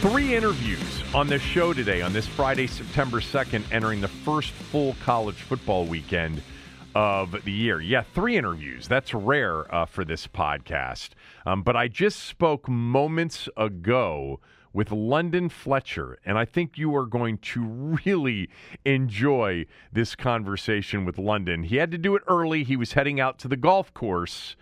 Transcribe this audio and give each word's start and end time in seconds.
Three 0.00 0.36
interviews 0.36 1.02
on 1.12 1.26
the 1.26 1.40
show 1.40 1.72
today, 1.72 2.02
on 2.02 2.12
this 2.12 2.24
Friday, 2.24 2.68
September 2.68 3.18
2nd, 3.20 3.64
entering 3.72 4.00
the 4.00 4.06
first 4.06 4.52
full 4.52 4.94
college 5.02 5.34
football 5.34 5.86
weekend 5.86 6.40
of 6.94 7.32
the 7.44 7.50
year. 7.50 7.80
Yeah, 7.80 8.02
three 8.14 8.36
interviews. 8.36 8.86
That's 8.86 9.12
rare 9.12 9.74
uh, 9.74 9.86
for 9.86 10.04
this 10.04 10.28
podcast. 10.28 11.10
Um, 11.44 11.64
but 11.64 11.74
I 11.74 11.88
just 11.88 12.20
spoke 12.20 12.68
moments 12.68 13.48
ago 13.56 14.38
with 14.72 14.92
London 14.92 15.48
Fletcher, 15.48 16.16
and 16.24 16.38
I 16.38 16.44
think 16.44 16.78
you 16.78 16.94
are 16.94 17.06
going 17.06 17.38
to 17.38 17.64
really 17.64 18.48
enjoy 18.84 19.66
this 19.92 20.14
conversation 20.14 21.04
with 21.06 21.18
London. 21.18 21.64
He 21.64 21.74
had 21.74 21.90
to 21.90 21.98
do 21.98 22.14
it 22.14 22.22
early, 22.28 22.62
he 22.62 22.76
was 22.76 22.92
heading 22.92 23.18
out 23.18 23.40
to 23.40 23.48
the 23.48 23.56
golf 23.56 23.92
course. 23.94 24.54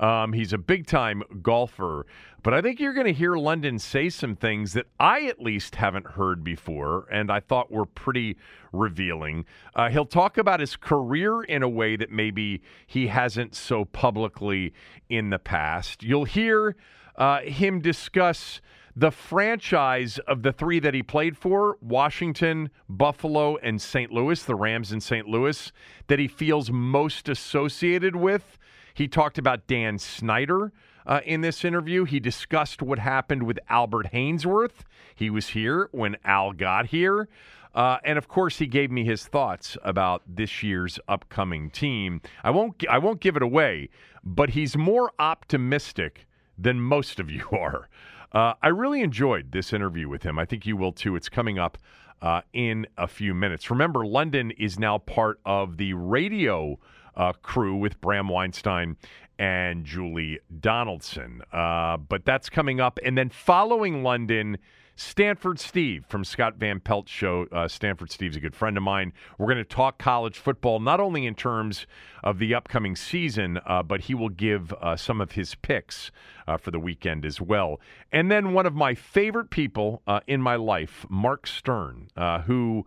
Um, 0.00 0.32
he's 0.32 0.52
a 0.52 0.58
big 0.58 0.86
time 0.86 1.22
golfer. 1.42 2.06
But 2.42 2.54
I 2.54 2.62
think 2.62 2.80
you're 2.80 2.94
going 2.94 3.06
to 3.06 3.12
hear 3.12 3.36
London 3.36 3.78
say 3.78 4.08
some 4.08 4.34
things 4.34 4.72
that 4.72 4.86
I 4.98 5.26
at 5.26 5.42
least 5.42 5.76
haven't 5.76 6.06
heard 6.06 6.42
before, 6.42 7.06
and 7.12 7.30
I 7.30 7.40
thought 7.40 7.70
were 7.70 7.84
pretty 7.84 8.38
revealing. 8.72 9.44
Uh, 9.76 9.90
he'll 9.90 10.06
talk 10.06 10.38
about 10.38 10.58
his 10.58 10.74
career 10.74 11.42
in 11.42 11.62
a 11.62 11.68
way 11.68 11.96
that 11.96 12.10
maybe 12.10 12.62
he 12.86 13.08
hasn't 13.08 13.54
so 13.54 13.84
publicly 13.84 14.72
in 15.10 15.28
the 15.28 15.38
past. 15.38 16.02
You'll 16.02 16.24
hear 16.24 16.76
uh, 17.16 17.40
him 17.40 17.80
discuss 17.80 18.62
the 18.96 19.10
franchise 19.10 20.18
of 20.26 20.42
the 20.42 20.52
three 20.52 20.80
that 20.80 20.94
he 20.94 21.02
played 21.02 21.36
for 21.36 21.76
Washington, 21.80 22.70
Buffalo, 22.88 23.56
and 23.58 23.80
St. 23.80 24.10
Louis, 24.10 24.42
the 24.42 24.54
Rams 24.54 24.92
in 24.92 25.00
St. 25.00 25.26
Louis, 25.28 25.72
that 26.08 26.18
he 26.18 26.26
feels 26.26 26.70
most 26.70 27.28
associated 27.28 28.16
with. 28.16 28.58
He 28.94 29.08
talked 29.08 29.38
about 29.38 29.66
Dan 29.66 29.98
Snyder 29.98 30.72
uh, 31.06 31.20
in 31.24 31.40
this 31.40 31.64
interview. 31.64 32.04
He 32.04 32.20
discussed 32.20 32.82
what 32.82 32.98
happened 32.98 33.42
with 33.44 33.58
Albert 33.68 34.08
Haynesworth. 34.12 34.84
He 35.14 35.30
was 35.30 35.48
here 35.48 35.88
when 35.92 36.16
Al 36.24 36.52
got 36.52 36.86
here. 36.86 37.28
Uh, 37.74 37.98
and 38.04 38.18
of 38.18 38.26
course, 38.28 38.58
he 38.58 38.66
gave 38.66 38.90
me 38.90 39.04
his 39.04 39.26
thoughts 39.26 39.76
about 39.84 40.22
this 40.26 40.62
year's 40.62 40.98
upcoming 41.08 41.70
team. 41.70 42.20
I 42.42 42.50
won't, 42.50 42.84
I 42.90 42.98
won't 42.98 43.20
give 43.20 43.36
it 43.36 43.42
away, 43.42 43.90
but 44.24 44.50
he's 44.50 44.76
more 44.76 45.12
optimistic 45.18 46.26
than 46.58 46.80
most 46.80 47.20
of 47.20 47.30
you 47.30 47.46
are. 47.52 47.88
Uh, 48.32 48.54
I 48.62 48.68
really 48.68 49.02
enjoyed 49.02 49.52
this 49.52 49.72
interview 49.72 50.08
with 50.08 50.22
him. 50.22 50.38
I 50.38 50.44
think 50.44 50.66
you 50.66 50.76
will 50.76 50.92
too. 50.92 51.16
It's 51.16 51.28
coming 51.28 51.58
up 51.58 51.78
uh, 52.22 52.42
in 52.52 52.86
a 52.96 53.06
few 53.06 53.34
minutes. 53.34 53.70
Remember, 53.70 54.04
London 54.06 54.50
is 54.52 54.78
now 54.78 54.98
part 54.98 55.40
of 55.44 55.78
the 55.78 55.94
radio 55.94 56.78
uh, 57.16 57.32
crew 57.32 57.76
with 57.76 58.00
Bram 58.00 58.28
Weinstein 58.28 58.96
and 59.38 59.84
Julie 59.84 60.38
Donaldson. 60.60 61.42
Uh, 61.52 61.96
but 61.96 62.24
that's 62.24 62.50
coming 62.50 62.80
up. 62.80 62.98
And 63.02 63.16
then 63.16 63.30
following 63.30 64.02
London, 64.02 64.58
Stanford 64.96 65.58
Steve 65.58 66.04
from 66.10 66.24
Scott 66.24 66.56
Van 66.56 66.78
Pelt's 66.78 67.10
show. 67.10 67.46
Uh, 67.50 67.66
Stanford 67.66 68.10
Steve's 68.10 68.36
a 68.36 68.40
good 68.40 68.54
friend 68.54 68.76
of 68.76 68.82
mine. 68.82 69.14
We're 69.38 69.46
going 69.46 69.56
to 69.56 69.64
talk 69.64 69.96
college 69.96 70.38
football, 70.38 70.78
not 70.78 71.00
only 71.00 71.24
in 71.24 71.34
terms 71.34 71.86
of 72.22 72.38
the 72.38 72.54
upcoming 72.54 72.94
season, 72.96 73.58
uh, 73.64 73.82
but 73.82 74.02
he 74.02 74.14
will 74.14 74.28
give 74.28 74.74
uh, 74.74 74.96
some 74.96 75.22
of 75.22 75.32
his 75.32 75.54
picks 75.54 76.10
uh, 76.46 76.58
for 76.58 76.70
the 76.70 76.78
weekend 76.78 77.24
as 77.24 77.40
well. 77.40 77.80
And 78.12 78.30
then 78.30 78.52
one 78.52 78.66
of 78.66 78.74
my 78.74 78.94
favorite 78.94 79.48
people 79.48 80.02
uh, 80.06 80.20
in 80.26 80.42
my 80.42 80.56
life, 80.56 81.06
Marc 81.08 81.46
Sterne, 81.46 82.08
uh, 82.14 82.42
who 82.42 82.84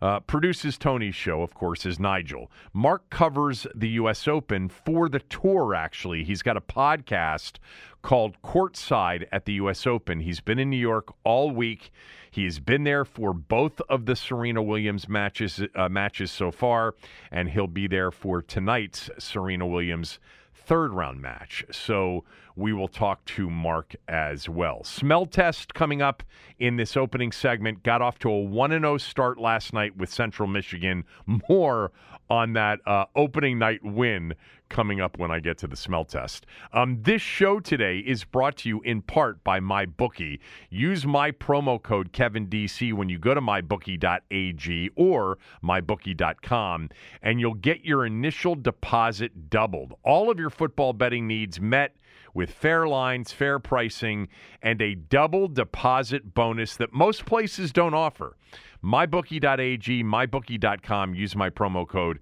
uh, 0.00 0.20
produces 0.20 0.78
Tony's 0.78 1.14
show, 1.14 1.42
of 1.42 1.54
course, 1.54 1.84
is 1.84 1.98
Nigel. 1.98 2.50
Marc 2.72 3.10
covers 3.10 3.66
the 3.74 3.88
U.S. 3.90 4.28
Open 4.28 4.68
for 4.68 5.08
the 5.08 5.18
tour, 5.20 5.74
actually. 5.74 6.24
He's 6.24 6.42
got 6.42 6.56
a 6.56 6.60
podcast 6.60 7.54
called 8.02 8.40
Courtside 8.42 9.26
at 9.32 9.44
the 9.44 9.54
U.S. 9.54 9.86
Open. 9.86 10.20
He's 10.20 10.40
been 10.40 10.58
in 10.58 10.70
New 10.70 10.76
York 10.76 11.12
all 11.24 11.50
week. 11.50 11.90
He's 12.30 12.60
been 12.60 12.84
there 12.84 13.04
for 13.04 13.32
both 13.32 13.80
of 13.88 14.06
the 14.06 14.14
Serena 14.14 14.62
Williams 14.62 15.08
matches 15.08 15.60
uh, 15.74 15.88
matches 15.88 16.30
so 16.30 16.50
far, 16.50 16.94
and 17.30 17.50
he'll 17.50 17.66
be 17.66 17.86
there 17.86 18.10
for 18.10 18.42
tonight's 18.42 19.10
Serena 19.18 19.66
Williams 19.66 20.18
third 20.54 20.92
round 20.92 21.20
match. 21.20 21.64
So 21.70 22.24
we 22.58 22.72
will 22.72 22.88
talk 22.88 23.24
to 23.24 23.48
Marc 23.48 23.94
as 24.08 24.48
well. 24.48 24.82
Smell 24.82 25.26
test 25.26 25.74
coming 25.74 26.02
up 26.02 26.24
in 26.58 26.76
this 26.76 26.96
opening 26.96 27.30
segment. 27.30 27.84
Got 27.84 28.02
off 28.02 28.18
to 28.20 28.30
a 28.30 28.40
1 28.40 28.70
0 28.70 28.98
start 28.98 29.38
last 29.38 29.72
night 29.72 29.96
with 29.96 30.12
Central 30.12 30.48
Michigan. 30.48 31.04
More 31.48 31.92
on 32.28 32.52
that 32.54 32.80
uh, 32.84 33.04
opening 33.14 33.58
night 33.58 33.80
win 33.84 34.34
coming 34.68 35.00
up 35.00 35.18
when 35.18 35.30
I 35.30 35.40
get 35.40 35.56
to 35.58 35.66
the 35.66 35.76
smell 35.76 36.04
test. 36.04 36.46
Um, 36.72 36.98
this 37.02 37.22
show 37.22 37.60
today 37.60 37.98
is 37.98 38.24
brought 38.24 38.56
to 38.58 38.68
you 38.68 38.82
in 38.82 39.02
part 39.02 39.42
by 39.42 39.60
MyBookie. 39.60 40.40
Use 40.68 41.06
my 41.06 41.30
promo 41.30 41.82
code 41.82 42.12
KevinDC 42.12 42.92
when 42.92 43.08
you 43.08 43.18
go 43.18 43.34
to 43.34 43.40
mybookie.ag 43.40 44.90
or 44.96 45.38
mybookie.com, 45.64 46.90
and 47.22 47.40
you'll 47.40 47.54
get 47.54 47.84
your 47.84 48.04
initial 48.04 48.54
deposit 48.54 49.48
doubled. 49.48 49.94
All 50.02 50.30
of 50.30 50.38
your 50.38 50.50
football 50.50 50.92
betting 50.92 51.26
needs 51.26 51.60
met 51.60 51.96
with 52.38 52.52
fair 52.52 52.86
lines, 52.86 53.32
fair 53.32 53.58
pricing, 53.58 54.28
and 54.62 54.80
a 54.80 54.94
double 54.94 55.48
deposit 55.48 56.34
bonus 56.34 56.76
that 56.76 56.92
most 56.92 57.26
places 57.26 57.72
don't 57.72 57.94
offer. 57.94 58.36
MyBookie.ag, 58.80 60.04
MyBookie.com. 60.04 61.16
Use 61.16 61.34
my 61.34 61.50
promo 61.50 61.86
code 61.86 62.20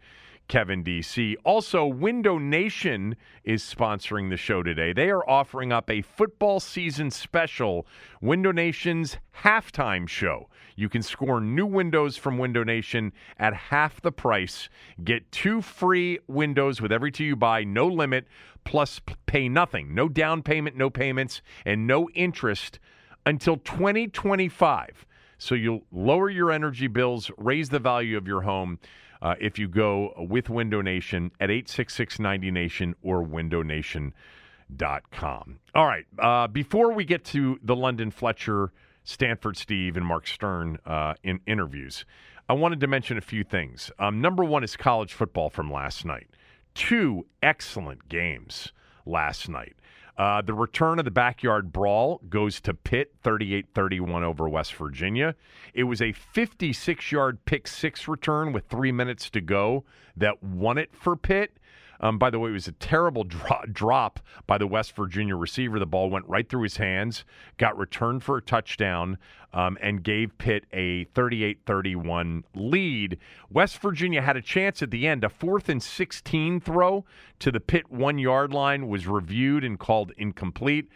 Kevin 0.49 0.83
DC. 0.83 1.35
Also, 1.45 1.85
Window 1.85 2.39
Nation 2.39 3.15
is 3.45 3.63
sponsoring 3.63 4.31
the 4.31 4.39
show 4.39 4.63
today. 4.63 4.95
They 4.95 5.11
are 5.11 5.29
offering 5.29 5.71
up 5.71 5.91
a 5.91 6.01
football 6.01 6.61
season 6.61 7.11
special, 7.11 7.87
Window 8.23 8.53
Nation's 8.53 9.19
halftime 9.43 10.09
show. 10.09 10.49
You 10.77 10.89
can 10.91 11.03
score 11.03 11.41
new 11.41 11.67
windows 11.67 12.19
from 12.19 12.37
Window 12.37 12.63
Nation 12.63 13.15
at 13.39 13.55
half 13.55 14.03
the 14.03 14.13
price. 14.13 14.69
Get 15.03 15.33
two 15.33 15.63
free 15.63 16.19
windows 16.29 16.83
with 16.83 16.93
every 16.93 17.11
two 17.11 17.25
you 17.25 17.35
buy, 17.35 17.65
no 17.65 17.89
limit, 17.89 18.29
plus 18.65 19.01
pay 19.25 19.49
nothing. 19.49 19.95
No 19.95 20.07
down 20.09 20.43
payment, 20.43 20.77
no 20.77 20.91
payments, 20.91 21.41
and 21.65 21.87
no 21.87 22.11
interest 22.11 22.79
until 23.25 23.57
2025. 23.57 25.07
So 25.39 25.55
you'll 25.55 25.85
lower 25.91 26.29
your 26.29 26.53
energy 26.53 26.89
bills, 26.89 27.31
raise 27.39 27.71
the 27.71 27.79
value 27.79 28.19
of 28.19 28.27
your 28.27 28.43
home 28.43 28.79
uh, 29.23 29.37
if 29.41 29.59
you 29.59 29.69
go 29.69 30.13
with 30.29 30.51
Window 30.51 30.83
Nation 30.83 31.33
at 31.41 31.51
866 31.51 32.19
90 32.19 32.51
Nation 32.51 32.95
or 33.03 33.25
windownation.com. 33.25 35.59
All 35.75 35.87
right. 35.87 36.05
Uh, 36.19 36.49
before 36.49 36.93
we 36.93 37.05
get 37.05 37.25
to 37.27 37.61
the 37.63 37.77
London 37.77 38.11
Fletcher, 38.11 38.73
Stanford 39.07 39.57
Steve, 39.57 39.97
and 39.97 40.05
Marc 40.05 40.27
Sterne 40.27 40.79
uh, 40.85 41.15
in 41.23 41.41
interviews, 41.47 42.05
I 42.49 42.53
wanted 42.53 42.81
to 42.81 42.87
mention 42.87 43.17
a 43.17 43.23
few 43.23 43.45
things. 43.45 43.91
Um, 43.99 44.21
number 44.21 44.45
one 44.45 44.63
is 44.63 44.77
college 44.77 45.15
football 45.15 45.49
from 45.49 45.73
last 45.73 46.05
night. 46.05 46.29
Two 46.75 47.27
excellent 47.43 48.09
games 48.09 48.73
last 49.07 49.49
night. 49.49 49.77
Uh, 50.19 50.43
the 50.43 50.55
return 50.55 50.99
of 50.99 51.05
the 51.05 51.11
backyard 51.11 51.73
brawl 51.73 52.21
goes 52.29 52.61
to 52.63 52.75
Pitt, 52.75 53.15
38 53.23 53.67
31 53.75 54.25
over 54.25 54.49
West 54.49 54.75
Virginia. 54.75 55.35
It 55.73 55.85
was 55.85 56.03
a 56.03 56.13
56 56.13 57.13
yard 57.13 57.45
pick 57.45 57.69
six 57.69 58.09
return 58.09 58.53
with 58.53 58.67
three 58.67 58.93
minutes 58.93 59.31
to 59.31 59.41
go 59.41 59.85
that 60.17 60.43
won 60.43 60.79
it 60.79 60.95
for 60.95 61.17
Pitt. 61.17 61.59
Um, 62.01 62.19
by 62.19 62.31
the 62.31 62.39
way, 62.39 62.51
it 62.51 62.55
was 62.55 62.69
a 62.69 62.73
terrible 62.73 63.25
dro- 63.25 63.65
drop 63.71 64.21
by 64.47 64.59
the 64.59 64.67
West 64.67 64.95
Virginia 64.95 65.37
receiver. 65.37 65.79
The 65.79 65.87
ball 65.87 66.11
went 66.11 66.27
right 66.29 66.49
through 66.49 66.63
his 66.63 66.77
hands, 66.77 67.25
got 67.59 67.79
returned 67.79 68.23
for 68.23 68.37
a 68.37 68.43
touchdown, 68.43 69.19
um, 69.53 69.79
and 69.81 70.03
gave 70.03 70.37
Pitt 70.39 70.65
a 70.73 71.05
38 71.15 71.61
31 71.65 72.45
lead. 72.55 73.19
West 73.51 73.79
Virginia 73.81 74.21
had 74.21 74.37
a 74.37 74.43
chance 74.43 74.83
at 74.83 74.91
the 74.91 75.07
end. 75.07 75.25
A 75.25 75.29
fourth 75.29 75.69
and 75.69 75.83
16 75.83 76.61
throw 76.61 77.05
to 77.39 77.51
the 77.51 77.61
Pitt 77.61 77.91
one 77.91 78.19
yard 78.19 78.53
line 78.53 78.89
was 78.89 79.07
reviewed 79.07 79.65
and 79.65 79.79
called 79.79 80.13
incomplete. 80.17 80.89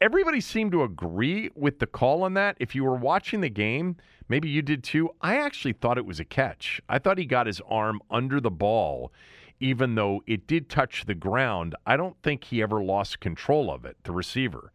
Everybody 0.00 0.40
seemed 0.40 0.70
to 0.72 0.84
agree 0.84 1.50
with 1.56 1.80
the 1.80 1.86
call 1.86 2.22
on 2.22 2.34
that. 2.34 2.56
If 2.60 2.76
you 2.76 2.84
were 2.84 2.94
watching 2.94 3.40
the 3.40 3.48
game, 3.48 3.96
maybe 4.28 4.48
you 4.48 4.62
did 4.62 4.84
too. 4.84 5.10
I 5.20 5.38
actually 5.38 5.72
thought 5.72 5.98
it 5.98 6.06
was 6.06 6.20
a 6.20 6.24
catch. 6.24 6.80
I 6.88 7.00
thought 7.00 7.18
he 7.18 7.24
got 7.24 7.48
his 7.48 7.60
arm 7.68 8.00
under 8.08 8.40
the 8.40 8.50
ball 8.50 9.12
even 9.60 9.94
though 9.94 10.22
it 10.26 10.46
did 10.46 10.68
touch 10.68 11.04
the 11.06 11.14
ground, 11.14 11.74
I 11.86 11.96
don't 11.96 12.16
think 12.22 12.44
he 12.44 12.62
ever 12.62 12.82
lost 12.82 13.20
control 13.20 13.70
of 13.70 13.84
it, 13.84 13.96
the 14.04 14.12
receiver. 14.12 14.72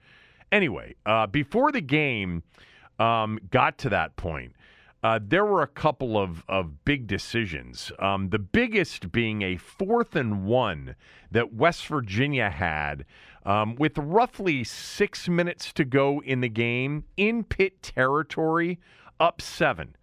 Anyway, 0.51 0.95
uh, 1.05 1.27
before 1.27 1.71
the 1.71 1.81
game 1.81 2.43
um, 2.99 3.39
got 3.49 3.77
to 3.79 3.89
that 3.89 4.15
point, 4.15 4.53
uh, 5.03 5.19
there 5.21 5.45
were 5.45 5.61
a 5.61 5.67
couple 5.67 6.17
of, 6.17 6.43
of 6.47 6.85
big 6.85 7.07
decisions. 7.07 7.91
Um, 7.99 8.29
the 8.29 8.39
biggest 8.39 9.11
being 9.11 9.41
a 9.41 9.57
fourth 9.57 10.15
and 10.15 10.45
one 10.45 10.95
that 11.31 11.53
West 11.53 11.87
Virginia 11.87 12.49
had 12.49 13.05
um, 13.45 13.75
with 13.75 13.97
roughly 13.97 14.63
six 14.63 15.27
minutes 15.27 15.73
to 15.73 15.83
go 15.83 16.21
in 16.21 16.39
the 16.41 16.49
game 16.49 17.03
in 17.17 17.43
Pitt 17.43 17.81
territory, 17.81 18.79
up 19.19 19.41
seven. 19.41 19.95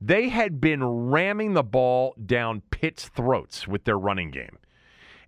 They 0.00 0.28
had 0.28 0.60
been 0.60 0.84
ramming 0.84 1.54
the 1.54 1.62
ball 1.62 2.14
down 2.24 2.62
Pitt's 2.70 3.08
throats 3.08 3.66
with 3.68 3.84
their 3.84 3.98
running 3.98 4.30
game. 4.30 4.58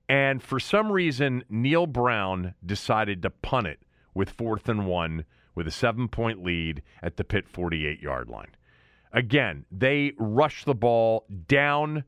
And 0.09 0.43
for 0.43 0.61
some 0.61 0.93
reason, 0.93 1.45
Neal 1.49 1.87
Brown 1.87 2.55
decided 2.65 3.23
to 3.23 3.31
punt 3.31 3.67
it 3.67 3.81
with 4.15 4.31
fourth 4.31 4.69
and 4.69 4.87
one 4.87 5.25
with 5.55 5.67
a 5.67 5.73
seven 5.73 6.09
point 6.09 6.45
lead 6.45 6.83
at 7.03 7.17
the 7.17 7.25
Pitt 7.25 7.49
48 7.49 8.01
yard 8.01 8.29
line. 8.29 8.55
Again, 9.13 9.65
they 9.71 10.13
rushed 10.19 10.67
the 10.67 10.75
ball 10.75 11.27
down 11.49 12.05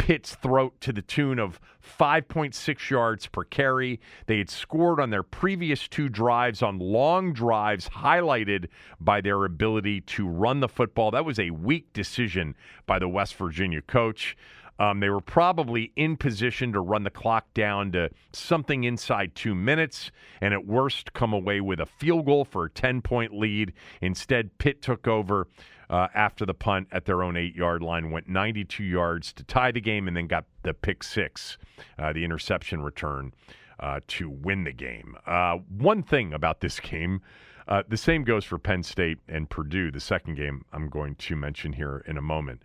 Pitt's 0.00 0.34
throat 0.34 0.80
to 0.80 0.94
the 0.94 1.02
tune 1.02 1.38
of 1.38 1.60
5.6 1.98 2.88
yards 2.88 3.26
per 3.26 3.44
carry. 3.44 4.00
They 4.24 4.38
had 4.38 4.48
scored 4.48 4.98
on 4.98 5.10
their 5.10 5.22
previous 5.22 5.88
two 5.88 6.08
drives 6.08 6.62
on 6.62 6.78
long 6.78 7.34
drives, 7.34 7.86
highlighted 7.90 8.68
by 8.98 9.20
their 9.20 9.44
ability 9.44 10.00
to 10.00 10.26
run 10.26 10.60
the 10.60 10.70
football. 10.70 11.10
That 11.10 11.26
was 11.26 11.38
a 11.38 11.50
weak 11.50 11.92
decision 11.92 12.56
by 12.86 12.98
the 12.98 13.08
West 13.08 13.34
Virginia 13.34 13.82
coach. 13.82 14.38
Um, 14.78 15.00
they 15.00 15.10
were 15.10 15.20
probably 15.20 15.92
in 15.96 16.16
position 16.16 16.72
to 16.72 16.80
run 16.80 17.02
the 17.02 17.10
clock 17.10 17.52
down 17.52 17.92
to 17.92 18.08
something 18.32 18.84
inside 18.84 19.34
two 19.34 19.54
minutes, 19.54 20.10
and 20.40 20.54
at 20.54 20.66
worst, 20.66 21.12
come 21.12 21.34
away 21.34 21.60
with 21.60 21.78
a 21.78 21.84
field 21.84 22.24
goal 22.24 22.46
for 22.46 22.64
a 22.64 22.70
10 22.70 23.02
point 23.02 23.34
lead. 23.34 23.74
Instead, 24.00 24.56
Pitt 24.56 24.80
took 24.80 25.06
over 25.06 25.46
uh, 25.90 26.06
after 26.14 26.46
the 26.46 26.54
punt 26.54 26.88
at 26.92 27.04
their 27.04 27.22
own 27.22 27.36
eight 27.36 27.54
yard 27.54 27.82
line, 27.82 28.10
went 28.10 28.28
92 28.28 28.84
yards 28.84 29.32
to 29.34 29.44
tie 29.44 29.72
the 29.72 29.80
game, 29.80 30.06
and 30.08 30.16
then 30.16 30.28
got 30.28 30.46
the 30.62 30.72
pick 30.72 31.02
six, 31.02 31.58
uh, 31.98 32.12
the 32.12 32.24
interception 32.24 32.80
return 32.80 33.32
uh, 33.80 34.00
to 34.06 34.30
win 34.30 34.64
the 34.64 34.72
game. 34.72 35.16
Uh, 35.26 35.56
one 35.76 36.02
thing 36.02 36.32
about 36.32 36.60
this 36.60 36.78
game. 36.80 37.20
Uh, 37.66 37.82
the 37.88 37.96
same 37.96 38.24
goes 38.24 38.44
for 38.44 38.58
Penn 38.58 38.82
State 38.82 39.18
and 39.28 39.48
Purdue, 39.48 39.90
the 39.90 40.00
second 40.00 40.36
game 40.36 40.64
I'm 40.72 40.88
going 40.88 41.14
to 41.16 41.36
mention 41.36 41.72
here 41.72 42.02
in 42.06 42.16
a 42.16 42.22
moment. 42.22 42.62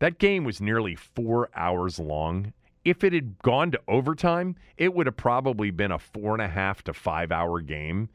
That 0.00 0.18
game 0.18 0.44
was 0.44 0.60
nearly 0.60 0.94
four 0.94 1.48
hours 1.54 1.98
long. 1.98 2.52
If 2.84 3.02
it 3.02 3.12
had 3.12 3.38
gone 3.38 3.70
to 3.70 3.80
overtime, 3.88 4.56
it 4.76 4.94
would 4.94 5.06
have 5.06 5.16
probably 5.16 5.70
been 5.70 5.90
a 5.90 5.98
four 5.98 6.34
and 6.34 6.42
a 6.42 6.48
half 6.48 6.82
to 6.84 6.92
five 6.92 7.32
hour 7.32 7.60
game. 7.60 8.10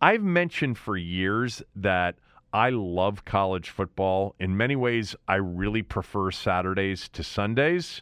I've 0.00 0.22
mentioned 0.22 0.78
for 0.78 0.96
years 0.96 1.62
that 1.74 2.16
I 2.56 2.70
love 2.70 3.26
college 3.26 3.68
football. 3.68 4.34
In 4.40 4.56
many 4.56 4.76
ways, 4.76 5.14
I 5.28 5.34
really 5.34 5.82
prefer 5.82 6.30
Saturdays 6.30 7.06
to 7.10 7.22
Sundays. 7.22 8.00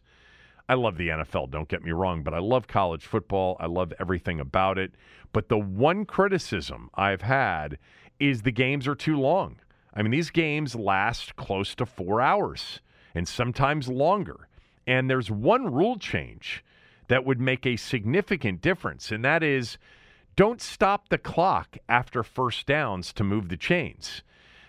I 0.68 0.74
love 0.74 0.96
the 0.96 1.08
NFL, 1.08 1.50
don't 1.50 1.66
get 1.68 1.82
me 1.82 1.90
wrong, 1.90 2.22
but 2.22 2.34
I 2.34 2.38
love 2.38 2.68
college 2.68 3.04
football. 3.04 3.56
I 3.58 3.66
love 3.66 3.92
everything 3.98 4.38
about 4.38 4.78
it. 4.78 4.94
But 5.32 5.48
the 5.48 5.58
one 5.58 6.06
criticism 6.06 6.88
I've 6.94 7.22
had 7.22 7.78
is 8.20 8.42
the 8.42 8.52
games 8.52 8.86
are 8.86 8.94
too 8.94 9.18
long. 9.18 9.56
I 9.92 10.02
mean, 10.02 10.12
these 10.12 10.30
games 10.30 10.76
last 10.76 11.34
close 11.34 11.74
to 11.74 11.84
four 11.84 12.20
hours 12.20 12.78
and 13.12 13.26
sometimes 13.26 13.88
longer. 13.88 14.46
And 14.86 15.10
there's 15.10 15.32
one 15.32 15.72
rule 15.72 15.98
change 15.98 16.64
that 17.08 17.24
would 17.24 17.40
make 17.40 17.66
a 17.66 17.74
significant 17.74 18.60
difference, 18.60 19.10
and 19.10 19.24
that 19.24 19.42
is 19.42 19.78
don't 20.36 20.62
stop 20.62 21.08
the 21.08 21.18
clock 21.18 21.76
after 21.88 22.22
first 22.22 22.66
downs 22.66 23.12
to 23.14 23.24
move 23.24 23.48
the 23.48 23.56
chains. 23.56 24.22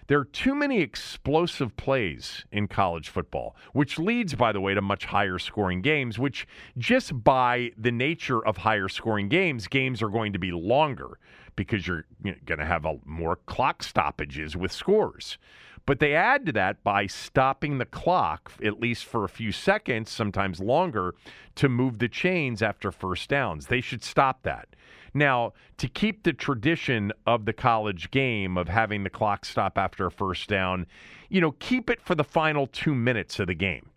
There 0.08 0.20
are 0.20 0.26
too 0.26 0.54
many 0.54 0.82
explosive 0.82 1.76
plays 1.78 2.46
in 2.52 2.68
college 2.68 3.10
football, 3.10 3.56
which 3.74 3.98
leads, 3.98 4.36
by 4.36 4.52
the 4.52 4.62
way, 4.62 4.76
to 4.76 4.82
much 4.82 5.06
higher 5.06 5.40
scoring 5.40 5.82
games, 5.82 6.20
which 6.20 6.48
just 6.78 7.24
by 7.24 7.72
the 7.76 7.92
nature 7.92 8.46
of 8.46 8.58
higher 8.58 8.88
scoring 8.88 9.30
games, 9.30 9.68
games 9.68 10.04
are 10.04 10.10
going 10.10 10.34
to 10.34 10.40
be 10.40 10.52
longer 10.52 11.18
because 11.56 11.88
you're 11.88 12.06
going 12.24 12.60
to 12.60 12.66
have 12.66 12.86
a, 12.86 13.00
more 13.06 13.38
clock 13.48 13.82
stoppages 13.82 14.56
with 14.56 14.72
scores. 14.72 15.40
But 15.88 16.00
they 16.00 16.16
add 16.16 16.46
to 16.48 16.52
that 16.54 16.84
by 16.84 17.06
stopping 17.08 17.78
the 17.78 17.86
clock, 17.86 18.52
at 18.64 18.80
least 18.80 19.06
for 19.06 19.24
a 19.24 19.30
few 19.30 19.52
seconds, 19.52 20.10
sometimes 20.10 20.60
longer, 20.60 21.14
to 21.56 21.70
move 21.70 22.00
the 22.00 22.10
chains 22.10 22.62
after 22.62 22.92
first 22.92 23.30
downs. 23.30 23.68
They 23.68 23.82
should 23.82 24.04
stop 24.04 24.44
that. 24.44 24.68
Now, 25.16 25.54
to 25.78 25.88
keep 25.88 26.24
the 26.24 26.34
tradition 26.34 27.14
of 27.26 27.46
the 27.46 27.54
college 27.54 28.12
game 28.12 28.58
of 28.58 28.68
having 28.68 29.04
the 29.04 29.10
clock 29.10 29.46
stop 29.46 29.78
after 29.78 30.06
a 30.06 30.12
first 30.12 30.50
down, 30.50 30.88
you 31.30 31.40
know, 31.40 31.54
keep 31.54 31.90
it 31.90 32.02
for 32.02 32.16
the 32.16 32.24
final 32.26 32.68
two 32.68 32.94
minutes 32.94 33.40
of 33.40 33.48
the 33.48 33.56
game. 33.56 33.90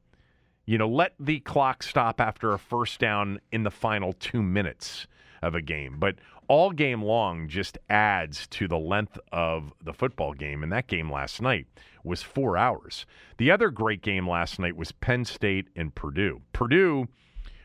You 0.64 0.78
know, 0.78 0.88
let 0.88 1.14
the 1.18 1.40
clock 1.40 1.82
stop 1.82 2.20
after 2.20 2.52
a 2.52 2.58
first 2.58 3.00
down 3.00 3.40
in 3.50 3.64
the 3.64 3.70
final 3.70 4.12
two 4.12 4.44
minutes 4.44 5.08
of 5.42 5.56
a 5.56 5.60
game. 5.60 5.96
But 5.98 6.16
all 6.46 6.70
game 6.70 7.02
long 7.02 7.48
just 7.48 7.78
adds 7.90 8.46
to 8.48 8.68
the 8.68 8.78
length 8.78 9.18
of 9.32 9.72
the 9.82 9.92
football 9.92 10.34
game. 10.34 10.62
And 10.62 10.70
that 10.70 10.86
game 10.86 11.10
last 11.10 11.42
night 11.42 11.66
was 12.04 12.22
four 12.22 12.56
hours. 12.56 13.06
The 13.38 13.50
other 13.50 13.70
great 13.70 14.02
game 14.02 14.28
last 14.28 14.60
night 14.60 14.76
was 14.76 14.92
Penn 14.92 15.24
State 15.24 15.66
and 15.74 15.92
Purdue. 15.94 16.42
Purdue 16.52 17.08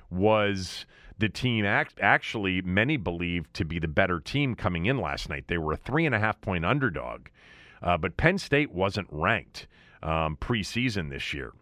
was 0.10 0.88
the 1.18 1.30
team 1.30 1.66
act, 1.66 2.00
actually 2.02 2.62
many 2.62 2.98
believe 2.98 3.52
to 3.54 3.66
be 3.66 3.80
the 3.80 3.88
better 3.88 4.20
team 4.20 4.56
coming 4.56 4.86
in 4.86 4.98
last 4.98 5.30
night. 5.30 5.46
They 5.48 5.58
were 5.58 5.74
a 5.74 5.78
three 5.78 6.06
and 6.06 6.16
a 6.16 6.20
half 6.20 6.42
point 6.42 6.66
underdog, 6.66 7.28
uh, 7.82 7.98
but 7.98 8.18
Penn 8.18 8.38
State 8.38 8.72
wasn't 8.72 9.08
ranked 9.12 9.68
um, 10.02 10.38
preseason 10.38 11.10
this 11.10 11.34
year. 11.34 11.54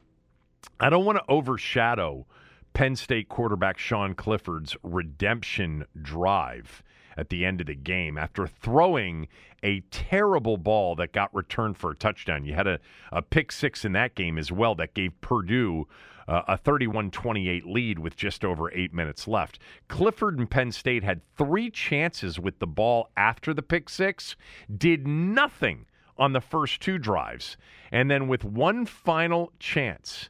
I 0.80 0.90
don't 0.90 1.06
want 1.06 1.18
to 1.18 1.24
overshadow 1.28 2.26
Penn 2.74 2.96
State 2.96 3.30
quarterback 3.30 3.78
Sean 3.78 4.16
Clifford's 4.16 4.76
redemption 4.84 5.86
drive 6.02 6.84
at 7.18 7.30
the 7.30 7.46
end 7.46 7.62
of 7.62 7.68
the 7.68 7.76
game 7.76 8.18
after 8.18 8.48
throwing 8.48 9.28
a 9.64 9.82
terrible 9.92 10.58
ball 10.58 10.96
that 10.96 11.12
got 11.12 11.34
returned 11.36 11.78
for 11.78 11.92
a 11.92 11.96
touchdown. 11.96 12.46
You 12.46 12.54
had 12.54 12.68
a, 12.68 12.80
a 13.12 13.22
pick 13.22 13.52
six 13.52 13.86
in 13.86 13.92
that 13.94 14.16
game 14.16 14.38
as 14.38 14.52
well 14.52 14.76
that 14.76 14.94
gave 14.94 15.20
Purdue 15.22 15.88
uh, 16.32 16.44
a 16.48 16.58
31 16.58 17.12
28 17.12 17.66
lead 17.66 18.00
with 18.00 18.16
just 18.16 18.46
over 18.46 18.72
eight 18.72 18.94
minutes 18.94 19.28
left. 19.28 19.60
Clifford 19.90 20.40
and 20.40 20.50
Penn 20.50 20.72
State 20.72 21.04
had 21.04 21.20
three 21.36 21.70
chances 21.70 22.40
with 22.40 22.60
the 22.60 22.68
ball 22.68 23.10
after 23.18 23.54
the 23.54 23.62
pick 23.62 23.90
six, 23.90 24.38
did 24.76 25.06
nothing 25.06 25.86
on 26.18 26.32
the 26.32 26.40
first 26.40 26.80
two 26.80 26.98
drives. 26.98 27.58
And 27.92 28.10
then 28.10 28.30
with 28.30 28.46
one 28.46 28.86
final 28.86 29.52
chance, 29.60 30.30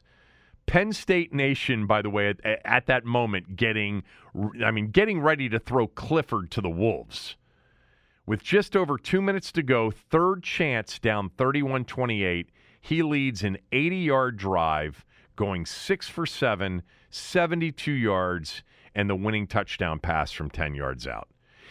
Penn 0.66 0.92
State 0.92 1.32
Nation, 1.32 1.86
by 1.86 2.02
the 2.02 2.10
way, 2.10 2.30
at, 2.30 2.40
at, 2.64 2.86
that 2.86 3.04
moment, 3.04 3.54
getting, 3.54 4.02
I 4.64 4.72
mean, 4.72 4.90
getting 4.90 5.20
ready 5.20 5.48
to 5.50 5.60
throw 5.60 5.86
Clifford 5.86 6.50
to 6.50 6.60
the 6.60 6.70
Wolves. 6.70 7.36
With 8.26 8.42
just 8.42 8.74
over 8.74 8.98
two 8.98 9.22
minutes 9.22 9.52
to 9.52 9.62
go, 9.62 9.92
third 9.92 10.42
chance 10.42 10.98
down 10.98 11.30
31 11.38 11.84
28. 11.84 12.50
He 12.80 13.04
leads 13.04 13.44
an 13.44 13.58
80 13.70 13.96
yard 13.98 14.36
drive 14.36 15.04
going 15.36 15.66
six 15.66 16.08
for 16.08 16.26
seven, 16.26 16.82
72 17.10 17.90
yards, 17.92 18.62
and 18.94 19.08
the 19.08 19.16
winning 19.16 19.46
touchdown 19.46 19.98
pass 19.98 20.32
from 20.32 20.50
10 20.50 20.74
yards 20.74 21.06
out. 21.06 21.28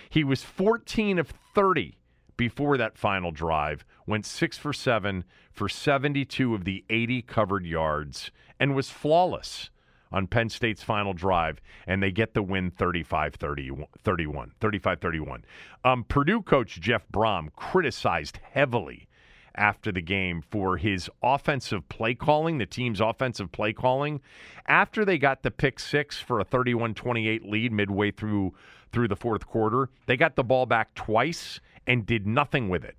He 0.10 0.24
was 0.24 0.44
14 0.44 1.20
of 1.20 1.34
30 1.54 1.98
before 2.38 2.78
that 2.78 2.98
final 2.98 3.32
drive, 3.32 3.86
went 4.08 4.26
six 4.26 4.58
for 4.58 4.74
seven 4.74 5.24
for 5.52 5.70
72 5.70 6.56
of 6.56 6.66
the 6.66 6.84
80 6.90 7.22
covered 7.22 7.66
yards, 7.66 8.32
and 8.60 8.76
was 8.76 8.90
flawless 8.90 9.70
on 10.12 10.28
Penn 10.28 10.50
State's 10.50 10.84
final 10.84 11.14
drive, 11.14 11.62
and 11.88 12.02
they 12.02 12.12
get 12.12 12.34
the 12.34 12.44
win 12.44 12.72
35 12.72 13.36
31. 13.36 14.52
35 14.60 15.00
31. 15.00 15.46
Um, 15.84 16.04
Purdue 16.04 16.42
coach 16.42 16.80
Jeff 16.82 17.08
Brohm 17.12 17.54
criticized 17.56 18.40
heavily 18.52 19.08
after 19.56 19.92
the 19.92 20.02
game 20.02 20.42
for 20.50 20.78
his 20.78 21.10
offensive 21.22 21.88
play 21.90 22.14
calling, 22.14 22.58
the 22.58 22.66
team's 22.66 23.02
offensive 23.02 23.52
play 23.52 23.74
calling. 23.74 24.22
After 24.68 25.04
they 25.04 25.18
got 25.18 25.44
the 25.44 25.52
pick 25.52 25.80
six 25.80 26.20
for 26.20 26.40
a 26.40 26.44
31 26.44 26.94
28 26.94 27.46
lead 27.46 27.72
midway 27.72 28.12
through 28.12 28.54
through 28.92 29.08
the 29.08 29.16
fourth 29.16 29.48
quarter, 29.48 29.90
they 30.06 30.18
got 30.18 30.36
the 30.36 30.44
ball 30.44 30.66
back 30.66 30.94
twice 30.96 31.60
and 31.88 32.06
did 32.06 32.28
nothing 32.28 32.70
with 32.70 32.84
it. 32.84 32.98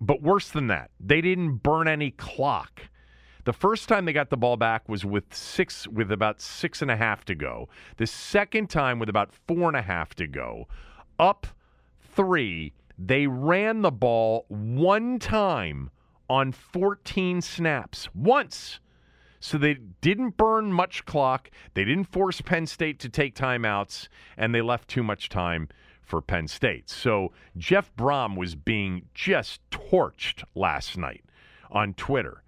But 0.00 0.20
worse 0.20 0.48
than 0.48 0.66
that, 0.66 0.90
they 0.98 1.20
didn't 1.20 1.58
burn 1.58 1.86
any 1.86 2.10
clock. 2.10 2.82
The 3.44 3.52
first 3.52 3.88
time 3.88 4.04
they 4.04 4.12
got 4.12 4.30
the 4.30 4.36
ball 4.36 4.56
back 4.56 4.88
was 4.88 5.04
with 5.04 5.34
six, 5.34 5.86
with 5.88 6.12
about 6.12 6.40
six 6.40 6.82
and 6.82 6.90
a 6.90 6.96
half 6.96 7.24
to 7.26 7.34
go. 7.34 7.68
The 7.96 8.06
second 8.06 8.70
time 8.70 8.98
with 8.98 9.08
about 9.08 9.32
four 9.32 9.68
and 9.68 9.76
a 9.76 9.82
half 9.82 10.14
to 10.16 10.26
go, 10.26 10.68
up 11.18 11.46
three. 12.14 12.72
They 13.04 13.26
ran 13.26 13.82
the 13.82 13.90
ball 13.90 14.46
one 14.48 15.18
time 15.18 15.90
on 16.30 16.52
14 16.52 17.40
snaps. 17.42 18.08
Once. 18.14 18.78
So 19.40 19.58
they 19.58 19.74
didn't 20.00 20.36
burn 20.36 20.72
much 20.72 21.04
clock. 21.04 21.50
They 21.74 21.84
didn't 21.84 22.12
force 22.12 22.40
Penn 22.40 22.66
State 22.66 23.00
to 23.00 23.08
take 23.08 23.34
timeouts, 23.34 24.06
and 24.36 24.54
they 24.54 24.62
left 24.62 24.88
too 24.88 25.02
much 25.02 25.28
time 25.28 25.68
for 26.00 26.22
Penn 26.22 26.46
State. 26.46 26.88
So 26.88 27.32
Jeff 27.56 27.92
Brohm 27.96 28.36
was 28.36 28.54
being 28.54 29.06
just 29.14 29.68
torched 29.70 30.44
last 30.54 30.96
night 30.96 31.24
on 31.72 31.94
Twitter. 31.94 32.44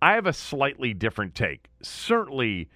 I 0.00 0.14
have 0.14 0.26
a 0.26 0.32
slightly 0.32 0.94
different 0.94 1.34
take. 1.34 1.68
Certainly, 1.82 2.70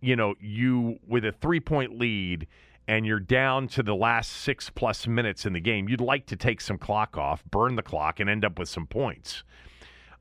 you 0.00 0.16
know, 0.16 0.36
you 0.40 1.00
with 1.06 1.26
a 1.26 1.32
three 1.32 1.60
point 1.60 1.98
lead 1.98 2.46
and 2.88 3.04
you're 3.04 3.20
down 3.20 3.68
to 3.68 3.82
the 3.82 3.94
last 3.94 4.32
six 4.32 4.70
plus 4.70 5.06
minutes 5.06 5.44
in 5.44 5.52
the 5.52 5.60
game, 5.60 5.90
you'd 5.90 6.00
like 6.00 6.24
to 6.26 6.36
take 6.36 6.62
some 6.62 6.78
clock 6.78 7.18
off, 7.18 7.44
burn 7.44 7.76
the 7.76 7.82
clock, 7.82 8.18
and 8.18 8.30
end 8.30 8.46
up 8.46 8.58
with 8.58 8.68
some 8.68 8.86
points. 8.86 9.44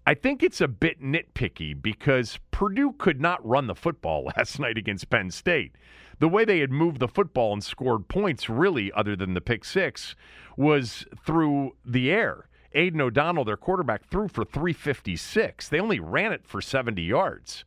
I 0.06 0.14
think 0.14 0.44
it's 0.44 0.60
a 0.60 0.68
bit 0.68 1.02
nitpicky 1.02 1.82
because 1.82 2.40
Purdue 2.52 2.94
could 2.98 3.22
not 3.22 3.46
run 3.48 3.68
the 3.68 3.76
football 3.76 4.26
last 4.38 4.60
night 4.60 4.78
against 4.78 5.10
Penn 5.10 5.32
State. 5.32 5.76
The 6.20 6.28
way 6.28 6.44
they 6.44 6.60
had 6.60 6.72
moved 6.72 7.00
the 7.00 7.08
football 7.08 7.54
and 7.54 7.64
scored 7.64 8.10
points, 8.10 8.50
really, 8.50 8.92
other 8.92 9.16
than 9.16 9.34
the 9.34 9.42
pick 9.42 9.64
six, 9.64 10.16
was 10.58 11.06
through 11.26 11.76
the 11.86 12.12
air. 12.12 12.50
Aidan 12.74 13.00
O'Donnell, 13.00 13.46
their 13.46 13.56
quarterback, 13.56 14.06
threw 14.10 14.28
for 14.28 14.44
356. 14.44 15.70
They 15.70 15.80
only 15.80 16.02
ran 16.02 16.34
it 16.34 16.46
for 16.46 16.62
70 16.62 17.02
yards. 17.02 17.64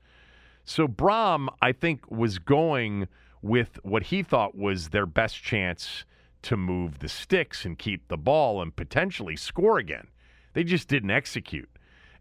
So 0.65 0.87
Brohm, 0.87 1.49
I 1.63 1.73
think, 1.73 2.11
was 2.11 2.39
going 2.39 3.09
with 3.43 3.79
what 3.83 4.05
he 4.05 4.23
thought 4.23 4.57
was 4.57 4.89
their 4.89 5.07
best 5.07 5.43
chance 5.43 6.05
to 6.43 6.57
move 6.57 6.99
the 6.99 7.09
sticks 7.09 7.65
and 7.65 7.79
keep 7.79 8.09
the 8.09 8.17
ball 8.17 8.63
and 8.63 8.75
potentially 8.75 9.37
score 9.37 9.79
again. 9.79 10.09
They 10.53 10.65
just 10.65 10.89
didn't 10.89 11.11
execute. 11.11 11.69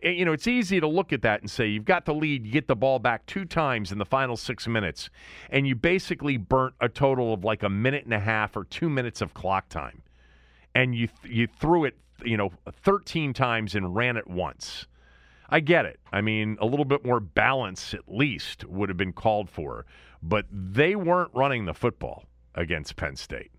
And, 0.02 0.18
you 0.18 0.26
know, 0.26 0.32
it's 0.32 0.48
easy 0.48 0.80
to 0.80 0.88
look 0.88 1.12
at 1.12 1.22
that 1.24 1.42
and 1.42 1.50
say 1.52 1.68
you've 1.68 1.86
got 1.86 2.06
the 2.06 2.14
lead, 2.14 2.46
you 2.46 2.52
get 2.52 2.68
the 2.68 2.76
ball 2.76 3.00
back 3.00 3.26
two 3.26 3.46
times 3.46 3.92
in 3.92 3.98
the 3.98 4.06
final 4.06 4.38
six 4.38 4.68
minutes, 4.68 5.10
and 5.50 5.68
you 5.68 5.76
basically 5.76 6.38
burnt 6.38 6.76
a 6.80 6.88
total 6.88 7.34
of 7.34 7.44
like 7.44 7.64
a 7.64 7.70
minute 7.70 8.06
and 8.06 8.14
a 8.14 8.20
half 8.20 8.56
or 8.56 8.64
two 8.64 8.90
minutes 8.90 9.22
of 9.22 9.34
clock 9.34 9.68
time, 9.68 10.02
and 10.74 10.96
you 10.96 11.10
you 11.24 11.48
threw 11.48 11.84
it, 11.84 11.98
you 12.24 12.38
know, 12.38 12.52
13 12.84 13.34
times 13.34 13.76
and 13.76 13.96
ran 13.96 14.16
it 14.16 14.28
once. 14.28 14.88
I 15.50 15.60
get 15.60 15.86
it. 15.86 16.00
I 16.12 16.22
mean, 16.22 16.58
a 16.62 16.66
little 16.66 16.86
bit 16.86 17.06
more 17.06 17.20
balance 17.20 17.94
at 17.94 18.08
least 18.08 18.66
would 18.66 18.90
have 18.90 18.98
been 18.98 19.14
called 19.14 19.50
for 19.50 19.86
but 20.22 20.46
they 20.52 20.96
weren't 20.96 21.32
running 21.34 21.66
the 21.66 21.74
football 21.74 22.26
against 22.56 22.96
Penn 22.96 23.16
State. 23.16 23.52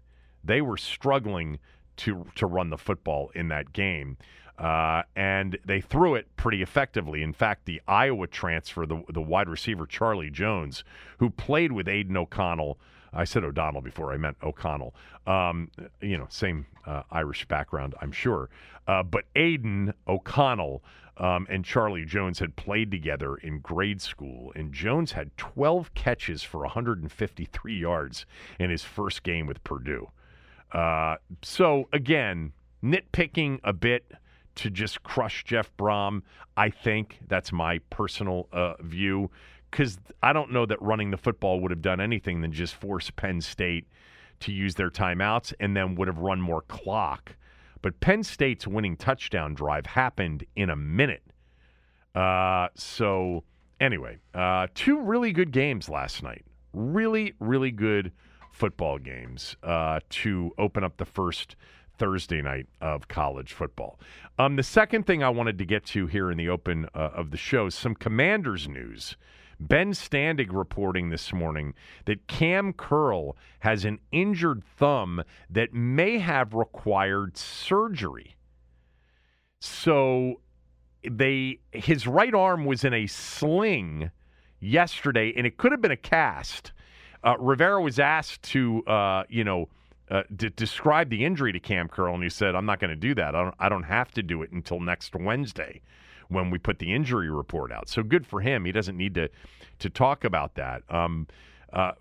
They 0.44 0.60
were 0.60 0.76
struggling 0.76 1.58
to 1.98 2.26
to 2.36 2.46
run 2.46 2.70
the 2.70 2.78
football 2.78 3.30
in 3.34 3.48
that 3.48 3.72
game. 3.72 4.16
Uh, 4.58 5.02
and 5.16 5.58
they 5.64 5.80
threw 5.80 6.14
it 6.14 6.26
pretty 6.36 6.60
effectively. 6.60 7.22
In 7.22 7.32
fact, 7.32 7.64
the 7.64 7.80
Iowa 7.88 8.26
transfer, 8.26 8.84
the, 8.84 9.02
the 9.08 9.22
wide 9.22 9.48
receiver 9.48 9.86
Charlie 9.86 10.28
Jones, 10.28 10.84
who 11.16 11.30
played 11.30 11.72
with 11.72 11.88
Aidan 11.88 12.14
O'Connell, 12.18 12.78
I 13.10 13.24
said 13.24 13.42
O'Donnell 13.42 13.80
before 13.80 14.12
I 14.12 14.18
meant 14.18 14.36
O'Connell. 14.42 14.94
Um, 15.26 15.70
you 16.02 16.18
know, 16.18 16.26
same 16.28 16.66
uh, 16.86 17.04
Irish 17.10 17.46
background, 17.46 17.94
I'm 18.02 18.12
sure. 18.12 18.50
Uh, 18.86 19.02
but 19.02 19.24
Aidan 19.34 19.94
O'Connell 20.06 20.82
um, 21.20 21.46
and 21.50 21.64
Charlie 21.64 22.06
Jones 22.06 22.38
had 22.38 22.56
played 22.56 22.90
together 22.90 23.36
in 23.36 23.60
grade 23.60 24.00
school, 24.00 24.52
and 24.56 24.72
Jones 24.72 25.12
had 25.12 25.36
12 25.36 25.92
catches 25.92 26.42
for 26.42 26.62
153 26.62 27.78
yards 27.78 28.24
in 28.58 28.70
his 28.70 28.82
first 28.82 29.22
game 29.22 29.46
with 29.46 29.62
Purdue. 29.62 30.08
Uh, 30.72 31.16
so, 31.42 31.88
again, 31.92 32.52
nitpicking 32.82 33.60
a 33.62 33.74
bit 33.74 34.10
to 34.54 34.70
just 34.70 35.02
crush 35.02 35.44
Jeff 35.44 35.70
Brohm, 35.76 36.22
I 36.56 36.70
think 36.70 37.18
that's 37.28 37.52
my 37.52 37.80
personal 37.90 38.48
uh, 38.50 38.74
view, 38.80 39.30
because 39.70 39.98
I 40.22 40.32
don't 40.32 40.50
know 40.50 40.64
that 40.64 40.80
running 40.80 41.10
the 41.10 41.18
football 41.18 41.60
would 41.60 41.70
have 41.70 41.82
done 41.82 42.00
anything 42.00 42.40
than 42.40 42.50
just 42.50 42.74
force 42.74 43.10
Penn 43.10 43.42
State 43.42 43.86
to 44.40 44.52
use 44.52 44.74
their 44.74 44.90
timeouts 44.90 45.52
and 45.60 45.76
then 45.76 45.96
would 45.96 46.08
have 46.08 46.18
run 46.18 46.40
more 46.40 46.62
clock 46.62 47.36
but 47.82 48.00
Penn 48.00 48.22
State's 48.22 48.66
winning 48.66 48.96
touchdown 48.96 49.54
drive 49.54 49.86
happened 49.86 50.44
in 50.56 50.70
a 50.70 50.76
minute. 50.76 51.22
Uh, 52.14 52.68
so, 52.74 53.44
anyway, 53.80 54.18
uh, 54.34 54.66
two 54.74 55.00
really 55.00 55.32
good 55.32 55.52
games 55.52 55.88
last 55.88 56.22
night. 56.22 56.44
Really, 56.72 57.34
really 57.40 57.70
good 57.70 58.12
football 58.52 58.98
games 58.98 59.56
uh, 59.62 60.00
to 60.10 60.52
open 60.58 60.84
up 60.84 60.96
the 60.96 61.04
first 61.04 61.56
Thursday 61.98 62.40
night 62.40 62.66
of 62.80 63.08
college 63.08 63.52
football. 63.52 64.00
Um, 64.38 64.56
the 64.56 64.62
second 64.62 65.06
thing 65.06 65.22
I 65.22 65.28
wanted 65.28 65.58
to 65.58 65.66
get 65.66 65.84
to 65.86 66.06
here 66.06 66.30
in 66.30 66.38
the 66.38 66.48
open 66.48 66.86
uh, 66.94 67.10
of 67.14 67.30
the 67.30 67.36
show 67.36 67.66
is 67.66 67.74
some 67.74 67.94
commanders 67.94 68.68
news. 68.68 69.16
Ben 69.60 69.92
Standig 69.92 70.48
reporting 70.52 71.10
this 71.10 71.32
morning 71.32 71.74
that 72.06 72.26
Kam 72.26 72.72
Curl 72.72 73.36
has 73.60 73.84
an 73.84 74.00
injured 74.10 74.64
thumb 74.64 75.22
that 75.50 75.74
may 75.74 76.18
have 76.18 76.54
required 76.54 77.36
surgery. 77.36 78.36
So 79.60 80.40
they 81.08 81.60
his 81.72 82.06
right 82.06 82.34
arm 82.34 82.64
was 82.64 82.84
in 82.84 82.94
a 82.94 83.06
sling 83.06 84.10
yesterday, 84.60 85.32
and 85.36 85.46
it 85.46 85.58
could 85.58 85.72
have 85.72 85.82
been 85.82 85.90
a 85.90 85.96
cast. 85.96 86.72
Uh, 87.22 87.36
Rivera 87.38 87.82
was 87.82 87.98
asked 87.98 88.42
to, 88.44 88.82
uh, 88.86 89.24
you 89.28 89.44
know, 89.44 89.68
uh, 90.10 90.22
d- 90.34 90.50
describe 90.56 91.10
the 91.10 91.24
injury 91.24 91.52
to 91.52 91.60
Kam 91.60 91.88
Curl, 91.88 92.14
and 92.14 92.22
he 92.22 92.30
said, 92.30 92.54
"I'm 92.54 92.66
not 92.66 92.80
going 92.80 92.90
to 92.90 92.96
do 92.96 93.14
that. 93.14 93.34
I 93.34 93.42
don't, 93.42 93.54
I 93.58 93.68
don't 93.68 93.82
have 93.84 94.10
to 94.12 94.22
do 94.22 94.42
it 94.42 94.50
until 94.52 94.80
next 94.80 95.14
Wednesday." 95.14 95.82
When 96.30 96.50
we 96.50 96.58
put 96.58 96.78
the 96.78 96.94
injury 96.94 97.30
report 97.30 97.70
out. 97.72 97.88
So 97.88 98.02
good 98.02 98.26
for 98.26 98.40
him. 98.40 98.64
He 98.64 98.72
doesn't 98.72 98.96
need 98.96 99.14
to 99.14 99.28
to 99.80 99.90
talk 99.90 100.24
about 100.24 100.54
that. 100.54 100.82
Um, 100.88 101.26
uh, 101.72 101.92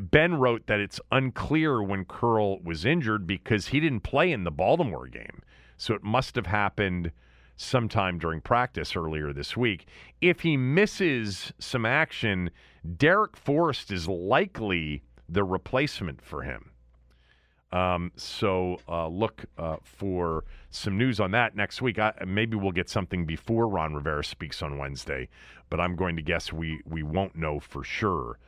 ben 0.00 0.34
wrote 0.34 0.66
that 0.66 0.80
it's 0.80 1.00
unclear 1.10 1.82
when 1.82 2.04
Curl 2.04 2.60
was 2.60 2.84
injured 2.84 3.26
because 3.26 3.68
he 3.68 3.80
didn't 3.80 4.00
play 4.00 4.30
in 4.30 4.44
the 4.44 4.50
Baltimore 4.50 5.08
game. 5.08 5.42
So 5.76 5.94
it 5.94 6.02
must 6.02 6.36
have 6.36 6.46
happened 6.46 7.12
sometime 7.56 8.18
during 8.18 8.40
practice 8.40 8.94
earlier 8.94 9.32
this 9.32 9.56
week. 9.56 9.86
If 10.20 10.40
he 10.40 10.56
misses 10.56 11.52
some 11.58 11.84
action, 11.84 12.50
Darrick 12.86 13.36
Forrest 13.36 13.90
is 13.90 14.06
likely 14.06 15.02
the 15.28 15.44
replacement 15.44 16.22
for 16.22 16.42
him. 16.42 16.70
Um, 17.72 18.12
so 18.16 18.80
uh, 18.88 19.08
look 19.08 19.44
uh, 19.58 19.76
for 19.82 20.44
some 20.70 20.96
news 20.96 21.18
on 21.18 21.32
that 21.32 21.56
next 21.56 21.82
week. 21.82 21.98
I, 21.98 22.12
maybe 22.26 22.56
we'll 22.56 22.72
get 22.72 22.88
something 22.88 23.26
before 23.26 23.68
Ron 23.68 23.94
Rivera 23.94 24.24
speaks 24.24 24.62
on 24.62 24.78
Wednesday, 24.78 25.28
but 25.68 25.80
I'm 25.80 25.96
going 25.96 26.16
to 26.16 26.22
guess 26.22 26.52
we 26.52 26.80
we 26.84 27.02
won't 27.02 27.34
know 27.34 27.58
for 27.58 27.82
sure 27.82 28.38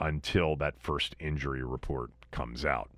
until 0.00 0.54
that 0.56 0.80
first 0.80 1.16
injury 1.18 1.62
report 1.64 2.10
comes 2.30 2.64
out. 2.64 2.90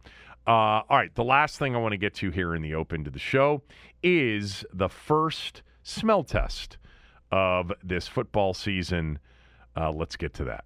Uh, 0.47 0.83
all 0.89 0.97
right, 0.97 1.15
the 1.15 1.25
last 1.25 1.59
thing 1.59 1.75
I 1.75 1.79
want 1.79 1.93
to 1.93 1.99
get 1.99 2.15
to 2.17 2.31
here 2.31 2.55
in 2.55 2.63
the 2.63 2.75
open 2.75 3.05
to 3.05 3.11
the 3.11 3.19
show 3.19 3.63
is 4.03 4.65
the 4.73 4.89
first 4.89 5.63
smell 5.83 6.25
test 6.25 6.79
of 7.31 7.73
this 7.83 8.09
football 8.09 8.55
season. 8.55 9.19
Uh, 9.77 9.91
let's 9.91 10.17
get 10.17 10.35
to 10.35 10.45
that. 10.45 10.65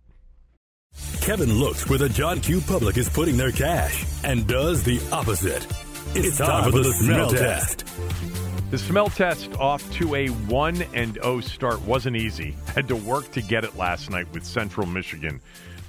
Kevin 1.21 1.53
looks 1.55 1.89
where 1.89 1.99
the 1.99 2.09
John 2.09 2.41
Q. 2.41 2.61
public 2.61 2.97
is 2.97 3.09
putting 3.09 3.37
their 3.37 3.53
cash 3.53 4.05
and 4.25 4.47
does 4.47 4.83
the 4.83 5.01
opposite. 5.11 5.67
It's, 6.15 6.29
it's 6.29 6.39
time, 6.39 6.49
time, 6.49 6.73
for 6.73 6.79
the, 6.79 6.85
the 6.85 6.93
smell, 6.95 7.29
smell 7.29 7.31
test. 7.31 7.79
test. 7.81 8.71
The 8.71 8.79
smell 8.79 9.09
test 9.09 9.53
off 9.55 9.89
to 9.95 10.15
a 10.15 10.29
1 10.29 10.83
and 10.95 11.15
0 11.15 11.41
start 11.41 11.81
wasn't 11.83 12.17
easy. 12.17 12.57
Had 12.75 12.89
to 12.89 12.97
work 12.97 13.31
to 13.33 13.43
get 13.43 13.65
it 13.65 13.77
last 13.77 14.11
night 14.11 14.27
with 14.33 14.45
Central 14.45 14.87
Michigan 14.87 15.41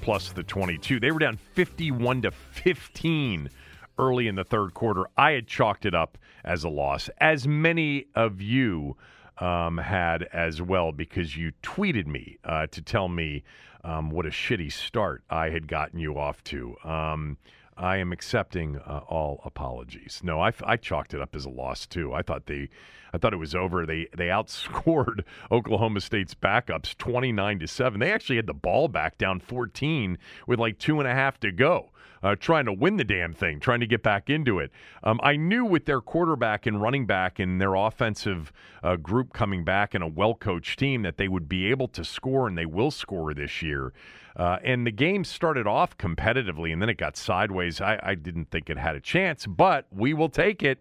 plus 0.01 0.31
the 0.31 0.43
22. 0.43 0.99
They 0.99 1.11
were 1.11 1.19
down 1.19 1.37
51 1.53 2.21
to 2.21 2.31
15 2.31 3.49
early 3.97 4.27
in 4.27 4.35
the 4.35 4.43
third 4.43 4.73
quarter. 4.73 5.05
I 5.17 5.31
had 5.31 5.47
chalked 5.47 5.85
it 5.85 5.95
up 5.95 6.17
as 6.43 6.63
a 6.63 6.69
loss, 6.69 7.09
as 7.19 7.47
many 7.47 8.05
of 8.13 8.39
you 8.39 8.97
um, 9.39 9.79
had 9.79 10.23
as 10.31 10.61
well, 10.61 10.91
because 10.91 11.35
you 11.35 11.53
tweeted 11.63 12.05
me 12.05 12.37
uh, 12.43 12.67
to 12.67 12.81
tell 12.81 13.07
me 13.07 13.43
um, 13.85 14.09
what 14.09 14.25
a 14.25 14.29
shitty 14.29 14.71
start 14.71 15.23
I 15.29 15.49
had 15.49 15.67
gotten 15.67 15.99
you 15.99 16.17
off 16.17 16.43
to. 16.45 16.75
Um, 16.83 17.37
I 17.77 17.97
am 17.97 18.11
accepting 18.11 18.77
uh, 18.77 19.01
all 19.07 19.41
apologies. 19.45 20.21
No, 20.23 20.41
I, 20.41 20.53
I 20.63 20.77
chalked 20.77 21.13
it 21.13 21.21
up 21.21 21.35
as 21.35 21.45
a 21.45 21.49
loss 21.49 21.85
too. 21.85 22.13
I 22.13 22.21
thought 22.21 22.47
they, 22.47 22.69
I 23.13 23.17
thought 23.17 23.33
it 23.33 23.37
was 23.37 23.53
over. 23.53 23.85
They 23.85 24.07
they 24.15 24.27
outscored 24.27 25.23
Oklahoma 25.51 26.01
State's 26.01 26.33
backups 26.33 26.97
twenty 26.97 27.31
nine 27.31 27.59
to 27.59 27.67
seven. 27.67 27.99
They 27.99 28.11
actually 28.11 28.37
had 28.37 28.47
the 28.47 28.53
ball 28.53 28.87
back 28.87 29.17
down 29.17 29.39
fourteen 29.39 30.17
with 30.47 30.59
like 30.59 30.79
two 30.79 30.99
and 30.99 31.07
a 31.07 31.13
half 31.13 31.39
to 31.41 31.51
go 31.51 31.91
uh, 32.25 32.35
trying 32.35 32.65
to 32.65 32.73
win 32.73 32.97
the 32.97 33.03
damn 33.03 33.33
thing, 33.33 33.59
trying 33.59 33.79
to 33.79 33.85
get 33.85 34.01
back 34.01 34.31
into 34.31 34.57
it. 34.57 34.71
Um, 35.03 35.19
I 35.21 35.35
knew 35.35 35.63
with 35.63 35.85
their 35.85 36.01
quarterback 36.01 36.65
and 36.65 36.81
running 36.81 37.05
back 37.05 37.37
and 37.37 37.61
their 37.61 37.75
offensive 37.75 38.51
uh, 38.81 38.95
group 38.95 39.31
coming 39.31 39.63
back 39.63 39.93
and 39.93 40.03
a 40.03 40.07
well 40.07 40.33
coached 40.33 40.79
team 40.79 41.03
that 41.03 41.17
they 41.17 41.27
would 41.27 41.47
be 41.47 41.67
able 41.67 41.87
to 41.89 42.03
score, 42.03 42.47
and 42.47 42.57
they 42.57 42.65
will 42.65 42.89
score 42.89 43.35
this 43.35 43.61
year. 43.61 43.93
Uh, 44.35 44.57
and 44.63 44.87
the 44.87 44.91
game 44.91 45.23
started 45.23 45.67
off 45.67 45.99
competitively, 45.99 46.73
and 46.73 46.81
then 46.81 46.89
it 46.89 46.97
got 46.97 47.15
sideways. 47.15 47.79
I, 47.79 47.99
I 48.01 48.15
didn't 48.15 48.49
think 48.49 48.71
it 48.71 48.77
had 48.79 48.95
a 48.95 48.99
chance, 48.99 49.45
but 49.45 49.85
we 49.91 50.15
will 50.15 50.29
take 50.29 50.63
it. 50.63 50.79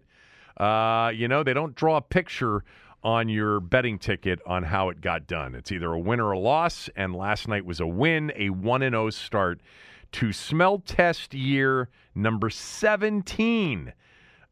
Uh, 0.57 1.11
you 1.13 1.27
know, 1.27 1.43
they 1.43 1.53
don't 1.53 1.75
draw 1.75 1.97
a 1.97 2.01
picture 2.01 2.63
on 3.05 3.29
your 3.29 3.59
betting 3.59 3.99
ticket 3.99 4.39
on 4.47 4.63
how 4.63 4.89
it 4.89 4.99
got 4.99 5.27
done. 5.27 5.53
It's 5.53 5.71
either 5.71 5.93
a 5.93 5.99
win 5.99 6.19
or 6.19 6.31
a 6.31 6.39
loss, 6.39 6.89
and 6.95 7.15
last 7.15 7.47
night 7.47 7.63
was 7.63 7.79
a 7.79 7.85
win, 7.85 8.33
a 8.35 8.49
1 8.49 8.81
0 8.81 9.09
start 9.11 9.61
to 10.13 10.33
smell 10.33 10.79
test 10.79 11.35
year 11.35 11.89
number 12.15 12.49
17. 12.49 13.93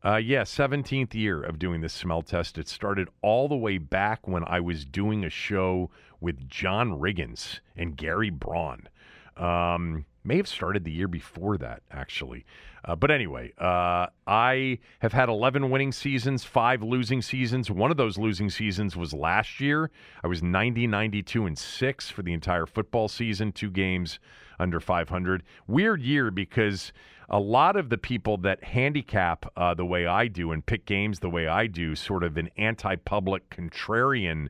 Uh, 0.06 0.18
yeah, 0.18 0.44
17th 0.44 1.16
year 1.16 1.42
of 1.42 1.58
doing 1.58 1.82
this 1.82 1.94
smell 1.94 2.22
test. 2.22 2.60
It 2.60 2.68
started 2.68 3.08
all 3.24 3.48
the 3.48 3.56
way 3.56 3.80
back 3.80 4.28
when 4.28 4.44
I 4.44 4.60
was 4.60 4.86
doing 4.86 5.26
a 5.26 5.30
show 5.32 5.90
with 6.22 6.48
John 6.48 7.00
Riggins 7.00 7.60
and 7.76 7.98
Gary 7.98 8.30
Braun. 8.30 8.88
Um, 9.36 10.06
may 10.24 10.38
have 10.38 10.48
started 10.48 10.84
the 10.84 10.92
year 10.92 11.08
before 11.08 11.58
that, 11.58 11.84
actually. 11.92 12.46
Uh, 12.86 12.96
but 12.96 13.12
anyway, 13.12 13.54
uh, 13.58 14.08
I 14.28 14.80
have 15.00 15.14
had 15.14 15.30
11 15.30 15.70
winning 15.70 15.92
seasons, 15.92 16.44
five 16.44 16.84
losing 16.84 17.22
seasons. 17.22 17.72
One 17.72 17.92
of 17.92 17.98
those 17.98 18.18
losing 18.18 18.50
seasons 18.50 18.98
was 18.98 19.14
last 19.14 19.60
year. 19.60 19.90
I 20.24 20.28
was 20.28 20.44
90, 20.44 20.88
92, 20.88 21.46
and 21.46 21.58
6 21.58 22.10
for 22.10 22.22
the 22.22 22.34
entire 22.34 22.66
football 22.66 23.08
season, 23.08 23.52
two 23.52 23.70
games 23.70 24.20
under 24.60 24.80
500. 24.80 25.44
Weird 25.68 26.02
year 26.02 26.30
because 26.30 26.92
a 27.30 27.40
lot 27.40 27.76
of 27.76 27.90
the 27.90 27.98
people 27.98 28.38
that 28.38 28.64
handicap 28.64 29.52
uh, 29.56 29.74
the 29.74 29.86
way 29.86 30.06
I 30.06 30.28
do 30.28 30.52
and 30.52 30.66
pick 30.66 30.86
games 30.86 31.20
the 31.20 31.30
way 31.30 31.48
I 31.48 31.68
do, 31.68 31.96
sort 31.96 32.24
of 32.24 32.38
an 32.38 32.50
anti 32.58 32.96
public 32.96 33.50
contrarian 33.50 34.50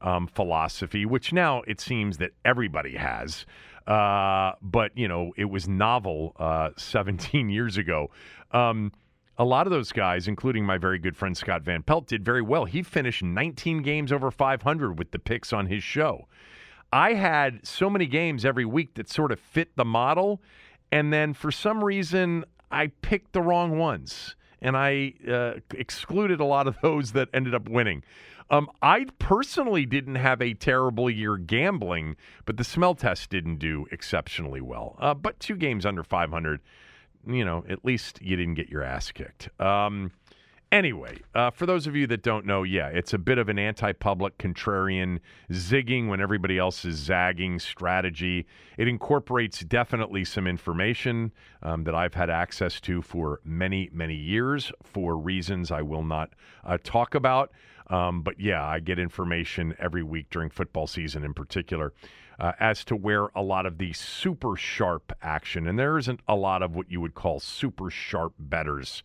um, 0.00 0.26
philosophy, 0.26 1.04
which 1.04 1.32
now 1.32 1.62
it 1.66 1.80
seems 1.80 2.18
that 2.18 2.30
everybody 2.44 2.96
has. 2.96 3.46
Uh, 3.90 4.52
but, 4.62 4.96
you 4.96 5.08
know, 5.08 5.32
it 5.36 5.46
was 5.46 5.66
novel 5.66 6.36
uh, 6.38 6.70
17 6.76 7.48
years 7.50 7.76
ago. 7.76 8.08
Um, 8.52 8.92
a 9.36 9.44
lot 9.44 9.66
of 9.66 9.72
those 9.72 9.90
guys, 9.90 10.28
including 10.28 10.64
my 10.64 10.78
very 10.78 10.98
good 10.98 11.16
friend 11.16 11.36
Scott 11.36 11.62
Van 11.62 11.82
Pelt, 11.82 12.06
did 12.06 12.24
very 12.24 12.42
well. 12.42 12.66
He 12.66 12.84
finished 12.84 13.24
19 13.24 13.82
games 13.82 14.12
over 14.12 14.30
500 14.30 14.96
with 14.96 15.10
the 15.10 15.18
picks 15.18 15.52
on 15.52 15.66
his 15.66 15.82
show. 15.82 16.28
I 16.92 17.14
had 17.14 17.66
so 17.66 17.90
many 17.90 18.06
games 18.06 18.44
every 18.44 18.64
week 18.64 18.94
that 18.94 19.08
sort 19.08 19.32
of 19.32 19.40
fit 19.40 19.74
the 19.76 19.84
model. 19.84 20.40
And 20.92 21.12
then 21.12 21.34
for 21.34 21.50
some 21.50 21.82
reason, 21.82 22.44
I 22.70 22.88
picked 23.02 23.32
the 23.32 23.42
wrong 23.42 23.76
ones 23.76 24.36
and 24.62 24.76
I 24.76 25.14
uh, 25.28 25.54
excluded 25.74 26.38
a 26.38 26.44
lot 26.44 26.68
of 26.68 26.76
those 26.82 27.12
that 27.12 27.28
ended 27.34 27.56
up 27.56 27.68
winning. 27.68 28.04
Um, 28.50 28.68
I 28.82 29.06
personally 29.18 29.86
didn't 29.86 30.16
have 30.16 30.42
a 30.42 30.54
terrible 30.54 31.08
year 31.08 31.36
gambling, 31.36 32.16
but 32.44 32.56
the 32.56 32.64
smell 32.64 32.94
test 32.94 33.30
didn't 33.30 33.58
do 33.58 33.86
exceptionally 33.92 34.60
well. 34.60 34.96
Uh, 34.98 35.14
but 35.14 35.38
two 35.38 35.56
games 35.56 35.86
under 35.86 36.02
500, 36.02 36.60
you 37.26 37.44
know, 37.44 37.64
at 37.68 37.84
least 37.84 38.20
you 38.20 38.36
didn't 38.36 38.54
get 38.54 38.68
your 38.68 38.82
ass 38.82 39.12
kicked. 39.12 39.48
Um, 39.60 40.10
Anyway, 40.72 41.18
uh, 41.34 41.50
for 41.50 41.66
those 41.66 41.88
of 41.88 41.96
you 41.96 42.06
that 42.06 42.22
don't 42.22 42.46
know, 42.46 42.62
yeah, 42.62 42.86
it's 42.86 43.12
a 43.12 43.18
bit 43.18 43.38
of 43.38 43.48
an 43.48 43.58
anti 43.58 43.90
public, 43.92 44.38
contrarian, 44.38 45.18
zigging 45.50 46.06
when 46.06 46.20
everybody 46.20 46.58
else 46.58 46.84
is 46.84 46.96
zagging 46.96 47.58
strategy. 47.58 48.46
It 48.78 48.86
incorporates 48.86 49.60
definitely 49.64 50.24
some 50.24 50.46
information 50.46 51.32
um, 51.64 51.82
that 51.84 51.94
I've 51.96 52.14
had 52.14 52.30
access 52.30 52.80
to 52.82 53.02
for 53.02 53.40
many, 53.42 53.90
many 53.92 54.14
years 54.14 54.70
for 54.84 55.16
reasons 55.16 55.72
I 55.72 55.82
will 55.82 56.04
not 56.04 56.30
uh, 56.64 56.78
talk 56.84 57.16
about. 57.16 57.50
Um, 57.90 58.22
but 58.22 58.40
yeah, 58.40 58.64
I 58.64 58.80
get 58.80 58.98
information 58.98 59.74
every 59.78 60.02
week 60.02 60.30
during 60.30 60.48
football 60.48 60.86
season 60.86 61.24
in 61.24 61.34
particular. 61.34 61.92
Uh, 62.38 62.52
as 62.58 62.86
to 62.86 62.96
where 62.96 63.26
a 63.34 63.42
lot 63.42 63.66
of 63.66 63.76
the 63.76 63.92
super 63.92 64.56
sharp 64.56 65.12
action, 65.20 65.66
and 65.66 65.78
there 65.78 65.98
isn't 65.98 66.20
a 66.26 66.34
lot 66.34 66.62
of 66.62 66.74
what 66.74 66.90
you 66.90 66.98
would 66.98 67.14
call 67.14 67.38
super 67.38 67.90
sharp 67.90 68.32
betters 68.38 69.02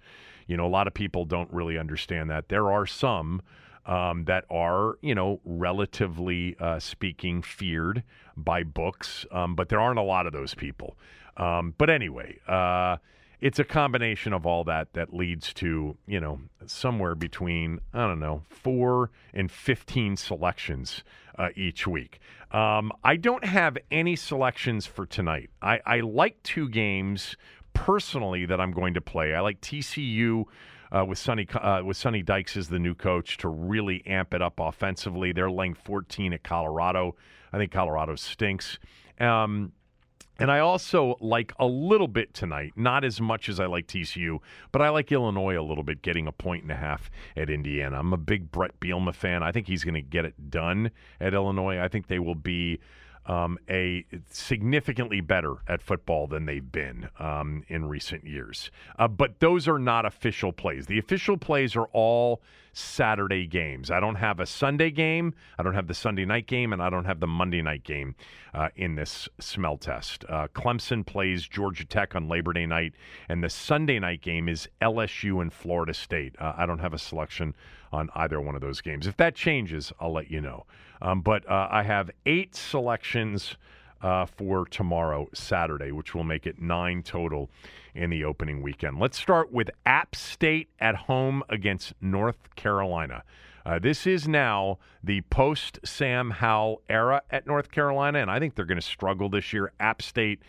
you 0.48 0.58
know, 0.58 0.66
a 0.66 0.70
lot 0.70 0.88
of 0.88 0.94
people 0.94 1.26
don't 1.26 1.52
really 1.52 1.78
understand 1.78 2.30
that. 2.30 2.50
There 2.50 2.72
are 2.72 2.86
some 2.86 3.42
um, 3.86 4.26
that 4.26 4.46
are, 4.50 4.98
you 5.02 5.16
know, 5.16 5.40
relatively 5.46 6.56
uh, 6.60 6.80
speaking, 6.80 7.42
feared 7.42 8.04
by 8.36 8.64
books, 8.64 9.26
um, 9.32 9.56
but 9.56 9.70
there 9.70 9.80
aren't 9.80 10.00
a 10.00 10.04
lot 10.04 10.26
of 10.28 10.34
those 10.34 10.54
people. 10.54 10.98
Um, 11.38 11.74
but 11.78 11.90
anyway, 11.90 12.40
uh, 12.48 12.98
it's 13.46 13.60
a 13.60 13.64
combination 13.64 14.34
of 14.34 14.48
all 14.48 14.64
that 14.64 14.92
that 14.94 15.14
leads 15.14 15.54
to, 15.54 15.96
you 16.08 16.20
know, 16.20 16.40
somewhere 16.66 17.14
between, 17.14 17.80
I 17.94 18.08
don't 18.08 18.20
know, 18.20 18.42
four 18.50 19.12
and 19.36 19.52
15 19.52 20.18
selections 20.18 21.04
uh, 21.38 21.50
each 21.56 21.86
week. 21.86 22.18
Um, 22.50 22.92
I 23.04 23.18
don't 23.18 23.46
have 23.46 23.78
any 23.92 24.16
selections 24.16 24.88
for 24.88 25.06
tonight. 25.06 25.52
I, 25.62 25.80
I 25.86 26.00
like 26.00 26.42
two 26.42 26.68
games 26.68 27.36
personally 27.76 28.48
that 28.48 28.60
I'm 28.60 28.72
going 28.72 28.96
to 28.96 29.02
play. 29.02 29.36
I 29.36 29.42
like 29.42 29.62
TCU. 29.62 30.46
Uh, 30.92 31.04
with 31.04 31.18
Sonny 31.18 31.48
uh, 31.56 31.82
with 31.84 31.98
Sonny 31.98 32.22
Dykes 32.22 32.56
as 32.56 32.70
the 32.70 32.80
new 32.80 32.94
coach 32.94 33.38
to 33.40 33.50
really 33.50 34.06
amp 34.06 34.34
it 34.36 34.42
up 34.42 34.60
offensively. 34.60 35.34
They're 35.34 35.52
laying 35.52 35.74
14 35.74 36.32
at 36.32 36.44
Colorado. 36.44 37.16
I 37.52 37.58
think 37.58 37.72
Colorado 37.72 38.16
stinks. 38.16 38.78
Um, 39.20 39.74
and 40.38 40.52
I 40.52 40.60
also 40.60 41.16
like 41.20 41.54
a 41.60 41.66
little 41.66 42.08
bit 42.08 42.34
tonight, 42.34 42.74
not 42.76 43.04
as 43.04 43.22
much 43.22 43.48
as 43.48 43.60
I 43.60 43.66
like 43.66 43.88
TCU, 43.88 44.40
but 44.72 44.82
I 44.82 44.90
like 44.90 45.12
Illinois 45.12 45.58
a 45.58 45.64
little 45.64 45.84
bit, 45.84 46.02
getting 46.02 46.28
a 46.28 46.32
point 46.32 46.64
and 46.64 46.72
a 46.72 46.76
half 46.76 47.10
at 47.38 47.50
Indiana. 47.50 48.00
I'm 48.00 48.14
a 48.14 48.18
big 48.18 48.52
Bret 48.52 48.80
Bielema 48.80 49.14
fan. 49.14 49.44
I 49.44 49.52
think 49.52 49.68
he's 49.68 49.84
going 49.84 49.96
to 49.96 50.02
get 50.02 50.26
it 50.26 50.50
done 50.50 50.92
at 51.20 51.34
Illinois. 51.34 51.80
I 51.80 51.88
think 51.88 52.08
they 52.08 52.20
will 52.20 52.36
be 52.36 52.80
um, 53.28 53.58
a 53.70 54.06
significantly 54.30 55.22
better 55.22 55.56
at 55.68 55.82
football 55.82 56.28
than 56.28 56.46
they've 56.46 56.72
been 56.72 57.10
um, 57.20 57.64
in 57.68 57.86
recent 57.86 58.26
years. 58.26 58.72
Uh, 58.98 59.08
but 59.08 59.40
those 59.40 59.68
are 59.68 59.80
not 59.80 60.06
official 60.06 60.52
plays. 60.52 60.86
The 60.86 61.00
official 61.00 61.38
plays 61.38 61.76
are 61.76 61.88
all 61.94 62.42
Saturday 62.76 63.48
games. 63.48 63.90
I 63.90 64.02
don't 64.02 64.16
have 64.16 64.42
a 64.42 64.46
Sunday 64.46 64.92
game, 64.92 65.34
I 65.58 65.64
don't 65.64 65.76
have 65.76 65.88
the 65.88 65.94
Sunday 65.94 66.26
night 66.26 66.46
game, 66.46 66.74
and 66.74 66.82
I 66.82 66.90
don't 66.90 67.06
have 67.06 67.22
the 67.22 67.28
Monday 67.28 67.62
night 67.62 67.84
game 67.86 68.16
uh, 68.54 68.68
in 68.76 68.96
this 68.96 69.30
smell 69.40 69.78
test. 69.78 70.26
Uh, 70.28 70.48
Clemson 70.54 71.06
plays 71.06 71.48
Georgia 71.48 71.86
Tech 71.86 72.16
on 72.16 72.28
Labor 72.28 72.52
Day 72.52 72.66
night, 72.66 72.94
and 73.30 73.42
the 73.42 73.50
Sunday 73.50 73.98
night 73.98 74.22
game 74.22 74.50
is 74.50 74.68
LSU 74.82 75.42
and 75.42 75.54
Florida 75.54 75.94
State. 75.94 76.36
Uh, 76.38 76.54
I 76.58 76.66
don't 76.66 76.80
have 76.80 76.94
a 76.94 77.00
selection 77.00 77.56
on 77.96 78.10
either 78.16 78.40
one 78.40 78.56
of 78.56 78.62
those 78.62 78.82
games. 78.82 79.08
If 79.08 79.18
that 79.18 79.36
changes, 79.36 79.92
I'll 80.00 80.14
let 80.14 80.30
you 80.30 80.42
know. 80.42 80.66
Um, 81.02 81.22
but 81.22 81.50
uh, 81.50 81.68
I 81.72 81.84
have 81.84 82.12
eight 82.26 82.56
selections 82.56 83.56
uh, 84.02 84.26
for 84.26 84.66
tomorrow, 84.66 85.28
Saturday, 85.34 85.92
which 85.92 86.14
will 86.14 86.24
make 86.24 86.46
it 86.46 86.62
nine 86.62 87.02
total 87.02 87.50
in 87.96 88.10
the 88.10 88.24
opening 88.24 88.62
weekend. 88.62 89.00
Let's 89.00 89.18
start 89.18 89.52
with 89.52 89.70
App 89.86 90.16
State 90.16 90.70
at 90.80 90.96
home 90.96 91.44
against 91.50 91.94
North 92.02 92.56
Carolina. 92.56 93.24
Uh, 93.66 93.80
this 93.80 94.06
is 94.06 94.28
now 94.28 94.78
the 95.04 95.22
post 95.22 95.80
Sam 95.84 96.30
Howell 96.30 96.84
era 96.88 97.24
at 97.32 97.48
North 97.48 97.72
Carolina, 97.72 98.20
and 98.20 98.30
I 98.30 98.38
think 98.40 98.54
they're 98.54 98.66
going 98.66 98.80
to 98.80 98.82
struggle 98.82 99.28
this 99.28 99.54
year. 99.54 99.72
App 99.80 100.04
State 100.04 100.42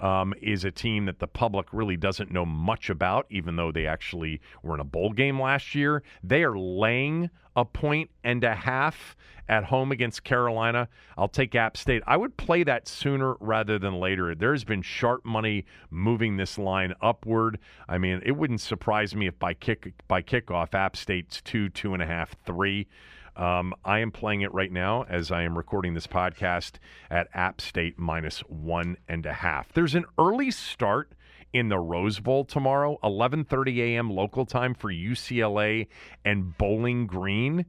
um, 0.00 0.34
is 0.40 0.64
a 0.64 0.70
team 0.70 1.06
that 1.06 1.18
the 1.18 1.26
public 1.26 1.66
really 1.72 1.96
doesn't 1.96 2.30
know 2.30 2.44
much 2.44 2.90
about, 2.90 3.26
even 3.30 3.56
though 3.56 3.70
they 3.70 3.86
actually 3.86 4.40
were 4.62 4.74
in 4.74 4.80
a 4.80 4.84
bowl 4.84 5.12
game 5.12 5.40
last 5.40 5.74
year. 5.74 6.02
They 6.22 6.42
are 6.42 6.58
laying 6.58 7.30
a 7.56 7.64
point 7.64 8.10
and 8.24 8.42
a 8.44 8.54
half 8.54 9.16
at 9.50 9.64
home 9.64 9.90
against 9.90 10.22
Carolina. 10.22 10.88
I'll 11.18 11.28
take 11.28 11.56
App 11.56 11.76
State. 11.76 12.04
I 12.06 12.16
would 12.16 12.36
play 12.36 12.62
that 12.62 12.86
sooner 12.86 13.34
rather 13.40 13.80
than 13.80 13.98
later. 13.98 14.32
There's 14.34 14.62
been 14.62 14.80
sharp 14.80 15.24
money 15.24 15.66
moving 15.90 16.36
this 16.36 16.56
line 16.56 16.94
upward. 17.02 17.58
I 17.88 17.98
mean, 17.98 18.22
it 18.24 18.30
wouldn't 18.30 18.60
surprise 18.60 19.14
me 19.16 19.26
if 19.26 19.38
by 19.40 19.54
kick 19.54 19.92
by 20.06 20.22
kickoff, 20.22 20.72
App 20.72 20.96
State's 20.96 21.42
two, 21.42 21.68
two 21.68 21.92
and 21.92 22.02
a 22.02 22.06
half, 22.06 22.36
three. 22.46 22.86
Um, 23.34 23.74
I 23.84 23.98
am 23.98 24.12
playing 24.12 24.42
it 24.42 24.54
right 24.54 24.70
now 24.70 25.04
as 25.08 25.32
I 25.32 25.42
am 25.42 25.58
recording 25.58 25.94
this 25.94 26.06
podcast 26.06 26.74
at 27.10 27.26
App 27.34 27.60
State 27.60 27.98
minus 27.98 28.40
one 28.40 28.96
and 29.08 29.26
a 29.26 29.32
half. 29.32 29.72
There's 29.72 29.96
an 29.96 30.04
early 30.16 30.52
start 30.52 31.10
in 31.52 31.68
the 31.68 31.78
Rose 31.78 32.20
Bowl 32.20 32.44
tomorrow, 32.44 33.00
11:30 33.02 33.78
a.m. 33.78 34.10
local 34.10 34.46
time 34.46 34.74
for 34.74 34.92
UCLA 34.92 35.88
and 36.24 36.56
Bowling 36.56 37.08
Green. 37.08 37.66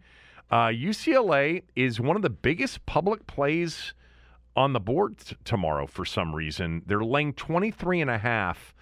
Uh, 0.51 0.67
UCLA 0.67 1.63
is 1.77 2.01
one 2.01 2.17
of 2.17 2.21
the 2.21 2.29
biggest 2.29 2.85
public 2.85 3.25
plays 3.25 3.93
on 4.53 4.73
the 4.73 4.81
board 4.81 5.17
t- 5.17 5.37
tomorrow 5.45 5.87
for 5.87 6.03
some 6.03 6.35
reason. 6.35 6.81
They're 6.85 7.03
laying 7.03 7.33
23 7.33 8.01
and 8.01 8.09
a 8.09 8.17
half. 8.17 8.75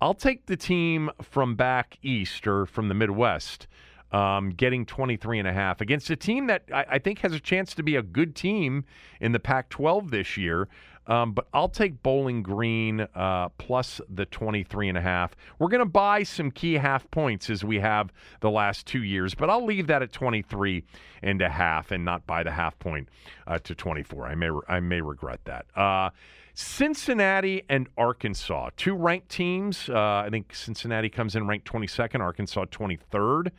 I'll 0.00 0.14
take 0.14 0.46
the 0.46 0.56
team 0.56 1.10
from 1.20 1.56
back 1.56 1.98
east 2.02 2.46
or 2.46 2.64
from 2.64 2.88
the 2.88 2.94
Midwest 2.94 3.66
um, 4.12 4.50
getting 4.50 4.86
23 4.86 5.38
and 5.38 5.48
a 5.48 5.52
half 5.52 5.80
against 5.80 6.10
a 6.10 6.16
team 6.16 6.46
that 6.48 6.64
I, 6.72 6.86
I, 6.92 6.98
think 6.98 7.20
has 7.20 7.32
a 7.32 7.40
chance 7.40 7.74
to 7.74 7.82
be 7.82 7.96
a 7.96 8.02
good 8.02 8.34
team 8.34 8.84
in 9.20 9.32
the 9.32 9.38
Pac 9.38 9.68
12 9.68 10.10
this 10.10 10.36
year. 10.36 10.68
Um, 11.10 11.32
but 11.32 11.48
I'll 11.52 11.68
take 11.68 12.04
Bowling 12.04 12.42
Green 12.42 13.00
uh, 13.16 13.48
plus 13.58 14.00
the 14.08 14.26
23 14.26 14.88
and 14.88 14.96
a 14.96 15.00
half. 15.00 15.34
We're 15.58 15.68
going 15.68 15.80
to 15.80 15.84
buy 15.84 16.22
some 16.22 16.52
key 16.52 16.74
half 16.74 17.10
points 17.10 17.50
as 17.50 17.64
we 17.64 17.80
have 17.80 18.12
the 18.40 18.50
last 18.50 18.86
two 18.86 19.02
years, 19.02 19.34
but 19.34 19.50
I'll 19.50 19.64
leave 19.64 19.88
that 19.88 20.02
at 20.02 20.12
23 20.12 20.84
and 21.22 21.42
a 21.42 21.48
half 21.48 21.90
and 21.90 22.04
not 22.04 22.28
buy 22.28 22.44
the 22.44 22.52
half 22.52 22.78
point 22.78 23.08
uh, 23.48 23.58
to 23.58 23.74
24. 23.74 24.28
I 24.28 24.34
may 24.36 24.50
I 24.68 24.78
may 24.78 25.00
regret 25.00 25.40
that. 25.46 25.66
Uh, 25.74 26.10
Cincinnati 26.54 27.64
and 27.68 27.88
Arkansas, 27.98 28.70
two 28.76 28.94
ranked 28.94 29.30
teams. 29.30 29.88
Uh, 29.88 30.22
I 30.26 30.28
think 30.30 30.54
Cincinnati 30.54 31.08
comes 31.08 31.34
in 31.34 31.46
ranked 31.46 31.66
22nd, 31.70 32.20
Arkansas 32.20 32.66
23rd. 32.66 33.50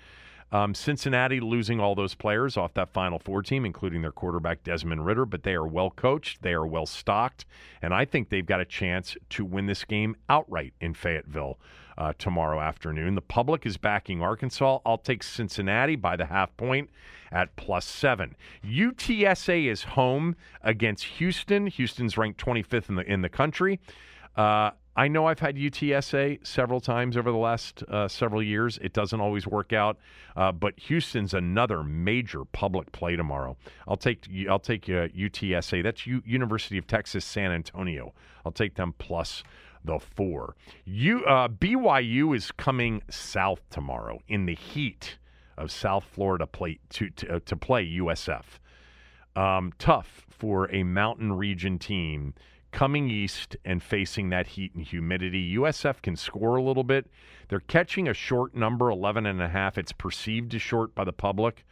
Um, 0.51 0.73
Cincinnati 0.73 1.39
losing 1.39 1.79
all 1.79 1.95
those 1.95 2.13
players 2.13 2.57
off 2.57 2.73
that 2.73 2.89
Final 2.89 3.19
Four 3.19 3.41
team, 3.41 3.65
including 3.65 4.01
their 4.01 4.11
quarterback 4.11 4.63
Desmond 4.63 5.05
Ridder, 5.05 5.25
but 5.25 5.43
they 5.43 5.53
are 5.53 5.65
well 5.65 5.91
coached, 5.91 6.41
they 6.41 6.53
are 6.53 6.65
well 6.65 6.85
stocked, 6.85 7.45
and 7.81 7.93
I 7.93 8.05
think 8.05 8.29
they've 8.29 8.45
got 8.45 8.59
a 8.59 8.65
chance 8.65 9.15
to 9.29 9.45
win 9.45 9.65
this 9.65 9.85
game 9.85 10.15
outright 10.29 10.73
in 10.81 10.93
Fayetteville 10.93 11.57
uh, 11.97 12.13
tomorrow 12.17 12.59
afternoon. 12.59 13.15
The 13.15 13.21
public 13.21 13.65
is 13.65 13.77
backing 13.77 14.21
Arkansas. 14.21 14.79
I'll 14.85 14.97
take 14.97 15.23
Cincinnati 15.23 15.95
by 15.95 16.15
the 16.15 16.25
half 16.25 16.55
point 16.57 16.89
at 17.31 17.55
plus 17.55 17.85
seven. 17.85 18.35
UTSA 18.65 19.71
is 19.71 19.83
home 19.83 20.35
against 20.61 21.05
Houston. 21.05 21.67
Houston's 21.67 22.17
ranked 22.17 22.43
25th 22.43 22.89
in 22.89 22.95
the 22.95 23.03
in 23.03 23.21
the 23.21 23.29
country. 23.29 23.79
Uh, 24.35 24.71
I 24.95 25.07
know 25.07 25.25
I've 25.25 25.39
had 25.39 25.55
UTSA 25.55 26.45
several 26.45 26.81
times 26.81 27.15
over 27.15 27.31
the 27.31 27.37
last 27.37 27.83
uh, 27.83 28.07
several 28.09 28.43
years. 28.43 28.77
It 28.81 28.91
doesn't 28.91 29.21
always 29.21 29.47
work 29.47 29.71
out, 29.71 29.97
uh, 30.35 30.51
but 30.51 30.77
Houston's 30.79 31.33
another 31.33 31.83
major 31.83 32.43
public 32.43 32.91
play 32.91 33.15
tomorrow. 33.15 33.55
I'll 33.87 33.97
take 33.97 34.27
I'll 34.49 34.59
take 34.59 34.89
uh, 34.89 35.07
UTSA. 35.07 35.81
That's 35.81 36.05
U- 36.05 36.23
University 36.25 36.77
of 36.77 36.87
Texas 36.87 37.23
San 37.23 37.51
Antonio. 37.51 38.13
I'll 38.45 38.51
take 38.51 38.75
them 38.75 38.93
plus 38.97 39.43
the 39.83 39.97
four. 39.97 40.55
U, 40.85 41.23
uh, 41.25 41.47
BYU 41.47 42.35
is 42.35 42.51
coming 42.51 43.01
south 43.09 43.61
tomorrow 43.69 44.19
in 44.27 44.45
the 44.45 44.55
heat 44.55 45.17
of 45.57 45.71
South 45.71 46.03
Florida 46.03 46.45
play, 46.45 46.79
to 46.89 47.09
to, 47.11 47.35
uh, 47.35 47.39
to 47.45 47.55
play 47.55 47.85
USF. 47.85 48.43
Um, 49.37 49.71
tough 49.79 50.25
for 50.29 50.69
a 50.75 50.83
mountain 50.83 51.31
region 51.31 51.79
team 51.79 52.33
coming 52.71 53.09
east 53.09 53.55
and 53.65 53.81
facing 53.81 54.29
that 54.29 54.47
heat 54.47 54.73
and 54.75 54.83
humidity. 54.85 55.55
USF 55.55 56.01
can 56.01 56.15
score 56.15 56.55
a 56.55 56.63
little 56.63 56.83
bit. 56.83 57.09
They're 57.49 57.59
catching 57.59 58.07
a 58.07 58.13
short 58.13 58.55
number, 58.55 58.89
11 58.89 59.25
and 59.25 59.41
a 59.41 59.49
half. 59.49 59.77
It's 59.77 59.91
perceived 59.91 60.55
as 60.55 60.61
short 60.61 60.95
by 60.95 61.03
the 61.03 61.13
public. 61.13 61.65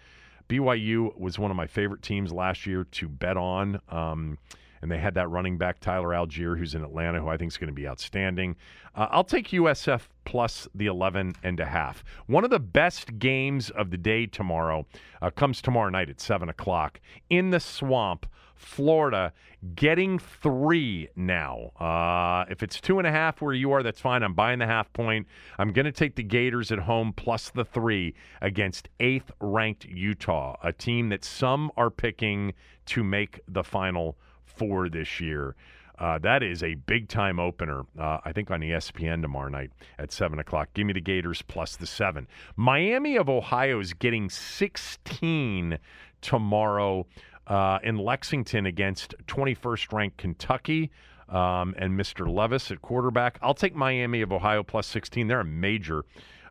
BYU 0.50 1.18
was 1.18 1.38
one 1.38 1.52
of 1.52 1.58
my 1.58 1.68
favorite 1.68 2.02
teams 2.02 2.32
last 2.32 2.66
year 2.66 2.84
to 2.84 3.08
bet 3.08 3.38
on. 3.38 3.80
Um, 3.90 4.38
and 4.82 4.92
they 4.92 4.98
had 4.98 5.14
that 5.16 5.30
running 5.30 5.58
back 5.58 5.80
Tyler 5.80 6.10
Allgeier, 6.10 6.58
who's 6.58 6.74
in 6.74 6.84
Atlanta, 6.84 7.20
who 7.20 7.28
I 7.28 7.38
think 7.38 7.52
is 7.52 7.58
going 7.58 7.68
to 7.70 7.74
be 7.74 7.88
outstanding. 7.88 8.56
Uh, 8.96 9.08
I'll 9.12 9.24
take 9.24 9.50
USF 9.50 10.04
plus 10.26 10.68
the 10.74 10.88
11 10.88 11.36
and 11.44 11.60
a 11.60 11.66
half. 11.66 12.04
One 12.28 12.44
of 12.44 12.50
the 12.50 12.60
best 12.60 13.20
games 13.20 13.70
of 13.70 13.92
the 13.92 13.98
day 13.98 14.26
tomorrow 14.26 14.86
uh, 15.22 15.30
comes 15.32 15.62
tomorrow 15.62 15.90
night 15.90 16.10
at 16.10 16.22
7 16.22 16.50
o'clock 16.50 17.00
in 17.30 17.50
the 17.50 17.60
swamp. 17.60 18.26
Florida 18.60 19.32
getting 19.74 20.19
three 20.19 21.08
now. 21.15 21.72
Uh, 21.80 22.45
if 22.52 22.62
it's 22.62 22.80
two 22.82 23.00
and 23.00 23.08
a 23.08 23.12
half 23.12 23.41
where 23.41 23.54
you 23.54 23.72
are, 23.72 23.82
that's 23.82 24.02
fine. 24.02 24.22
I'm 24.22 24.34
buying 24.34 24.60
the 24.60 24.67
half 24.67 24.91
point. 24.91 25.28
I'm 25.58 25.72
going 25.72 25.86
to 25.86 25.93
take 25.93 26.15
the 26.15 26.24
Gators 26.24 26.69
at 26.72 26.80
home 26.80 27.13
plus 27.13 27.50
the 27.50 27.63
three 27.63 28.13
against 28.41 28.89
eighth 29.00 29.32
ranked 29.39 29.86
Utah, 29.86 30.58
a 30.62 30.74
team 30.74 31.08
that 31.10 31.24
some 31.24 31.72
are 31.78 31.89
picking 31.89 32.54
to 32.88 33.04
make 33.04 33.39
the 33.48 33.63
final 33.63 34.17
four 34.43 34.89
this 34.89 35.22
year. 35.22 35.56
Uh, 35.98 36.17
that 36.17 36.43
is 36.43 36.62
a 36.63 36.76
big 36.76 37.10
time 37.10 37.39
opener, 37.39 37.84
uh, 37.98 38.19
I 38.24 38.32
think, 38.32 38.52
on 38.52 38.62
ESPN 38.62 39.22
tomorrow 39.22 39.50
night 39.50 39.72
at 39.98 40.12
7 40.12 40.39
o'clock. 40.39 40.69
Give 40.74 40.86
me 40.86 40.93
the 40.93 41.02
Gators 41.02 41.41
plus 41.41 41.76
the 41.76 41.86
7. 41.88 42.28
Miami 42.56 43.17
of 43.17 43.30
Ohio 43.30 43.80
is 43.80 43.93
getting 43.93 44.30
16 44.30 45.78
tomorrow 46.22 47.06
uh, 47.50 47.80
in 47.84 47.98
Lexington 47.98 48.66
against 48.66 49.16
21st 49.28 49.92
ranked 49.92 50.18
Kentucky. 50.18 50.92
Um, 51.28 51.76
and 51.78 51.94
Mr. 51.94 52.28
Levis 52.28 52.72
at 52.72 52.82
quarterback. 52.82 53.38
I'll 53.44 53.54
take 53.54 53.76
Miami 53.76 54.24
of 54.24 54.32
Ohio 54.32 54.64
plus 54.64 54.88
16. 54.88 55.28
They're 55.28 55.42
a 55.42 55.46
major 55.46 56.04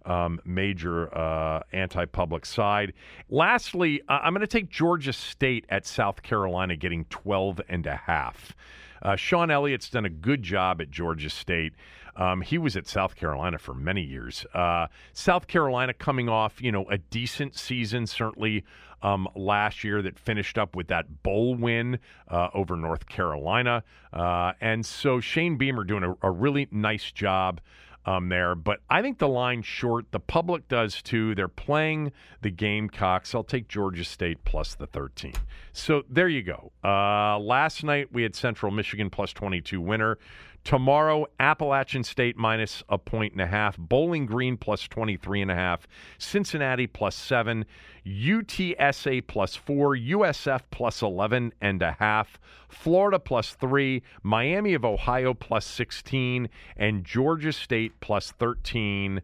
um, 0.04 0.40
major 0.44 1.14
uh, 1.16 1.62
anti 1.72 2.04
public 2.06 2.46
side. 2.46 2.92
Lastly, 3.28 4.00
uh, 4.08 4.20
I'm 4.22 4.32
going 4.32 4.40
to 4.40 4.46
take 4.46 4.70
Georgia 4.70 5.12
State 5.12 5.66
at 5.68 5.86
South 5.86 6.22
Carolina 6.22 6.76
getting 6.76 7.04
12 7.06 7.60
and 7.68 7.86
a 7.86 7.96
half. 7.96 8.54
Uh, 9.02 9.16
Shawn 9.16 9.50
Elliott's 9.50 9.90
done 9.90 10.04
a 10.04 10.10
good 10.10 10.42
job 10.42 10.80
at 10.80 10.90
Georgia 10.90 11.30
State. 11.30 11.74
Um, 12.16 12.40
he 12.40 12.58
was 12.58 12.76
at 12.76 12.88
South 12.88 13.14
Carolina 13.14 13.58
for 13.58 13.74
many 13.74 14.02
years. 14.02 14.44
Uh, 14.52 14.88
South 15.12 15.46
Carolina 15.46 15.94
coming 15.94 16.28
off, 16.28 16.60
you 16.60 16.72
know, 16.72 16.84
a 16.90 16.98
decent 16.98 17.54
season, 17.54 18.08
certainly 18.08 18.64
um, 19.02 19.28
last 19.34 19.84
year 19.84 20.02
that 20.02 20.18
finished 20.18 20.58
up 20.58 20.76
with 20.76 20.88
that 20.88 21.22
bowl 21.22 21.54
win 21.54 21.98
uh, 22.28 22.48
over 22.54 22.76
North 22.76 23.06
Carolina. 23.06 23.82
Uh, 24.12 24.52
and 24.60 24.84
so 24.84 25.20
Shane 25.20 25.56
Beamer 25.56 25.84
doing 25.84 26.02
a, 26.02 26.14
a 26.26 26.30
really 26.30 26.68
nice 26.70 27.10
job 27.12 27.60
um, 28.08 28.28
there. 28.30 28.54
But 28.54 28.80
I 28.88 29.02
think 29.02 29.18
the 29.18 29.28
line's 29.28 29.66
short. 29.66 30.06
The 30.12 30.20
public 30.20 30.66
does 30.68 31.02
too. 31.02 31.34
They're 31.34 31.46
playing 31.46 32.12
the 32.40 32.50
Gamecocks. 32.50 33.34
I'll 33.34 33.44
take 33.44 33.68
Georgia 33.68 34.04
State 34.04 34.44
plus 34.44 34.74
the 34.74 34.86
13. 34.86 35.34
So 35.72 36.02
there 36.08 36.28
you 36.28 36.42
go. 36.42 36.72
Uh, 36.82 37.38
last 37.38 37.84
night 37.84 38.08
we 38.10 38.22
had 38.22 38.34
Central 38.34 38.72
Michigan 38.72 39.10
plus 39.10 39.32
22 39.32 39.80
winner. 39.80 40.18
Tomorrow, 40.68 41.28
Appalachian 41.40 42.04
State 42.04 42.36
minus 42.36 42.82
a 42.90 42.98
point 42.98 43.32
and 43.32 43.40
a 43.40 43.46
half, 43.46 43.78
Bowling 43.78 44.26
Green 44.26 44.58
plus 44.58 44.82
23 44.82 45.40
and 45.40 45.50
a 45.50 45.54
half, 45.54 45.88
Cincinnati 46.18 46.86
plus 46.86 47.16
seven, 47.16 47.64
UTSA 48.06 49.26
plus 49.26 49.56
four, 49.56 49.96
USF 49.96 50.60
plus 50.70 51.00
11 51.00 51.54
and 51.62 51.80
a 51.80 51.92
half, 51.92 52.38
Florida 52.68 53.18
plus 53.18 53.54
three, 53.54 54.02
Miami 54.22 54.74
of 54.74 54.84
Ohio 54.84 55.32
plus 55.32 55.64
16, 55.64 56.50
and 56.76 57.02
Georgia 57.02 57.54
State 57.54 57.98
plus 58.00 58.32
13. 58.32 59.22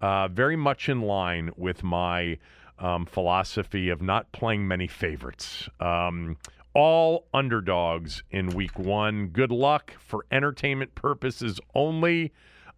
Uh, 0.00 0.28
very 0.28 0.54
much 0.54 0.88
in 0.88 1.00
line 1.00 1.50
with 1.56 1.82
my 1.82 2.38
um, 2.78 3.04
philosophy 3.04 3.88
of 3.88 4.00
not 4.00 4.30
playing 4.30 4.68
many 4.68 4.86
favorites. 4.86 5.68
Um, 5.80 6.36
all 6.74 7.26
underdogs 7.32 8.22
in 8.30 8.48
week 8.48 8.78
one. 8.78 9.28
Good 9.28 9.50
luck 9.50 9.94
for 9.98 10.26
entertainment 10.30 10.94
purposes 10.94 11.60
only. 11.74 12.32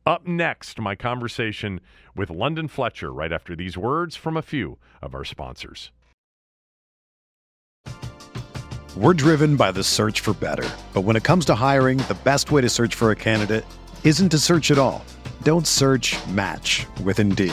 Up 0.05 0.27
next, 0.27 0.79
my 0.79 0.95
conversation 0.95 1.81
with 2.15 2.31
London 2.31 2.69
Fletcher 2.69 3.13
right 3.13 3.33
after 3.33 3.57
these 3.57 3.77
words 3.77 4.15
from 4.15 4.37
a 4.37 4.43
few 4.43 4.79
of 5.03 5.15
our 5.15 5.25
sponsors. 5.25 5.91
We're 8.97 9.15
driven 9.15 9.57
by 9.57 9.73
the 9.73 9.85
search 9.85 10.21
for 10.21 10.33
better. 10.33 10.69
But 10.95 11.03
when 11.03 11.17
it 11.17 11.25
comes 11.25 11.45
to 11.47 11.55
hiring, 11.55 11.99
the 11.99 12.17
best 12.25 12.51
way 12.51 12.63
to 12.63 12.69
search 12.69 12.95
for 12.95 13.11
a 13.11 13.17
candidate 13.17 13.65
isn't 14.05 14.31
to 14.31 14.39
search 14.39 14.71
at 14.71 14.79
all. 14.79 15.05
Don't 15.43 15.67
search 15.67 16.17
match 16.29 16.87
with 17.03 17.19
Indeed. 17.19 17.53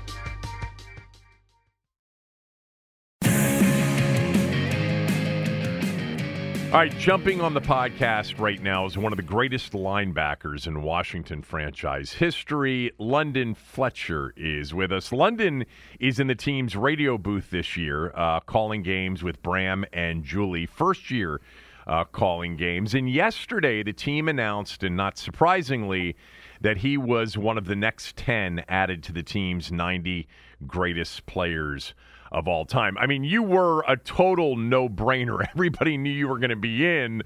All 6.71 6.77
right, 6.77 6.97
jumping 6.97 7.41
on 7.41 7.53
the 7.53 7.59
podcast 7.59 8.39
right 8.39 8.63
now 8.63 8.85
is 8.85 8.97
one 8.97 9.11
of 9.11 9.17
the 9.17 9.23
greatest 9.23 9.73
linebackers 9.73 10.67
in 10.67 10.81
Washington 10.83 11.41
franchise 11.41 12.13
history. 12.13 12.93
London 12.97 13.55
Fletcher 13.55 14.33
is 14.37 14.73
with 14.73 14.93
us. 14.93 15.11
London 15.11 15.65
is 15.99 16.17
in 16.17 16.27
the 16.27 16.35
team's 16.35 16.77
radio 16.77 17.17
booth 17.17 17.49
this 17.49 17.75
year, 17.75 18.13
uh, 18.15 18.39
calling 18.39 18.83
games 18.83 19.21
with 19.21 19.41
Bram 19.41 19.83
and 19.91 20.23
Julie. 20.23 20.65
First 20.65 21.11
year 21.11 21.41
uh, 21.87 22.05
calling 22.05 22.55
games. 22.55 22.93
And 22.93 23.09
yesterday, 23.09 23.83
the 23.83 23.91
team 23.91 24.29
announced, 24.29 24.81
and 24.81 24.95
not 24.95 25.17
surprisingly, 25.17 26.15
that 26.61 26.77
he 26.77 26.95
was 26.95 27.37
one 27.37 27.57
of 27.57 27.65
the 27.65 27.75
next 27.75 28.15
10 28.15 28.63
added 28.69 29.03
to 29.03 29.11
the 29.11 29.23
team's 29.23 29.73
90 29.73 30.25
greatest 30.65 31.25
players 31.25 31.93
of 32.31 32.47
all 32.47 32.65
time. 32.65 32.97
I 32.97 33.07
mean, 33.07 33.23
you 33.23 33.43
were 33.43 33.83
a 33.87 33.97
total 33.97 34.55
no 34.55 34.87
brainer. 34.87 35.45
Everybody 35.53 35.97
knew 35.97 36.11
you 36.11 36.27
were 36.27 36.39
going 36.39 36.51
to 36.51 36.55
be 36.55 36.87
in. 36.87 37.23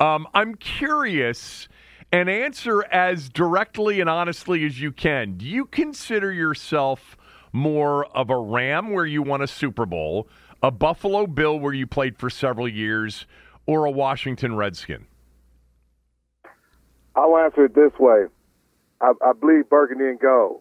Um, 0.00 0.26
I'm 0.34 0.54
curious 0.54 1.68
and 2.12 2.30
answer 2.30 2.84
as 2.92 3.28
directly 3.28 4.00
and 4.00 4.08
honestly 4.08 4.64
as 4.64 4.80
you 4.80 4.92
can. 4.92 5.36
Do 5.36 5.46
you 5.46 5.66
consider 5.66 6.32
yourself 6.32 7.16
more 7.52 8.06
of 8.06 8.30
a 8.30 8.38
Ram 8.38 8.92
where 8.92 9.06
you 9.06 9.22
won 9.22 9.42
a 9.42 9.46
Super 9.46 9.86
Bowl, 9.86 10.28
a 10.62 10.70
Buffalo 10.70 11.26
Bill 11.26 11.58
where 11.58 11.72
you 11.72 11.86
played 11.86 12.18
for 12.18 12.30
several 12.30 12.68
years, 12.68 13.26
or 13.66 13.84
a 13.84 13.90
Washington 13.90 14.56
Redskin? 14.56 15.06
I'll 17.16 17.36
answer 17.36 17.64
it 17.64 17.74
this 17.74 17.92
way. 17.98 18.26
I, 19.00 19.12
I 19.24 19.32
bleed 19.32 19.68
burgundy 19.68 20.06
and 20.06 20.18
gold. 20.18 20.60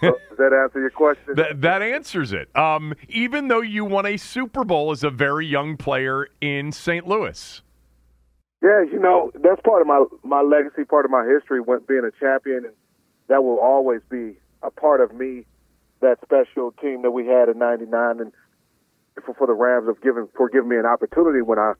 Does 0.00 0.38
that 0.38 0.52
answer 0.52 0.80
your 0.80 0.90
question? 0.90 1.34
that, 1.36 1.60
that 1.60 1.82
answers 1.82 2.32
it. 2.32 2.54
Um, 2.56 2.94
even 3.08 3.48
though 3.48 3.60
you 3.60 3.84
won 3.84 4.06
a 4.06 4.16
Super 4.16 4.64
Bowl 4.64 4.90
as 4.90 5.02
a 5.02 5.10
very 5.10 5.46
young 5.46 5.76
player 5.76 6.28
in 6.40 6.72
St. 6.72 7.06
Louis. 7.06 7.62
Yeah, 8.62 8.84
you 8.84 9.00
know 9.00 9.32
that's 9.34 9.60
part 9.62 9.80
of 9.80 9.88
my 9.88 10.04
my 10.22 10.40
legacy, 10.40 10.84
part 10.84 11.04
of 11.04 11.10
my 11.10 11.26
history, 11.26 11.60
being 11.88 12.04
a 12.06 12.12
champion, 12.20 12.64
and 12.64 12.74
that 13.26 13.42
will 13.42 13.58
always 13.58 14.00
be 14.08 14.38
a 14.62 14.70
part 14.70 15.00
of 15.00 15.12
me. 15.12 15.44
That 16.00 16.18
special 16.22 16.72
team 16.80 17.02
that 17.02 17.10
we 17.10 17.26
had 17.26 17.48
in 17.48 17.58
'99, 17.58 18.20
and 18.20 18.32
for, 19.24 19.34
for 19.34 19.46
the 19.46 19.52
Rams 19.52 19.88
of 19.88 20.00
giving 20.00 20.28
for 20.36 20.48
giving 20.48 20.68
me 20.68 20.76
an 20.76 20.86
opportunity 20.86 21.42
when 21.42 21.58
I 21.58 21.72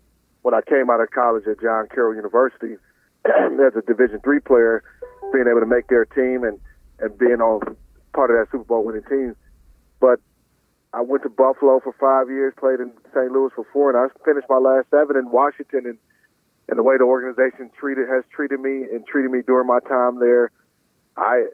when 0.43 0.55
I 0.55 0.61
came 0.61 0.91
out 0.91 1.01
of 1.01 1.11
college 1.11 1.47
at 1.47 1.61
John 1.61 1.87
Carroll 1.93 2.17
University 2.17 2.75
as 3.27 3.75
a 3.77 3.83
Division 3.87 4.21
three 4.23 4.41
player, 4.41 4.83
being 5.33 5.47
able 5.49 5.61
to 5.61 5.67
make 5.67 5.87
their 5.87 6.05
team 6.05 6.43
and 6.43 6.59
and 6.99 7.17
being 7.17 7.41
on 7.41 7.77
part 8.13 8.31
of 8.31 8.37
that 8.37 8.51
Super 8.51 8.65
Bowl 8.65 8.85
winning 8.85 9.05
team. 9.09 9.37
But 10.01 10.21
I 10.93 11.01
went 11.01 11.23
to 11.23 11.31
Buffalo 11.31 11.81
for 11.81 11.95
five 11.99 12.29
years, 12.29 12.53
played 12.59 12.81
in 12.81 12.93
St. 13.15 13.33
Louis 13.33 13.51
for 13.55 13.67
four, 13.73 13.91
and 13.91 13.99
I 13.99 14.13
finished 14.25 14.47
my 14.49 14.59
last 14.59 14.91
seven 14.91 15.17
in 15.17 15.31
Washington. 15.31 15.87
And, 15.87 15.99
and 16.69 16.79
the 16.79 16.83
way 16.83 16.97
the 16.99 17.05
organization 17.05 17.71
treated 17.79 18.09
has 18.09 18.25
treated 18.35 18.61
me 18.61 18.85
and 18.93 19.07
treated 19.07 19.31
me 19.31 19.41
during 19.47 19.67
my 19.67 19.81
time 19.81 20.21
there, 20.21 20.51
I 21.17 21.47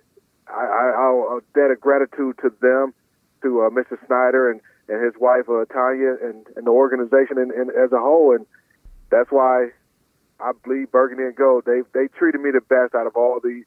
I, 0.49 0.65
I 0.65 0.85
I'll 0.97 1.41
debt 1.55 1.71
of 1.71 1.81
gratitude 1.81 2.39
to 2.43 2.51
them, 2.61 2.95
to 3.43 3.63
uh, 3.63 3.71
Mr. 3.71 3.99
Snyder 4.07 4.51
and, 4.51 4.61
and 4.89 5.05
his 5.05 5.15
wife 5.21 5.49
uh, 5.49 5.65
Tanya, 5.67 6.17
and, 6.23 6.47
and 6.57 6.67
the 6.67 6.71
organization 6.71 7.39
and, 7.39 7.51
and 7.53 7.71
as 7.71 7.93
a 7.93 7.99
whole. 7.99 8.35
And 8.35 8.47
that's 9.11 9.31
why 9.31 9.69
I 10.41 10.53
bleed 10.65 10.91
burgundy 10.91 11.25
and 11.25 11.37
gold. 11.37 11.65
They 11.67 11.83
they 11.93 12.09
treated 12.09 12.41
me 12.41 12.51
the 12.51 12.61
best 12.61 12.95
out 12.95 13.07
of 13.07 13.17
all 13.17 13.41
the 13.43 13.63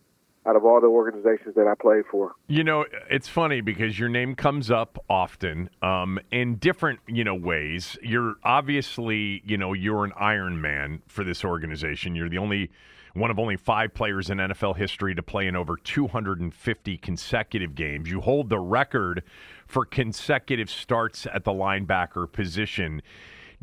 out 0.47 0.55
of 0.55 0.65
all 0.65 0.81
the 0.81 0.87
organizations 0.87 1.55
that 1.55 1.67
I 1.67 1.75
played 1.79 2.03
for. 2.09 2.33
You 2.47 2.63
know, 2.63 2.85
it's 3.09 3.27
funny 3.27 3.61
because 3.61 3.99
your 3.99 4.09
name 4.09 4.35
comes 4.35 4.71
up 4.71 5.03
often 5.09 5.69
um, 5.81 6.19
in 6.31 6.55
different, 6.55 6.99
you 7.07 7.23
know, 7.23 7.35
ways. 7.35 7.97
You're 8.01 8.35
obviously, 8.43 9.43
you 9.45 9.57
know, 9.57 9.73
you're 9.73 10.03
an 10.03 10.13
Iron 10.17 10.59
Man 10.59 11.01
for 11.07 11.23
this 11.23 11.45
organization. 11.45 12.15
You're 12.15 12.29
the 12.29 12.39
only 12.39 12.71
one 13.13 13.29
of 13.29 13.39
only 13.39 13.57
five 13.57 13.93
players 13.93 14.29
in 14.29 14.37
NFL 14.37 14.77
history 14.77 15.13
to 15.15 15.21
play 15.21 15.47
in 15.47 15.55
over 15.55 15.75
250 15.75 16.97
consecutive 16.97 17.75
games. 17.75 18.09
You 18.09 18.21
hold 18.21 18.49
the 18.49 18.59
record 18.59 19.23
for 19.67 19.85
consecutive 19.85 20.69
starts 20.69 21.27
at 21.33 21.43
the 21.43 21.51
linebacker 21.51 22.31
position. 22.31 23.01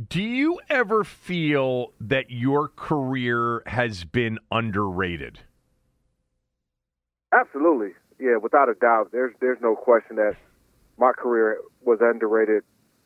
Do 0.09 0.23
you 0.23 0.61
ever 0.69 1.03
feel 1.03 1.93
that 2.01 2.31
your 2.31 2.69
career 2.69 3.63
has 3.67 4.05
been 4.05 4.39
underrated? 4.53 5.41
Absolutely, 7.33 7.93
yeah, 8.19 8.37
without 8.37 8.69
a 8.69 8.75
doubt. 8.75 9.11
There's 9.13 9.35
there's 9.41 9.61
no 9.61 9.77
question 9.77 10.17
that 10.17 10.37
my 10.97 11.13
career 11.13 11.59
was 11.85 11.99
underrated 12.01 12.63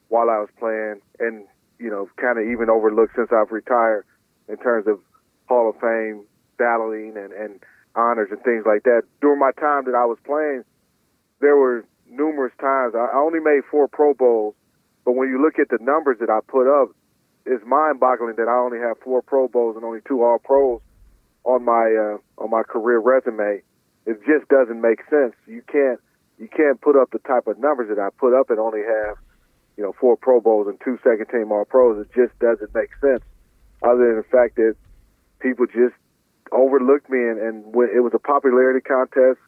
while 0.09 0.31
I 0.31 0.39
was 0.39 0.49
playing, 0.59 1.01
and 1.19 1.47
you 1.79 1.91
know, 1.91 2.09
kind 2.17 2.39
of 2.39 2.47
even 2.47 2.71
overlooked 2.71 3.17
since 3.17 3.31
I've 3.33 3.51
retired 3.51 4.05
in 4.49 4.57
terms 4.59 4.87
of 4.87 5.01
Hall 5.49 5.69
of 5.69 5.81
Fame 5.81 6.25
battling 6.57 7.17
and 7.17 7.33
and 7.33 7.61
honors 7.97 8.29
and 8.31 8.41
things 8.43 8.65
like 8.65 8.85
that. 8.85 9.03
During 9.21 9.41
my 9.41 9.51
time 9.59 9.85
that 9.87 9.95
I 9.95 10.07
was 10.07 10.19
playing, 10.25 10.63
there 11.41 11.57
were 11.57 11.85
numerous 12.09 12.53
times 12.61 12.95
I 12.95 13.09
only 13.17 13.41
made 13.41 13.63
four 13.71 13.89
Pro 13.89 14.15
Bowls, 14.15 14.55
but 15.05 15.13
when 15.13 15.29
you 15.29 15.43
look 15.43 15.59
at 15.59 15.69
the 15.69 15.83
numbers 15.83 16.19
that 16.21 16.31
I 16.31 16.39
put 16.47 16.71
up, 16.71 16.91
it's 17.45 17.65
mind-boggling 17.67 18.37
that 18.37 18.47
I 18.49 18.55
only 18.55 18.79
have 18.79 18.99
four 19.03 19.21
Pro 19.21 19.49
Bowls 19.49 19.75
and 19.75 19.85
only 19.85 20.01
two 20.07 20.23
All 20.23 20.39
Pros 20.39 20.81
on 21.43 21.65
my 21.65 21.91
uh, 21.91 22.43
on 22.43 22.51
my 22.51 22.63
career 22.63 23.01
resume 23.01 23.63
it 24.07 24.19
just 24.27 24.49
doesn't 24.49 24.81
make 24.81 25.01
sense. 25.09 25.35
You 25.47 25.63
can't 25.71 26.01
you 26.39 26.49
can't 26.49 26.81
put 26.81 26.97
up 26.97 27.11
the 27.11 27.21
type 27.21 27.47
of 27.47 27.59
numbers 27.59 27.89
that 27.89 28.01
I 28.01 28.09
put 28.19 28.39
up 28.39 28.51
and 28.51 28.59
only 28.59 28.81
have 28.81 29.17
you 29.77 29.83
know 29.83 29.95
four 30.01 30.17
Pro 30.17 30.41
Bowls 30.41 30.67
and 30.69 30.79
two 30.85 30.99
second 31.05 31.27
team 31.27 31.53
All 31.53 31.65
Pros. 31.65 32.05
It 32.05 32.13
just 32.15 32.39
doesn't 32.39 32.75
make 32.75 32.91
sense. 33.01 33.23
Other 33.83 34.07
than 34.09 34.17
the 34.17 34.29
fact 34.31 34.57
that 34.57 34.77
people 35.41 35.67
just 35.67 35.95
overlooked 36.53 37.11
me 37.11 37.19
and, 37.19 37.39
and 37.39 37.65
it 37.95 38.03
was 38.03 38.13
a 38.15 38.19
popularity 38.19 38.81
contest 38.81 39.39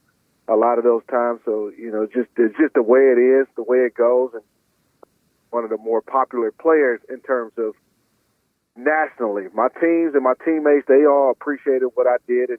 a 0.48 0.56
lot 0.56 0.78
of 0.78 0.84
those 0.84 1.02
times. 1.10 1.40
So 1.44 1.72
you 1.76 1.90
know, 1.90 2.06
just 2.06 2.30
it's 2.36 2.56
just 2.58 2.74
the 2.74 2.82
way 2.82 3.00
it 3.00 3.18
is, 3.18 3.46
the 3.56 3.62
way 3.64 3.78
it 3.78 3.94
goes, 3.94 4.30
and 4.34 4.42
one 5.50 5.64
of 5.64 5.70
the 5.70 5.78
more 5.78 6.02
popular 6.02 6.52
players 6.52 7.00
in 7.08 7.20
terms 7.20 7.52
of 7.58 7.74
nationally. 8.76 9.44
My 9.54 9.68
teams 9.80 10.14
and 10.14 10.24
my 10.24 10.34
teammates, 10.44 10.86
they 10.88 11.06
all 11.06 11.30
appreciated 11.30 11.88
what 11.94 12.06
I 12.06 12.16
did, 12.26 12.50
and 12.50 12.58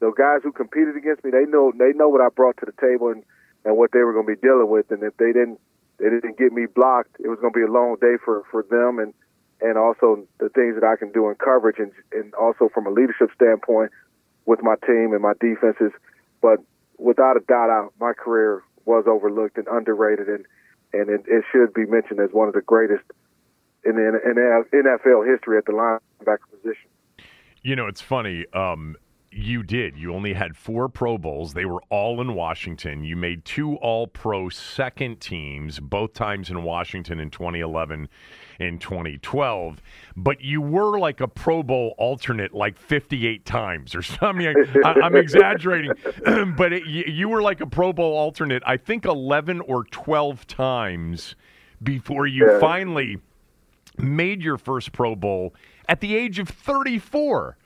the 0.00 0.12
guys 0.16 0.40
who 0.42 0.52
competed 0.52 0.96
against 0.96 1.22
me, 1.24 1.30
they 1.30 1.44
know 1.44 1.72
they 1.78 1.92
know 1.92 2.08
what 2.08 2.20
I 2.20 2.28
brought 2.28 2.56
to 2.58 2.66
the 2.66 2.74
table 2.80 3.08
and 3.08 3.22
and 3.64 3.76
what 3.76 3.92
they 3.92 4.00
were 4.00 4.12
going 4.12 4.26
to 4.26 4.34
be 4.34 4.40
dealing 4.40 4.68
with. 4.68 4.90
And 4.90 5.02
if 5.02 5.16
they 5.18 5.32
didn't 5.32 5.60
they 5.98 6.08
didn't 6.08 6.38
get 6.38 6.52
me 6.52 6.66
blocked, 6.66 7.16
it 7.20 7.28
was 7.28 7.38
going 7.40 7.52
to 7.52 7.58
be 7.58 7.64
a 7.64 7.70
long 7.70 7.96
day 8.00 8.16
for 8.24 8.42
for 8.50 8.64
them 8.64 8.98
and 8.98 9.14
and 9.60 9.76
also 9.76 10.26
the 10.38 10.48
things 10.48 10.74
that 10.74 10.84
I 10.84 10.96
can 10.96 11.12
do 11.12 11.28
in 11.28 11.34
coverage 11.36 11.78
and, 11.78 11.92
and 12.12 12.32
also 12.34 12.70
from 12.72 12.86
a 12.86 12.90
leadership 12.90 13.28
standpoint 13.34 13.92
with 14.46 14.62
my 14.62 14.74
team 14.86 15.12
and 15.12 15.20
my 15.20 15.34
defenses. 15.38 15.92
But 16.40 16.60
without 16.96 17.36
a 17.36 17.40
doubt, 17.40 17.68
I, 17.68 17.88
my 18.00 18.14
career 18.14 18.62
was 18.86 19.04
overlooked 19.06 19.58
and 19.58 19.68
underrated, 19.68 20.28
and 20.28 20.46
and 20.92 21.10
it, 21.10 21.22
it 21.28 21.44
should 21.52 21.74
be 21.74 21.84
mentioned 21.86 22.20
as 22.20 22.30
one 22.32 22.48
of 22.48 22.54
the 22.54 22.62
greatest 22.62 23.04
in 23.84 23.96
the 23.96 24.06
in 24.08 24.36
NFL 24.82 25.30
history 25.30 25.58
at 25.58 25.66
the 25.66 25.72
linebacker 25.72 26.48
position. 26.50 26.88
You 27.62 27.76
know, 27.76 27.86
it's 27.86 28.00
funny. 28.00 28.46
Um, 28.54 28.96
you 29.32 29.62
did. 29.62 29.96
You 29.96 30.12
only 30.12 30.32
had 30.32 30.56
four 30.56 30.88
Pro 30.88 31.16
Bowls. 31.16 31.52
They 31.52 31.64
were 31.64 31.82
all 31.88 32.20
in 32.20 32.34
Washington. 32.34 33.04
You 33.04 33.14
made 33.14 33.44
two 33.44 33.76
All 33.76 34.08
Pro 34.08 34.48
second 34.48 35.20
teams, 35.20 35.78
both 35.78 36.14
times 36.14 36.50
in 36.50 36.64
Washington 36.64 37.20
in 37.20 37.30
2011 37.30 38.08
and 38.58 38.80
2012. 38.80 39.80
But 40.16 40.40
you 40.40 40.60
were 40.60 40.98
like 40.98 41.20
a 41.20 41.28
Pro 41.28 41.62
Bowl 41.62 41.94
alternate 41.96 42.52
like 42.52 42.76
58 42.76 43.44
times 43.44 43.94
or 43.94 44.02
something. 44.02 44.52
I, 44.84 45.06
am 45.06 45.14
exaggerating, 45.14 45.92
but 46.56 46.72
it, 46.72 46.86
you 46.86 47.28
were 47.28 47.42
like 47.42 47.60
a 47.60 47.66
Pro 47.66 47.92
Bowl 47.92 48.16
alternate, 48.16 48.62
I 48.66 48.76
think 48.76 49.04
11 49.04 49.60
or 49.60 49.84
12 49.84 50.46
times 50.48 51.36
before 51.82 52.26
you 52.26 52.50
yeah. 52.50 52.58
finally 52.58 53.18
made 53.96 54.42
your 54.42 54.58
first 54.58 54.92
Pro 54.92 55.14
Bowl 55.14 55.54
at 55.88 56.00
the 56.00 56.16
age 56.16 56.38
of 56.40 56.48
34 56.48 57.56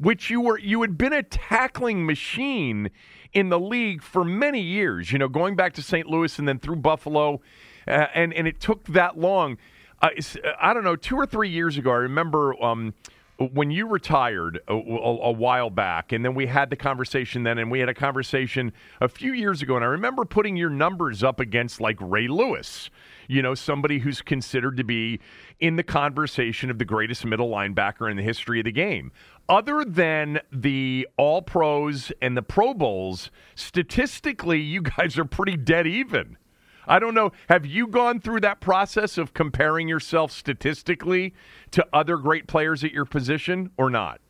which 0.00 0.30
you 0.30 0.40
were 0.40 0.58
you 0.58 0.80
had 0.80 0.96
been 0.96 1.12
a 1.12 1.22
tackling 1.22 2.06
machine 2.06 2.90
in 3.32 3.50
the 3.50 3.60
league 3.60 4.02
for 4.02 4.24
many 4.24 4.60
years. 4.60 5.12
You 5.12 5.18
know, 5.18 5.28
going 5.28 5.54
back 5.54 5.74
to 5.74 5.82
St. 5.82 6.06
Louis 6.06 6.38
and 6.38 6.48
then 6.48 6.58
through 6.58 6.76
Buffalo, 6.76 7.40
uh, 7.86 8.06
and 8.14 8.32
and 8.32 8.48
it 8.48 8.60
took 8.60 8.84
that 8.88 9.18
long. 9.18 9.58
Uh, 10.02 10.08
I 10.60 10.72
don't 10.72 10.84
know, 10.84 10.96
two 10.96 11.16
or 11.16 11.26
three 11.26 11.50
years 11.50 11.76
ago, 11.76 11.90
I 11.90 11.96
remember. 11.96 12.60
Um, 12.62 12.94
when 13.54 13.70
you 13.70 13.86
retired 13.86 14.60
a, 14.68 14.74
a, 14.74 14.76
a, 14.76 15.32
while 15.32 15.70
back, 15.70 16.12
and 16.12 16.22
then 16.22 16.34
we 16.34 16.46
had 16.46 16.68
the 16.68 16.76
conversation 16.76 17.42
then, 17.42 17.56
and 17.56 17.70
we 17.70 17.80
had 17.80 17.88
a 17.88 17.94
conversation 17.94 18.70
a 19.00 19.08
few 19.08 19.32
years 19.32 19.62
ago, 19.62 19.76
and 19.76 19.84
I 19.84 19.88
remember 19.88 20.26
putting 20.26 20.56
your 20.56 20.68
numbers 20.68 21.22
up 21.22 21.40
against 21.40 21.80
like 21.80 21.96
Ray 22.00 22.28
Lewis, 22.28 22.90
you 23.30 23.42
know, 23.42 23.54
somebody 23.54 24.00
who's 24.00 24.22
considered 24.22 24.76
to 24.76 24.82
be 24.82 25.20
in 25.60 25.76
the 25.76 25.84
conversation 25.84 26.68
of 26.68 26.78
the 26.78 26.84
greatest 26.84 27.24
middle 27.24 27.48
linebacker 27.48 28.10
in 28.10 28.16
the 28.16 28.24
history 28.24 28.58
of 28.58 28.64
the 28.64 28.72
game. 28.72 29.12
Other 29.48 29.84
than 29.84 30.40
the 30.50 31.06
All 31.16 31.40
Pros 31.40 32.10
and 32.20 32.36
the 32.36 32.42
Pro 32.42 32.74
Bowls, 32.74 33.30
statistically, 33.54 34.58
you 34.60 34.82
guys 34.82 35.16
are 35.16 35.24
pretty 35.24 35.56
dead 35.56 35.86
even. 35.86 36.38
I 36.88 36.98
don't 36.98 37.14
know. 37.14 37.30
Have 37.48 37.64
you 37.64 37.86
gone 37.86 38.20
through 38.20 38.40
that 38.40 38.60
process 38.60 39.16
of 39.16 39.32
comparing 39.32 39.86
yourself 39.86 40.32
statistically 40.32 41.32
to 41.70 41.86
other 41.92 42.16
great 42.16 42.48
players 42.48 42.82
at 42.82 42.90
your 42.90 43.04
position 43.04 43.70
or 43.78 43.90
not? 43.90 44.20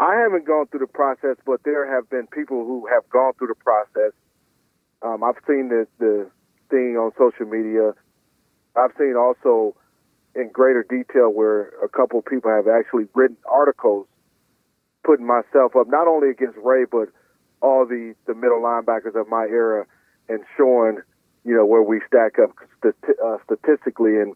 I 0.00 0.16
haven't 0.16 0.44
gone 0.44 0.66
through 0.66 0.80
the 0.80 0.86
process, 0.88 1.36
but 1.46 1.60
there 1.64 1.94
have 1.94 2.10
been 2.10 2.26
people 2.26 2.64
who 2.64 2.88
have 2.92 3.08
gone 3.10 3.34
through 3.38 3.46
the 3.46 3.54
process. 3.54 4.12
Um, 5.02 5.22
I've 5.22 5.36
seen 5.46 5.68
the, 5.68 5.86
the 6.00 6.30
thing 6.70 6.96
on 6.96 7.12
social 7.18 7.46
media. 7.46 7.92
I've 8.76 8.92
seen 8.98 9.14
also 9.16 9.76
in 10.34 10.50
greater 10.52 10.84
detail 10.88 11.32
where 11.32 11.68
a 11.82 11.88
couple 11.88 12.18
of 12.18 12.24
people 12.24 12.50
have 12.50 12.66
actually 12.66 13.06
written 13.14 13.36
articles 13.50 14.06
putting 15.04 15.26
myself 15.26 15.76
up 15.76 15.86
not 15.88 16.08
only 16.08 16.30
against 16.30 16.56
Ray 16.62 16.84
but 16.90 17.08
all 17.60 17.86
the 17.86 18.14
the 18.26 18.34
middle 18.34 18.60
linebackers 18.60 19.14
of 19.14 19.28
my 19.28 19.44
era 19.44 19.86
and 20.28 20.40
showing 20.56 20.98
you 21.44 21.54
know 21.54 21.64
where 21.64 21.82
we 21.82 22.00
stack 22.06 22.38
up 22.42 22.50
uh, 22.84 23.36
statistically 23.44 24.16
and 24.16 24.34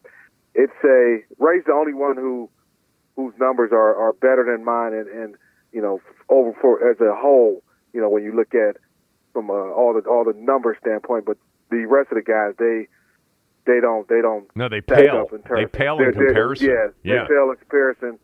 it's 0.54 0.72
a 0.84 1.18
Ray's 1.38 1.64
the 1.66 1.72
only 1.72 1.94
one 1.94 2.16
who 2.16 2.48
whose 3.16 3.34
numbers 3.40 3.70
are 3.72 3.96
are 3.96 4.12
better 4.12 4.44
than 4.44 4.64
mine 4.64 4.92
and 4.92 5.08
and 5.08 5.34
you 5.72 5.82
know 5.82 6.00
over 6.28 6.52
for 6.60 6.88
as 6.88 7.00
a 7.00 7.14
whole 7.14 7.62
you 7.92 8.00
know 8.00 8.08
when 8.08 8.22
you 8.22 8.34
look 8.34 8.54
at 8.54 8.76
from 9.32 9.50
uh, 9.50 9.54
all 9.54 9.94
the 9.94 10.08
all 10.08 10.24
the 10.24 10.38
number 10.38 10.76
standpoint 10.80 11.24
but 11.24 11.36
the 11.70 11.86
rest 11.86 12.10
of 12.12 12.16
the 12.16 12.22
guys, 12.22 12.54
they 12.58 12.88
they 13.66 13.80
don't 13.80 14.08
they 14.08 14.20
don't 14.20 14.48
no 14.56 14.68
they 14.68 14.80
pale 14.80 15.26
they 15.30 15.66
pale 15.66 15.98
in 15.98 16.12
comparison. 16.12 16.68
yeah, 16.68 16.88
yeah, 17.02 17.22
they 17.22 17.34
pale 17.34 17.50
in 17.50 17.56
comparison. 17.56 18.18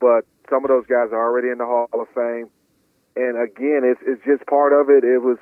But 0.00 0.26
some 0.50 0.64
of 0.64 0.68
those 0.68 0.86
guys 0.86 1.12
are 1.12 1.22
already 1.22 1.48
in 1.48 1.58
the 1.58 1.64
Hall 1.64 1.88
of 1.92 2.08
Fame, 2.14 2.50
and 3.16 3.40
again, 3.40 3.82
it's 3.84 4.00
it's 4.06 4.22
just 4.24 4.46
part 4.46 4.72
of 4.72 4.90
it. 4.90 5.04
It 5.04 5.22
was 5.22 5.38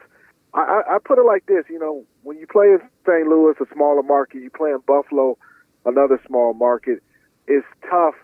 I, 0.54 0.82
I 0.88 0.98
put 1.02 1.18
it 1.18 1.24
like 1.24 1.46
this, 1.46 1.64
you 1.70 1.78
know, 1.78 2.04
when 2.22 2.38
you 2.38 2.46
play 2.46 2.66
in 2.66 2.80
St. 3.06 3.26
Louis, 3.28 3.54
a 3.60 3.66
smaller 3.72 4.02
market, 4.02 4.42
you 4.42 4.50
play 4.50 4.70
in 4.70 4.80
Buffalo, 4.86 5.38
another 5.86 6.20
small 6.26 6.54
market. 6.54 7.02
It's 7.46 7.66
tough 7.88 8.14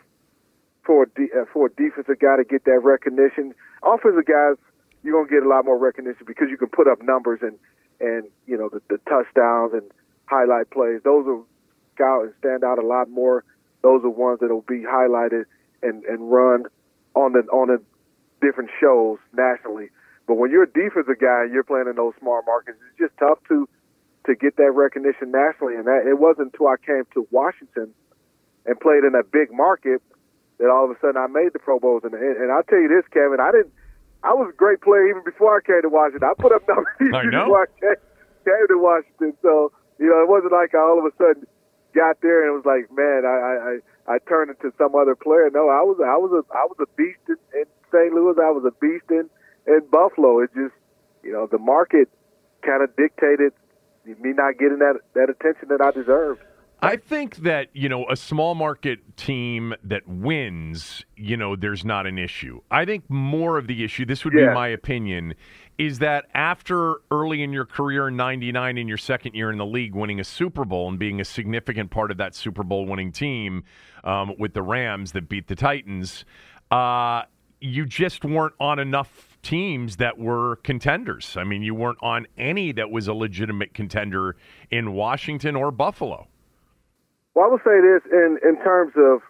for 0.85 1.05
a 1.05 1.09
de- 1.09 1.33
uh, 1.33 1.45
for 1.53 1.67
a 1.67 1.71
defensive 1.71 2.19
guy 2.19 2.37
to 2.37 2.45
get 2.45 2.65
that 2.65 2.81
recognition. 2.83 3.55
Offensive 3.83 4.27
guys, 4.27 4.57
you're 5.03 5.15
gonna 5.15 5.31
get 5.31 5.47
a 5.47 5.49
lot 5.49 5.65
more 5.65 5.79
recognition 5.79 6.25
because 6.27 6.49
you 6.51 6.57
can 6.57 6.69
put 6.69 6.89
up 6.89 7.03
numbers 7.03 7.41
and 7.43 7.59
and 8.01 8.25
you 8.47 8.57
know 8.57 8.69
the, 8.69 8.81
the 8.89 8.99
touchdowns 9.09 9.73
and 9.73 9.91
highlight 10.27 10.71
plays. 10.71 11.01
Those 11.05 11.27
are 11.27 11.41
out 12.05 12.25
and 12.25 12.33
stand 12.39 12.65
out 12.65 12.79
a 12.79 12.87
lot 12.87 13.09
more. 13.09 13.45
Those 13.83 14.05
are 14.05 14.11
ones 14.11 14.41
that 14.41 14.51
will 14.51 14.63
be 14.63 14.81
highlighted 14.81 15.45
and 15.83 16.05
and 16.05 16.31
run 16.31 16.65
on 17.15 17.33
the 17.33 17.41
on 17.53 17.69
the 17.69 17.83
different 18.41 18.71
shows 18.81 19.19
nationally. 19.33 19.89
But 20.27 20.35
when 20.35 20.51
you're 20.51 20.65
a 20.65 20.71
defensive 20.71 21.19
guy 21.21 21.45
and 21.45 21.53
you're 21.53 21.65
playing 21.65 21.87
in 21.89 21.97
those 21.97 22.15
small 22.21 22.43
markets, 22.45 22.79
it's 22.91 22.99
just 22.99 23.19
tough 23.19 23.39
to 23.49 23.69
to 24.27 24.35
get 24.35 24.57
that 24.57 24.73
recognition 24.73 25.31
nationally. 25.31 25.77
And 25.77 25.87
that 25.87 26.05
it 26.07 26.19
wasn't 26.19 26.53
until 26.53 26.69
I 26.69 26.77
came 26.85 27.05
to 27.15 27.27
Washington 27.31 27.95
and 28.67 28.81
played 28.81 29.05
in 29.05 29.15
a 29.15 29.23
big 29.23 29.53
market 29.53 30.03
that 30.59 30.69
all 30.69 30.85
of 30.85 30.91
a 30.91 30.99
sudden 31.01 31.17
I 31.17 31.29
made 31.29 31.53
the 31.53 31.59
Pro 31.59 31.79
Bowls. 31.79 32.03
And 32.05 32.15
and 32.15 32.51
I'll 32.51 32.65
tell 32.65 32.81
you 32.81 32.89
this, 32.89 33.07
Kevin, 33.13 33.39
I 33.41 33.53
didn't 33.53 33.73
I 34.23 34.33
was 34.33 34.51
a 34.53 34.57
great 34.57 34.81
player 34.81 35.09
even 35.09 35.23
before 35.25 35.57
I 35.57 35.61
came 35.61 35.83
to 35.83 35.89
Washington. 35.89 36.29
I 36.29 36.35
put 36.41 36.53
up 36.53 36.63
numbers 36.69 36.97
I 37.15 37.25
before 37.27 37.63
I 37.63 37.69
came, 37.81 38.01
came 38.45 38.67
to 38.69 38.79
Washington. 38.79 39.33
So 39.43 39.73
you 39.99 40.09
know, 40.09 40.21
it 40.23 40.29
wasn't 40.29 40.53
like 40.53 40.75
I 40.75 40.79
all 40.79 40.99
of 40.99 41.05
a 41.05 41.15
sudden 41.17 41.47
got 41.95 42.21
there 42.21 42.45
and 42.45 42.53
it 42.53 42.57
was 42.57 42.67
like, 42.67 42.91
man, 42.93 43.25
I 43.25 43.81
I, 44.09 44.17
I 44.17 44.19
turned 44.29 44.51
into 44.51 44.75
some 44.77 44.95
other 44.95 45.17
player. 45.17 45.51
No, 45.53 45.69
I 45.69 45.83
was 45.83 45.97
I 46.01 46.17
was 46.17 46.33
a 46.33 46.43
I 46.53 46.65
was 46.67 46.77
a 46.81 46.89
beast 46.97 47.23
in, 47.29 47.37
in 47.55 47.67
St. 47.93 48.13
Louis. 48.13 48.37
I 48.39 48.51
was 48.51 48.65
a 48.67 48.75
beast 48.81 49.07
in 49.11 49.29
in 49.67 49.81
Buffalo. 49.91 50.41
It 50.41 50.51
just 50.55 50.75
you 51.23 51.33
know 51.33 51.47
the 51.47 51.59
market 51.59 52.09
kind 52.63 52.83
of 52.83 52.95
dictated 52.97 53.53
me 54.07 54.33
not 54.33 54.59
getting 54.59 54.79
that 54.79 55.01
that 55.15 55.31
attention 55.31 55.69
that 55.69 55.81
I 55.81 55.91
deserved. 55.91 56.41
I 56.83 56.97
think 56.97 57.37
that, 57.37 57.69
you 57.73 57.89
know, 57.89 58.07
a 58.11 58.17
small 58.17 58.55
market 58.55 59.17
team 59.17 59.75
that 59.83 60.07
wins, 60.07 61.05
you 61.17 61.37
know, 61.37 61.57
there's 61.57 61.85
not 61.85 62.07
an 62.07 62.19
issue. 62.19 62.61
I 62.71 62.85
think 62.85 63.09
more 63.09 63.57
of 63.57 63.67
the 63.67 63.83
issue, 63.83 64.05
this 64.05 64.25
would 64.25 64.35
yeah. 64.35 64.49
be 64.49 64.55
my 64.55 64.69
opinion, 64.69 65.35
is 65.79 65.99
that 66.01 66.27
after 66.35 66.97
early 67.11 67.43
in 67.43 67.53
your 67.53 67.65
career 67.65 68.09
in 68.09 68.17
99 68.17 68.77
in 68.77 68.89
your 68.89 68.99
second 68.99 69.35
year 69.35 69.51
in 69.51 69.59
the 69.59 69.67
league 69.67 69.95
winning 69.95 70.21
a 70.21 70.25
Super 70.25 70.65
Bowl 70.65 70.89
and 70.89 70.99
being 70.99 71.21
a 71.21 71.25
significant 71.25 71.91
part 71.91 72.11
of 72.11 72.19
that 72.19 72.35
Super 72.35 72.63
Bowl 72.63 72.87
winning 72.87 73.11
team 73.11 73.65
um, 74.05 74.35
with 74.39 74.53
the 74.53 74.63
Rams 74.63 75.13
that 75.13 75.29
beat 75.29 75.49
the 75.49 75.57
Titans, 75.57 76.25
uh, 76.71 77.23
you 77.61 77.87
just 77.87 78.25
weren't 78.25 78.55
on 78.61 78.79
enough 78.79 79.39
teams 79.43 79.97
that 79.97 80.19
were 80.19 80.57
contenders. 80.57 81.37
I 81.39 81.45
mean, 81.45 81.63
you 81.63 81.75
weren't 81.75 81.99
on 82.03 82.27
any 82.37 82.73
that 82.73 82.91
was 82.91 83.09
a 83.09 83.15
legitimate 83.15 83.73
contender 83.73 84.37
in 84.71 84.93
Washington 84.93 85.57
or 85.57 85.71
Buffalo. 85.71 86.29
Well, 87.37 87.45
I 87.45 87.49
would 87.53 87.61
say 87.69 87.77
this 87.85 88.01
in 88.11 88.41
in 88.41 88.57
terms 88.65 88.95
of 88.97 89.21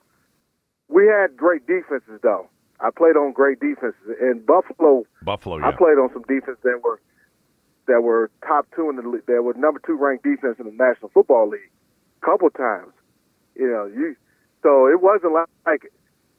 we 0.87 1.11
had 1.11 1.37
great 1.37 1.67
defenses 1.67 2.23
though. 2.23 2.47
I 2.79 2.91
played 2.95 3.19
on 3.19 3.33
great 3.33 3.59
defenses 3.59 3.99
in 4.23 4.47
Buffalo. 4.47 5.03
Buffalo, 5.23 5.59
yeah. 5.59 5.67
I 5.67 5.73
played 5.73 5.99
on 5.99 6.15
some 6.15 6.23
defenses 6.23 6.63
that 6.63 6.87
were 6.87 7.03
that 7.89 8.03
were 8.03 8.31
top 8.47 8.69
two 8.77 8.89
in 8.91 8.95
the 8.95 9.03
league. 9.03 9.27
That 9.27 9.43
were 9.43 9.55
number 9.55 9.83
two 9.85 9.99
ranked 9.99 10.23
defense 10.23 10.55
in 10.61 10.67
the 10.67 10.79
National 10.79 11.11
Football 11.11 11.51
League. 11.51 11.67
A 12.23 12.25
couple 12.25 12.49
times, 12.51 12.95
you 13.57 13.67
know, 13.67 13.91
you. 13.91 14.15
So 14.63 14.87
it 14.87 15.03
wasn't 15.03 15.35
like, 15.35 15.51
like 15.67 15.91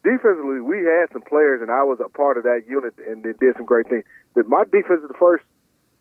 defensively 0.07 0.63
we 0.63 0.87
had 0.87 1.11
some 1.11 1.27
players, 1.27 1.59
and 1.59 1.69
I 1.69 1.83
was 1.83 1.99
a 1.99 2.07
part 2.07 2.37
of 2.37 2.47
that 2.47 2.63
unit, 2.63 2.95
and 3.03 3.27
they 3.27 3.35
did 3.43 3.59
some 3.59 3.65
great 3.67 3.89
things. 3.89 4.05
But 4.35 4.47
my 4.47 4.63
defense 4.63 5.03
the 5.03 5.19
first 5.19 5.43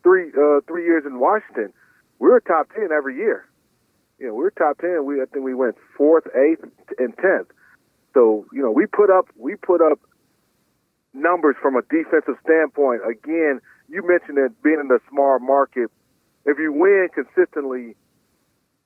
three 0.04 0.30
uh, 0.30 0.62
three 0.68 0.86
years 0.86 1.02
in 1.04 1.18
Washington, 1.18 1.74
we 2.20 2.30
were 2.30 2.38
top 2.38 2.70
ten 2.70 2.94
every 2.94 3.16
year 3.16 3.50
you 4.18 4.26
know, 4.28 4.34
we 4.34 4.44
were 4.44 4.50
top 4.50 4.78
ten. 4.78 5.04
We 5.04 5.20
I 5.20 5.26
think 5.26 5.44
we 5.44 5.54
went 5.54 5.76
fourth, 5.96 6.24
eighth, 6.34 6.64
and 6.98 7.16
tenth. 7.16 7.48
So 8.14 8.46
you 8.52 8.62
know, 8.62 8.70
we 8.70 8.86
put 8.86 9.10
up 9.10 9.26
we 9.36 9.56
put 9.56 9.80
up 9.80 10.00
numbers 11.12 11.56
from 11.60 11.76
a 11.76 11.82
defensive 11.82 12.36
standpoint. 12.44 13.02
Again, 13.08 13.60
you 13.88 14.06
mentioned 14.06 14.38
that 14.38 14.54
being 14.62 14.80
in 14.80 14.88
the 14.88 15.00
small 15.10 15.38
market, 15.38 15.90
if 16.44 16.58
you 16.58 16.72
win 16.72 17.08
consistently, 17.14 17.94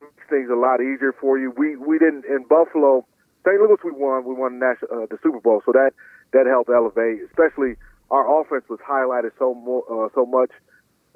makes 0.00 0.28
things 0.28 0.50
a 0.50 0.56
lot 0.56 0.80
easier 0.80 1.14
for 1.20 1.38
you. 1.38 1.52
We 1.56 1.76
we 1.76 1.98
didn't 1.98 2.24
in 2.24 2.44
Buffalo, 2.48 3.06
St. 3.44 3.60
Louis. 3.60 3.76
We 3.84 3.92
won. 3.92 4.24
We 4.24 4.34
won 4.34 4.58
national, 4.58 5.04
uh, 5.04 5.06
the 5.10 5.18
Super 5.22 5.40
Bowl, 5.40 5.62
so 5.64 5.72
that 5.72 5.92
that 6.32 6.46
helped 6.46 6.70
elevate. 6.70 7.20
Especially 7.28 7.76
our 8.10 8.26
offense 8.40 8.64
was 8.68 8.80
highlighted 8.80 9.30
so 9.38 9.54
more 9.54 9.84
uh, 9.90 10.08
so 10.14 10.26
much. 10.26 10.50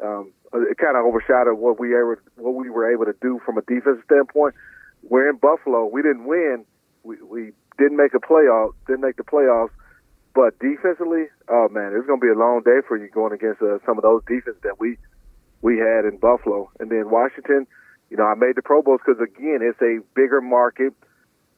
Um, 0.03 0.33
it 0.55 0.79
kind 0.79 0.97
of 0.97 1.05
overshadowed 1.05 1.59
what 1.59 1.81
we 1.81 1.95
ever 1.95 2.23
what 2.37 2.55
we 2.55 2.71
were 2.71 2.91
able 2.93 3.05
to 3.07 3.15
do 3.21 3.41
from 3.45 3.59
a 3.59 3.63
defensive 3.63 4.05
standpoint. 4.07 4.55
We're 5.03 5.29
in 5.29 5.37
Buffalo. 5.37 5.87
We 5.87 6.03
didn't 6.03 6.25
win, 6.25 6.65
we 7.03 7.17
we 7.23 7.53
didn't 7.79 7.97
make 7.97 8.15
a 8.15 8.21
playoff, 8.21 8.73
didn't 8.87 9.03
make 9.03 9.17
the 9.17 9.25
playoffs. 9.25 9.71
But 10.35 10.59
defensively, 10.59 11.27
oh 11.49 11.69
man, 11.71 11.95
it's 11.95 12.07
going 12.07 12.21
to 12.21 12.25
be 12.25 12.33
a 12.33 12.39
long 12.39 12.63
day 12.65 12.81
for 12.87 12.97
you 12.97 13.09
going 13.09 13.33
against 13.33 13.63
uh, 13.63 13.79
some 13.87 13.99
of 13.99 14.03
those 14.03 14.23
defenses 14.27 14.63
that 14.63 14.81
we 14.81 14.97
we 15.63 15.79
had 15.79 16.05
in 16.05 16.19
Buffalo, 16.19 16.71
and 16.81 16.91
then 16.91 17.11
Washington. 17.11 17.67
You 18.11 18.19
know, 18.19 18.25
I 18.25 18.35
made 18.35 18.55
the 18.55 18.63
Pro 18.63 18.83
Bowls 18.83 19.01
because 19.05 19.21
again, 19.21 19.61
it's 19.63 19.81
a 19.81 20.01
bigger 20.15 20.41
market. 20.41 20.93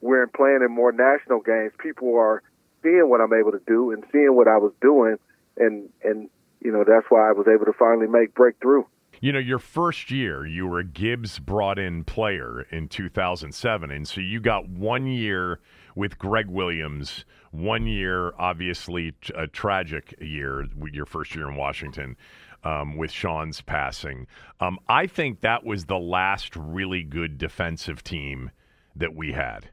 We're 0.01 0.27
playing 0.27 0.61
in 0.65 0.71
more 0.71 0.93
national 0.93 1.41
games. 1.41 1.73
People 1.79 2.17
are 2.17 2.43
seeing 2.83 3.09
what 3.09 3.21
I'm 3.21 3.33
able 3.33 3.53
to 3.53 3.61
do 3.67 3.91
and 3.91 4.05
seeing 4.13 4.35
what 4.35 4.47
I 4.47 4.59
was 4.59 4.73
doing, 4.81 5.17
and 5.57 5.89
and 6.05 6.29
you 6.67 6.73
know 6.73 6.83
that's 6.85 7.07
why 7.11 7.29
I 7.29 7.33
was 7.33 7.47
able 7.47 7.65
to 7.67 7.73
finally 7.79 8.09
make 8.09 8.35
breakthrough. 8.35 8.83
You 9.21 9.33
know, 9.33 9.39
your 9.39 9.61
first 9.61 10.11
year, 10.11 10.45
you 10.45 10.67
were 10.67 10.81
a 10.81 10.85
Gibbs 10.85 11.39
brought 11.39 11.79
in 11.79 12.03
player 12.03 12.67
in 12.71 12.89
2007. 12.89 13.91
And 13.91 14.07
so 14.07 14.21
you 14.21 14.41
got 14.41 14.69
one 14.69 15.07
year 15.07 15.61
with 15.95 16.19
Gregg 16.19 16.49
Williams, 16.49 17.25
one 17.53 17.87
year, 17.87 18.35
obviously, 18.37 19.15
a 19.35 19.47
tragic 19.47 20.15
year, 20.21 20.67
your 20.93 21.07
first 21.07 21.35
year 21.35 21.49
in 21.49 21.57
Washington. 21.57 22.17
Um, 22.65 22.97
with 22.97 23.13
Sean's 23.13 23.61
passing, 23.61 24.27
um, 24.59 24.81
I 24.89 25.07
think 25.07 25.43
that 25.43 25.65
was 25.65 25.85
the 25.85 25.99
last 25.99 26.57
really 26.57 27.05
good 27.05 27.39
defensive 27.39 28.03
team 28.03 28.51
that 28.97 29.15
we 29.15 29.31
had. 29.31 29.69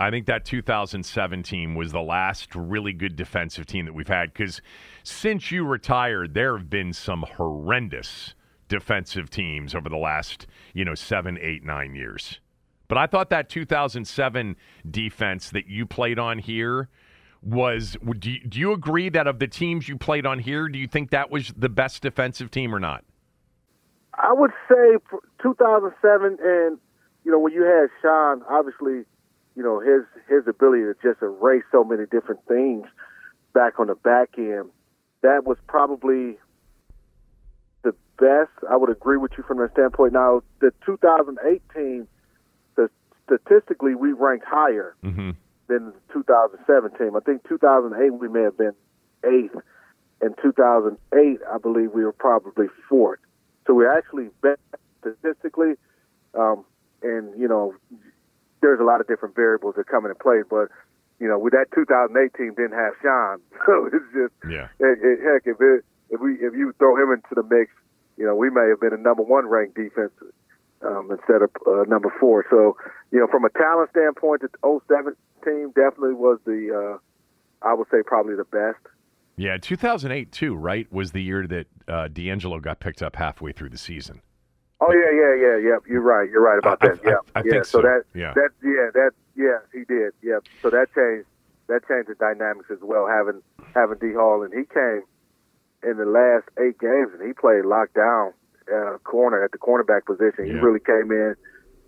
I 0.00 0.10
think 0.10 0.24
that 0.26 0.46
2017 0.46 1.74
was 1.74 1.92
the 1.92 2.00
last 2.00 2.54
really 2.56 2.94
good 2.94 3.16
defensive 3.16 3.66
team 3.66 3.84
that 3.84 3.92
we've 3.92 4.08
had 4.08 4.32
because 4.32 4.62
since 5.02 5.50
you 5.50 5.66
retired, 5.66 6.32
there 6.32 6.56
have 6.56 6.70
been 6.70 6.94
some 6.94 7.26
horrendous 7.36 8.34
defensive 8.66 9.28
teams 9.28 9.74
over 9.74 9.90
the 9.90 9.98
last, 9.98 10.46
you 10.72 10.86
know, 10.86 10.94
seven, 10.94 11.38
eight, 11.42 11.62
nine 11.64 11.94
years. 11.94 12.40
But 12.88 12.96
I 12.96 13.06
thought 13.08 13.28
that 13.28 13.50
2007 13.50 14.56
defense 14.90 15.50
that 15.50 15.66
you 15.66 15.84
played 15.84 16.18
on 16.18 16.38
here 16.38 16.88
was. 17.42 17.98
Do 18.18 18.30
you, 18.30 18.40
do 18.48 18.58
you 18.58 18.72
agree 18.72 19.10
that 19.10 19.26
of 19.26 19.38
the 19.38 19.48
teams 19.48 19.86
you 19.86 19.98
played 19.98 20.24
on 20.24 20.38
here, 20.38 20.66
do 20.68 20.78
you 20.78 20.88
think 20.88 21.10
that 21.10 21.30
was 21.30 21.52
the 21.54 21.68
best 21.68 22.00
defensive 22.00 22.50
team 22.50 22.74
or 22.74 22.80
not? 22.80 23.04
I 24.14 24.32
would 24.32 24.50
say 24.66 24.96
2007, 25.42 26.38
and 26.42 26.78
you 27.22 27.30
know 27.30 27.38
when 27.38 27.52
you 27.52 27.62
had 27.62 27.90
Sean, 28.02 28.42
obviously, 28.48 29.04
you 29.56 29.62
know 29.62 29.80
his 29.80 30.04
his 30.28 30.46
ability 30.48 30.82
to 30.82 30.94
just 31.02 31.22
erase 31.22 31.64
so 31.72 31.84
many 31.84 32.04
different 32.10 32.40
things 32.46 32.86
back 33.52 33.78
on 33.78 33.88
the 33.88 33.94
back 33.94 34.30
end. 34.38 34.70
That 35.22 35.44
was 35.44 35.58
probably 35.66 36.38
the 37.82 37.92
best. 38.18 38.50
I 38.70 38.76
would 38.76 38.90
agree 38.90 39.16
with 39.16 39.32
you 39.36 39.44
from 39.44 39.58
that 39.58 39.72
standpoint. 39.72 40.12
Now, 40.12 40.42
the 40.60 40.72
2018, 40.86 42.06
the, 42.76 42.88
statistically, 43.26 43.94
we 43.94 44.12
ranked 44.12 44.46
higher 44.48 44.96
mm-hmm. 45.04 45.30
than 45.68 45.92
2017. 46.12 47.10
I 47.14 47.20
think 47.20 47.46
2008 47.48 48.10
we 48.10 48.28
may 48.28 48.42
have 48.42 48.56
been 48.56 48.74
eighth. 49.24 49.56
In 50.22 50.34
2008, 50.42 51.38
I 51.50 51.58
believe 51.58 51.92
we 51.92 52.04
were 52.04 52.12
probably 52.12 52.66
fourth. 52.88 53.20
So 53.66 53.74
we're 53.74 53.96
actually 53.96 54.28
better 54.42 54.58
statistically. 55.00 55.74
Um, 56.34 56.64
and, 57.02 57.38
you 57.40 57.48
know, 57.48 57.74
there's 58.60 58.80
a 58.80 58.84
lot 58.84 59.00
of 59.00 59.06
different 59.06 59.34
variables 59.34 59.74
that 59.76 59.86
come 59.86 60.04
into 60.04 60.14
play, 60.16 60.42
but 60.48 60.68
you 61.18 61.28
know, 61.28 61.38
with 61.38 61.52
that 61.52 61.66
2018 61.74 62.54
didn't 62.54 62.72
have 62.72 62.94
Sean, 63.02 63.40
so 63.66 63.86
it's 63.86 64.04
just 64.12 64.34
yeah. 64.48 64.68
It, 64.80 64.98
it, 65.02 65.18
heck, 65.20 65.42
if 65.46 65.60
it 65.60 65.84
if 66.10 66.20
we 66.20 66.34
if 66.34 66.54
you 66.54 66.72
throw 66.78 66.96
him 66.96 67.12
into 67.12 67.34
the 67.34 67.42
mix, 67.42 67.70
you 68.16 68.26
know, 68.26 68.34
we 68.34 68.50
may 68.50 68.68
have 68.68 68.80
been 68.80 68.92
a 68.92 69.00
number 69.00 69.22
one 69.22 69.46
ranked 69.46 69.76
defense 69.76 70.12
um, 70.82 71.10
instead 71.10 71.42
of 71.42 71.50
uh, 71.66 71.84
number 71.88 72.12
four. 72.20 72.44
So, 72.50 72.76
you 73.10 73.18
know, 73.18 73.26
from 73.26 73.44
a 73.44 73.50
talent 73.50 73.90
standpoint, 73.90 74.42
the 74.42 74.48
07 74.62 75.14
team 75.44 75.72
definitely 75.74 76.14
was 76.14 76.38
the, 76.44 76.98
uh, 77.00 77.66
I 77.66 77.74
would 77.74 77.88
say, 77.90 77.98
probably 78.04 78.36
the 78.36 78.44
best. 78.44 78.78
Yeah, 79.36 79.56
2008 79.56 80.32
too, 80.32 80.54
right? 80.54 80.90
Was 80.92 81.12
the 81.12 81.22
year 81.22 81.46
that 81.46 81.66
uh, 81.88 82.08
DeAngelo 82.08 82.60
got 82.60 82.80
picked 82.80 83.02
up 83.02 83.16
halfway 83.16 83.52
through 83.52 83.70
the 83.70 83.78
season. 83.78 84.20
Oh 84.80 84.92
yeah, 84.92 85.12
yeah, 85.12 85.34
yeah, 85.36 85.56
yeah. 85.60 85.78
You're 85.88 86.00
right. 86.00 86.28
You're 86.30 86.42
right 86.42 86.58
about 86.58 86.80
that. 86.80 87.00
I, 87.04 87.10
yeah, 87.10 87.20
I, 87.34 87.42
yeah. 87.44 87.50
think 87.52 87.64
so. 87.64 87.78
so. 87.78 87.82
that 87.82 88.04
yeah. 88.14 88.32
that 88.34 88.50
yeah 88.64 88.88
that 88.94 89.12
yeah 89.36 89.58
he 89.72 89.84
did. 89.84 90.12
Yeah. 90.22 90.40
So 90.62 90.70
that 90.70 90.88
changed 90.94 91.28
that 91.68 91.86
changed 91.86 92.08
the 92.08 92.16
dynamics 92.16 92.70
as 92.70 92.80
well. 92.80 93.06
Having 93.06 93.42
having 93.74 93.98
D 93.98 94.14
Hall 94.14 94.42
and 94.42 94.52
he 94.52 94.64
came 94.64 95.02
in 95.82 95.96
the 95.96 96.08
last 96.08 96.48
eight 96.60 96.78
games, 96.78 97.12
and 97.12 97.26
he 97.26 97.32
played 97.32 97.64
lockdown 97.64 98.32
uh, 98.72 98.98
corner 99.04 99.44
at 99.44 99.52
the 99.52 99.58
cornerback 99.58 100.04
position. 100.04 100.46
Yeah. 100.46 100.54
He 100.54 100.58
really 100.60 100.80
came 100.80 101.10
in, 101.10 101.34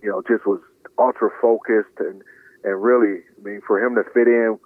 you 0.03 0.11
know, 0.11 0.23
just 0.23 0.47
was 0.47 0.61
ultra 0.99 1.31
focused 1.41 1.97
and 1.99 2.23
and 2.65 2.81
really, 2.81 3.25
I 3.25 3.43
mean, 3.43 3.61
for 3.67 3.83
him 3.83 3.97
to 3.97 4.05
fit 4.15 4.29
in 4.29 4.59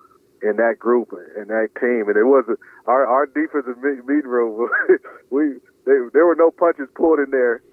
in 0.43 0.57
that 0.57 0.79
group 0.79 1.15
and 1.37 1.49
that 1.49 1.69
team, 1.81 2.09
and 2.09 2.17
it 2.17 2.27
was 2.27 2.45
our 2.87 3.07
our 3.07 3.27
defensive 3.27 3.79
meeting 3.83 4.29
room. 4.29 4.69
we 5.31 5.55
they, 5.87 5.97
there 6.13 6.27
were 6.27 6.37
no 6.37 6.51
punches 6.51 6.89
pulled 6.95 7.21
in 7.21 7.31
there. 7.31 7.63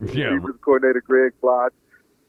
yeah, 0.00 0.30
defensive 0.30 0.60
coordinator 0.60 1.02
Greg 1.04 1.32
Blache. 1.40 1.72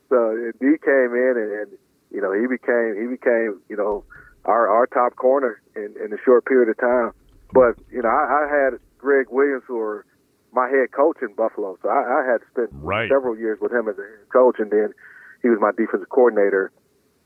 So 0.10 0.32
and 0.32 0.54
he 0.60 0.78
came 0.84 1.12
in 1.14 1.34
and, 1.36 1.52
and 1.52 1.72
you 2.12 2.22
know 2.22 2.32
he 2.32 2.48
became 2.48 2.96
he 3.00 3.08
became 3.08 3.60
you 3.70 3.76
know 3.76 4.04
our 4.46 4.68
our 4.70 4.88
top 4.88 5.16
corner 5.16 5.62
in 5.76 5.94
in 6.04 6.14
a 6.14 6.18
short 6.24 6.46
period 6.46 6.70
of 6.70 6.78
time. 6.78 7.12
But 7.54 7.76
you 7.92 8.02
know, 8.02 8.10
I, 8.10 8.46
I 8.46 8.48
had 8.48 8.80
Gregg 8.98 9.28
Williams 9.30 9.64
for 9.68 10.06
my 10.52 10.68
head 10.70 10.92
coach 10.92 11.18
in 11.22 11.34
Buffalo, 11.36 11.78
so 11.82 11.90
I, 11.90 12.24
I 12.24 12.32
had 12.32 12.42
spent 12.52 12.70
right. 12.74 13.10
several 13.10 13.38
years 13.38 13.60
with 13.62 13.72
him 13.72 13.88
as 13.88 13.98
a 13.98 14.02
head 14.02 14.30
coach, 14.32 14.56
and 14.60 14.72
then 14.72 14.94
he 15.42 15.50
was 15.50 15.60
my 15.60 15.72
defensive 15.72 16.10
coordinator 16.10 16.72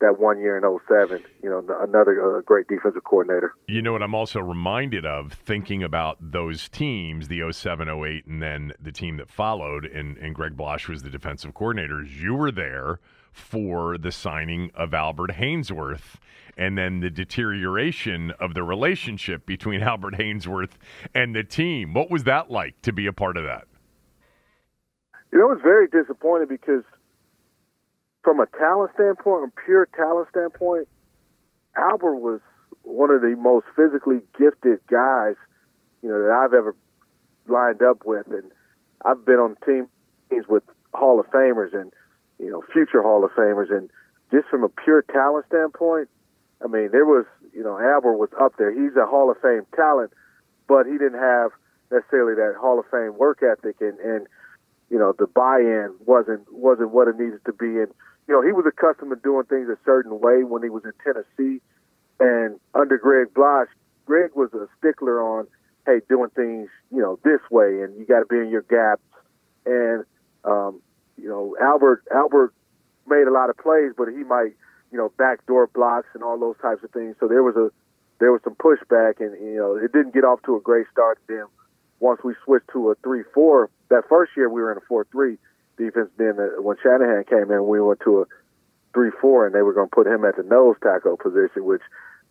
that 0.02 0.20
one 0.20 0.40
year 0.40 0.58
in 0.58 0.80
07, 0.88 1.24
you 1.42 1.50
know, 1.50 1.64
another 1.82 2.38
uh, 2.38 2.42
great 2.42 2.68
defensive 2.68 3.04
coordinator. 3.04 3.54
You 3.68 3.82
know 3.82 3.94
what 3.94 4.04
I'm 4.04 4.16
also 4.16 4.40
reminded 4.40 5.06
of 5.06 5.34
thinking 5.34 5.84
about 5.84 6.18
those 6.20 6.68
teams, 6.70 7.28
the 7.28 7.52
07, 7.52 7.88
08, 7.88 8.26
and 8.26 8.42
then 8.42 8.74
the 8.82 8.92
team 8.92 9.18
that 9.18 9.30
followed, 9.30 9.86
and, 9.86 10.18
and 10.18 10.36
Greg 10.36 10.58
Blache 10.58 10.90
was 10.90 11.04
the 11.04 11.10
defensive 11.10 11.54
coordinator. 11.54 12.04
You 12.04 12.36
were 12.36 12.52
there 12.52 13.00
for 13.32 13.98
the 13.98 14.12
signing 14.12 14.72
of 14.76 14.94
Albert 14.94 15.32
Haynesworth 15.32 16.18
and 16.58 16.78
then 16.78 17.00
the 17.00 17.10
deterioration 17.10 18.32
of 18.40 18.54
the 18.54 18.64
relationship 18.64 19.46
between 19.46 19.82
Albert 19.82 20.16
Haynesworth 20.16 20.72
and 21.16 21.36
the 21.36 21.44
team. 21.44 21.94
What 21.94 22.12
was 22.12 22.26
that 22.26 22.52
like 22.52 22.82
to 22.82 22.92
be 22.92 23.08
a 23.08 23.14
part 23.14 23.38
of 23.38 23.44
that? 23.44 23.68
You 25.32 25.40
know, 25.40 25.46
it 25.46 25.56
was 25.56 25.62
very 25.64 25.88
disappointed 25.88 26.50
because 26.50 26.84
from 28.24 28.40
a 28.40 28.46
talent 28.58 28.92
standpoint, 28.94 29.52
a 29.52 29.62
pure 29.66 29.88
talent 29.96 30.28
standpoint, 30.30 30.88
Albert 31.76 32.18
was 32.18 32.40
one 32.84 33.10
of 33.10 33.22
the 33.22 33.36
most 33.38 33.66
physically 33.76 34.20
gifted 34.38 34.80
guys, 34.88 35.36
you 36.02 36.10
know, 36.10 36.22
that 36.22 36.32
I've 36.32 36.54
ever 36.54 36.76
lined 37.48 37.82
up 37.82 38.06
with. 38.06 38.28
And 38.28 38.52
I've 39.06 39.26
been 39.26 39.40
on 39.40 39.56
teams 39.66 39.88
with 40.48 40.64
Hall 40.94 41.20
of 41.20 41.28
Famers 41.28 41.74
and, 41.74 41.92
you 42.40 42.52
know, 42.52 42.64
future 42.72 43.02
Hall 43.02 43.24
of 43.24 43.32
Famers. 43.32 43.72
And 43.72 43.90
just 44.32 44.48
from 44.50 44.64
a 44.64 44.70
pure 44.70 45.02
talent 45.02 45.46
standpoint, 45.48 46.10
I 46.64 46.68
mean, 46.68 46.90
there 46.92 47.06
was, 47.06 47.26
you 47.54 47.64
know, 47.64 47.80
Albert 47.80 48.18
was 48.18 48.30
up 48.40 48.54
there. 48.58 48.72
He's 48.72 48.96
a 48.96 49.06
Hall 49.06 49.32
of 49.32 49.38
Fame 49.42 49.66
talent, 49.76 50.12
but 50.68 50.86
he 50.86 50.94
didn't 50.94 51.20
have 51.20 51.52
necessarily 51.92 52.36
that 52.36 52.56
Hall 52.60 52.80
of 52.80 52.86
Fame 52.90 53.18
work 53.18 53.42
ethic, 53.44 53.78
and 53.82 54.00
and 54.00 54.28
you 54.90 55.00
know, 55.00 55.14
the 55.18 55.28
buy-in 55.28 55.94
wasn't 56.06 56.46
wasn't 56.52 56.92
what 56.92 57.08
it 57.08 57.18
needed 57.18 57.44
to 57.46 57.54
be. 57.54 57.80
And 57.80 57.92
you 58.32 58.38
know, 58.38 58.42
he 58.42 58.54
was 58.54 58.66
accustomed 58.66 59.12
to 59.12 59.18
doing 59.18 59.44
things 59.44 59.68
a 59.68 59.78
certain 59.84 60.22
way 60.22 60.46
when 60.46 60.64
he 60.64 60.70
was 60.70 60.86
in 60.86 60.94
Tennessee, 61.04 61.60
and 62.18 62.58
under 62.74 62.98
Greg 62.98 63.34
Blache, 63.34 63.68
Greg 64.06 64.32
was 64.36 64.54
a 64.54 64.68
stickler 64.78 65.22
on, 65.22 65.48
hey, 65.86 66.00
doing 66.08 66.30
things, 66.30 66.70
you 66.96 67.02
know, 67.02 67.20
this 67.26 67.42
way, 67.52 67.82
and 67.82 67.94
you 68.00 68.06
got 68.06 68.20
to 68.20 68.26
be 68.26 68.38
in 68.38 68.48
your 68.48 68.62
gaps. 68.62 69.04
And 69.66 70.06
um, 70.46 70.80
you 71.18 71.28
know, 71.28 71.58
Albert 71.62 72.06
Albert 72.10 72.54
made 73.06 73.28
a 73.28 73.34
lot 73.34 73.50
of 73.50 73.58
plays, 73.58 73.92
but 73.98 74.08
he 74.08 74.24
might 74.24 74.56
you 74.94 74.98
know, 74.98 75.12
backdoor 75.18 75.68
blocks 75.68 76.08
and 76.14 76.24
all 76.24 76.40
those 76.40 76.56
types 76.62 76.84
of 76.86 76.92
things. 76.92 77.16
So 77.20 77.28
there 77.28 77.44
was 77.44 77.58
a 77.58 77.70
there 78.20 78.32
was 78.32 78.40
some 78.46 78.56
pushback, 78.56 79.20
and 79.20 79.36
you 79.42 79.58
know, 79.58 79.76
it 79.76 79.92
didn't 79.92 80.14
get 80.14 80.24
off 80.24 80.42
to 80.44 80.56
a 80.56 80.62
great 80.62 80.86
start. 80.90 81.20
Then 81.28 81.46
once 82.00 82.22
we 82.24 82.34
switched 82.46 82.70
to 82.72 82.92
a 82.92 82.96
three-four, 83.04 83.70
that 83.90 84.04
first 84.08 84.32
year 84.38 84.50
we 84.50 84.62
were 84.62 84.72
in 84.72 84.78
a 84.78 84.86
four-three 84.88 85.38
defense. 85.78 86.10
Then 86.18 86.40
uh, 86.40 86.62
when 86.62 86.78
Shanahan 86.82 87.24
came 87.26 87.52
in, 87.52 87.68
we 87.68 87.82
went 87.82 88.00
to 88.02 88.22
a 88.22 88.26
three-four, 88.94 89.46
and 89.46 89.56
they 89.56 89.62
were 89.62 89.74
going 89.74 89.90
to 89.90 89.96
put 89.96 90.08
him 90.08 90.26
at 90.26 90.36
the 90.38 90.44
nose 90.44 90.76
tackle 90.84 91.18
position, 91.18 91.66
which 91.66 91.82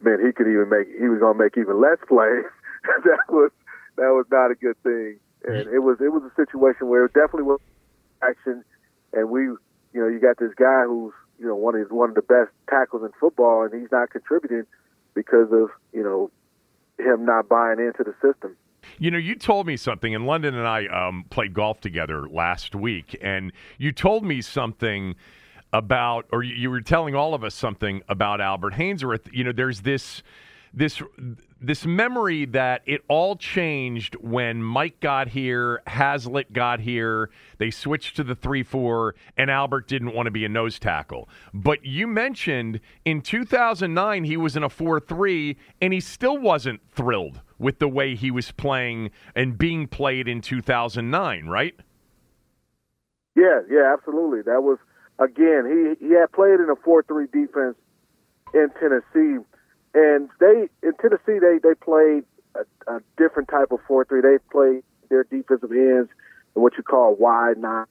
meant 0.00 0.24
he 0.24 0.32
could 0.32 0.48
even 0.48 0.68
make 0.68 0.88
he 0.98 1.08
was 1.08 1.20
going 1.20 1.36
to 1.36 1.42
make 1.42 1.56
even 1.56 1.80
less 1.80 1.98
plays. 2.08 2.44
that 3.04 3.24
was 3.28 3.50
that 3.96 4.12
was 4.12 4.26
not 4.30 4.50
a 4.50 4.54
good 4.54 4.76
thing, 4.82 5.18
and 5.44 5.68
it 5.68 5.80
was 5.80 5.98
it 6.00 6.12
was 6.12 6.22
a 6.24 6.34
situation 6.34 6.88
where 6.88 7.04
it 7.04 7.12
definitely 7.12 7.44
was 7.44 7.60
action, 8.22 8.64
and 9.12 9.30
we 9.30 9.42
you 9.42 10.00
know 10.00 10.08
you 10.08 10.20
got 10.20 10.38
this 10.38 10.54
guy 10.56 10.84
who's 10.86 11.12
you 11.38 11.46
know 11.46 11.56
one 11.56 11.74
of 11.74 11.90
one 11.90 12.08
of 12.08 12.14
the 12.14 12.22
best 12.22 12.50
tackles 12.68 13.02
in 13.02 13.10
football, 13.20 13.64
and 13.64 13.78
he's 13.78 13.90
not 13.92 14.10
contributing 14.10 14.64
because 15.14 15.52
of 15.52 15.68
you 15.92 16.02
know 16.02 16.30
him 16.98 17.24
not 17.24 17.48
buying 17.48 17.78
into 17.78 18.04
the 18.04 18.14
system. 18.20 18.56
You 18.98 19.10
know, 19.10 19.18
you 19.18 19.34
told 19.34 19.66
me 19.66 19.76
something, 19.76 20.14
and 20.14 20.26
London 20.26 20.54
and 20.54 20.66
I 20.66 20.86
um, 20.86 21.24
played 21.30 21.54
golf 21.54 21.80
together 21.80 22.28
last 22.28 22.74
week, 22.74 23.16
and 23.20 23.52
you 23.78 23.92
told 23.92 24.24
me 24.24 24.40
something 24.42 25.14
about, 25.72 26.26
or 26.32 26.42
you 26.42 26.70
were 26.70 26.80
telling 26.80 27.14
all 27.14 27.34
of 27.34 27.44
us 27.44 27.54
something 27.54 28.02
about 28.08 28.40
Albert 28.40 28.74
Haynesworth. 28.74 29.32
You 29.32 29.44
know, 29.44 29.52
there's 29.52 29.82
this 29.82 30.22
this 30.72 31.02
this 31.60 31.84
memory 31.84 32.46
that 32.46 32.82
it 32.86 33.02
all 33.08 33.36
changed 33.36 34.14
when 34.16 34.62
Mike 34.62 34.98
got 35.00 35.28
here, 35.28 35.82
Haslett 35.86 36.52
got 36.52 36.80
here, 36.80 37.30
they 37.58 37.70
switched 37.70 38.16
to 38.16 38.24
the 38.24 38.34
3 38.34 38.62
4, 38.62 39.14
and 39.36 39.50
Albert 39.50 39.86
didn't 39.86 40.14
want 40.14 40.26
to 40.26 40.30
be 40.30 40.44
a 40.44 40.48
nose 40.48 40.78
tackle. 40.78 41.28
But 41.52 41.84
you 41.84 42.06
mentioned 42.06 42.80
in 43.04 43.20
2009 43.20 44.24
he 44.24 44.36
was 44.36 44.56
in 44.56 44.62
a 44.62 44.70
4 44.70 45.00
3, 45.00 45.56
and 45.82 45.92
he 45.92 46.00
still 46.00 46.38
wasn't 46.38 46.80
thrilled 46.92 47.40
with 47.60 47.78
the 47.78 47.86
way 47.86 48.16
he 48.16 48.32
was 48.32 48.50
playing 48.50 49.10
and 49.36 49.56
being 49.56 49.86
played 49.86 50.26
in 50.26 50.40
2009, 50.40 51.46
right? 51.46 51.74
Yeah, 53.36 53.60
yeah, 53.70 53.92
absolutely. 53.92 54.42
That 54.42 54.62
was, 54.62 54.78
again, 55.20 55.96
he, 56.00 56.06
he 56.06 56.14
had 56.14 56.32
played 56.32 56.58
in 56.58 56.68
a 56.68 56.76
4 56.76 57.04
3 57.04 57.26
defense 57.32 57.76
in 58.52 58.70
Tennessee 58.80 59.44
and 59.94 60.28
they 60.38 60.68
in 60.82 60.92
Tennessee 61.00 61.38
they 61.40 61.58
they 61.62 61.74
played 61.74 62.24
a, 62.54 62.92
a 62.92 63.00
different 63.16 63.48
type 63.48 63.72
of 63.72 63.80
four 63.86 64.04
three. 64.04 64.20
They 64.20 64.38
played 64.50 64.82
their 65.08 65.24
defensive 65.24 65.72
ends 65.72 66.10
in 66.54 66.62
what 66.62 66.74
you 66.76 66.82
call 66.82 67.14
wide 67.14 67.58
nine, 67.58 67.86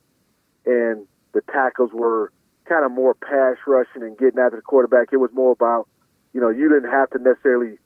and 0.66 1.06
the 1.34 1.42
tackles 1.52 1.92
were 1.94 2.32
kind 2.66 2.86
of 2.86 2.92
more 2.92 3.14
pass 3.14 3.58
rushing 3.68 4.04
and 4.04 4.18
getting 4.18 4.40
after 4.40 4.58
the 4.58 4.62
quarterback. 4.62 5.10
It 5.12 5.18
was 5.18 5.32
more 5.34 5.52
about 5.52 5.88
you 6.34 6.40
know 6.40 6.50
you 6.50 6.70
didn't 6.70 6.92
have 6.92 7.10
to 7.12 7.20
necessarily 7.20 7.78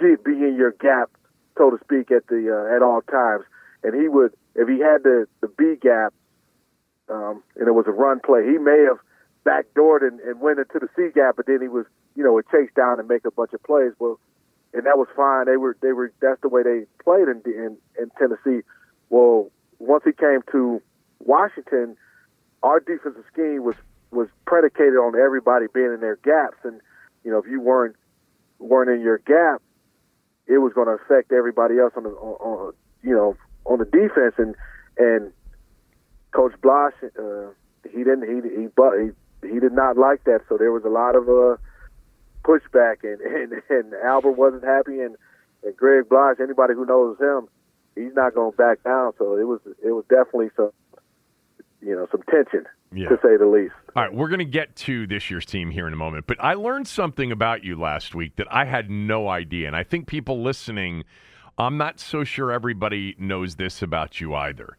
be 0.00 0.32
in 0.32 0.56
your 0.56 0.72
gap, 0.72 1.10
so 1.56 1.70
to 1.70 1.78
speak, 1.84 2.10
at 2.10 2.26
the 2.26 2.50
uh, 2.50 2.76
at 2.76 2.82
all 2.82 3.02
times. 3.02 3.44
And 3.82 3.94
he 3.94 4.08
would 4.08 4.32
if 4.54 4.68
he 4.68 4.80
had 4.80 5.02
the 5.02 5.26
the 5.40 5.48
B 5.48 5.76
gap, 5.80 6.12
um, 7.08 7.42
and 7.56 7.68
it 7.68 7.72
was 7.72 7.86
a 7.86 7.92
run 7.92 8.20
play, 8.20 8.44
he 8.44 8.58
may 8.58 8.86
have 8.88 8.98
backdoored 9.44 10.02
and, 10.06 10.20
and 10.20 10.40
went 10.40 10.58
into 10.58 10.78
the 10.78 10.88
C 10.96 11.12
gap, 11.14 11.36
but 11.36 11.46
then 11.46 11.60
he 11.60 11.68
was 11.68 11.86
you 12.14 12.22
know, 12.22 12.32
would 12.32 12.48
chase 12.50 12.70
down 12.76 12.98
and 12.98 13.08
make 13.08 13.24
a 13.24 13.30
bunch 13.30 13.52
of 13.52 13.62
plays. 13.62 13.92
Well, 13.98 14.18
and 14.72 14.86
that 14.86 14.98
was 14.98 15.08
fine. 15.14 15.46
They 15.46 15.56
were 15.56 15.76
they 15.82 15.92
were 15.92 16.12
that's 16.20 16.40
the 16.40 16.48
way 16.48 16.62
they 16.62 16.86
played 17.02 17.28
in 17.28 17.42
in, 17.46 17.76
in 18.00 18.10
Tennessee. 18.18 18.64
Well, 19.10 19.50
once 19.78 20.04
he 20.04 20.12
came 20.12 20.40
to 20.52 20.80
Washington, 21.20 21.96
our 22.62 22.80
defensive 22.80 23.24
scheme 23.32 23.62
was 23.64 23.76
was 24.10 24.28
predicated 24.46 24.94
on 24.94 25.18
everybody 25.18 25.66
being 25.72 25.92
in 25.92 26.00
their 26.00 26.16
gaps, 26.16 26.58
and 26.64 26.80
you 27.24 27.30
know 27.30 27.38
if 27.38 27.46
you 27.46 27.60
weren't 27.60 27.96
weren't 28.58 28.90
in 28.90 29.00
your 29.00 29.18
gap, 29.18 29.62
it 30.46 30.58
was 30.58 30.72
going 30.72 30.86
to 30.86 30.94
affect 30.94 31.32
everybody 31.32 31.78
else 31.78 31.92
on 31.96 32.04
the 32.04 32.10
on, 32.10 32.36
on 32.40 32.72
you 33.02 33.14
know 33.14 33.36
on 33.64 33.78
the 33.78 33.84
defense, 33.84 34.34
and 34.38 34.54
and 34.98 35.32
Coach 36.32 36.52
Blache, 36.60 36.92
uh, 37.18 37.48
he 37.90 37.98
didn't 37.98 38.22
he 38.22 38.60
he 38.60 38.66
but 38.74 38.92
he 38.98 39.10
he 39.48 39.60
did 39.60 39.72
not 39.72 39.96
like 39.96 40.24
that, 40.24 40.40
so 40.48 40.56
there 40.56 40.72
was 40.72 40.84
a 40.84 40.88
lot 40.88 41.16
of 41.16 41.28
uh 41.28 41.56
pushback, 42.44 43.02
and 43.02 43.20
and, 43.52 43.62
and 43.70 43.94
Albert 44.04 44.32
wasn't 44.32 44.64
happy, 44.64 45.00
and, 45.00 45.16
and 45.62 45.76
Greg 45.76 46.08
Blache, 46.08 46.40
anybody 46.40 46.74
who 46.74 46.84
knows 46.84 47.18
him, 47.18 47.48
he's 47.94 48.14
not 48.14 48.34
going 48.34 48.52
to 48.52 48.56
back 48.56 48.82
down. 48.82 49.12
So 49.18 49.36
it 49.36 49.44
was 49.44 49.60
it 49.84 49.92
was 49.92 50.04
definitely 50.08 50.50
some 50.56 50.70
you 51.80 51.94
know 51.94 52.06
some 52.10 52.22
tension 52.30 52.66
yeah. 52.94 53.08
to 53.08 53.18
say 53.22 53.36
the 53.36 53.46
least. 53.46 53.74
All 53.96 54.02
right, 54.02 54.14
we're 54.14 54.28
going 54.28 54.38
to 54.38 54.44
get 54.44 54.74
to 54.76 55.06
this 55.06 55.30
year's 55.30 55.46
team 55.46 55.70
here 55.70 55.86
in 55.86 55.92
a 55.92 55.96
moment, 55.96 56.26
but 56.26 56.36
I 56.40 56.54
learned 56.54 56.88
something 56.88 57.32
about 57.32 57.64
you 57.64 57.78
last 57.78 58.14
week 58.14 58.36
that 58.36 58.46
I 58.50 58.64
had 58.64 58.90
no 58.90 59.28
idea, 59.28 59.66
and 59.66 59.76
I 59.76 59.82
think 59.82 60.06
people 60.06 60.42
listening, 60.42 61.04
I'm 61.58 61.76
not 61.76 62.00
so 62.00 62.24
sure 62.24 62.50
everybody 62.50 63.14
knows 63.18 63.56
this 63.56 63.82
about 63.82 64.20
you 64.20 64.34
either. 64.34 64.76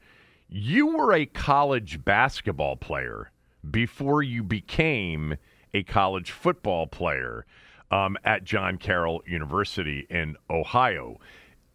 You 0.50 0.88
were 0.88 1.14
a 1.14 1.26
college 1.26 2.04
basketball 2.04 2.76
player 2.76 3.32
before 3.70 4.22
you 4.22 4.44
became 4.44 5.36
a 5.74 5.84
college 5.84 6.32
football 6.32 6.88
player 6.88 7.46
um, 7.92 8.18
at 8.24 8.44
John 8.44 8.78
Carroll 8.78 9.24
University 9.28 10.06
in 10.10 10.36
Ohio. 10.50 11.20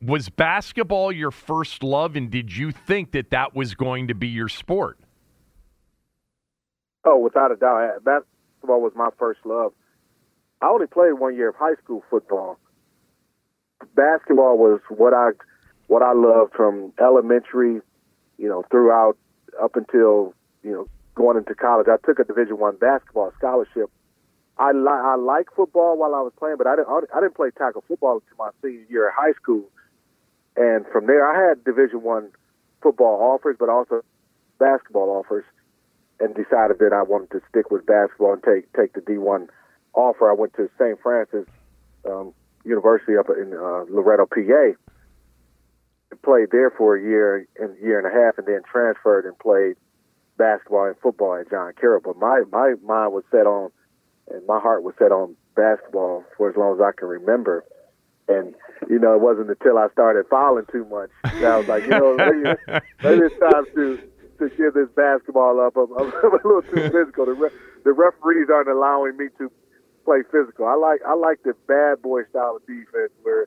Was 0.02 0.28
basketball 0.28 1.12
your 1.12 1.30
first 1.30 1.82
love, 1.82 2.16
and 2.16 2.30
did 2.30 2.56
you 2.56 2.72
think 2.72 3.12
that 3.12 3.30
that 3.30 3.54
was 3.54 3.74
going 3.74 4.08
to 4.08 4.14
be 4.14 4.28
your 4.28 4.48
sport? 4.48 4.98
Oh, 7.04 7.18
without 7.18 7.50
a 7.50 7.56
doubt, 7.56 8.04
basketball 8.04 8.80
was 8.82 8.92
my 8.94 9.08
first 9.18 9.40
love. 9.44 9.72
I 10.60 10.66
only 10.66 10.86
played 10.86 11.14
one 11.14 11.34
year 11.34 11.48
of 11.48 11.56
high 11.56 11.74
school 11.82 12.04
football. 12.10 12.58
Basketball 13.94 14.58
was 14.58 14.80
what 14.88 15.14
I 15.14 15.30
what 15.86 16.02
I 16.02 16.12
loved 16.12 16.52
from 16.54 16.92
elementary, 17.00 17.80
you 18.38 18.48
know, 18.48 18.64
throughout 18.70 19.16
up 19.60 19.76
until 19.76 20.34
you 20.62 20.72
know 20.72 20.88
going 21.14 21.38
into 21.38 21.54
college. 21.54 21.86
I 21.88 21.96
took 22.06 22.18
a 22.18 22.24
Division 22.24 22.58
One 22.58 22.76
basketball 22.76 23.32
scholarship. 23.38 23.90
I 24.58 24.72
li- 24.72 24.88
I 24.88 25.16
like 25.16 25.46
football 25.56 25.96
while 25.96 26.14
I 26.14 26.20
was 26.20 26.32
playing, 26.38 26.56
but 26.58 26.66
I 26.66 26.76
didn't 26.76 26.88
I 26.88 27.20
didn't 27.20 27.34
play 27.34 27.48
tackle 27.56 27.82
football 27.88 28.20
until 28.20 28.36
my 28.38 28.50
senior 28.62 28.84
year 28.90 29.08
of 29.08 29.14
high 29.16 29.32
school. 29.32 29.64
And 30.56 30.84
from 30.92 31.06
there, 31.06 31.24
I 31.26 31.48
had 31.48 31.64
Division 31.64 32.02
One 32.02 32.30
football 32.82 33.32
offers, 33.34 33.56
but 33.58 33.70
also 33.70 34.02
basketball 34.58 35.08
offers, 35.08 35.44
and 36.20 36.34
decided 36.34 36.78
that 36.78 36.92
I 36.92 37.02
wanted 37.02 37.30
to 37.32 37.40
stick 37.48 37.70
with 37.70 37.86
basketball 37.86 38.34
and 38.34 38.42
take 38.42 38.72
take 38.74 38.92
the 38.92 39.00
D1 39.00 39.48
offer. 39.94 40.30
I 40.30 40.34
went 40.34 40.54
to 40.54 40.68
St. 40.78 41.00
Francis 41.02 41.46
um, 42.08 42.32
University 42.64 43.16
up 43.16 43.28
in 43.30 43.52
uh, 43.54 43.84
Loretto, 43.88 44.26
PA. 44.26 44.76
Played 46.22 46.50
there 46.52 46.70
for 46.70 46.96
a 46.96 47.02
year 47.02 47.46
and 47.58 47.78
year 47.78 47.98
and 47.98 48.06
a 48.06 48.10
half, 48.10 48.36
and 48.36 48.46
then 48.46 48.60
transferred 48.70 49.24
and 49.24 49.38
played 49.38 49.76
basketball 50.36 50.86
and 50.86 50.96
football 51.02 51.36
at 51.36 51.48
John 51.50 51.72
Carroll. 51.80 52.02
But 52.04 52.18
my 52.18 52.42
my 52.52 52.74
mind 52.84 53.12
was 53.14 53.24
set 53.30 53.46
on, 53.46 53.70
and 54.30 54.46
my 54.46 54.60
heart 54.60 54.82
was 54.82 54.94
set 54.98 55.12
on 55.12 55.36
basketball 55.56 56.24
for 56.36 56.50
as 56.50 56.56
long 56.56 56.74
as 56.74 56.80
I 56.80 56.92
can 56.92 57.08
remember. 57.08 57.64
And 58.28 58.54
you 58.88 58.98
know, 58.98 59.14
it 59.14 59.20
wasn't 59.20 59.48
until 59.48 59.78
I 59.78 59.88
started 59.92 60.26
fouling 60.28 60.66
too 60.70 60.84
much 60.84 61.10
that 61.24 61.44
I 61.44 61.56
was 61.56 61.68
like, 61.68 61.84
you 61.84 61.90
know, 61.90 62.16
maybe, 62.16 62.80
maybe 63.02 63.22
it's 63.24 63.38
time 63.40 63.64
to 63.74 63.98
to 64.40 64.48
give 64.56 64.74
this 64.74 64.88
basketball 64.96 65.60
up. 65.60 65.76
I'm, 65.76 65.92
I'm 65.96 66.12
a 66.24 66.40
little 66.42 66.62
too 66.62 66.90
physical. 66.92 67.26
The, 67.26 67.34
re- 67.34 67.56
the 67.84 67.92
referees 67.92 68.48
aren't 68.52 68.68
allowing 68.68 69.16
me 69.16 69.26
to 69.38 69.50
play 70.04 70.22
physical. 70.30 70.66
I 70.66 70.74
like 70.74 71.00
I 71.06 71.14
like 71.14 71.42
the 71.44 71.54
bad 71.68 72.02
boy 72.02 72.22
style 72.30 72.56
of 72.56 72.66
defense 72.66 73.12
where 73.22 73.46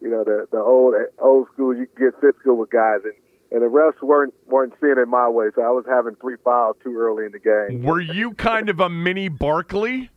you 0.00 0.10
know 0.10 0.24
the 0.24 0.46
the 0.50 0.58
old 0.58 0.94
old 1.18 1.48
school 1.52 1.76
you 1.76 1.86
can 1.86 2.10
get 2.10 2.20
physical 2.20 2.56
with 2.56 2.70
guys 2.70 3.00
and 3.04 3.14
and 3.50 3.62
the 3.62 3.66
refs 3.66 4.00
weren't 4.02 4.34
weren't 4.46 4.74
seeing 4.80 4.96
it 4.98 5.08
my 5.08 5.28
way, 5.28 5.46
so 5.54 5.62
I 5.62 5.70
was 5.70 5.84
having 5.88 6.14
three 6.16 6.36
fouls 6.44 6.76
too 6.82 6.96
early 6.96 7.24
in 7.24 7.32
the 7.32 7.38
game. 7.38 7.82
Were 7.82 8.00
you 8.00 8.32
kind 8.34 8.68
of 8.68 8.80
a 8.80 8.88
mini 8.88 9.28
Barkley? 9.28 10.10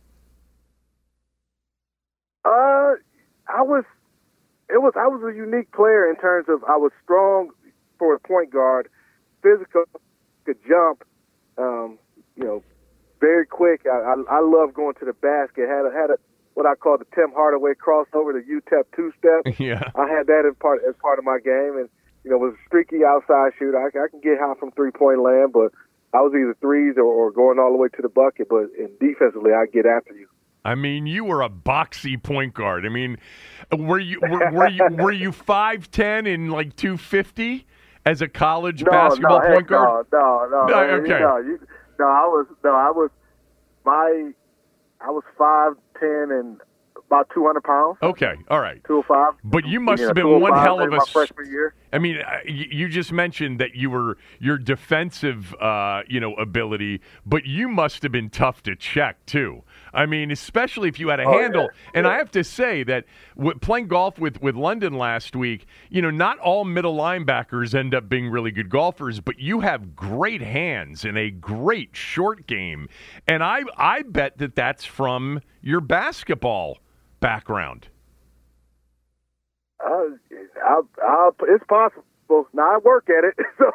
Uh, 2.44 2.94
I 3.48 3.62
was. 3.62 3.84
It 4.68 4.82
was. 4.82 4.92
I 4.96 5.06
was 5.06 5.22
a 5.22 5.36
unique 5.36 5.72
player 5.72 6.08
in 6.10 6.16
terms 6.16 6.46
of 6.48 6.62
I 6.64 6.76
was 6.76 6.92
strong 7.02 7.50
for 7.98 8.14
a 8.14 8.20
point 8.20 8.50
guard, 8.50 8.88
physical, 9.42 9.84
could 10.44 10.58
jump. 10.66 11.04
Um, 11.58 11.98
you 12.36 12.44
know, 12.44 12.62
very 13.20 13.46
quick. 13.46 13.82
I, 13.86 14.14
I 14.14 14.38
I 14.38 14.40
love 14.40 14.74
going 14.74 14.94
to 15.00 15.04
the 15.04 15.12
basket. 15.12 15.68
Had 15.68 15.86
a, 15.86 15.92
had 15.92 16.10
a 16.10 16.16
what 16.54 16.66
I 16.66 16.74
call 16.74 16.98
the 16.98 17.06
Tim 17.14 17.32
Hardaway 17.32 17.72
crossover, 17.74 18.32
the 18.32 18.44
UTEP 18.44 18.84
two 18.94 19.12
step. 19.18 19.54
Yeah, 19.58 19.90
I 19.94 20.08
had 20.08 20.26
that 20.26 20.44
as 20.48 20.56
part 20.58 20.82
as 20.88 20.94
part 21.00 21.18
of 21.18 21.24
my 21.24 21.38
game, 21.38 21.76
and 21.78 21.88
you 22.24 22.30
know, 22.30 22.38
was 22.38 22.54
a 22.54 22.66
streaky 22.66 23.04
outside 23.04 23.52
shooter. 23.58 23.78
I, 23.78 23.86
I 23.88 24.08
can 24.08 24.20
get 24.20 24.38
high 24.38 24.54
from 24.58 24.72
three 24.72 24.90
point 24.90 25.22
land, 25.22 25.52
but 25.52 25.72
I 26.12 26.20
was 26.20 26.32
either 26.34 26.56
threes 26.60 26.94
or, 26.96 27.04
or 27.04 27.30
going 27.30 27.58
all 27.58 27.70
the 27.72 27.78
way 27.78 27.88
to 27.88 28.02
the 28.02 28.08
bucket. 28.08 28.48
But 28.48 28.70
in 28.78 28.90
defensively, 29.00 29.52
I 29.52 29.66
get 29.66 29.86
after 29.86 30.14
you. 30.14 30.28
I 30.64 30.74
mean, 30.76 31.06
you 31.06 31.24
were 31.24 31.42
a 31.42 31.48
boxy 31.48 32.22
point 32.22 32.54
guard. 32.54 32.86
I 32.86 32.88
mean, 32.88 33.18
were 33.76 33.98
you 33.98 34.20
were, 34.20 34.50
were 34.52 34.68
you 34.68 34.88
were 34.90 35.12
you 35.12 35.32
five 35.32 35.90
ten 35.90 36.26
and 36.26 36.52
like 36.52 36.76
two 36.76 36.96
fifty 36.96 37.66
as 38.04 38.22
a 38.22 38.28
college 38.28 38.82
no, 38.82 38.90
basketball 38.90 39.40
no, 39.40 39.54
point 39.54 39.66
guard? 39.66 40.06
No, 40.12 40.48
no, 40.50 40.66
no. 40.66 40.66
no 40.66 40.78
okay. 40.96 41.20
No, 41.20 41.38
you, 41.38 41.58
no, 41.98 42.06
I 42.06 42.26
was 42.26 42.46
no, 42.64 42.70
I 42.74 42.90
was 42.90 43.10
my 43.84 44.32
I 45.00 45.10
was 45.10 45.24
five 45.38 45.74
ten 45.98 46.28
and 46.30 46.60
about 47.06 47.28
200 47.34 47.60
pounds. 47.62 47.98
Okay, 48.02 48.34
all 48.48 48.60
right. 48.60 48.82
205. 48.84 49.34
But 49.44 49.66
you 49.66 49.80
must 49.80 50.00
yeah, 50.00 50.06
have 50.06 50.14
been 50.14 50.26
oh 50.26 50.38
one 50.38 50.54
hell 50.54 50.80
of 50.80 50.92
a 50.92 51.00
freshman 51.00 51.50
year. 51.50 51.74
I 51.92 51.98
mean, 51.98 52.16
uh, 52.16 52.38
you 52.46 52.88
just 52.88 53.12
mentioned 53.12 53.60
that 53.60 53.74
you 53.74 53.90
were 53.90 54.16
your 54.38 54.56
defensive, 54.56 55.54
uh, 55.54 56.02
you 56.08 56.20
know, 56.20 56.34
ability, 56.34 57.02
but 57.26 57.44
you 57.44 57.68
must 57.68 58.02
have 58.02 58.12
been 58.12 58.30
tough 58.30 58.62
to 58.62 58.74
check 58.74 59.24
too. 59.26 59.62
I 59.92 60.06
mean, 60.06 60.30
especially 60.30 60.88
if 60.88 60.98
you 60.98 61.08
had 61.08 61.20
a 61.20 61.24
oh, 61.24 61.38
handle. 61.38 61.64
Yeah. 61.64 61.90
And 61.94 62.06
yeah. 62.06 62.12
I 62.12 62.16
have 62.16 62.30
to 62.30 62.42
say 62.42 62.82
that 62.84 63.04
w- 63.36 63.58
playing 63.58 63.88
golf 63.88 64.18
with 64.18 64.40
with 64.40 64.56
London 64.56 64.94
last 64.94 65.36
week, 65.36 65.66
you 65.90 66.00
know, 66.00 66.10
not 66.10 66.38
all 66.38 66.64
middle 66.64 66.96
linebackers 66.96 67.74
end 67.74 67.94
up 67.94 68.08
being 68.08 68.30
really 68.30 68.50
good 68.50 68.70
golfers, 68.70 69.20
but 69.20 69.38
you 69.38 69.60
have 69.60 69.94
great 69.94 70.40
hands 70.40 71.04
and 71.04 71.18
a 71.18 71.30
great 71.30 71.94
short 71.94 72.46
game. 72.46 72.88
And 73.28 73.42
I 73.42 73.64
I 73.76 74.02
bet 74.02 74.38
that 74.38 74.54
that's 74.54 74.84
from 74.84 75.40
your 75.60 75.82
basketball 75.82 76.78
background. 77.20 77.88
Uh, 79.84 80.04
I, 80.64 80.80
I, 81.02 81.30
it's 81.48 81.64
possible. 81.68 82.04
Now 82.54 82.74
I 82.76 82.78
work 82.78 83.08
at 83.10 83.24
it, 83.24 83.34
so, 83.58 83.70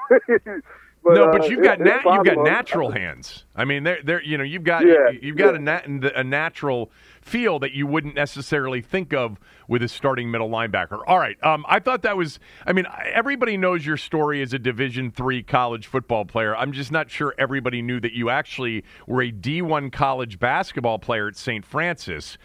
But, 1.03 1.13
no, 1.13 1.23
uh, 1.25 1.31
but 1.37 1.49
you've 1.49 1.59
it- 1.59 1.63
got 1.63 1.79
it's 1.79 2.03
na- 2.05 2.15
you've 2.15 2.25
got 2.25 2.43
natural 2.43 2.91
hands. 2.91 3.45
I 3.55 3.63
mean, 3.65 3.83
they're, 3.83 3.99
they're 4.03 4.23
you 4.23 4.37
know 4.37 4.43
you've 4.43 4.63
got 4.65 4.85
Yeah, 4.85 5.09
you've 5.21 5.37
got 5.37 5.53
yeah. 5.53 5.79
a, 5.85 5.87
na- 5.89 6.09
a 6.15 6.23
natural 6.23 6.91
feel 7.21 7.59
that 7.59 7.71
you 7.73 7.85
wouldn't 7.87 8.15
necessarily 8.15 8.81
think 8.81 9.13
of 9.13 9.39
with 9.69 9.83
a 9.83 9.87
starting 9.87 10.31
middle 10.31 10.49
linebacker. 10.49 10.99
All 11.07 11.19
right, 11.19 11.41
um, 11.45 11.65
I 11.69 11.79
thought 11.79 12.01
that 12.01 12.17
was. 12.17 12.39
I 12.65 12.73
mean, 12.73 12.87
everybody 13.13 13.55
knows 13.57 13.85
your 13.85 13.95
story 13.97 14.41
as 14.41 14.53
a 14.53 14.59
Division 14.59 15.11
three 15.11 15.43
college 15.43 15.87
football 15.87 16.25
player. 16.25 16.55
I'm 16.57 16.73
just 16.73 16.91
not 16.91 17.09
sure 17.09 17.33
everybody 17.37 17.81
knew 17.81 17.99
that 18.01 18.11
you 18.13 18.29
actually 18.29 18.83
were 19.05 19.21
a 19.21 19.31
D1 19.31 19.91
college 19.93 20.39
basketball 20.39 20.99
player 20.99 21.27
at 21.29 21.37
St. 21.37 21.63
Francis. 21.63 22.37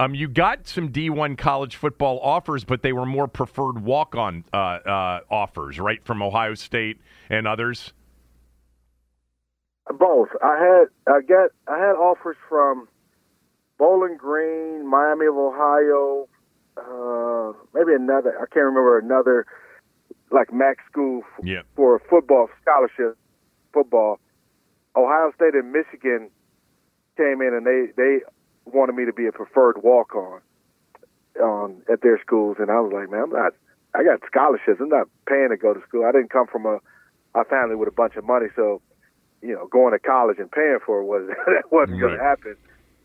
Um, 0.00 0.14
you 0.14 0.28
got 0.28 0.66
some 0.66 0.88
D1 0.88 1.36
college 1.36 1.76
football 1.76 2.20
offers, 2.20 2.64
but 2.64 2.80
they 2.80 2.94
were 2.94 3.04
more 3.04 3.28
preferred 3.28 3.80
walk-on 3.84 4.44
uh, 4.50 4.56
uh, 4.56 5.20
offers, 5.30 5.78
right, 5.78 6.02
from 6.02 6.22
Ohio 6.22 6.54
State 6.54 6.98
and 7.28 7.46
others. 7.46 7.92
Both. 9.98 10.28
I 10.42 10.56
had 10.58 11.12
I 11.14 11.20
got 11.20 11.50
I 11.68 11.76
had 11.78 11.96
offers 11.96 12.36
from 12.48 12.88
Bowling 13.76 14.16
Green, 14.16 14.88
Miami 14.88 15.26
of 15.26 15.34
Ohio, 15.36 16.28
uh, 16.78 17.52
maybe 17.74 17.92
another. 17.94 18.36
I 18.38 18.46
can't 18.54 18.64
remember 18.66 18.98
another 18.98 19.46
like 20.30 20.50
MAC 20.52 20.78
school 20.90 21.22
f- 21.38 21.44
Yeah. 21.44 21.62
for 21.76 21.96
a 21.96 22.00
football 22.08 22.48
scholarship. 22.62 23.18
Football. 23.74 24.18
Ohio 24.96 25.32
State 25.34 25.54
and 25.54 25.72
Michigan 25.72 26.30
came 27.18 27.42
in 27.42 27.52
and 27.52 27.66
they 27.66 27.92
they 27.96 28.20
wanted 28.72 28.94
me 28.94 29.04
to 29.06 29.12
be 29.12 29.26
a 29.26 29.32
preferred 29.32 29.82
walk 29.82 30.14
on 30.14 30.40
um, 31.42 31.82
at 31.92 32.00
their 32.02 32.20
schools, 32.20 32.56
and 32.58 32.70
I 32.70 32.80
was 32.80 32.92
like, 32.92 33.10
man, 33.10 33.24
I'm 33.24 33.30
not. 33.30 33.52
I 33.94 34.04
got 34.04 34.20
scholarships. 34.26 34.80
I'm 34.80 34.88
not 34.88 35.08
paying 35.28 35.48
to 35.50 35.56
go 35.56 35.74
to 35.74 35.80
school. 35.88 36.04
I 36.06 36.12
didn't 36.12 36.30
come 36.30 36.46
from 36.46 36.66
a 36.66 36.78
a 37.34 37.44
family 37.44 37.76
with 37.76 37.88
a 37.88 37.92
bunch 37.92 38.16
of 38.16 38.24
money, 38.24 38.46
so 38.56 38.82
you 39.42 39.54
know, 39.54 39.66
going 39.70 39.92
to 39.92 39.98
college 39.98 40.38
and 40.38 40.50
paying 40.50 40.78
for 40.84 41.00
it 41.00 41.04
was 41.04 41.28
that 41.46 41.70
wasn't 41.72 42.00
going 42.00 42.12
Right. 42.12 42.18
to 42.18 42.22
happen. 42.24 42.56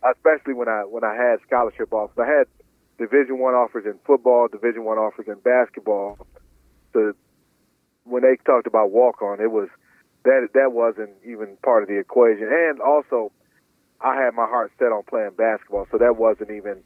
Especially 0.04 0.54
when 0.54 0.68
I 0.68 0.82
when 0.86 1.04
I 1.04 1.16
had 1.16 1.40
scholarship 1.48 1.92
offers, 1.94 2.18
I 2.20 2.28
had 2.28 2.48
Division 3.00 3.40
One 3.40 3.54
offers 3.56 3.86
in 3.86 4.00
football, 4.06 4.48
Division 4.52 4.84
One 4.84 4.98
offers 4.98 5.26
in 5.28 5.36
basketball. 5.44 6.18
So 6.94 7.14
when 8.04 8.22
they 8.22 8.38
talked 8.46 8.68
about 8.68 8.92
walk 8.92 9.22
on, 9.22 9.42
it 9.42 9.52
was 9.52 9.70
that 10.26 10.48
that 10.54 10.72
wasn't 10.74 11.12
even 11.26 11.58
part 11.64 11.84
of 11.84 11.90
the 11.90 12.00
equation. 12.00 12.48
And 12.52 12.82
also, 12.82 13.32
I 14.02 14.16
had 14.16 14.34
my 14.34 14.46
heart 14.46 14.72
set 14.78 14.92
on 14.92 15.04
playing 15.04 15.32
basketball, 15.38 15.88
so 15.92 15.98
that 15.98 16.18
wasn't 16.18 16.52
even 16.52 16.84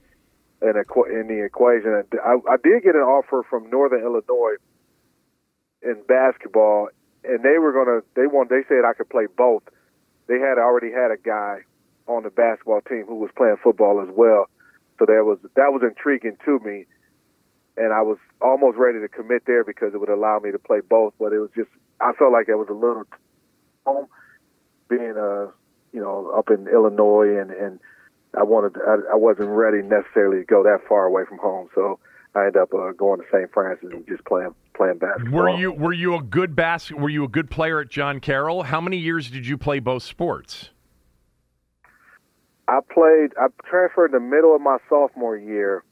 in, 0.61 1.27
the 1.27 1.43
equation. 1.45 2.03
I, 2.23 2.35
I 2.49 2.57
did 2.63 2.83
get 2.83 2.95
an 2.95 3.01
offer 3.01 3.43
from 3.49 3.69
Northern 3.69 4.01
Illinois 4.01 4.55
in 5.81 6.01
basketball, 6.07 6.89
and 7.23 7.43
they 7.43 7.57
were 7.57 7.73
gonna. 7.73 8.01
They 8.15 8.27
want. 8.27 8.49
They 8.49 8.63
said 8.67 8.85
I 8.85 8.93
could 8.93 9.09
play 9.09 9.25
both. 9.25 9.63
They 10.27 10.39
had 10.39 10.57
already 10.57 10.91
had 10.91 11.11
a 11.11 11.17
guy 11.17 11.61
on 12.07 12.23
the 12.23 12.29
basketball 12.29 12.81
team 12.81 13.05
who 13.07 13.15
was 13.15 13.31
playing 13.35 13.57
football 13.63 14.01
as 14.01 14.09
well, 14.15 14.45
so 14.97 15.05
that 15.05 15.23
was 15.25 15.39
that 15.55 15.71
was 15.71 15.81
intriguing 15.83 16.37
to 16.45 16.59
me, 16.59 16.85
and 17.77 17.93
I 17.93 18.01
was 18.01 18.17
almost 18.41 18.77
ready 18.77 18.99
to 18.99 19.07
commit 19.07 19.43
there 19.45 19.63
because 19.63 19.93
it 19.93 19.99
would 19.99 20.09
allow 20.09 20.39
me 20.39 20.51
to 20.51 20.59
play 20.59 20.79
both. 20.87 21.13
But 21.19 21.33
it 21.33 21.39
was 21.39 21.49
just 21.55 21.69
I 21.99 22.13
felt 22.13 22.31
like 22.31 22.47
it 22.49 22.55
was 22.55 22.69
a 22.69 22.73
little 22.73 23.05
home 23.85 24.07
being 24.89 25.15
uh 25.17 25.47
you 25.93 26.01
know 26.01 26.31
up 26.37 26.49
in 26.49 26.67
Illinois 26.67 27.39
and 27.39 27.51
and 27.51 27.79
I 28.37 28.43
wanted 28.43 28.79
I, 28.81 29.13
I 29.13 29.15
wasn't 29.15 29.49
ready 29.49 29.81
necessarily 29.81 30.39
to 30.39 30.45
go 30.45 30.63
that 30.63 30.79
far 30.87 31.05
away 31.05 31.23
from 31.27 31.39
home, 31.39 31.69
so 31.73 31.99
I 32.35 32.41
ended 32.41 32.57
up 32.57 32.73
uh, 32.73 32.91
going 32.91 33.19
to 33.19 33.25
St. 33.31 33.51
Francis 33.51 33.89
and 33.91 34.05
just 34.07 34.23
playing 34.25 34.53
playing 34.75 34.99
basketball. 34.99 35.41
Were 35.41 35.49
you 35.49 35.71
were 35.71 35.93
you 35.93 36.15
a 36.15 36.21
good 36.21 36.55
bas- 36.55 36.91
Were 36.91 37.09
you 37.09 37.23
a 37.23 37.27
good 37.27 37.49
player 37.49 37.79
at 37.79 37.89
John 37.89 38.19
Carroll? 38.19 38.63
How 38.63 38.79
many 38.79 38.97
years 38.97 39.29
did 39.31 39.47
you 39.47 39.57
play 39.57 39.79
both 39.79 40.03
sports? 40.03 40.69
I 42.67 42.79
played. 42.93 43.31
I 43.39 43.47
transferred 43.67 44.13
in 44.13 44.23
the 44.23 44.35
middle 44.35 44.55
of 44.55 44.61
my 44.61 44.77
sophomore 44.87 45.35
year, 45.35 45.83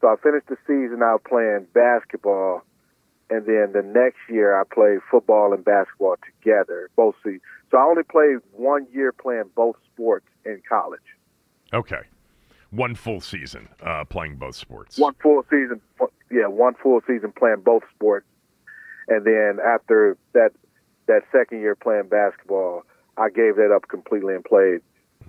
so 0.00 0.06
I 0.06 0.14
finished 0.22 0.46
the 0.46 0.56
season 0.66 1.02
out 1.02 1.24
playing 1.24 1.66
basketball, 1.74 2.62
and 3.28 3.44
then 3.44 3.72
the 3.72 3.82
next 3.82 4.18
year 4.30 4.58
I 4.58 4.62
played 4.72 5.00
football 5.10 5.52
and 5.52 5.64
basketball 5.64 6.14
together, 6.24 6.90
both 6.94 7.16
seasons. 7.24 7.42
So 7.70 7.78
I 7.78 7.82
only 7.82 8.02
played 8.04 8.38
one 8.52 8.86
year 8.92 9.12
playing 9.12 9.50
both 9.54 9.76
sports 9.92 10.26
in 10.44 10.62
college. 10.68 11.00
Okay, 11.72 12.02
one 12.70 12.94
full 12.94 13.20
season 13.20 13.68
uh, 13.82 14.04
playing 14.04 14.36
both 14.36 14.54
sports. 14.54 14.98
One 14.98 15.14
full 15.22 15.44
season, 15.50 15.80
yeah, 16.30 16.46
one 16.46 16.74
full 16.74 17.00
season 17.06 17.32
playing 17.36 17.62
both 17.64 17.82
sports, 17.94 18.26
and 19.08 19.24
then 19.24 19.58
after 19.64 20.16
that, 20.32 20.50
that 21.06 21.22
second 21.32 21.60
year 21.60 21.74
playing 21.74 22.08
basketball, 22.08 22.84
I 23.16 23.30
gave 23.30 23.56
that 23.56 23.72
up 23.74 23.88
completely 23.88 24.34
and 24.34 24.44
played 24.44 24.80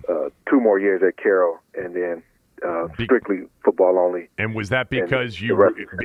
uh, 0.08 0.30
two 0.48 0.60
more 0.60 0.78
years 0.78 1.02
at 1.06 1.16
Carroll, 1.16 1.58
and 1.74 1.94
then 1.94 2.22
uh, 2.66 2.88
strictly 2.94 3.42
football 3.64 3.98
only. 3.98 4.28
And 4.38 4.54
was 4.54 4.68
that 4.70 4.90
because 4.90 5.40
you 5.40 5.56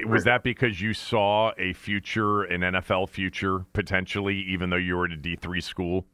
was 0.06 0.24
that 0.24 0.44
because 0.44 0.82
you 0.82 0.94
saw 0.94 1.52
a 1.58 1.74
future, 1.74 2.44
an 2.44 2.62
NFL 2.62 3.10
future 3.10 3.66
potentially, 3.74 4.38
even 4.42 4.70
though 4.70 4.78
you 4.78 4.96
were 4.96 5.06
at 5.06 5.12
a 5.12 5.18
D 5.18 5.36
three 5.36 5.62
school? 5.62 6.06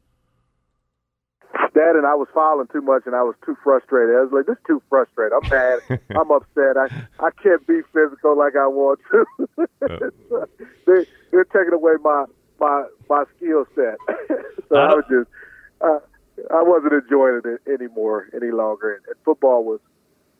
That 1.80 1.96
and 1.96 2.06
I 2.06 2.14
was 2.14 2.28
fouling 2.34 2.66
too 2.66 2.82
much, 2.82 3.04
and 3.06 3.16
I 3.16 3.22
was 3.22 3.34
too 3.42 3.56
frustrated. 3.64 4.14
I 4.14 4.20
was 4.28 4.32
like, 4.32 4.44
"This 4.44 4.58
is 4.58 4.64
too 4.66 4.82
frustrated. 4.90 5.32
I'm 5.32 5.48
mad. 5.48 5.80
I'm 6.10 6.30
upset. 6.30 6.76
I 6.76 6.92
I 7.18 7.30
can't 7.42 7.66
be 7.66 7.80
physical 7.94 8.36
like 8.36 8.54
I 8.54 8.66
want 8.66 9.00
to. 9.10 9.24
they 10.86 11.06
they're 11.30 11.44
taking 11.44 11.72
away 11.72 11.94
my 12.04 12.26
my 12.60 12.84
my 13.08 13.24
skill 13.34 13.64
set. 13.74 13.96
so 14.68 14.76
I 14.76 14.92
I, 14.92 14.94
was 14.94 15.04
just 15.08 15.30
uh, 15.80 16.00
I 16.52 16.62
wasn't 16.62 16.92
enjoying 16.92 17.40
it 17.46 17.62
anymore 17.66 18.28
any 18.34 18.50
longer. 18.50 18.96
And, 18.96 19.06
and 19.06 19.16
football 19.24 19.64
was 19.64 19.80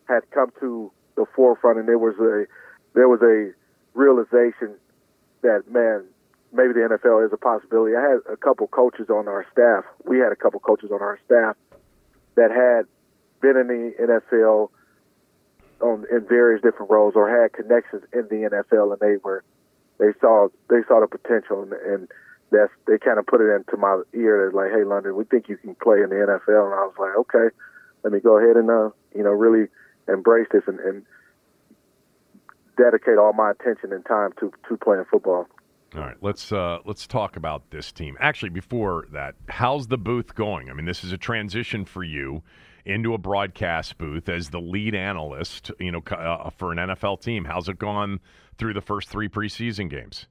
had 0.08 0.30
come 0.32 0.52
to 0.60 0.92
the 1.16 1.24
forefront, 1.34 1.78
and 1.78 1.88
there 1.88 1.96
was 1.96 2.16
a 2.20 2.44
there 2.92 3.08
was 3.08 3.22
a 3.22 3.52
realization 3.98 4.76
that 5.40 5.62
man 5.70 6.04
maybe 6.52 6.72
the 6.72 6.80
NFL 6.80 7.26
is 7.26 7.32
a 7.32 7.36
possibility. 7.36 7.96
I 7.96 8.02
had 8.02 8.20
a 8.32 8.36
couple 8.36 8.66
coaches 8.68 9.08
on 9.10 9.28
our 9.28 9.46
staff. 9.52 9.84
We 10.04 10.18
had 10.18 10.32
a 10.32 10.36
couple 10.36 10.60
coaches 10.60 10.90
on 10.92 11.00
our 11.00 11.18
staff 11.24 11.56
that 12.36 12.50
had 12.50 12.86
been 13.40 13.56
in 13.56 13.68
the 13.68 13.92
NFL 14.00 14.70
on 15.80 16.04
in 16.10 16.26
various 16.26 16.62
different 16.62 16.90
roles 16.90 17.14
or 17.16 17.28
had 17.28 17.52
connections 17.52 18.02
in 18.12 18.22
the 18.28 18.48
NFL, 18.50 18.92
and 18.92 19.00
they 19.00 19.16
were 19.22 19.44
they 19.98 20.12
saw 20.20 20.48
they 20.68 20.82
saw 20.86 21.00
the 21.00 21.06
potential, 21.06 21.62
and, 21.62 21.72
and 21.72 22.08
that's 22.50 22.72
they 22.86 22.98
kind 22.98 23.18
of 23.18 23.26
put 23.26 23.40
it 23.40 23.54
into 23.54 23.76
my 23.76 24.02
ear. 24.14 24.50
They're 24.50 24.52
like, 24.52 24.72
"Hey, 24.72 24.84
London, 24.84 25.16
we 25.16 25.24
think 25.24 25.48
you 25.48 25.56
can 25.56 25.74
play 25.76 26.02
in 26.02 26.10
the 26.10 26.16
NFL," 26.16 26.66
and 26.66 26.74
I 26.74 26.84
was 26.84 26.94
like, 26.98 27.16
"Okay, 27.16 27.54
let 28.02 28.12
me 28.12 28.20
go 28.20 28.38
ahead 28.38 28.56
and 28.56 28.70
uh, 28.70 28.90
you 29.14 29.22
know 29.22 29.30
really 29.30 29.68
embrace 30.08 30.48
this 30.52 30.64
and." 30.66 30.80
and 30.80 31.04
dedicate 32.76 33.18
all 33.18 33.32
my 33.32 33.50
attention 33.50 33.92
and 33.92 34.04
time 34.06 34.32
to 34.40 34.52
to 34.68 34.76
playing 34.78 35.04
football. 35.10 35.46
All 35.94 36.02
right, 36.02 36.16
let's 36.20 36.52
uh, 36.52 36.78
let's 36.84 37.06
talk 37.06 37.36
about 37.36 37.70
this 37.70 37.90
team. 37.90 38.16
Actually, 38.20 38.50
before 38.50 39.08
that, 39.12 39.34
how's 39.48 39.88
the 39.88 39.98
booth 39.98 40.36
going? 40.36 40.70
I 40.70 40.72
mean, 40.72 40.86
this 40.86 41.02
is 41.02 41.10
a 41.10 41.18
transition 41.18 41.84
for 41.84 42.04
you 42.04 42.42
into 42.84 43.12
a 43.12 43.18
broadcast 43.18 43.98
booth 43.98 44.28
as 44.28 44.50
the 44.50 44.60
lead 44.60 44.94
analyst. 44.94 45.72
You 45.80 45.90
know, 45.90 46.02
uh, 46.10 46.50
for 46.50 46.70
an 46.70 46.78
NFL 46.78 47.22
team, 47.22 47.44
how's 47.44 47.68
it 47.68 47.78
gone 47.78 48.20
through 48.56 48.74
the 48.74 48.80
first 48.80 49.08
three 49.08 49.28
preseason 49.28 49.90
games? 49.90 50.26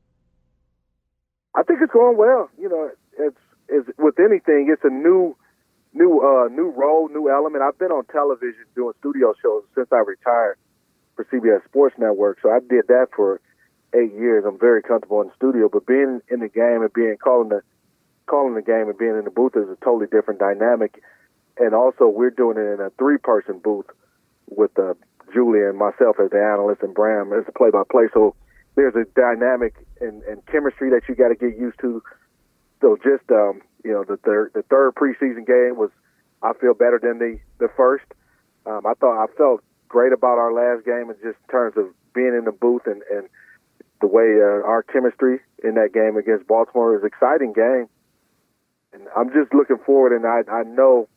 I 1.55 1.63
think 1.63 1.79
it's 1.81 1.91
going 1.91 2.15
well. 2.15 2.49
You 2.57 2.69
know, 2.69 2.89
it's 3.17 3.37
it's 3.67 3.89
with 3.97 4.17
anything, 4.17 4.69
it's 4.71 4.85
a 4.85 4.89
new 4.89 5.35
new 5.93 6.21
uh 6.21 6.47
new 6.47 6.69
role, 6.69 7.09
new 7.09 7.29
element. 7.29 7.63
I've 7.63 7.77
been 7.77 7.91
on 7.91 8.05
television 8.05 8.63
doing 8.75 8.93
studio 8.99 9.33
shows 9.41 9.63
since 9.75 9.89
I 9.91 9.97
retired 9.97 10.57
for 11.17 11.25
CBS 11.25 11.65
Sports 11.65 11.95
Network, 11.97 12.37
so 12.41 12.49
I 12.49 12.59
did 12.59 12.87
that 12.87 13.07
for 13.13 13.41
eight 13.93 14.13
years. 14.13 14.45
I'm 14.45 14.59
very 14.59 14.81
comfortable 14.81 15.21
in 15.21 15.27
the 15.27 15.33
studio, 15.35 15.69
but 15.71 15.85
being 15.85 16.21
in 16.29 16.39
the 16.39 16.49
game 16.49 16.81
and 16.81 16.93
being 16.93 17.17
calling 17.17 17.49
the 17.49 17.61
calling 18.25 18.55
the 18.55 18.61
game 18.61 18.87
and 18.89 18.97
being 18.97 19.17
in 19.17 19.23
the 19.25 19.31
booth 19.31 19.55
is 19.55 19.69
a 19.69 19.77
totally 19.83 20.07
different 20.07 20.39
dynamic. 20.39 21.01
And 21.57 21.73
also, 21.73 22.07
we're 22.07 22.29
doing 22.29 22.57
it 22.57 22.73
in 22.73 22.79
a 22.79 22.89
three-person 22.91 23.59
booth 23.59 23.87
with 24.47 24.77
uh, 24.79 24.93
Julie 25.33 25.63
and 25.63 25.77
myself 25.77 26.17
as 26.23 26.29
the 26.29 26.39
analyst 26.39 26.81
and 26.83 26.93
Bram 26.93 27.33
as 27.33 27.45
the 27.45 27.51
play-by-play. 27.51 28.07
So 28.13 28.35
there's 28.75 28.95
a 28.95 29.05
dynamic 29.19 29.73
and, 29.99 30.23
and 30.23 30.45
chemistry 30.45 30.89
that 30.91 31.01
you 31.09 31.15
got 31.15 31.29
to 31.29 31.35
get 31.35 31.57
used 31.57 31.79
to. 31.81 32.01
So 32.81 32.97
just 33.03 33.29
um, 33.31 33.61
you 33.83 33.91
know, 33.91 34.03
the 34.03 34.17
third 34.17 34.51
the 34.53 34.63
third 34.63 34.95
preseason 34.95 35.45
game 35.45 35.77
was 35.77 35.89
I 36.41 36.53
feel 36.53 36.73
better 36.73 36.99
than 37.01 37.19
the 37.19 37.39
the 37.57 37.69
first. 37.75 38.05
Um, 38.65 38.85
I 38.85 38.93
thought 38.93 39.21
I 39.21 39.27
felt 39.35 39.61
great 39.87 40.13
about 40.13 40.37
our 40.37 40.53
last 40.53 40.85
game, 40.85 41.09
and 41.09 41.17
just 41.21 41.37
in 41.43 41.51
terms 41.51 41.75
of 41.77 41.87
being 42.13 42.35
in 42.37 42.45
the 42.45 42.51
booth 42.51 42.83
and 42.85 43.01
and 43.11 43.27
the 44.01 44.07
way 44.07 44.39
uh, 44.41 44.65
our 44.65 44.83
chemistry 44.83 45.39
in 45.63 45.75
that 45.75 45.93
game 45.93 46.17
against 46.17 46.47
Baltimore 46.47 46.97
an 46.97 47.05
exciting 47.05 47.53
game. 47.53 47.87
And 48.93 49.07
I'm 49.15 49.29
just 49.29 49.53
looking 49.53 49.77
forward, 49.85 50.15
and 50.15 50.25
I 50.25 50.41
I 50.51 50.63
know 50.63 51.07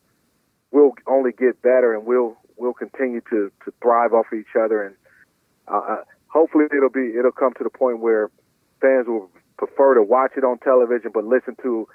we'll 0.71 0.93
only 1.07 1.31
get 1.31 1.61
better, 1.61 1.93
and 1.93 2.05
we'll 2.05 2.37
we'll 2.57 2.73
continue 2.73 3.21
to 3.29 3.51
to 3.65 3.73
thrive 3.81 4.13
off 4.13 4.27
of 4.31 4.39
each 4.39 4.55
other, 4.59 4.83
and 4.83 4.95
uh, 5.67 5.77
uh, 5.77 6.03
hopefully 6.27 6.65
it'll 6.75 6.89
be 6.89 7.17
it'll 7.17 7.31
come 7.31 7.53
to 7.53 7.63
the 7.63 7.69
point 7.69 7.99
where 7.99 8.29
fans 8.81 9.07
will 9.07 9.29
prefer 9.57 9.95
to 9.95 10.03
watch 10.03 10.33
it 10.35 10.43
on 10.43 10.59
television, 10.59 11.11
but 11.13 11.23
listen 11.23 11.55
to 11.63 11.87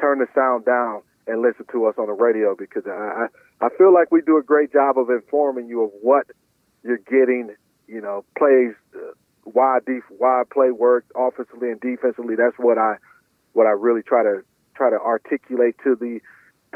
turn 0.00 0.18
the 0.18 0.26
sound 0.34 0.64
down 0.64 1.02
and 1.26 1.40
listen 1.40 1.64
to 1.72 1.86
us 1.86 1.94
on 1.98 2.06
the 2.06 2.12
radio 2.12 2.54
because 2.54 2.84
I 2.86 3.26
I 3.60 3.68
feel 3.78 3.92
like 3.92 4.10
we 4.10 4.20
do 4.20 4.36
a 4.36 4.42
great 4.42 4.72
job 4.72 4.98
of 4.98 5.10
informing 5.10 5.68
you 5.68 5.82
of 5.84 5.90
what 6.02 6.26
you're 6.82 6.98
getting. 6.98 7.54
You 7.86 8.00
know, 8.00 8.24
plays, 8.36 8.72
uh, 8.96 9.12
why 9.44 9.78
def- 9.86 10.10
why 10.18 10.42
play 10.52 10.70
work 10.70 11.04
offensively 11.16 11.70
and 11.70 11.80
defensively. 11.80 12.34
That's 12.36 12.56
what 12.58 12.78
I 12.78 12.96
what 13.52 13.66
I 13.66 13.70
really 13.70 14.02
try 14.02 14.22
to 14.22 14.42
try 14.74 14.90
to 14.90 15.00
articulate 15.00 15.76
to 15.84 15.96
the 15.96 16.20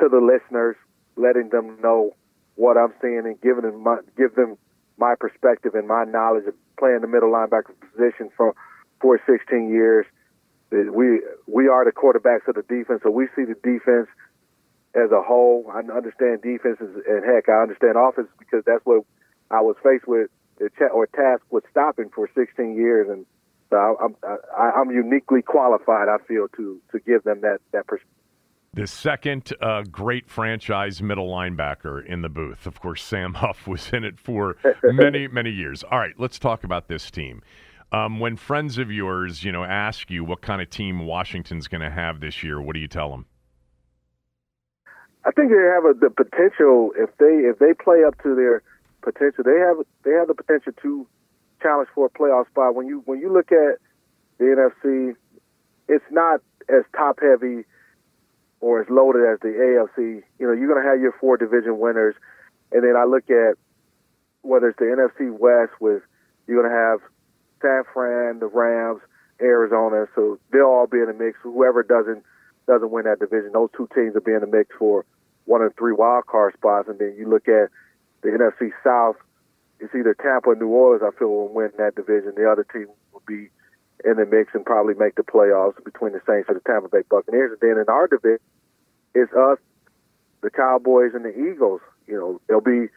to 0.00 0.08
the 0.08 0.20
listeners, 0.20 0.76
letting 1.16 1.48
them 1.50 1.78
know 1.82 2.14
what 2.54 2.76
I'm 2.76 2.92
seeing 3.00 3.22
and 3.24 3.40
giving 3.40 3.62
them 3.62 3.82
my, 3.82 3.98
give 4.16 4.34
them 4.34 4.56
my 4.96 5.14
perspective 5.18 5.74
and 5.74 5.86
my 5.86 6.04
knowledge 6.04 6.46
of 6.46 6.54
playing 6.78 7.00
the 7.00 7.06
middle 7.08 7.30
linebacker 7.30 7.74
position 7.92 8.30
for 8.36 8.54
for 9.00 9.20
16 9.26 9.70
years. 9.70 10.06
We 10.70 11.22
we 11.46 11.68
are 11.68 11.84
the 11.84 11.92
quarterbacks 11.92 12.46
of 12.48 12.54
the 12.54 12.62
defense, 12.68 13.00
so 13.02 13.10
we 13.10 13.26
see 13.34 13.44
the 13.44 13.56
defense 13.62 14.08
as 14.94 15.10
a 15.10 15.22
whole. 15.22 15.70
I 15.72 15.80
understand 15.80 16.42
defenses, 16.42 17.02
and 17.08 17.24
heck, 17.24 17.48
I 17.48 17.62
understand 17.62 17.96
offense 17.96 18.28
because 18.38 18.64
that's 18.66 18.84
what 18.84 19.04
I 19.50 19.60
was 19.62 19.76
faced 19.82 20.06
with 20.06 20.30
or 20.92 21.06
tasked 21.06 21.50
with 21.50 21.64
stopping 21.70 22.10
for 22.14 22.28
16 22.34 22.76
years, 22.76 23.08
and 23.08 23.26
so 23.70 23.76
I'm 23.76 24.16
I, 24.56 24.70
I'm 24.76 24.90
uniquely 24.90 25.42
qualified. 25.42 26.08
I 26.08 26.18
feel 26.26 26.48
to 26.56 26.80
to 26.92 26.98
give 27.00 27.24
them 27.24 27.40
that 27.42 27.58
that 27.72 27.86
perspective. 27.86 28.14
The 28.74 28.86
second 28.86 29.52
uh, 29.60 29.82
great 29.90 30.28
franchise 30.28 31.02
middle 31.02 31.28
linebacker 31.28 32.04
in 32.04 32.22
the 32.22 32.28
booth. 32.28 32.66
Of 32.66 32.80
course, 32.80 33.02
Sam 33.02 33.34
Huff 33.42 33.66
was 33.66 33.90
in 33.92 34.04
it 34.04 34.20
for 34.20 34.56
many, 34.84 35.26
many 35.32 35.50
years. 35.50 35.82
All 35.82 35.98
right, 35.98 36.14
let's 36.18 36.38
talk 36.38 36.64
about 36.64 36.88
this 36.88 37.10
team. 37.10 37.42
Um, 37.90 38.20
when 38.20 38.36
friends 38.36 38.76
of 38.76 38.92
yours, 38.92 39.42
you 39.42 39.50
know, 39.50 39.64
ask 39.64 40.10
you 40.10 40.22
what 40.22 40.42
kind 40.42 40.60
of 40.60 40.68
team 40.68 41.06
Washington's 41.06 41.68
going 41.68 41.80
to 41.80 41.90
have 41.90 42.20
this 42.20 42.42
year, 42.42 42.60
what 42.60 42.74
do 42.74 42.80
you 42.80 42.88
tell 42.88 43.10
them? 43.10 43.24
I 45.24 45.30
think 45.30 45.50
they 45.50 45.56
have 45.56 45.84
a, 45.84 45.94
the 45.98 46.10
potential 46.10 46.92
if 46.96 47.10
they 47.18 47.48
if 47.48 47.58
they 47.58 47.72
play 47.72 48.04
up 48.06 48.22
to 48.22 48.34
their 48.34 48.62
potential. 49.12 49.44
They 49.44 49.58
have 49.58 49.76
they 50.04 50.12
have 50.12 50.28
the 50.28 50.34
potential 50.34 50.72
to 50.82 51.06
challenge 51.62 51.88
for 51.94 52.06
a 52.06 52.10
playoff 52.10 52.46
spot. 52.48 52.74
When 52.74 52.86
you 52.86 53.02
when 53.06 53.20
you 53.20 53.32
look 53.32 53.52
at 53.52 53.78
the 54.38 54.44
NFC, 54.44 55.16
it's 55.88 56.04
not 56.10 56.40
as 56.68 56.84
top 56.96 57.18
heavy 57.20 57.64
or 58.60 58.80
as 58.80 58.88
loaded 58.90 59.24
as 59.24 59.40
the 59.40 59.48
AFC. 59.48 60.22
You 60.38 60.46
know, 60.46 60.52
you're 60.52 60.68
going 60.68 60.82
to 60.82 60.88
have 60.88 61.00
your 61.00 61.14
four 61.20 61.36
division 61.36 61.78
winners, 61.78 62.14
and 62.72 62.82
then 62.82 62.94
I 62.96 63.04
look 63.04 63.30
at 63.30 63.56
whether 64.42 64.68
it's 64.68 64.78
the 64.78 64.86
NFC 64.86 65.30
West 65.32 65.72
with 65.80 66.02
you're 66.46 66.62
going 66.62 66.70
to 66.70 66.76
have 66.76 67.00
San 67.60 67.82
Fran, 67.92 68.38
the 68.40 68.46
Rams, 68.46 69.00
Arizona. 69.40 70.06
So 70.14 70.38
they'll 70.52 70.64
all 70.64 70.86
be 70.86 70.98
in 70.98 71.06
the 71.06 71.14
mix. 71.14 71.38
Whoever 71.42 71.82
doesn't 71.82 72.24
doesn't 72.66 72.90
win 72.90 73.04
that 73.04 73.18
division, 73.18 73.52
those 73.52 73.70
two 73.76 73.88
teams 73.94 74.14
will 74.14 74.20
be 74.20 74.32
in 74.32 74.40
the 74.40 74.46
mix 74.46 74.68
for 74.78 75.04
one 75.46 75.62
of 75.62 75.74
three 75.76 75.92
wild 75.92 76.26
card 76.26 76.52
spots. 76.54 76.88
And 76.88 76.98
then 76.98 77.16
you 77.18 77.28
look 77.28 77.48
at 77.48 77.70
the 78.22 78.28
NFC 78.28 78.70
South. 78.82 79.16
It's 79.80 79.94
either 79.94 80.14
Tampa 80.14 80.50
or 80.50 80.56
New 80.56 80.68
Orleans. 80.68 81.02
I 81.06 81.16
feel 81.18 81.28
will 81.28 81.48
win 81.48 81.70
that 81.78 81.94
division. 81.94 82.34
The 82.36 82.50
other 82.50 82.64
team 82.64 82.88
will 83.12 83.22
be 83.26 83.48
in 84.04 84.16
the 84.16 84.26
mix 84.26 84.54
and 84.54 84.64
probably 84.64 84.94
make 84.94 85.14
the 85.14 85.22
playoffs 85.22 85.82
between 85.84 86.12
the 86.12 86.20
Saints 86.26 86.48
and 86.48 86.56
the 86.56 86.62
Tampa 86.66 86.88
Bay 86.88 87.02
Buccaneers. 87.08 87.52
And 87.52 87.60
then 87.60 87.78
in 87.78 87.88
our 87.88 88.06
division, 88.06 88.40
it's 89.14 89.32
us, 89.32 89.58
the 90.42 90.50
Cowboys, 90.50 91.12
and 91.14 91.24
the 91.24 91.34
Eagles. 91.34 91.80
You 92.06 92.14
know, 92.14 92.40
there'll 92.46 92.62
be 92.62 92.88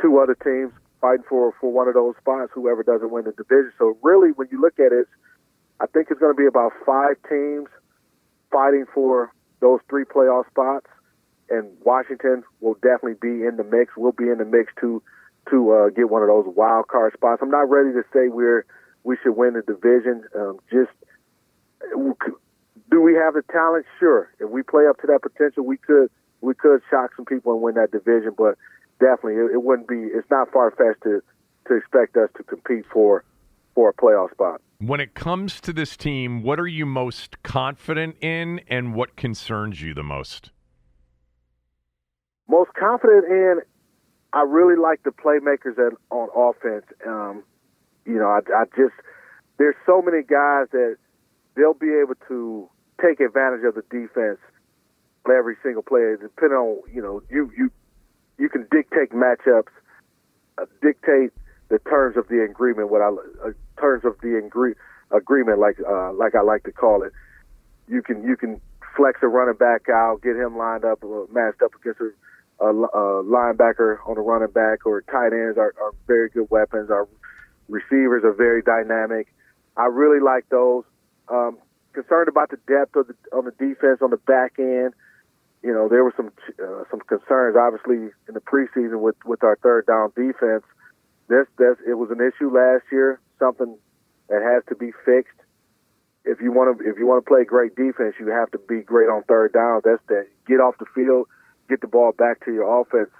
two 0.00 0.18
other 0.18 0.34
teams 0.34 0.72
fighting 1.00 1.24
for 1.28 1.52
for 1.60 1.72
one 1.72 1.88
of 1.88 1.94
those 1.94 2.14
spots. 2.20 2.52
Whoever 2.54 2.82
doesn't 2.82 3.10
win 3.10 3.24
the 3.24 3.32
division. 3.32 3.72
So 3.78 3.96
really, 4.02 4.30
when 4.32 4.48
you 4.50 4.60
look 4.60 4.78
at 4.78 4.92
it, 4.92 5.06
I 5.80 5.86
think 5.86 6.08
it's 6.10 6.20
going 6.20 6.34
to 6.34 6.38
be 6.38 6.46
about 6.46 6.72
five 6.84 7.16
teams 7.28 7.68
fighting 8.50 8.84
for 8.92 9.32
those 9.60 9.80
three 9.88 10.04
playoff 10.04 10.46
spots, 10.48 10.86
and 11.50 11.68
Washington 11.84 12.44
will 12.60 12.74
definitely 12.74 13.18
be 13.20 13.44
in 13.44 13.56
the 13.56 13.64
mix. 13.64 13.92
We'll 13.96 14.12
be 14.12 14.28
in 14.28 14.38
the 14.38 14.44
mix 14.44 14.72
to 14.80 15.02
to 15.50 15.72
uh, 15.72 15.88
get 15.88 16.10
one 16.10 16.22
of 16.22 16.28
those 16.28 16.46
wild 16.54 16.88
card 16.88 17.12
spots. 17.14 17.40
I'm 17.42 17.50
not 17.50 17.68
ready 17.68 17.92
to 17.92 18.02
say 18.12 18.28
we're 18.28 18.64
we 19.04 19.16
should 19.22 19.36
win 19.36 19.54
the 19.54 19.62
division. 19.62 20.24
Um, 20.34 20.58
just 20.70 20.90
do 22.90 23.00
we 23.00 23.14
have 23.14 23.34
the 23.34 23.42
talent? 23.50 23.86
Sure. 23.98 24.30
If 24.38 24.50
we 24.50 24.62
play 24.62 24.86
up 24.88 25.00
to 25.00 25.06
that 25.08 25.20
potential, 25.22 25.64
we 25.64 25.76
could 25.76 26.10
we 26.40 26.54
could 26.54 26.80
shock 26.90 27.10
some 27.16 27.24
people 27.24 27.52
and 27.52 27.62
win 27.62 27.74
that 27.74 27.90
division. 27.90 28.34
But 28.36 28.56
definitely, 28.98 29.34
it, 29.34 29.52
it 29.54 29.62
wouldn't 29.62 29.88
be. 29.88 29.96
It's 29.96 30.30
not 30.30 30.52
far 30.52 30.70
fetched 30.70 31.02
to 31.04 31.22
to 31.68 31.76
expect 31.76 32.16
us 32.16 32.30
to 32.36 32.42
compete 32.42 32.84
for 32.92 33.24
for 33.74 33.90
a 33.90 33.94
playoff 33.94 34.30
spot. 34.32 34.60
When 34.78 35.00
it 35.00 35.14
comes 35.14 35.60
to 35.62 35.72
this 35.72 35.96
team, 35.96 36.42
what 36.42 36.58
are 36.58 36.66
you 36.66 36.86
most 36.86 37.42
confident 37.42 38.16
in, 38.20 38.60
and 38.68 38.94
what 38.94 39.16
concerns 39.16 39.82
you 39.82 39.94
the 39.94 40.02
most? 40.02 40.50
Most 42.50 42.70
confident 42.74 43.26
in, 43.26 43.60
I 44.32 44.42
really 44.42 44.74
like 44.74 45.04
the 45.04 45.10
playmakers 45.10 45.78
at, 45.78 45.96
on 46.10 46.28
offense. 46.34 46.84
Um, 47.06 47.44
you 48.04 48.18
know, 48.18 48.26
I, 48.26 48.40
I 48.52 48.64
just 48.76 48.94
there's 49.58 49.76
so 49.86 50.02
many 50.02 50.22
guys 50.22 50.66
that 50.72 50.96
they'll 51.54 51.74
be 51.74 51.94
able 51.94 52.16
to 52.26 52.68
take 53.00 53.20
advantage 53.20 53.62
of 53.64 53.76
the 53.76 53.82
defense 53.90 54.38
every 55.30 55.54
single 55.62 55.82
player, 55.82 56.16
depending 56.16 56.58
on 56.58 56.80
you 56.92 57.00
know 57.00 57.22
you 57.30 57.52
you 57.56 57.70
you 58.36 58.48
can 58.48 58.66
dictate 58.70 59.12
matchups, 59.12 59.70
uh, 60.58 60.66
dictate 60.82 61.30
the 61.68 61.78
terms 61.88 62.16
of 62.16 62.26
the 62.28 62.42
agreement. 62.42 62.90
What 62.90 63.00
I 63.00 63.08
uh, 63.46 63.52
terms 63.78 64.04
of 64.04 64.16
the 64.22 64.42
agree, 64.44 64.74
agreement, 65.12 65.60
like 65.60 65.76
uh, 65.88 66.12
like 66.14 66.34
I 66.34 66.42
like 66.42 66.64
to 66.64 66.72
call 66.72 67.04
it. 67.04 67.12
You 67.86 68.02
can 68.02 68.24
you 68.24 68.36
can 68.36 68.60
flex 68.96 69.20
a 69.22 69.28
running 69.28 69.54
back 69.54 69.88
out, 69.88 70.20
get 70.22 70.34
him 70.34 70.58
lined 70.58 70.84
up, 70.84 71.04
uh, 71.04 71.30
matched 71.30 71.62
up 71.62 71.74
against 71.80 72.00
a, 72.00 72.10
a, 72.60 72.68
a 72.68 73.24
linebacker 73.24 73.98
on 74.06 74.14
the 74.14 74.20
running 74.20 74.52
back, 74.52 74.86
or 74.86 75.02
tight 75.02 75.32
ends 75.32 75.58
are, 75.58 75.74
are 75.80 75.92
very 76.06 76.28
good 76.28 76.48
weapons. 76.50 76.90
Our 76.90 77.08
receivers 77.68 78.24
are 78.24 78.32
very 78.32 78.62
dynamic. 78.62 79.32
I 79.76 79.86
really 79.86 80.20
like 80.20 80.48
those. 80.50 80.84
Um, 81.28 81.58
concerned 81.92 82.28
about 82.28 82.50
the 82.50 82.58
depth 82.66 82.96
of 82.96 83.06
the 83.08 83.14
on 83.32 83.44
the 83.44 83.52
defense 83.52 84.00
on 84.02 84.10
the 84.10 84.16
back 84.16 84.54
end. 84.58 84.94
You 85.62 85.72
know, 85.72 85.88
there 85.88 86.04
were 86.04 86.14
some 86.16 86.32
uh, 86.62 86.84
some 86.90 87.00
concerns, 87.00 87.56
obviously, 87.56 88.10
in 88.28 88.34
the 88.34 88.40
preseason 88.40 89.00
with 89.00 89.16
with 89.24 89.42
our 89.44 89.56
third 89.62 89.86
down 89.86 90.12
defense. 90.16 90.64
This 91.28 91.46
this 91.58 91.76
it 91.86 91.94
was 91.94 92.10
an 92.10 92.20
issue 92.20 92.50
last 92.50 92.84
year, 92.90 93.20
something 93.38 93.76
that 94.28 94.42
has 94.42 94.62
to 94.68 94.74
be 94.74 94.92
fixed. 95.04 95.36
If 96.24 96.40
you 96.40 96.52
want 96.52 96.78
to 96.78 96.88
if 96.88 96.98
you 96.98 97.06
want 97.06 97.24
to 97.24 97.28
play 97.28 97.44
great 97.44 97.76
defense, 97.76 98.14
you 98.18 98.28
have 98.28 98.50
to 98.52 98.58
be 98.58 98.80
great 98.80 99.08
on 99.08 99.22
third 99.24 99.52
down. 99.52 99.82
That's 99.84 100.02
that. 100.08 100.26
Get 100.46 100.60
off 100.60 100.78
the 100.78 100.86
field, 100.94 101.28
get 101.70 101.80
the 101.80 101.86
ball 101.86 102.12
back 102.12 102.44
to 102.44 102.52
your 102.52 102.80
offense, 102.80 103.10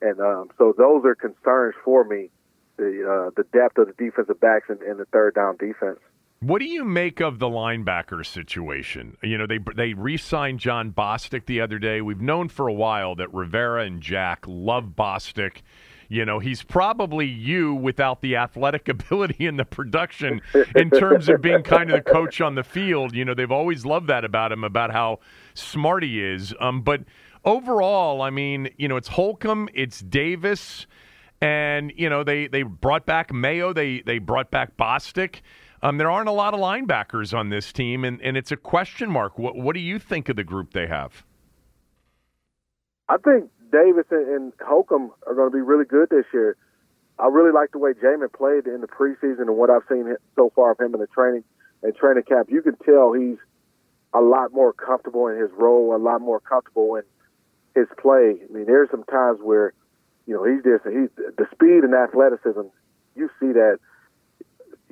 and 0.00 0.20
um, 0.20 0.50
so 0.58 0.74
those 0.76 1.04
are 1.04 1.14
concerns 1.14 1.74
for 1.84 2.04
me. 2.04 2.30
The 2.76 3.28
uh, 3.28 3.30
the 3.36 3.44
depth 3.52 3.78
of 3.78 3.86
the 3.86 3.94
defensive 3.96 4.40
backs 4.40 4.66
and, 4.68 4.82
and 4.82 4.98
the 4.98 5.04
third 5.06 5.34
down 5.34 5.56
defense. 5.56 5.98
What 6.40 6.58
do 6.58 6.64
you 6.64 6.84
make 6.84 7.20
of 7.20 7.38
the 7.38 7.46
linebacker 7.46 8.26
situation? 8.26 9.16
You 9.22 9.38
know, 9.38 9.46
they 9.46 9.60
they 9.76 9.94
re-signed 9.94 10.58
Jon 10.58 10.90
Bostic 10.90 11.46
the 11.46 11.60
other 11.60 11.78
day. 11.78 12.00
We've 12.00 12.20
known 12.20 12.48
for 12.48 12.66
a 12.66 12.72
while 12.72 13.14
that 13.14 13.32
Rivera 13.32 13.84
and 13.84 14.02
Jack 14.02 14.44
love 14.48 14.94
Bostic. 14.98 15.62
You 16.08 16.24
know, 16.24 16.40
he's 16.40 16.64
probably 16.64 17.26
you 17.26 17.74
without 17.74 18.22
the 18.22 18.34
athletic 18.34 18.88
ability 18.90 19.46
and 19.46 19.56
the 19.56 19.64
production 19.64 20.42
in 20.74 20.90
terms 20.90 21.28
of 21.28 21.40
being 21.40 21.62
kind 21.62 21.90
of 21.90 22.04
the 22.04 22.10
coach 22.10 22.40
on 22.40 22.56
the 22.56 22.64
field. 22.64 23.14
You 23.14 23.24
know, 23.24 23.34
they've 23.34 23.52
always 23.52 23.86
loved 23.86 24.08
that 24.08 24.24
about 24.24 24.50
him, 24.50 24.64
about 24.64 24.90
how 24.90 25.20
smart 25.54 26.02
he 26.02 26.20
is. 26.20 26.52
Um, 26.58 26.82
but 26.82 27.02
overall, 27.44 28.22
I 28.22 28.30
mean, 28.30 28.70
you 28.76 28.88
know, 28.88 28.96
it's 28.96 29.08
Holcomb, 29.08 29.68
it's 29.74 30.00
Davis, 30.00 30.86
and 31.40 31.92
you 31.96 32.08
know 32.08 32.22
they 32.22 32.46
they 32.46 32.62
brought 32.62 33.06
back 33.06 33.32
Mayo, 33.32 33.72
they 33.72 34.00
they 34.00 34.18
brought 34.18 34.50
back 34.50 34.76
Bostic. 34.76 35.40
Um, 35.82 35.98
there 35.98 36.10
aren't 36.10 36.28
a 36.28 36.32
lot 36.32 36.54
of 36.54 36.60
linebackers 36.60 37.36
on 37.36 37.48
this 37.48 37.72
team, 37.72 38.04
and, 38.04 38.22
and 38.22 38.36
it's 38.36 38.52
a 38.52 38.56
question 38.56 39.10
mark. 39.10 39.36
What, 39.36 39.56
what 39.56 39.74
do 39.74 39.80
you 39.80 39.98
think 39.98 40.28
of 40.28 40.36
the 40.36 40.44
group 40.44 40.72
they 40.72 40.86
have? 40.86 41.24
I 43.08 43.16
think 43.16 43.50
Davis 43.72 44.06
and 44.10 44.52
Holcomb 44.64 45.10
are 45.26 45.34
going 45.34 45.50
to 45.50 45.54
be 45.54 45.60
really 45.60 45.84
good 45.84 46.08
this 46.10 46.24
year. 46.32 46.56
I 47.18 47.26
really 47.26 47.50
like 47.50 47.72
the 47.72 47.78
way 47.78 47.94
Jamin 47.94 48.32
played 48.32 48.66
in 48.72 48.80
the 48.80 48.86
preseason 48.86 49.40
and 49.40 49.56
what 49.56 49.70
I've 49.70 49.82
seen 49.88 50.14
so 50.36 50.52
far 50.54 50.70
of 50.70 50.78
him 50.80 50.94
in 50.94 51.00
the 51.00 51.08
training 51.08 51.42
and 51.82 51.94
training 51.96 52.22
camp. 52.28 52.48
You 52.48 52.62
can 52.62 52.76
tell 52.76 53.12
he's 53.12 53.38
a 54.14 54.20
lot 54.20 54.52
more 54.52 54.72
comfortable 54.72 55.26
in 55.26 55.36
his 55.36 55.50
role, 55.56 55.96
a 55.96 55.98
lot 55.98 56.20
more 56.20 56.38
comfortable 56.38 56.94
in 56.94 57.02
his 57.74 57.86
play. 57.98 58.36
I 58.42 58.52
mean, 58.52 58.66
there's 58.66 58.90
some 58.90 59.04
times 59.04 59.40
where, 59.42 59.72
you 60.26 60.34
know, 60.34 60.44
he's 60.44 60.62
just 60.62 60.84
he's 60.84 61.10
the 61.16 61.46
speed 61.52 61.84
and 61.84 61.94
athleticism. 61.94 62.68
You 63.14 63.30
see 63.40 63.52
that 63.52 63.78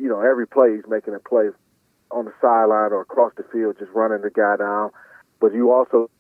you 0.00 0.08
know, 0.08 0.20
every 0.20 0.46
play 0.46 0.74
he's 0.74 0.88
making 0.88 1.14
a 1.14 1.18
play 1.18 1.50
on 2.10 2.24
the 2.24 2.32
sideline 2.40 2.92
or 2.92 3.02
across 3.02 3.32
the 3.36 3.44
field, 3.52 3.76
just 3.78 3.92
running 3.92 4.22
the 4.22 4.30
guy 4.30 4.56
down. 4.56 4.90
But 5.40 5.52
you 5.52 5.72
also, 5.72 6.10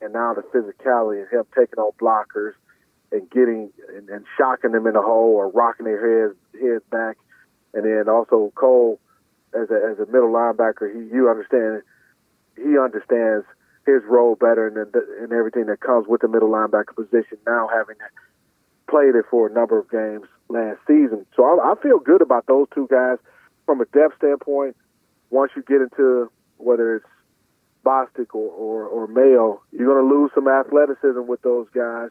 and 0.00 0.12
now 0.12 0.34
the 0.34 0.42
physicality 0.42 1.22
and 1.22 1.30
him 1.30 1.44
taking 1.56 1.78
on 1.78 1.92
blockers 2.00 2.52
and 3.10 3.28
getting 3.30 3.72
and, 3.88 4.08
and 4.10 4.24
shocking 4.36 4.72
them 4.72 4.86
in 4.86 4.92
the 4.92 5.02
hole 5.02 5.34
or 5.34 5.48
rocking 5.48 5.86
their 5.86 6.28
heads 6.28 6.38
heads 6.60 6.84
back, 6.90 7.16
and 7.72 7.84
then 7.84 8.08
also 8.08 8.52
Cole 8.54 9.00
as 9.54 9.70
a 9.70 9.74
as 9.90 9.98
a 9.98 10.06
middle 10.06 10.30
linebacker, 10.30 10.92
he 10.92 11.14
you 11.14 11.28
understand 11.28 11.82
he 12.56 12.78
understands 12.78 13.46
his 13.94 14.02
role 14.08 14.36
better 14.36 14.68
and 14.68 14.76
and 15.22 15.32
everything 15.32 15.66
that 15.66 15.80
comes 15.80 16.06
with 16.06 16.20
the 16.20 16.28
middle 16.28 16.50
linebacker 16.50 16.94
position. 16.94 17.38
Now 17.46 17.68
having 17.72 17.96
played 18.88 19.14
it 19.14 19.24
for 19.30 19.48
a 19.48 19.52
number 19.52 19.78
of 19.78 19.90
games 19.90 20.26
last 20.48 20.78
season, 20.86 21.26
so 21.36 21.44
I, 21.44 21.72
I 21.72 21.74
feel 21.82 21.98
good 21.98 22.22
about 22.22 22.46
those 22.46 22.66
two 22.74 22.88
guys 22.90 23.18
from 23.66 23.80
a 23.80 23.84
depth 23.86 24.16
standpoint. 24.18 24.76
Once 25.30 25.52
you 25.54 25.62
get 25.62 25.80
into 25.80 26.30
whether 26.56 26.96
it's 26.96 27.06
Bostic 27.84 28.34
or, 28.34 28.50
or, 28.50 28.86
or 28.86 29.06
Mayo, 29.06 29.62
you're 29.72 29.86
going 29.86 30.08
to 30.08 30.14
lose 30.14 30.30
some 30.34 30.48
athleticism 30.48 31.26
with 31.26 31.40
those 31.42 31.66
guys, 31.74 32.10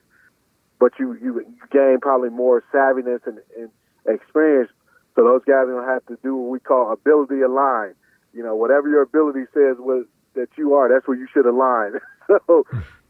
but 0.79 0.93
you, 0.99 1.13
you, 1.21 1.45
gain 1.71 1.99
probably 2.01 2.29
more 2.29 2.63
savviness 2.73 3.19
and, 3.27 3.39
and 3.57 3.69
experience. 4.07 4.71
So 5.15 5.23
those 5.23 5.41
guys 5.45 5.67
are 5.67 5.73
going 5.73 5.85
to 5.85 5.91
have 5.91 6.05
to 6.07 6.17
do 6.23 6.35
what 6.35 6.49
we 6.49 6.59
call 6.59 6.91
ability 6.91 7.41
align. 7.41 7.93
You 8.33 8.43
know, 8.43 8.55
whatever 8.55 8.89
your 8.89 9.01
ability 9.01 9.45
says 9.53 9.77
was, 9.77 10.05
that 10.35 10.49
you 10.57 10.73
are, 10.73 10.89
that's 10.89 11.07
where 11.07 11.17
you 11.17 11.27
should 11.33 11.45
align. 11.45 11.93
so, 12.27 12.65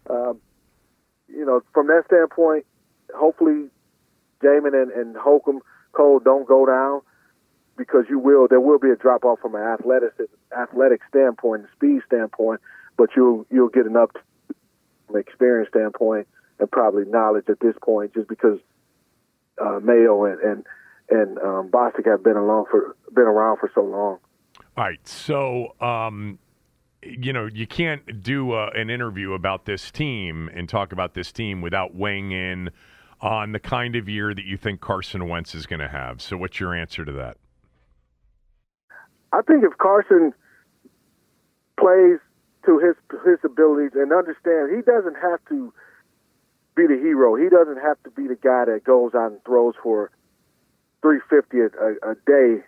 um, 0.09 0.39
you 1.27 1.45
know, 1.45 1.61
from 1.73 1.87
that 1.87 2.03
standpoint, 2.07 2.65
hopefully 3.15 3.67
Jamin 4.43 4.81
and, 4.81 4.91
and 4.91 5.15
Holcomb 5.17 5.61
Cole 5.91 6.19
don't 6.19 6.47
go 6.47 6.65
down 6.65 7.01
because 7.77 8.05
you 8.09 8.19
will 8.19 8.47
there 8.47 8.59
will 8.59 8.77
be 8.77 8.89
a 8.89 8.95
drop 8.95 9.23
off 9.23 9.39
from 9.39 9.55
an 9.55 9.61
athletic 9.61 10.11
athletic 10.57 11.01
standpoint, 11.07 11.61
and 11.61 11.69
speed 11.75 12.01
standpoint, 12.05 12.61
but 12.97 13.09
you'll 13.15 13.45
you'll 13.49 13.69
get 13.69 13.85
enough 13.85 14.11
from 15.07 15.17
experience 15.17 15.69
standpoint 15.69 16.27
and 16.59 16.69
probably 16.69 17.05
knowledge 17.05 17.45
at 17.49 17.59
this 17.59 17.75
point, 17.81 18.13
just 18.13 18.27
because 18.27 18.59
uh, 19.59 19.79
Mayo 19.81 20.25
and 20.25 20.39
and 20.41 20.65
and 21.09 21.37
um, 21.39 21.69
Bostic 21.69 22.05
have 22.05 22.23
been 22.23 22.37
along 22.37 22.65
for 22.69 22.95
been 23.13 23.25
around 23.25 23.57
for 23.57 23.71
so 23.73 23.81
long. 23.81 24.19
All 24.77 24.83
right, 24.85 25.07
so 25.07 25.75
um, 25.81 26.37
you 27.01 27.33
know 27.33 27.47
you 27.51 27.67
can't 27.67 28.21
do 28.21 28.51
uh, 28.51 28.69
an 28.75 28.89
interview 28.89 29.33
about 29.33 29.65
this 29.65 29.91
team 29.91 30.49
and 30.53 30.67
talk 30.67 30.91
about 30.91 31.13
this 31.13 31.31
team 31.31 31.61
without 31.61 31.95
weighing 31.95 32.31
in 32.31 32.69
on 33.21 33.51
the 33.51 33.59
kind 33.59 33.95
of 33.95 34.07
year 34.07 34.33
that 34.33 34.45
you 34.45 34.57
think 34.57 34.81
Carson 34.81 35.27
Wentz 35.27 35.53
is 35.53 35.65
going 35.65 35.79
to 35.79 35.87
have. 35.87 36.21
So, 36.21 36.37
what's 36.37 36.59
your 36.59 36.73
answer 36.73 37.05
to 37.05 37.11
that? 37.13 37.37
I 39.31 39.41
think 39.41 39.63
if 39.63 39.77
Carson 39.77 40.33
plays 41.79 42.19
to 42.65 42.79
his 42.79 42.95
his 43.25 43.39
abilities 43.43 43.91
and 43.95 44.11
understands, 44.11 44.71
he 44.75 44.81
doesn't 44.81 45.15
have 45.15 45.39
to 45.49 45.73
be 46.75 46.87
the 46.87 46.99
hero. 47.01 47.35
He 47.35 47.49
doesn't 47.49 47.81
have 47.81 48.01
to 48.03 48.11
be 48.11 48.27
the 48.27 48.35
guy 48.35 48.65
that 48.65 48.83
goes 48.83 49.13
out 49.15 49.31
and 49.31 49.43
throws 49.43 49.75
for 49.81 50.11
350 51.01 51.57
a, 51.59 52.11
a 52.11 52.15
day 52.25 52.63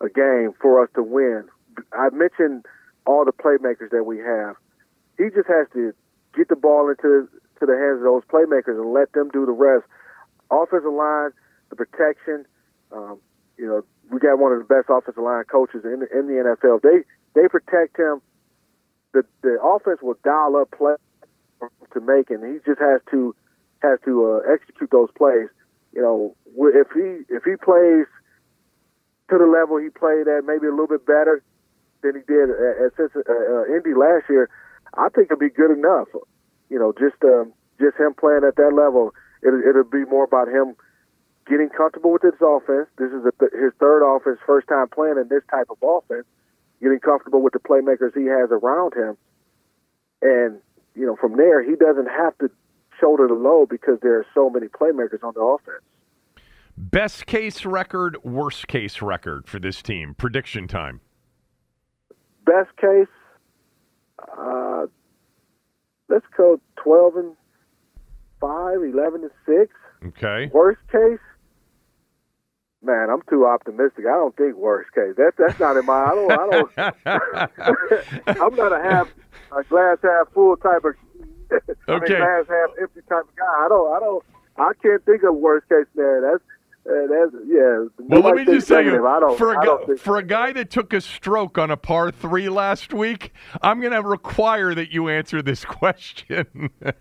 a 0.00 0.08
game 0.08 0.54
for 0.60 0.82
us 0.82 0.88
to 0.94 1.02
win. 1.02 1.44
I 1.92 2.08
mentioned 2.10 2.64
all 3.06 3.24
the 3.24 3.32
playmakers 3.32 3.90
that 3.90 4.04
we 4.04 4.18
have. 4.18 4.56
He 5.18 5.24
just 5.30 5.48
has 5.48 5.66
to 5.74 5.92
get 6.36 6.48
the 6.48 6.56
ball 6.56 6.88
into 6.88 7.28
to 7.60 7.66
the 7.66 7.76
hands 7.76 7.98
of 7.98 8.04
those 8.04 8.24
playmakers 8.24 8.80
and 8.80 8.92
let 8.92 9.12
them 9.12 9.28
do 9.32 9.44
the 9.44 9.52
rest. 9.52 9.84
Offensive 10.50 10.92
line, 10.92 11.30
the 11.68 11.76
protection, 11.76 12.46
um, 12.92 13.20
you 13.56 13.66
know, 13.66 13.84
we 14.10 14.18
got 14.18 14.38
one 14.38 14.52
of 14.52 14.58
the 14.58 14.64
best 14.64 14.88
offensive 14.88 15.22
line 15.22 15.44
coaches 15.44 15.84
in 15.84 16.00
the, 16.00 16.08
in 16.18 16.26
the 16.26 16.42
NFL. 16.42 16.82
They 16.82 17.04
they 17.34 17.46
protect 17.48 17.98
him. 17.98 18.20
The 19.12 19.22
the 19.42 19.60
offense 19.62 20.00
will 20.02 20.18
dial 20.24 20.56
up 20.56 20.70
play 20.76 20.94
to 21.92 22.00
make, 22.00 22.30
and 22.30 22.42
he 22.42 22.58
just 22.66 22.80
has 22.80 23.00
to 23.10 23.34
has 23.82 23.98
to 24.04 24.42
uh, 24.42 24.52
execute 24.52 24.90
those 24.90 25.10
plays. 25.16 25.48
You 25.92 26.02
know, 26.02 26.36
if 26.74 26.88
he 26.92 27.22
if 27.32 27.44
he 27.44 27.56
plays 27.56 28.06
to 29.30 29.38
the 29.38 29.46
level 29.46 29.76
he 29.78 29.90
played 29.90 30.26
at, 30.26 30.44
maybe 30.44 30.66
a 30.66 30.70
little 30.70 30.88
bit 30.88 31.06
better 31.06 31.42
than 32.02 32.14
he 32.16 32.22
did 32.26 32.50
at, 32.50 32.92
at 32.98 33.10
uh, 33.16 33.20
uh, 33.28 33.64
Indy 33.66 33.94
last 33.94 34.28
year, 34.28 34.48
I 34.94 35.08
think 35.08 35.26
it'll 35.30 35.38
be 35.38 35.50
good 35.50 35.70
enough. 35.70 36.08
You 36.68 36.78
know, 36.78 36.92
just 36.92 37.22
um, 37.24 37.52
just 37.78 37.96
him 37.96 38.14
playing 38.14 38.42
at 38.46 38.56
that 38.56 38.72
level, 38.74 39.12
it, 39.42 39.52
it'll 39.68 39.84
be 39.84 40.04
more 40.04 40.24
about 40.24 40.48
him 40.48 40.76
getting 41.48 41.68
comfortable 41.68 42.12
with 42.12 42.22
this 42.22 42.38
offense. 42.40 42.88
This 42.98 43.10
is 43.10 43.22
th- 43.38 43.52
his 43.52 43.72
third 43.80 44.04
offense, 44.04 44.38
first 44.46 44.68
time 44.68 44.88
playing 44.88 45.18
in 45.18 45.28
this 45.28 45.42
type 45.50 45.66
of 45.70 45.78
offense. 45.82 46.26
Getting 46.80 47.00
comfortable 47.00 47.42
with 47.42 47.52
the 47.52 47.58
playmakers 47.58 48.16
he 48.16 48.24
has 48.24 48.48
around 48.50 48.94
him, 48.94 49.18
and 50.22 50.60
you 50.94 51.04
know 51.04 51.16
from 51.16 51.36
there 51.36 51.62
he 51.62 51.76
doesn't 51.76 52.08
have 52.08 52.36
to 52.38 52.50
shoulder 52.98 53.28
the 53.28 53.34
load 53.34 53.68
because 53.68 53.98
there 54.00 54.18
are 54.18 54.26
so 54.34 54.48
many 54.48 54.66
playmakers 54.66 55.22
on 55.22 55.34
the 55.34 55.40
offense. 55.40 55.82
Best 56.76 57.26
case 57.26 57.66
record, 57.66 58.16
worst 58.24 58.66
case 58.66 59.02
record 59.02 59.46
for 59.46 59.58
this 59.58 59.82
team. 59.82 60.14
Prediction 60.14 60.66
time. 60.66 61.00
Best 62.50 62.76
case, 62.76 63.14
uh, 64.36 64.86
let's 66.08 66.26
go 66.36 66.60
twelve 66.82 67.14
and 67.14 67.36
five, 68.40 68.78
11 68.82 69.22
and 69.22 69.30
six. 69.46 69.72
Okay. 70.02 70.50
Worst 70.52 70.80
case, 70.90 71.20
Man, 72.82 73.10
I'm 73.10 73.20
too 73.28 73.44
optimistic. 73.44 74.06
I 74.08 74.16
don't 74.16 74.34
think 74.36 74.56
worst 74.56 74.88
case. 74.94 75.12
That's 75.16 75.36
that's 75.36 75.60
not 75.60 75.76
in 75.76 75.84
my. 75.84 76.02
I 76.02 76.14
don't. 76.14 76.72
I 76.78 76.92
don't. 77.66 78.26
I'm 78.40 78.54
not 78.56 78.72
a 78.72 78.82
half 78.82 79.08
a 79.52 79.62
glass 79.64 79.98
half 80.02 80.32
full 80.32 80.56
type 80.56 80.84
of. 80.84 80.94
Okay. 81.52 81.74
I 81.88 81.98
mean, 81.98 82.06
glass 82.06 82.46
half 82.48 82.70
empty 82.80 83.00
type 83.06 83.28
of 83.28 83.36
guy. 83.36 83.44
I 83.44 83.68
don't. 83.68 83.94
I 83.94 84.00
don't. 84.00 84.24
I 84.56 84.72
can't 84.82 85.04
think 85.04 85.22
of 85.24 85.36
worst 85.36 85.68
case 85.68 85.84
scenario. 85.92 86.32
That's 86.32 86.44
that's 86.84 87.34
yeah. 87.46 87.84
Well, 87.98 88.22
let 88.22 88.34
me 88.36 88.44
just 88.44 88.66
say, 88.66 88.84
you, 88.84 88.98
for 89.36 89.52
a 89.52 89.64
guy, 89.64 89.96
for 89.96 90.16
a 90.16 90.22
guy 90.22 90.52
that 90.52 90.70
took 90.70 90.92
a 90.92 91.00
stroke 91.00 91.58
on 91.58 91.70
a 91.70 91.76
par 91.76 92.10
three 92.10 92.48
last 92.48 92.94
week, 92.94 93.32
I'm 93.62 93.80
going 93.80 93.92
to 93.92 94.02
require 94.02 94.74
that 94.74 94.90
you 94.90 95.08
answer 95.08 95.42
this 95.42 95.64
question. 95.64 96.70
hey, 96.82 96.96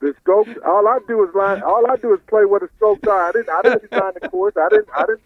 the 0.00 0.14
strokes. 0.20 0.50
All 0.66 0.88
I 0.88 0.98
do 1.06 1.22
is 1.24 1.34
line. 1.34 1.62
All 1.62 1.90
I 1.90 1.96
do 1.96 2.14
is 2.14 2.20
play 2.26 2.44
where 2.46 2.60
the 2.60 2.68
strokes 2.76 3.06
are. 3.06 3.28
I 3.28 3.32
didn't. 3.32 3.50
I 3.50 3.62
didn't 3.62 3.90
design 3.90 4.12
the 4.20 4.28
course. 4.28 4.54
I 4.56 4.68
didn't. 4.70 4.88
I 4.96 5.06
didn't 5.06 5.22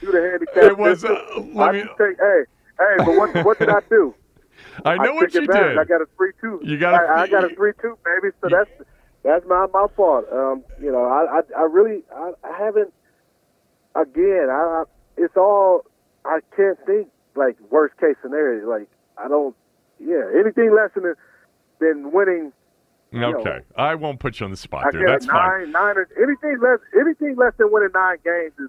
do 0.00 0.12
the 0.12 0.20
handicap. 0.20 0.56
It 0.64 0.78
was. 0.78 1.04
Uh, 1.04 1.18
let 1.54 1.68
I 1.68 1.72
me, 1.72 1.80
take. 1.98 2.18
Hey, 2.18 2.42
hey. 2.78 2.96
But 2.98 3.16
what? 3.16 3.44
What 3.44 3.58
did 3.58 3.70
I 3.70 3.80
do? 3.88 4.14
I 4.84 4.96
know 4.96 5.12
I 5.12 5.14
what 5.14 5.34
you 5.34 5.46
did. 5.46 5.78
I 5.78 5.84
got 5.84 6.02
a 6.02 6.06
three 6.16 6.32
two. 6.40 6.60
You 6.62 6.78
got. 6.78 6.94
I, 6.94 7.22
I 7.22 7.26
got 7.28 7.50
a 7.50 7.54
three 7.54 7.72
two, 7.80 7.96
baby. 8.04 8.34
So 8.42 8.48
that's 8.50 8.70
that's 9.24 9.44
my 9.46 9.66
my 9.72 9.86
fault. 9.96 10.26
Um, 10.32 10.64
you 10.80 10.92
know, 10.92 11.04
I 11.04 11.40
I, 11.40 11.60
I 11.60 11.62
really 11.62 12.02
I, 12.14 12.32
I 12.44 12.58
haven't. 12.58 12.92
Again, 13.96 14.48
I, 14.50 14.54
I 14.54 14.84
it's 15.16 15.36
all 15.36 15.82
I 16.24 16.40
can't 16.56 16.78
think 16.86 17.08
like 17.34 17.56
worst 17.70 17.96
case 17.98 18.16
scenario. 18.22 18.68
Like 18.68 18.88
I 19.18 19.28
don't. 19.28 19.56
Yeah, 20.00 20.22
anything 20.38 20.74
less 20.74 20.90
than 20.94 21.14
than 21.80 22.12
winning 22.12 22.52
Okay, 23.22 23.42
know, 23.44 23.60
I 23.76 23.94
won't 23.94 24.18
put 24.18 24.40
you 24.40 24.44
on 24.44 24.50
the 24.50 24.56
spot 24.56 24.86
I 24.86 24.90
there. 24.90 25.06
That's 25.06 25.26
nine, 25.26 25.36
fine. 25.36 25.72
Nine, 25.72 25.96
anything 26.20 26.58
less, 26.60 26.80
anything 26.98 27.36
less 27.36 27.52
than 27.58 27.70
winning 27.70 27.90
nine 27.94 28.16
games 28.24 28.52
is, 28.58 28.68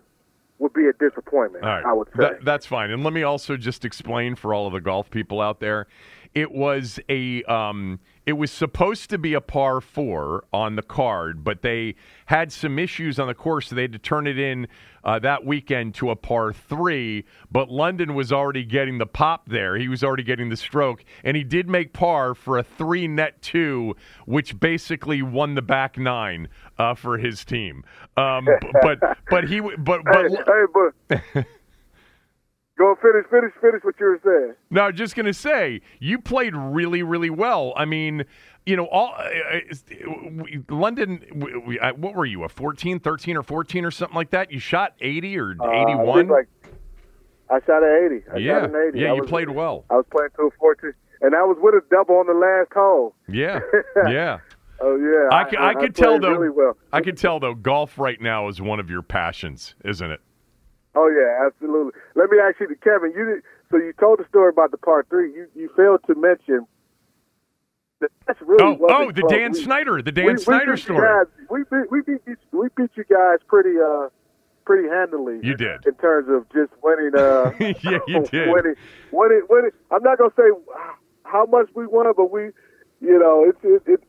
would 0.59 0.73
be 0.73 0.85
a 0.87 0.93
disappointment. 0.93 1.65
Right. 1.65 1.83
I 1.83 1.93
would 1.93 2.07
say 2.09 2.13
that, 2.17 2.45
that's 2.45 2.65
fine. 2.65 2.91
And 2.91 3.03
let 3.03 3.11
me 3.11 3.23
also 3.23 3.57
just 3.57 3.83
explain 3.83 4.35
for 4.35 4.53
all 4.53 4.67
of 4.67 4.73
the 4.73 4.81
golf 4.81 5.09
people 5.09 5.41
out 5.41 5.59
there. 5.59 5.87
It 6.35 6.51
was 6.51 6.99
a 7.07 7.43
um, 7.43 7.99
it 8.25 8.33
was 8.33 8.51
supposed 8.51 9.09
to 9.11 9.17
be 9.17 9.33
a 9.33 9.41
par 9.41 9.79
four 9.79 10.43
on 10.51 10.75
the 10.75 10.81
card, 10.81 11.45
but 11.45 11.61
they 11.61 11.95
had 12.25 12.51
some 12.51 12.77
issues 12.77 13.19
on 13.19 13.27
the 13.27 13.33
course, 13.33 13.69
so 13.69 13.75
they 13.75 13.83
had 13.83 13.93
to 13.93 13.99
turn 13.99 14.27
it 14.27 14.37
in 14.37 14.67
uh, 15.05 15.17
that 15.19 15.45
weekend 15.45 15.95
to 15.95 16.09
a 16.09 16.15
par 16.15 16.51
three. 16.51 17.23
But 17.49 17.69
London 17.69 18.15
was 18.15 18.33
already 18.33 18.65
getting 18.65 18.97
the 18.97 19.05
pop 19.05 19.47
there; 19.47 19.77
he 19.77 19.87
was 19.87 20.03
already 20.03 20.23
getting 20.23 20.49
the 20.49 20.57
stroke, 20.57 21.05
and 21.23 21.37
he 21.37 21.43
did 21.45 21.69
make 21.69 21.93
par 21.93 22.35
for 22.35 22.57
a 22.57 22.63
three 22.63 23.07
net 23.07 23.41
two, 23.41 23.95
which 24.25 24.59
basically 24.59 25.21
won 25.21 25.55
the 25.55 25.61
back 25.61 25.97
nine 25.97 26.49
uh, 26.77 26.95
for 26.95 27.17
his 27.17 27.45
team. 27.45 27.85
Um, 28.17 28.45
but 28.81 28.99
but 29.29 29.45
he 29.45 29.61
but 29.61 30.01
but. 30.03 30.31
Hey, 30.31 30.35
hey, 30.45 30.65
but 30.73 31.45
Go 32.77 32.93
finish, 33.01 33.25
finish, 33.29 33.53
finish 33.61 33.83
what 33.83 33.95
you 33.99 34.05
were 34.05 34.19
saying. 34.23 34.55
No, 34.69 34.91
just 34.91 35.15
going 35.15 35.27
to 35.27 35.33
say 35.33 35.81
you 35.99 36.19
played 36.19 36.53
really, 36.55 37.03
really 37.03 37.29
well. 37.29 37.73
I 37.77 37.85
mean, 37.85 38.25
you 38.65 38.75
know, 38.75 38.85
all 38.87 39.13
uh, 39.17 39.23
uh 39.23 40.65
London. 40.69 41.23
We, 41.65 41.79
uh, 41.79 41.93
what 41.93 42.15
were 42.15 42.25
you, 42.25 42.43
a 42.43 42.49
14, 42.49 42.99
13, 42.99 43.37
or 43.37 43.43
14 43.43 43.85
or 43.85 43.91
something 43.91 44.15
like 44.15 44.31
that? 44.31 44.51
You 44.51 44.59
shot 44.59 44.93
80 44.99 45.39
or 45.39 45.51
81? 45.51 45.61
Uh, 45.61 46.33
I, 46.33 46.37
like, 46.37 46.47
I 47.49 47.59
shot 47.65 47.83
an 47.83 48.09
80. 48.11 48.25
I 48.33 48.37
yeah, 48.37 48.59
shot 48.59 48.69
an 48.69 48.89
80. 48.89 48.99
yeah, 48.99 49.11
I 49.11 49.13
you 49.15 49.21
was, 49.21 49.29
played 49.29 49.49
well. 49.49 49.85
I 49.89 49.95
was 49.95 50.05
playing 50.11 50.31
to 50.35 50.43
a 50.43 50.51
14, 50.59 50.93
and 51.21 51.33
I 51.33 51.43
was 51.43 51.57
with 51.61 51.75
a 51.75 51.81
double 51.89 52.15
on 52.15 52.27
the 52.27 52.33
last 52.33 52.73
hole. 52.73 53.15
Yeah, 53.29 53.59
yeah. 54.09 54.39
oh 54.81 54.97
yeah, 54.97 55.33
I, 55.33 55.43
I, 55.43 55.67
I, 55.67 55.69
I 55.69 55.73
could 55.75 55.95
tell 55.95 56.19
though. 56.19 56.31
Really 56.31 56.49
well. 56.49 56.75
I 56.91 56.99
could 56.99 57.17
tell 57.17 57.39
though. 57.39 57.53
Golf 57.53 57.97
right 57.97 58.19
now 58.19 58.49
is 58.49 58.61
one 58.61 58.81
of 58.81 58.89
your 58.89 59.01
passions, 59.01 59.75
isn't 59.85 60.11
it? 60.11 60.19
Oh 60.95 61.09
yeah, 61.09 61.45
absolutely. 61.45 61.91
Let 62.15 62.29
me 62.29 62.37
ask 62.39 62.59
you, 62.59 62.67
Kevin. 62.83 63.11
You 63.15 63.41
so 63.69 63.77
you 63.77 63.93
told 63.99 64.19
the 64.19 64.25
story 64.29 64.49
about 64.49 64.71
the 64.71 64.77
part 64.77 65.07
three. 65.09 65.33
You 65.33 65.47
you 65.55 65.69
failed 65.75 66.01
to 66.07 66.15
mention. 66.15 66.65
That 67.99 68.11
that's 68.27 68.41
really 68.41 68.63
oh 68.63 68.77
oh 68.89 69.11
the 69.11 69.21
close. 69.21 69.31
Dan 69.31 69.51
we, 69.51 69.63
Snyder 69.63 70.01
the 70.01 70.11
Dan 70.11 70.25
we, 70.25 70.37
Snyder 70.37 70.71
we 70.71 70.77
story. 70.77 71.07
Guys, 71.07 71.27
we 71.49 71.63
beat 71.63 71.91
we 71.91 72.01
beat 72.01 72.21
you, 72.25 72.35
we 72.51 72.67
beat 72.75 72.91
you 72.95 73.03
guys 73.09 73.39
pretty 73.47 73.75
uh 73.79 74.09
pretty 74.65 74.89
handily. 74.89 75.39
You 75.43 75.55
did 75.55 75.85
in 75.85 75.93
terms 75.95 76.27
of 76.29 76.45
just 76.51 76.71
winning. 76.83 77.11
Uh, 77.15 77.51
yeah, 77.59 77.99
you 78.07 78.23
did. 78.31 78.49
Winning, 78.49 78.75
winning, 79.11 79.45
winning. 79.49 79.71
I'm 79.91 80.03
not 80.03 80.17
gonna 80.17 80.33
say 80.35 80.49
how 81.23 81.45
much 81.45 81.69
we 81.75 81.87
won, 81.87 82.11
but 82.17 82.31
we, 82.31 82.51
you 82.99 83.19
know, 83.19 83.45
it's 83.47 83.59
it, 83.63 83.91
it 83.93 84.03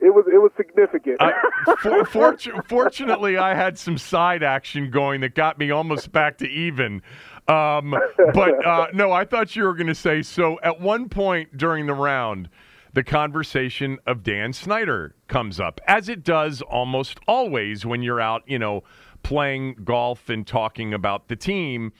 it 0.00 0.14
was 0.14 0.24
it 0.32 0.38
was 0.38 0.50
significant. 0.56 1.20
Uh, 1.20 1.30
for, 1.82 2.04
for, 2.04 2.36
fortunately, 2.68 3.36
I 3.36 3.54
had 3.54 3.78
some 3.78 3.98
side 3.98 4.42
action 4.42 4.90
going 4.90 5.20
that 5.22 5.34
got 5.34 5.58
me 5.58 5.70
almost 5.70 6.12
back 6.12 6.38
to 6.38 6.46
even. 6.46 7.02
Um, 7.48 7.94
but 8.34 8.66
uh, 8.66 8.88
no, 8.92 9.12
I 9.12 9.24
thought 9.24 9.54
you 9.54 9.64
were 9.64 9.74
going 9.74 9.86
to 9.86 9.94
say 9.94 10.22
so. 10.22 10.58
At 10.62 10.80
one 10.80 11.08
point 11.08 11.56
during 11.56 11.86
the 11.86 11.94
round, 11.94 12.48
the 12.92 13.04
conversation 13.04 13.98
of 14.06 14.22
Dan 14.22 14.52
Snyder 14.52 15.14
comes 15.28 15.60
up, 15.60 15.80
as 15.86 16.08
it 16.08 16.24
does 16.24 16.62
almost 16.62 17.20
always 17.28 17.84
when 17.84 18.02
you're 18.02 18.20
out, 18.20 18.42
you 18.46 18.58
know, 18.58 18.82
playing 19.22 19.74
golf 19.84 20.28
and 20.28 20.46
talking 20.46 20.94
about 20.94 21.28
the 21.28 21.36
team. 21.36 21.92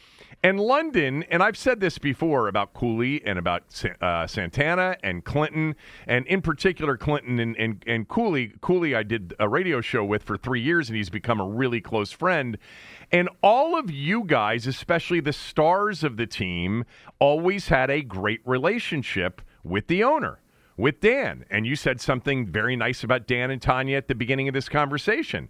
And 0.43 0.61
London, 0.61 1.25
and 1.25 1.43
I've 1.43 1.57
said 1.57 1.81
this 1.81 1.99
before 1.99 2.47
about 2.47 2.73
Cooley 2.73 3.25
and 3.25 3.39
about 3.39 3.83
uh, 4.01 4.27
Santana 4.27 4.97
and 5.03 5.25
Clinton, 5.25 5.75
and 6.07 6.27
in 6.27 6.41
particular 6.41 6.97
Clinton 6.97 7.41
and, 7.41 7.57
and, 7.57 7.83
and 7.87 8.07
Cooley. 8.07 8.53
Cooley, 8.61 8.95
I 8.95 9.03
did 9.03 9.35
a 9.41 9.49
radio 9.49 9.81
show 9.81 10.05
with 10.05 10.23
for 10.23 10.37
three 10.37 10.61
years, 10.61 10.89
and 10.89 10.97
he's 10.97 11.11
become 11.11 11.41
a 11.41 11.47
really 11.47 11.81
close 11.81 12.13
friend. 12.13 12.59
And 13.11 13.29
all 13.43 13.77
of 13.77 13.91
you 13.91 14.25
guys, 14.25 14.67
especially 14.67 15.21
the 15.21 15.33
stars 15.33 16.05
of 16.05 16.17
the 16.17 16.27
team, 16.27 16.85
always 17.19 17.69
had 17.69 17.91
a 17.91 18.03
great 18.03 18.41
relationship 18.45 19.43
with 19.65 19.89
the 19.89 20.05
owner, 20.05 20.39
with 20.77 21.01
Dan. 21.01 21.45
And 21.51 21.67
you 21.67 21.75
said 21.75 22.01
something 22.01 22.47
very 22.47 22.77
nice 22.77 23.03
about 23.03 23.27
Dan 23.27 23.51
and 23.51 23.61
Tanya 23.61 23.97
at 23.97 24.07
the 24.07 24.15
beginning 24.15 24.49
of 24.49 24.55
this 24.55 24.69
conversation. 24.69 25.49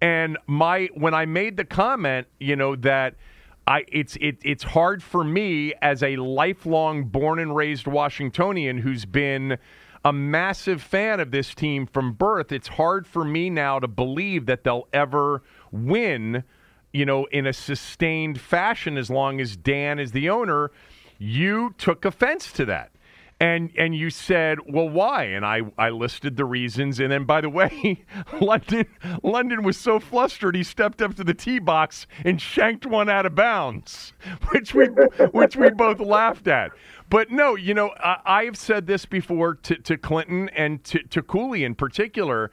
And 0.00 0.38
my 0.46 0.88
when 0.94 1.12
I 1.12 1.26
made 1.26 1.56
the 1.56 1.64
comment, 1.64 2.28
you 2.38 2.56
know, 2.56 2.76
that– 2.76 3.16
I 3.68 3.84
it's 3.88 4.16
it, 4.16 4.38
it's 4.42 4.64
hard 4.64 5.02
for 5.02 5.22
me 5.22 5.74
as 5.82 6.02
a 6.02 6.16
lifelong 6.16 7.04
born 7.04 7.38
and 7.38 7.54
raised 7.54 7.86
Washingtonian 7.86 8.78
who's 8.78 9.04
been 9.04 9.58
a 10.02 10.12
massive 10.12 10.80
fan 10.80 11.20
of 11.20 11.32
this 11.32 11.54
team 11.54 11.84
from 11.84 12.14
birth. 12.14 12.50
It's 12.50 12.68
hard 12.68 13.06
for 13.06 13.24
me 13.24 13.50
now 13.50 13.78
to 13.78 13.86
believe 13.86 14.46
that 14.46 14.64
they'll 14.64 14.88
ever 14.94 15.42
win, 15.70 16.44
you 16.94 17.04
know, 17.04 17.26
in 17.26 17.46
a 17.46 17.52
sustained 17.52 18.40
fashion 18.40 18.96
as 18.96 19.10
long 19.10 19.38
as 19.38 19.54
Dan 19.54 19.98
is 19.98 20.12
the 20.12 20.30
owner. 20.30 20.70
You 21.18 21.74
took 21.76 22.06
offense 22.06 22.50
to 22.52 22.64
that 22.64 22.90
and 23.40 23.70
and 23.78 23.94
you 23.94 24.10
said, 24.10 24.58
"Well, 24.66 24.88
why?" 24.88 25.24
And 25.24 25.46
I 25.46 25.62
I 25.78 25.90
listed 25.90 26.36
the 26.36 26.44
reasons. 26.44 26.98
And 26.98 27.12
then, 27.12 27.24
by 27.24 27.40
the 27.40 27.48
way, 27.48 28.04
London 28.40 28.86
London 29.22 29.62
was 29.62 29.76
so 29.76 30.00
flustered 30.00 30.56
he 30.56 30.64
stepped 30.64 31.00
up 31.00 31.14
to 31.14 31.24
the 31.24 31.34
tee 31.34 31.58
box 31.58 32.06
and 32.24 32.40
shanked 32.40 32.84
one 32.84 33.08
out 33.08 33.26
of 33.26 33.34
bounds, 33.34 34.12
which 34.50 34.74
we 34.74 34.86
which 35.32 35.56
we 35.56 35.70
both 35.70 36.00
laughed 36.00 36.48
at. 36.48 36.72
But 37.10 37.30
no, 37.30 37.54
you 37.54 37.74
know, 37.74 37.92
I, 38.02 38.44
have 38.44 38.56
said 38.56 38.86
this 38.86 39.06
before 39.06 39.54
to, 39.54 39.76
to 39.76 39.96
Clinton 39.96 40.50
and 40.50 40.84
to, 40.84 41.02
to 41.04 41.22
Cooley 41.22 41.64
in 41.64 41.74
particular. 41.74 42.50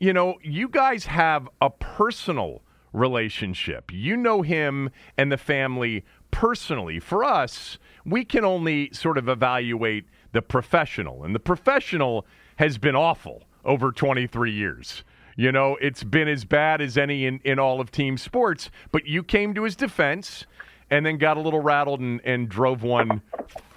You 0.00 0.12
know, 0.12 0.38
you 0.42 0.68
guys 0.68 1.06
have 1.06 1.48
a 1.60 1.70
personal 1.70 2.62
relationship. 2.92 3.92
You 3.92 4.16
know 4.16 4.42
him 4.42 4.90
and 5.16 5.30
the 5.30 5.36
family 5.36 6.04
personally. 6.32 6.98
For 6.98 7.22
us, 7.22 7.78
we 8.04 8.24
can 8.24 8.44
only 8.44 8.90
sort 8.92 9.18
of 9.18 9.28
evaluate 9.28 10.04
the 10.32 10.42
professional, 10.42 11.24
and 11.24 11.34
the 11.34 11.40
professional 11.40 12.26
has 12.56 12.78
been 12.78 12.96
awful 12.96 13.42
over 13.64 13.92
23 13.92 14.52
years. 14.52 15.04
You 15.36 15.50
know, 15.50 15.76
it's 15.80 16.04
been 16.04 16.28
as 16.28 16.44
bad 16.44 16.80
as 16.80 16.96
any 16.96 17.26
in, 17.26 17.40
in 17.44 17.58
all 17.58 17.80
of 17.80 17.90
team 17.90 18.18
sports, 18.18 18.70
but 18.92 19.06
you 19.06 19.22
came 19.22 19.54
to 19.54 19.64
his 19.64 19.74
defense 19.74 20.46
and 20.90 21.04
then 21.04 21.18
got 21.18 21.36
a 21.36 21.40
little 21.40 21.60
rattled 21.60 22.00
and, 22.00 22.20
and 22.24 22.48
drove 22.48 22.82
one 22.82 23.22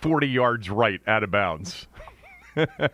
40 0.01 0.27
yards 0.27 0.69
right 0.69 1.01
out 1.07 1.23
of 1.23 1.31
bounds. 1.31 1.87
that, 2.55 2.91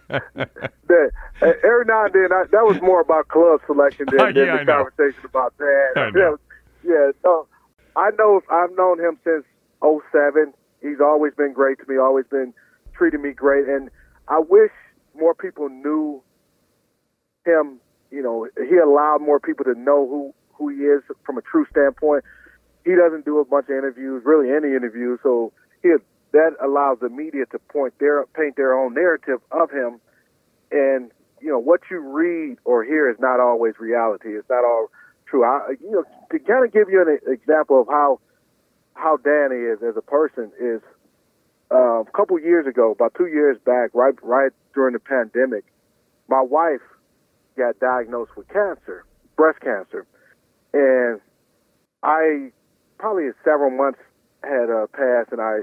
uh, 1.41 1.45
every 1.63 1.86
now 1.86 2.05
and 2.05 2.13
then, 2.13 2.31
I, 2.31 2.43
that 2.51 2.65
was 2.65 2.81
more 2.81 3.01
about 3.01 3.27
club 3.29 3.61
selection 3.65 4.05
than, 4.09 4.17
than 4.34 4.45
yeah, 4.45 4.57
the 4.57 4.65
conversation 4.65 5.25
about 5.25 5.57
that. 5.57 6.11
Yeah, 6.15 6.36
yeah. 6.84 7.11
So 7.21 7.47
I 7.95 8.11
know 8.17 8.41
I've 8.51 8.75
known 8.75 8.99
him 8.99 9.17
since 9.23 9.45
07. 9.81 10.53
He's 10.84 10.99
always 11.01 11.34
been 11.34 11.53
great 11.53 11.79
to 11.79 11.86
me. 11.88 11.97
Always 11.97 12.25
been 12.29 12.53
treating 12.93 13.21
me 13.21 13.31
great, 13.31 13.67
and 13.67 13.89
I 14.27 14.39
wish 14.39 14.71
more 15.17 15.34
people 15.34 15.69
knew 15.69 16.21
him. 17.45 17.79
You 18.11 18.21
know, 18.21 18.47
he 18.69 18.77
allowed 18.77 19.21
more 19.21 19.39
people 19.39 19.65
to 19.65 19.73
know 19.73 20.07
who 20.07 20.34
who 20.53 20.69
he 20.69 20.84
is 20.84 21.01
from 21.25 21.38
a 21.38 21.41
true 21.41 21.65
standpoint. 21.71 22.23
He 22.86 22.95
doesn't 22.95 23.25
do 23.25 23.39
a 23.39 23.45
bunch 23.45 23.65
of 23.69 23.77
interviews, 23.77 24.23
really 24.25 24.51
any 24.51 24.75
interviews, 24.75 25.19
so 25.23 25.53
he 25.81 25.95
that 26.34 26.51
allows 26.61 26.97
the 26.99 27.09
media 27.09 27.45
to 27.51 27.59
point 27.59 27.93
their 27.99 28.25
paint 28.36 28.57
their 28.57 28.77
own 28.77 28.93
narrative 28.93 29.39
of 29.51 29.71
him, 29.71 30.01
and 30.71 31.11
you 31.41 31.49
know 31.49 31.59
what 31.59 31.81
you 31.89 31.99
read 31.99 32.57
or 32.65 32.84
hear 32.84 33.09
is 33.09 33.17
not 33.19 33.39
always 33.39 33.75
reality. 33.79 34.29
It's 34.36 34.49
not 34.49 34.65
all 34.65 34.89
true. 35.25 35.45
I, 35.45 35.75
you 35.81 35.91
know, 35.91 36.03
to 36.31 36.39
kind 36.39 36.65
of 36.65 36.73
give 36.73 36.89
you 36.89 37.01
an 37.01 37.19
example 37.31 37.81
of 37.81 37.88
how 37.88 38.19
how 38.93 39.17
Danny 39.17 39.55
is 39.55 39.79
as 39.81 39.97
a 39.97 40.01
person 40.01 40.51
is 40.59 40.81
uh, 41.71 42.01
a 42.01 42.11
couple 42.13 42.39
years 42.39 42.67
ago, 42.67 42.91
about 42.91 43.13
two 43.15 43.27
years 43.27 43.57
back, 43.65 43.89
right 43.93 44.13
right 44.21 44.51
during 44.73 44.93
the 44.93 44.99
pandemic, 44.99 45.65
my 46.27 46.41
wife 46.41 46.81
got 47.57 47.79
diagnosed 47.79 48.31
with 48.35 48.47
cancer, 48.49 49.05
breast 49.35 49.59
cancer, 49.61 50.05
and 50.73 51.19
I 52.01 52.51
probably 52.97 53.29
several 53.43 53.71
months 53.71 53.99
had 54.43 54.69
uh, 54.69 54.87
passed, 54.87 55.31
and 55.31 55.41
I, 55.41 55.59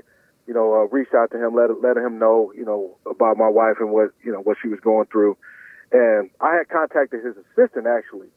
you 0.47 0.55
know, 0.55 0.75
uh, 0.75 0.87
reached 0.89 1.15
out 1.15 1.31
to 1.33 1.39
him, 1.39 1.55
let 1.55 1.71
let 1.81 1.97
him 1.97 2.19
know, 2.19 2.53
you 2.57 2.65
know, 2.65 2.97
about 3.07 3.37
my 3.37 3.49
wife 3.49 3.77
and 3.79 3.91
what 3.91 4.11
you 4.25 4.33
know 4.33 4.41
what 4.41 4.57
she 4.61 4.69
was 4.69 4.81
going 4.81 5.07
through, 5.07 5.37
and 5.93 6.31
I 6.41 6.57
had 6.57 6.69
contacted 6.69 7.25
his 7.25 7.37
assistant 7.37 7.87
actually, 7.87 8.29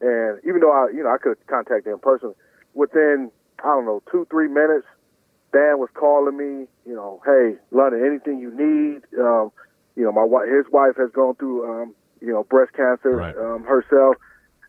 and 0.00 0.38
even 0.44 0.60
though 0.60 0.72
I, 0.72 0.90
you 0.94 1.02
know, 1.02 1.10
I 1.10 1.18
could 1.18 1.38
contact 1.46 1.86
him 1.86 1.98
personally, 2.00 2.36
within 2.74 3.30
I 3.62 3.68
don't 3.68 3.86
know 3.86 4.02
two 4.10 4.26
three 4.30 4.48
minutes, 4.48 4.86
Dan 5.52 5.78
was 5.78 5.88
calling 5.94 6.36
me, 6.36 6.66
you 6.86 6.94
know, 6.94 7.20
hey, 7.24 7.56
London, 7.70 8.04
anything 8.04 8.38
you 8.40 8.50
need. 8.50 9.02
Um, 9.18 9.50
you 9.96 10.04
know, 10.04 10.12
my 10.12 10.24
wife, 10.24 10.48
his 10.48 10.70
wife 10.72 10.96
has 10.96 11.10
gone 11.10 11.34
through, 11.36 11.66
um, 11.68 11.94
you 12.20 12.32
know, 12.32 12.44
breast 12.44 12.72
cancer 12.74 13.16
right. 13.16 13.36
um, 13.36 13.64
herself, 13.64 14.16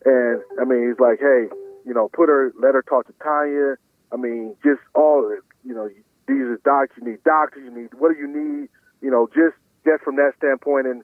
and 0.04 0.42
I 0.60 0.64
mean, 0.64 0.88
he's 0.88 0.98
like, 0.98 1.20
hey, 1.20 1.46
you 1.84 1.94
know, 1.94 2.08
put 2.12 2.28
her, 2.28 2.52
let 2.60 2.74
her 2.74 2.82
talk 2.82 3.06
to 3.06 3.14
Tanya. 3.22 3.76
I 4.12 4.16
mean, 4.16 4.56
just 4.64 4.80
all 4.94 5.24
of 5.24 5.32
it. 5.32 5.40
You 5.64 5.74
know, 5.74 5.88
these 6.26 6.42
are 6.42 6.60
docs. 6.64 6.96
You 6.98 7.10
need 7.10 7.22
doctors. 7.24 7.62
You 7.64 7.70
need 7.70 7.90
what 7.98 8.12
do 8.14 8.18
you 8.18 8.26
need? 8.26 8.68
You 9.02 9.10
know, 9.10 9.28
just 9.28 9.56
just 9.84 10.02
from 10.02 10.16
that 10.16 10.32
standpoint. 10.38 10.86
And 10.86 11.02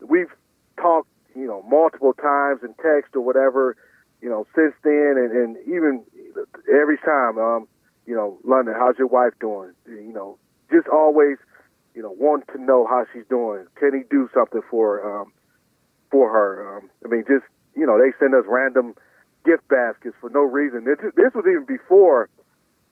we've 0.00 0.30
talked, 0.80 1.08
you 1.34 1.46
know, 1.46 1.62
multiple 1.68 2.12
times 2.14 2.60
in 2.62 2.74
text 2.82 3.14
or 3.14 3.20
whatever, 3.20 3.76
you 4.22 4.28
know, 4.28 4.46
since 4.54 4.74
then, 4.84 5.14
and, 5.16 5.32
and 5.32 5.56
even 5.66 6.04
every 6.68 6.98
time. 6.98 7.38
Um, 7.38 7.68
you 8.10 8.16
know, 8.16 8.38
London, 8.42 8.74
how's 8.76 8.98
your 8.98 9.06
wife 9.06 9.34
doing? 9.40 9.72
You 9.86 10.12
know, 10.12 10.36
just 10.72 10.88
always, 10.88 11.36
you 11.94 12.02
know, 12.02 12.10
want 12.10 12.44
to 12.48 12.60
know 12.60 12.84
how 12.84 13.04
she's 13.12 13.26
doing. 13.30 13.66
Can 13.78 13.94
he 13.94 14.00
do 14.10 14.28
something 14.34 14.62
for 14.68 14.98
um, 15.04 15.32
for 16.10 16.28
her? 16.28 16.78
Um, 16.78 16.90
I 17.04 17.08
mean, 17.08 17.22
just 17.28 17.44
you 17.76 17.86
know, 17.86 17.98
they 17.98 18.10
send 18.18 18.34
us 18.34 18.44
random 18.48 18.94
gift 19.44 19.68
baskets 19.68 20.16
for 20.20 20.28
no 20.28 20.40
reason. 20.40 20.84
This, 20.84 20.98
this 21.14 21.32
was 21.34 21.44
even 21.48 21.66
before 21.66 22.28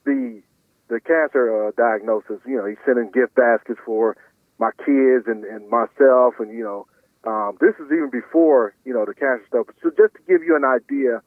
the 0.04 0.40
the 0.86 1.00
cancer 1.00 1.66
uh, 1.66 1.72
diagnosis. 1.76 2.38
You 2.46 2.58
know, 2.58 2.66
he's 2.66 2.78
sending 2.86 3.10
gift 3.10 3.34
baskets 3.34 3.80
for 3.84 4.16
my 4.60 4.70
kids 4.86 5.26
and, 5.26 5.44
and 5.44 5.68
myself, 5.68 6.34
and 6.38 6.56
you 6.56 6.62
know, 6.62 6.86
um, 7.28 7.58
this 7.60 7.76
is 7.76 7.92
even 7.92 8.08
before 8.08 8.74
you 8.84 8.94
know 8.94 9.04
the 9.04 9.12
cancer 9.12 9.44
stuff. 9.48 9.68
So 9.82 9.90
just 9.92 10.16
to 10.16 10.22
give 10.24 10.40
you 10.40 10.56
an 10.56 10.64
idea 10.64 11.20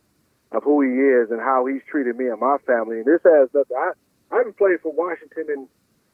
of 0.51 0.63
who 0.63 0.81
he 0.81 0.97
is 0.97 1.29
and 1.29 1.39
how 1.39 1.65
he's 1.69 1.85
treated 1.85 2.17
me 2.17 2.25
and 2.25 2.39
my 2.39 2.57
family. 2.65 2.97
And 2.97 3.05
this 3.05 3.21
has 3.21 3.53
nothing. 3.53 3.77
I 3.77 3.93
I 4.33 4.41
haven't 4.41 4.57
played 4.57 4.81
for 4.81 4.91
Washington 4.91 5.45
in 5.53 5.67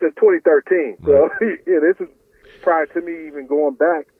since 0.03 0.13
2013. 0.19 0.99
So 1.07 1.31
yeah, 1.63 1.79
this 1.79 1.95
is 2.03 2.11
prior 2.61 2.85
to 2.87 2.99
me 3.01 3.31
even 3.31 3.47
going 3.47 3.75
back 3.75 4.11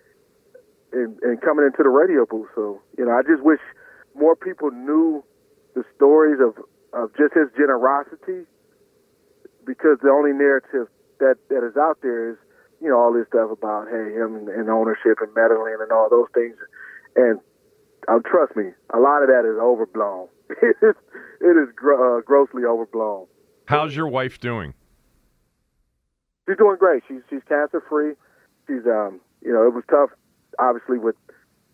and, 0.94 1.20
and 1.22 1.42
coming 1.42 1.66
into 1.66 1.84
the 1.84 1.92
radio 1.92 2.26
booth. 2.26 2.48
So 2.56 2.80
you 2.98 3.04
know, 3.04 3.12
I 3.12 3.22
just 3.28 3.44
wish 3.44 3.60
more 4.16 4.36
people 4.36 4.72
knew 4.72 5.24
the 5.76 5.84
stories 5.96 6.40
of 6.40 6.56
of 6.96 7.12
just 7.20 7.36
his 7.36 7.52
generosity, 7.60 8.48
because 9.68 10.00
the 10.00 10.16
only 10.16 10.32
narrative 10.32 10.88
that 11.20 11.36
that 11.52 11.68
is 11.68 11.76
out 11.76 12.00
there 12.02 12.32
is 12.32 12.38
you 12.82 12.90
know 12.90 12.98
all 12.98 13.14
this 13.14 13.28
stuff 13.28 13.52
about 13.52 13.88
hey 13.88 14.14
him 14.14 14.36
and, 14.36 14.50
and 14.50 14.70
ownership 14.70 15.20
and 15.22 15.34
meddling 15.36 15.78
and 15.80 15.92
all 15.92 16.10
those 16.10 16.28
things, 16.34 16.56
and 17.16 17.40
um, 18.08 18.24
trust 18.24 18.56
me, 18.56 18.66
a 18.94 19.00
lot 19.00 19.22
of 19.22 19.28
that 19.28 19.44
is 19.46 19.60
overblown. 19.60 20.28
it 20.50 20.78
is, 20.82 20.96
it 21.42 21.58
is 21.58 21.70
gr- 21.76 22.18
uh, 22.18 22.22
grossly 22.22 22.64
overblown. 22.64 23.28
How's 23.66 23.96
your 23.96 24.08
wife 24.08 24.40
doing? 24.40 24.74
She's 26.48 26.58
doing 26.58 26.78
great. 26.80 27.04
She's 27.08 27.22
she's 27.30 27.42
cancer 27.48 27.84
free. 27.90 28.14
She's 28.68 28.86
um 28.88 29.20
you 29.44 29.52
know 29.52 29.68
it 29.68 29.74
was 29.74 29.84
tough, 29.90 30.10
obviously 30.60 30.98
with 30.98 31.16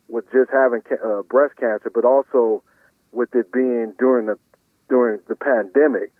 with 0.07 0.25
just 0.31 0.49
having 0.51 0.81
ca- 0.81 1.03
uh, 1.05 1.21
breast 1.23 1.55
cancer, 1.57 1.91
but 1.93 2.05
also 2.05 2.63
with 3.11 3.29
it 3.35 3.51
being 3.51 3.93
during 3.99 4.25
the 4.25 4.37
during 4.89 5.19
the 5.27 5.35
pandemic. 5.35 6.11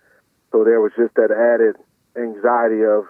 So 0.52 0.62
there 0.62 0.80
was 0.80 0.92
just 0.96 1.14
that 1.16 1.32
added 1.32 1.74
anxiety 2.16 2.84
of 2.84 3.06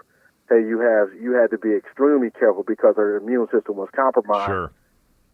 hey, 0.49 0.61
you 0.61 0.81
have 0.81 1.09
you 1.21 1.33
had 1.33 1.51
to 1.51 1.59
be 1.59 1.75
extremely 1.75 2.31
careful 2.31 2.63
because 2.67 2.97
her 2.97 3.17
immune 3.17 3.47
system 3.53 3.77
was 3.77 3.89
compromised 3.95 4.47
Sure. 4.47 4.73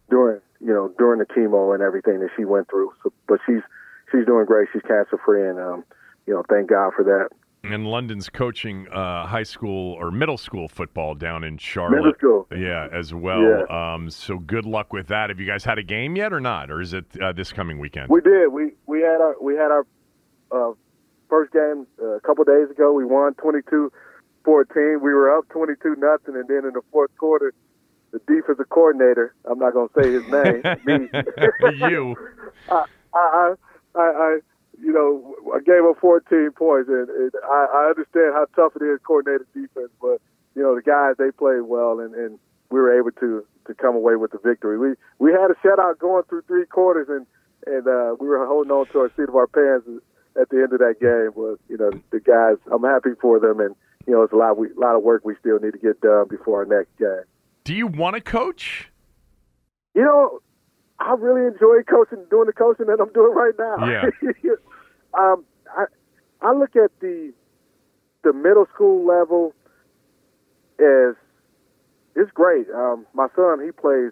during 0.09 0.41
you 0.59 0.73
know 0.73 0.93
during 0.97 1.19
the 1.19 1.25
chemo 1.25 1.73
and 1.73 1.81
everything 1.83 2.19
that 2.19 2.29
she 2.35 2.45
went 2.45 2.69
through. 2.69 2.91
So, 3.03 3.11
but 3.27 3.39
she's 3.45 3.61
she's 4.11 4.25
doing 4.25 4.45
great. 4.45 4.69
She's 4.73 4.81
cancer 4.83 5.19
free, 5.25 5.47
and 5.47 5.59
um, 5.59 5.83
you 6.25 6.33
know, 6.33 6.43
thank 6.49 6.69
God 6.69 6.91
for 6.95 7.03
that. 7.03 7.29
And 7.63 7.85
London's 7.85 8.27
coaching 8.27 8.87
uh, 8.87 9.27
high 9.27 9.43
school 9.43 9.93
or 9.93 10.09
middle 10.09 10.37
school 10.37 10.67
football 10.67 11.13
down 11.13 11.43
in 11.43 11.59
Charlotte. 11.59 11.97
Middle 11.97 12.13
school. 12.13 12.47
Yeah, 12.51 12.87
as 12.91 13.13
well. 13.13 13.41
Yeah. 13.43 13.93
Um, 13.93 14.09
so 14.09 14.39
good 14.39 14.65
luck 14.65 14.91
with 14.91 15.07
that. 15.09 15.29
Have 15.29 15.39
you 15.39 15.45
guys 15.45 15.63
had 15.63 15.77
a 15.77 15.83
game 15.83 16.15
yet 16.15 16.33
or 16.33 16.39
not, 16.39 16.71
or 16.71 16.81
is 16.81 16.93
it 16.93 17.05
uh, 17.21 17.33
this 17.33 17.53
coming 17.53 17.77
weekend? 17.77 18.09
We 18.09 18.21
did. 18.21 18.47
We 18.51 18.71
we 18.87 19.01
had 19.01 19.21
our 19.21 19.35
we 19.39 19.53
had 19.53 19.69
our 19.69 19.85
uh, 20.51 20.73
first 21.29 21.53
game 21.53 21.85
uh, 22.01 22.15
a 22.15 22.19
couple 22.21 22.43
days 22.45 22.71
ago. 22.71 22.93
We 22.93 23.05
won 23.05 23.35
22-14. 24.45 25.01
We 25.01 25.13
were 25.13 25.37
up 25.37 25.47
22 25.49 25.95
nothing, 25.97 26.35
and 26.35 26.47
then 26.47 26.65
in 26.65 26.73
the 26.73 26.81
fourth 26.91 27.15
quarter, 27.17 27.53
the 28.11 28.19
defensive 28.27 28.69
coordinator. 28.69 29.33
I'm 29.49 29.59
not 29.59 29.73
going 29.73 29.89
to 29.89 30.01
say 30.01 30.11
his 30.11 30.27
name. 30.27 30.61
me. 30.85 31.09
you. 31.89 32.15
I, 32.69 32.85
I, 33.13 33.53
I, 33.95 34.01
I, 34.01 34.39
you 34.81 34.91
know, 34.91 35.35
I 35.53 35.59
gave 35.59 35.83
up 35.85 35.99
14 35.99 36.51
points, 36.51 36.89
and, 36.89 37.09
and 37.09 37.31
I, 37.43 37.67
I 37.73 37.89
understand 37.89 38.33
how 38.33 38.45
tough 38.55 38.73
it 38.75 38.83
is 38.83 38.99
coordinated 39.05 39.47
defense, 39.53 39.91
but 40.01 40.21
you 40.55 40.61
know 40.61 40.75
the 40.75 40.81
guys 40.81 41.15
they 41.17 41.31
played 41.31 41.61
well, 41.61 41.99
and, 41.99 42.13
and 42.13 42.39
we 42.69 42.79
were 42.79 42.97
able 42.97 43.11
to 43.19 43.45
to 43.67 43.73
come 43.73 43.95
away 43.95 44.15
with 44.15 44.31
the 44.31 44.39
victory. 44.39 44.77
We 44.77 44.95
we 45.19 45.31
had 45.31 45.51
a 45.51 45.55
shutout 45.65 45.99
going 45.99 46.23
through 46.23 46.43
three 46.43 46.65
quarters, 46.65 47.07
and 47.09 47.25
and 47.67 47.87
uh, 47.87 48.15
we 48.19 48.27
were 48.27 48.45
holding 48.45 48.71
on 48.71 48.87
to 48.87 48.99
our 48.99 49.11
seat 49.15 49.29
of 49.29 49.35
our 49.35 49.47
pants 49.47 49.87
at 50.39 50.49
the 50.49 50.57
end 50.57 50.73
of 50.73 50.79
that 50.79 50.99
game. 50.99 51.31
Was 51.35 51.57
you 51.69 51.77
know 51.77 51.91
the 52.11 52.19
guys, 52.19 52.57
I'm 52.71 52.83
happy 52.83 53.11
for 53.21 53.39
them, 53.39 53.59
and 53.59 53.75
you 54.07 54.13
know 54.13 54.23
it's 54.23 54.33
a 54.33 54.35
lot 54.35 54.57
we, 54.57 54.67
a 54.71 54.79
lot 54.79 54.95
of 54.95 55.03
work 55.03 55.23
we 55.25 55.35
still 55.39 55.59
need 55.59 55.73
to 55.73 55.79
get 55.79 56.01
done 56.01 56.27
before 56.29 56.59
our 56.59 56.65
next 56.65 56.97
game. 56.97 57.23
Do 57.63 57.73
you 57.73 57.87
want 57.87 58.15
to 58.15 58.21
coach? 58.21 58.89
You 59.93 60.03
know, 60.03 60.39
I 60.99 61.13
really 61.13 61.45
enjoy 61.47 61.83
coaching, 61.89 62.25
doing 62.29 62.47
the 62.47 62.53
coaching 62.53 62.85
that 62.87 62.99
I'm 62.99 63.11
doing 63.11 63.33
right 63.33 63.53
now. 63.57 63.87
Yeah. 63.87 64.51
um, 65.19 65.43
I 65.75 65.85
I 66.41 66.53
look 66.53 66.75
at 66.75 66.91
the 66.99 67.33
the 68.23 68.33
middle 68.33 68.67
school 68.73 69.05
level 69.05 69.53
as 70.79 71.15
it's 72.15 72.31
great. 72.31 72.67
Um, 72.73 73.05
my 73.13 73.27
son 73.35 73.63
he 73.63 73.71
plays 73.71 74.11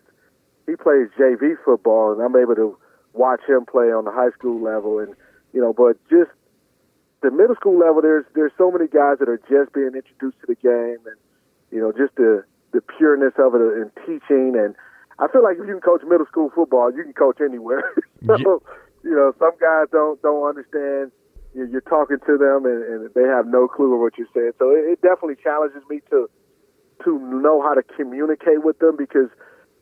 he 0.68 0.76
plays 0.76 1.08
JV 1.18 1.56
football, 1.64 2.12
and 2.14 2.22
I'm 2.22 2.36
able 2.36 2.56
to 2.56 2.78
watch 3.14 3.42
him 3.48 3.66
play 3.66 3.92
on 3.92 4.06
the 4.06 4.12
high 4.12 4.32
school 4.32 4.62
level, 4.62 5.00
and 5.00 5.16
you 5.54 5.62
know, 5.62 5.74
but 5.74 5.98
just 6.10 6.32
the 7.22 7.32
middle 7.32 7.56
school 7.56 7.78
level, 7.78 8.02
there's 8.02 8.26
there's 8.34 8.52
so 8.58 8.72
many 8.72 8.88
guys 8.88 9.20
that 9.20 9.28
are 9.28 9.42
just 9.50 9.74
being 9.74 9.92
introduced 9.96 10.40
to 10.42 10.48
the 10.48 10.56
game, 10.56 11.04
and 11.06 11.18
you 11.72 11.80
know, 11.80 11.92
just 11.92 12.16
the 12.16 12.44
the 12.72 12.82
pureness 12.82 13.34
of 13.38 13.56
it 13.56 13.62
in 13.62 13.92
teaching, 14.06 14.56
and 14.56 14.76
I 15.20 15.28
feel 15.28 15.44
like 15.44 15.58
if 15.60 15.68
you 15.68 15.74
can 15.74 15.82
coach 15.82 16.02
middle 16.08 16.26
school 16.28 16.52
football, 16.56 16.92
you 16.96 17.04
can 17.04 17.14
coach 17.14 17.42
anywhere. 17.42 17.84
so, 18.26 18.64
you 19.04 19.12
know, 19.12 19.34
some 19.38 19.52
guys 19.60 19.88
don't 19.92 20.22
don't 20.22 20.48
understand. 20.48 21.12
You're, 21.54 21.68
you're 21.68 21.82
talking 21.82 22.18
to 22.26 22.38
them, 22.38 22.66
and, 22.66 22.84
and 22.84 23.10
they 23.16 23.28
have 23.28 23.48
no 23.48 23.68
clue 23.68 23.94
of 23.96 24.00
what 24.00 24.18
you're 24.18 24.32
saying. 24.34 24.54
So 24.60 24.70
it, 24.70 24.86
it 24.86 25.02
definitely 25.02 25.36
challenges 25.44 25.84
me 25.90 26.00
to 26.10 26.30
to 27.04 27.20
know 27.20 27.62
how 27.62 27.74
to 27.74 27.84
communicate 27.84 28.64
with 28.64 28.80
them 28.80 28.96
because 28.98 29.30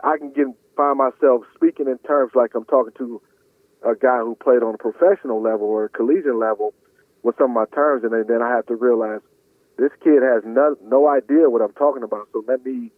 I 0.04 0.18
can 0.18 0.32
get 0.32 0.48
find 0.76 0.98
myself 0.98 1.44
speaking 1.56 1.88
in 1.88 1.98
terms 2.00 2.32
like 2.36 2.56
I'm 2.56 2.66
talking 2.66 2.94
to 2.98 3.22
a 3.84 3.96
guy 3.96 4.20
who 4.20 4.36
played 4.36 4.64
on 4.64 4.76
a 4.76 4.78
professional 4.78 5.42
level 5.42 5.68
or 5.68 5.86
a 5.86 5.90
collegiate 5.90 6.36
level 6.36 6.74
with 7.28 7.36
some 7.38 7.52
of 7.52 7.56
my 7.56 7.66
terms, 7.76 8.06
and 8.06 8.14
then, 8.14 8.42
I 8.42 8.56
have 8.56 8.66
to 8.68 8.76
realize 8.76 9.20
this 9.78 9.92
kid 10.02 10.24
has 10.24 10.44
no 10.46 10.78
no 10.82 11.10
idea 11.10 11.50
what 11.50 11.62
I'm 11.62 11.74
talking 11.74 12.02
about. 12.02 12.30
So 12.32 12.42
let 12.48 12.64
me, 12.66 12.90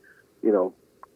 you 0.43 0.51
know, 0.51 0.71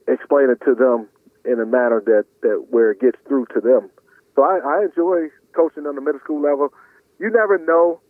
explain 0.08 0.50
it 0.50 0.66
to 0.66 0.74
them 0.74 1.08
in 1.46 1.60
a 1.60 1.66
manner 1.66 2.02
that 2.08 2.26
that 2.42 2.66
where 2.72 2.90
it 2.90 3.00
gets 3.00 3.20
through 3.28 3.46
to 3.54 3.62
them. 3.62 3.92
So 4.36 4.42
I, 4.42 4.58
I 4.66 4.86
enjoy 4.86 5.30
coaching 5.56 5.86
on 5.86 5.94
the 5.94 6.02
middle 6.02 6.20
school 6.22 6.42
level. 6.42 6.74
You 7.20 7.30
never 7.30 7.60
know 7.60 8.02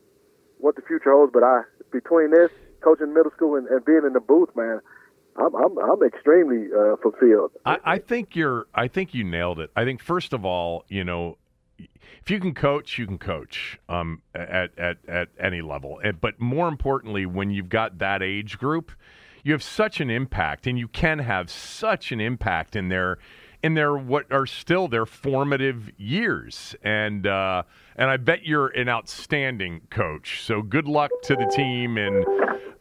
what 0.60 0.78
the 0.78 0.82
future 0.82 1.12
holds, 1.12 1.34
but 1.34 1.44
I 1.44 1.64
between 1.92 2.32
this 2.32 2.50
coaching 2.80 3.14
middle 3.14 3.32
school 3.36 3.58
and, 3.58 3.68
and 3.68 3.84
being 3.84 4.04
in 4.08 4.14
the 4.14 4.22
booth, 4.22 4.56
man, 4.56 4.80
I'm 5.36 5.54
I'm, 5.54 5.78
I'm 5.80 6.02
extremely 6.02 6.70
uh, 6.72 6.96
fulfilled. 7.04 7.52
I, 7.66 7.78
I 7.84 7.98
think 7.98 8.38
you're. 8.38 8.68
I 8.74 8.88
think 8.88 9.14
you 9.14 9.26
nailed 9.26 9.60
it. 9.60 9.70
I 9.76 9.84
think 9.84 10.02
first 10.02 10.32
of 10.32 10.46
all, 10.46 10.86
you 10.88 11.04
know, 11.04 11.38
if 11.78 12.30
you 12.30 12.40
can 12.40 12.54
coach, 12.54 12.98
you 12.98 13.06
can 13.06 13.18
coach 13.18 13.80
um, 13.90 14.22
at, 14.34 14.78
at 14.78 14.98
at 15.08 15.30
any 15.40 15.62
level. 15.62 16.00
But 16.22 16.40
more 16.40 16.68
importantly, 16.68 17.26
when 17.26 17.50
you've 17.50 17.70
got 17.70 18.00
that 18.00 18.22
age 18.22 18.58
group, 18.58 18.92
you 19.44 19.52
have 19.52 19.64
such 19.64 20.00
an 20.00 20.10
impact, 20.10 20.68
and 20.68 20.78
you 20.78 20.88
can 20.88 21.20
have 21.20 21.50
such 21.50 22.12
an 22.12 22.20
impact 22.22 22.76
in 22.76 22.90
their 22.90 23.18
in 23.62 23.74
their 23.74 23.96
what 23.96 24.32
are 24.32 24.46
still 24.46 24.88
their 24.88 25.06
formative 25.06 25.90
years. 25.98 26.76
And 26.84 27.28
uh, 27.28 27.64
and 27.96 28.10
I 28.10 28.18
bet 28.18 28.46
you're 28.46 28.68
an 28.68 28.90
outstanding 28.90 29.82
coach. 29.90 30.42
So 30.44 30.62
good 30.62 30.88
luck 30.88 31.12
to 31.24 31.36
the 31.36 31.52
team 31.56 31.98
and. 31.98 32.26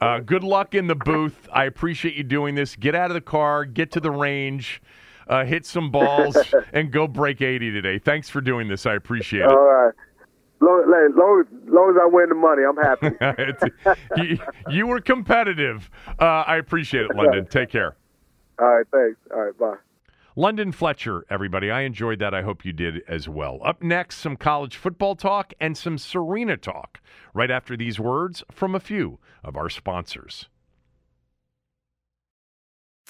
Uh, 0.01 0.19
good 0.19 0.43
luck 0.43 0.75
in 0.75 0.89
the 0.89 0.97
booth. 0.97 1.49
I 1.53 1.63
appreciate 1.67 2.17
you 2.17 2.25
doing 2.25 2.57
this. 2.57 2.75
Get 2.75 2.97
out 2.97 3.13
of 3.13 3.15
the 3.15 3.21
car, 3.21 3.65
get 3.65 3.93
to 3.93 4.01
the 4.01 4.11
range, 4.11 4.83
uh, 5.29 5.45
hit 5.45 5.67
some 5.67 5.91
balls, 5.91 6.37
and 6.73 6.93
go 6.93 7.07
break 7.07 7.41
80 7.41 7.71
today. 7.71 7.99
Thanks 7.99 8.29
for 8.29 8.41
doing 8.41 8.69
this. 8.69 8.87
I 8.87 8.95
appreciate 8.95 9.43
it. 9.43 9.51
All 9.51 9.65
right. 9.65 9.95
Long, 10.61 11.45
long 11.67 11.91
as 11.91 11.97
I 12.01 12.07
win 12.07 12.29
the 12.29 12.35
money, 12.37 12.63
I'm 12.63 12.77
happy. 12.77 13.99
You, 14.17 14.39
you 14.71 14.87
were 14.87 15.01
competitive. 15.01 15.91
Uh, 16.21 16.45
I 16.47 16.57
appreciate 16.57 17.07
it, 17.07 17.17
London. 17.17 17.47
Take 17.47 17.71
care. 17.71 17.97
All 18.61 18.69
right, 18.69 18.87
thanks. 18.93 19.19
All 19.33 19.41
right, 19.41 19.59
bye. 19.59 19.75
London 20.37 20.73
Fletcher, 20.73 21.27
everybody. 21.29 21.71
I 21.71 21.83
enjoyed 21.83 22.19
that. 22.21 22.33
I 22.33 22.43
hope 22.43 22.65
you 22.65 22.73
did 22.73 23.03
as 23.07 23.29
well. 23.29 23.59
Up 23.65 23.83
next, 23.83 24.19
some 24.19 24.37
college 24.37 24.77
football 24.77 25.15
talk 25.15 25.53
and 25.61 25.77
some 25.77 25.99
Serena 25.99 26.57
talk 26.57 27.01
right 27.35 27.51
after 27.51 27.77
these 27.77 28.01
words 28.01 28.43
from 28.51 28.75
a 28.75 28.81
few 28.81 29.19
of 29.45 29.57
our 29.57 29.69
sponsors. 29.69 30.49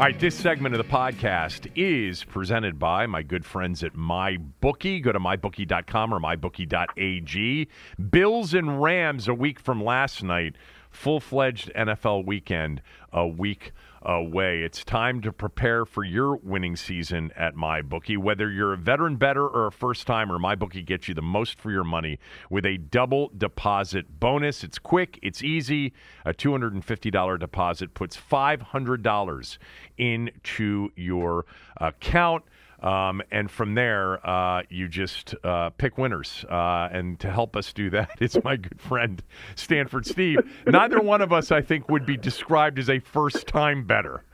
All 0.00 0.06
right, 0.06 0.18
this 0.18 0.34
segment 0.34 0.74
of 0.74 0.78
the 0.78 0.90
podcast 0.90 1.70
is 1.74 2.24
presented 2.24 2.78
by 2.78 3.04
my 3.04 3.22
good 3.22 3.44
friends 3.44 3.84
at 3.84 3.92
MyBookie. 3.92 5.02
Go 5.02 5.12
to 5.12 5.20
mybookie.com 5.20 6.14
or 6.14 6.18
mybookie.ag. 6.18 7.68
Bills 8.10 8.54
and 8.54 8.80
Rams 8.80 9.28
a 9.28 9.34
week 9.34 9.60
from 9.60 9.84
last 9.84 10.22
night. 10.22 10.54
Full 10.90 11.20
fledged 11.20 11.70
NFL 11.76 12.24
weekend 12.24 12.80
a 13.12 13.28
week 13.28 13.72
Uh, 14.06 14.20
away. 14.20 14.62
It's 14.62 14.84
time 14.84 15.20
to 15.22 15.32
prepare 15.32 15.84
for 15.84 16.04
your 16.04 16.36
winning 16.36 16.76
season 16.76 17.32
at 17.36 17.54
MyBookie. 17.54 18.16
Whether 18.18 18.50
you're 18.50 18.72
a 18.72 18.76
veteran 18.76 19.16
bettor 19.16 19.46
or 19.46 19.66
a 19.66 19.72
first 19.72 20.06
timer, 20.06 20.38
MyBookie 20.38 20.84
gets 20.84 21.08
you 21.08 21.14
the 21.14 21.22
most 21.22 21.60
for 21.60 21.70
your 21.70 21.84
money 21.84 22.18
with 22.48 22.64
a 22.64 22.76
double 22.76 23.30
deposit 23.36 24.20
bonus. 24.20 24.62
It's 24.62 24.78
quick, 24.78 25.18
it's 25.22 25.42
easy. 25.42 25.92
A 26.24 26.32
$250 26.32 27.38
deposit 27.38 27.94
puts 27.94 28.16
$500 28.16 29.58
into 29.98 30.90
your 30.96 31.46
account. 31.78 32.44
Um, 32.82 33.22
and 33.30 33.50
from 33.50 33.74
there, 33.74 34.26
uh, 34.26 34.62
you 34.70 34.88
just 34.88 35.34
uh, 35.44 35.70
pick 35.70 35.98
winners. 35.98 36.44
Uh, 36.50 36.88
and 36.90 37.18
to 37.20 37.30
help 37.30 37.56
us 37.56 37.72
do 37.72 37.90
that, 37.90 38.10
it's 38.20 38.42
my 38.42 38.56
good 38.56 38.80
friend 38.80 39.22
Stanford 39.54 40.06
Steve. 40.06 40.38
Neither 40.66 41.00
one 41.00 41.20
of 41.20 41.32
us, 41.32 41.50
I 41.50 41.60
think, 41.60 41.88
would 41.88 42.06
be 42.06 42.16
described 42.16 42.78
as 42.78 42.88
a 42.88 42.98
first-time 42.98 43.84
bettor. 43.84 44.24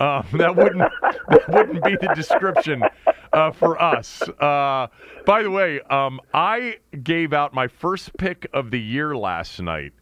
Um, 0.00 0.26
that 0.34 0.54
wouldn't 0.56 0.78
that 1.28 1.48
wouldn't 1.48 1.84
be 1.84 1.96
the 1.96 2.12
description 2.14 2.82
uh, 3.32 3.50
for 3.50 3.80
us. 3.80 4.22
Uh, 4.40 4.88
by 5.26 5.42
the 5.42 5.50
way, 5.50 5.80
um, 5.82 6.20
I 6.32 6.78
gave 7.02 7.32
out 7.32 7.54
my 7.54 7.68
first 7.68 8.16
pick 8.16 8.46
of 8.52 8.70
the 8.70 8.80
year 8.80 9.16
last 9.16 9.60
night 9.60 9.92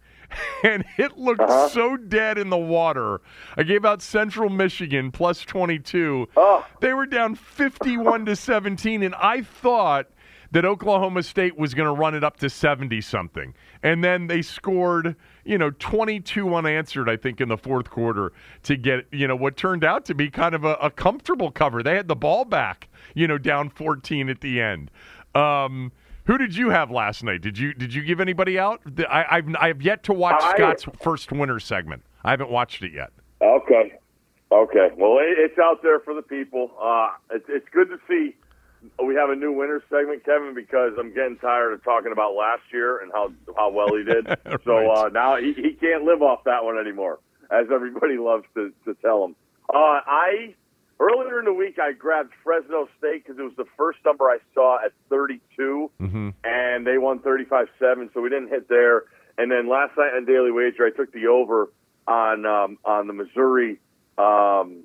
and 0.65 0.85
it 0.99 1.19
looked 1.19 1.49
so 1.73 1.97
dead 1.97 2.39
in 2.39 2.51
the 2.51 2.59
water. 2.59 3.21
I 3.57 3.63
gave 3.63 3.85
out 3.85 4.03
Central 4.03 4.51
Michigan 4.51 5.11
plus 5.11 5.43
22. 5.43 6.29
Oh. 6.37 6.67
They 6.81 6.93
were 6.93 7.07
down 7.07 7.35
51 7.35 8.27
to 8.27 8.37
17, 8.37 9.03
and 9.03 9.15
I 9.17 9.43
thought 9.43 10.09
that 10.53 10.67
Oklahoma 10.67 11.23
State 11.23 11.59
was 11.59 11.73
going 11.73 11.87
to 11.87 11.99
run 11.99 12.15
it 12.15 12.23
up 12.23 12.37
to 12.39 12.51
70 12.51 13.01
something. 13.01 13.55
And 13.83 14.05
then 14.05 14.27
they 14.27 14.43
scored, 14.43 15.17
you 15.45 15.57
know, 15.57 15.71
22 15.71 16.55
unanswered, 16.55 17.09
I 17.09 17.17
think, 17.17 17.41
in 17.41 17.49
the 17.49 17.57
fourth 17.57 17.89
quarter 17.91 18.33
to 18.65 18.77
get, 18.77 19.07
you 19.11 19.27
know, 19.27 19.35
what 19.35 19.57
turned 19.57 19.83
out 19.83 20.05
to 20.07 20.15
be 20.15 20.31
kind 20.31 20.55
of 20.55 20.65
a, 20.65 20.75
a 20.75 20.91
comfortable 20.91 21.51
cover. 21.51 21.83
They 21.83 21.97
had 21.97 22.07
the 22.07 22.15
ball 22.15 22.45
back, 22.45 22.89
you 23.15 23.27
know, 23.27 23.39
down 23.39 23.71
14 23.71 24.29
at 24.29 24.43
the 24.43 24.61
end. 24.61 24.91
Um, 25.35 25.91
who 26.25 26.39
did 26.39 26.57
you 26.57 26.71
have 26.71 26.91
last 26.91 27.25
night? 27.25 27.41
Did 27.41 27.59
you 27.59 27.75
did 27.75 27.93
you 27.95 28.03
give 28.03 28.21
anybody 28.21 28.59
out? 28.59 28.81
I, 29.09 29.37
have 29.37 29.57
I've 29.59 29.83
yet 29.83 30.03
to 30.05 30.13
watch 30.13 30.43
I, 30.43 30.55
Scott's 30.55 30.85
first 31.01 31.33
winner 31.33 31.61
segment. 31.61 32.03
I 32.25 32.31
haven't 32.31 32.51
watched 32.51 32.83
it 32.83 32.93
yet. 32.93 33.11
Okay, 33.41 33.95
okay. 34.53 34.89
Well, 34.97 35.19
it, 35.19 35.39
it's 35.39 35.59
out 35.59 35.83
there 35.83 36.01
for 36.01 36.15
the 36.15 36.23
people. 36.23 36.71
Uh, 36.81 37.11
it's, 37.33 37.47
it's 37.49 37.69
good 37.73 37.89
to 37.89 37.99
see 38.09 38.37
we 39.03 39.15
have 39.15 39.31
a 39.31 39.37
new 39.37 39.53
winner 39.53 39.83
segment, 39.91 40.25
Kevin, 40.25 40.55
because 40.55 40.93
I'm 40.99 41.15
getting 41.15 41.37
tired 41.39 41.73
of 41.73 41.85
talking 41.85 42.13
about 42.13 42.35
last 42.35 42.63
year 42.73 42.99
and 42.99 43.13
how 43.13 43.33
how 43.57 43.71
well 43.71 43.95
he 43.97 44.05
did. 44.05 44.27
right. 44.47 44.61
So 44.65 44.91
uh, 44.91 45.11
now 45.13 45.37
he, 45.37 45.53
he 45.53 45.73
can't 45.73 46.05
live 46.05 46.23
off 46.23 46.45
that 46.45 46.65
one 46.65 46.79
anymore, 46.79 47.19
as 47.51 47.67
everybody 47.73 48.17
loves 48.19 48.45
to, 48.55 48.73
to 48.85 48.95
tell 49.03 49.25
him. 49.25 49.37
Uh, 49.73 50.01
I 50.07 50.55
earlier 51.01 51.39
in 51.39 51.45
the 51.45 51.53
week 51.53 51.79
I 51.79 51.93
grabbed 51.93 52.33
Fresno 52.43 52.89
State 52.99 53.25
because 53.25 53.39
it 53.39 53.43
was 53.43 53.57
the 53.57 53.67
first 53.77 53.99
number 54.05 54.25
I 54.25 54.39
saw 54.55 54.79
at 54.85 54.93
32, 55.09 55.91
mm-hmm. 56.01 56.31
and 56.45 56.87
they 56.87 56.99
won 56.99 57.21
35-7, 57.21 58.13
so 58.15 58.21
we 58.21 58.29
didn't 58.29 58.49
hit 58.49 58.69
there. 58.69 59.05
And 59.39 59.51
then 59.51 59.69
last 59.69 59.97
night 59.97 60.15
on 60.15 60.25
Daily 60.25 60.51
Wager, 60.51 60.87
I 60.87 60.91
took 60.91 61.13
the 61.13 61.27
over 61.27 61.73
on 62.07 62.45
um, 62.45 62.79
on 62.85 63.07
the 63.07 63.13
Missouri 63.13 63.81
um, 64.19 64.85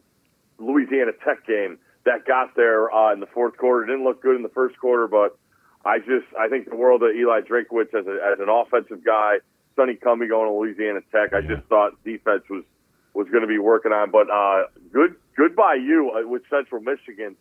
Louisiana 0.57 1.11
Tech 1.25 1.45
game 1.45 1.79
that 2.05 2.25
got 2.25 2.55
there 2.55 2.93
uh, 2.93 3.13
in 3.13 3.19
the 3.19 3.27
fourth 3.27 3.57
quarter. 3.57 3.83
It 3.83 3.87
didn't 3.87 4.05
look 4.05 4.21
good 4.21 4.35
in 4.35 4.43
the 4.43 4.49
first 4.49 4.79
quarter, 4.79 5.07
but 5.07 5.37
I 5.83 5.99
just 5.99 6.25
I 6.39 6.47
think 6.47 6.69
the 6.69 6.75
world 6.75 7.03
of 7.03 7.15
Eli 7.15 7.41
Drinkwitz 7.41 7.93
as, 7.93 8.07
a, 8.07 8.17
as 8.33 8.39
an 8.39 8.49
offensive 8.49 9.03
guy, 9.03 9.37
Sonny 9.75 9.95
Cumbie 9.95 10.29
going 10.29 10.49
to 10.49 10.53
Louisiana 10.53 11.01
Tech. 11.11 11.33
I 11.33 11.41
just 11.41 11.67
thought 11.67 12.01
defense 12.03 12.43
was 12.49 12.63
was 13.17 13.27
going 13.29 13.41
to 13.41 13.47
be 13.47 13.57
working 13.57 13.91
on. 13.91 14.11
But 14.11 14.29
uh, 14.29 14.67
good 14.93 15.15
good 15.35 15.55
by 15.55 15.75
you 15.75 16.11
uh, 16.13 16.27
with 16.27 16.43
Central 16.49 16.81
Michigan. 16.81 17.35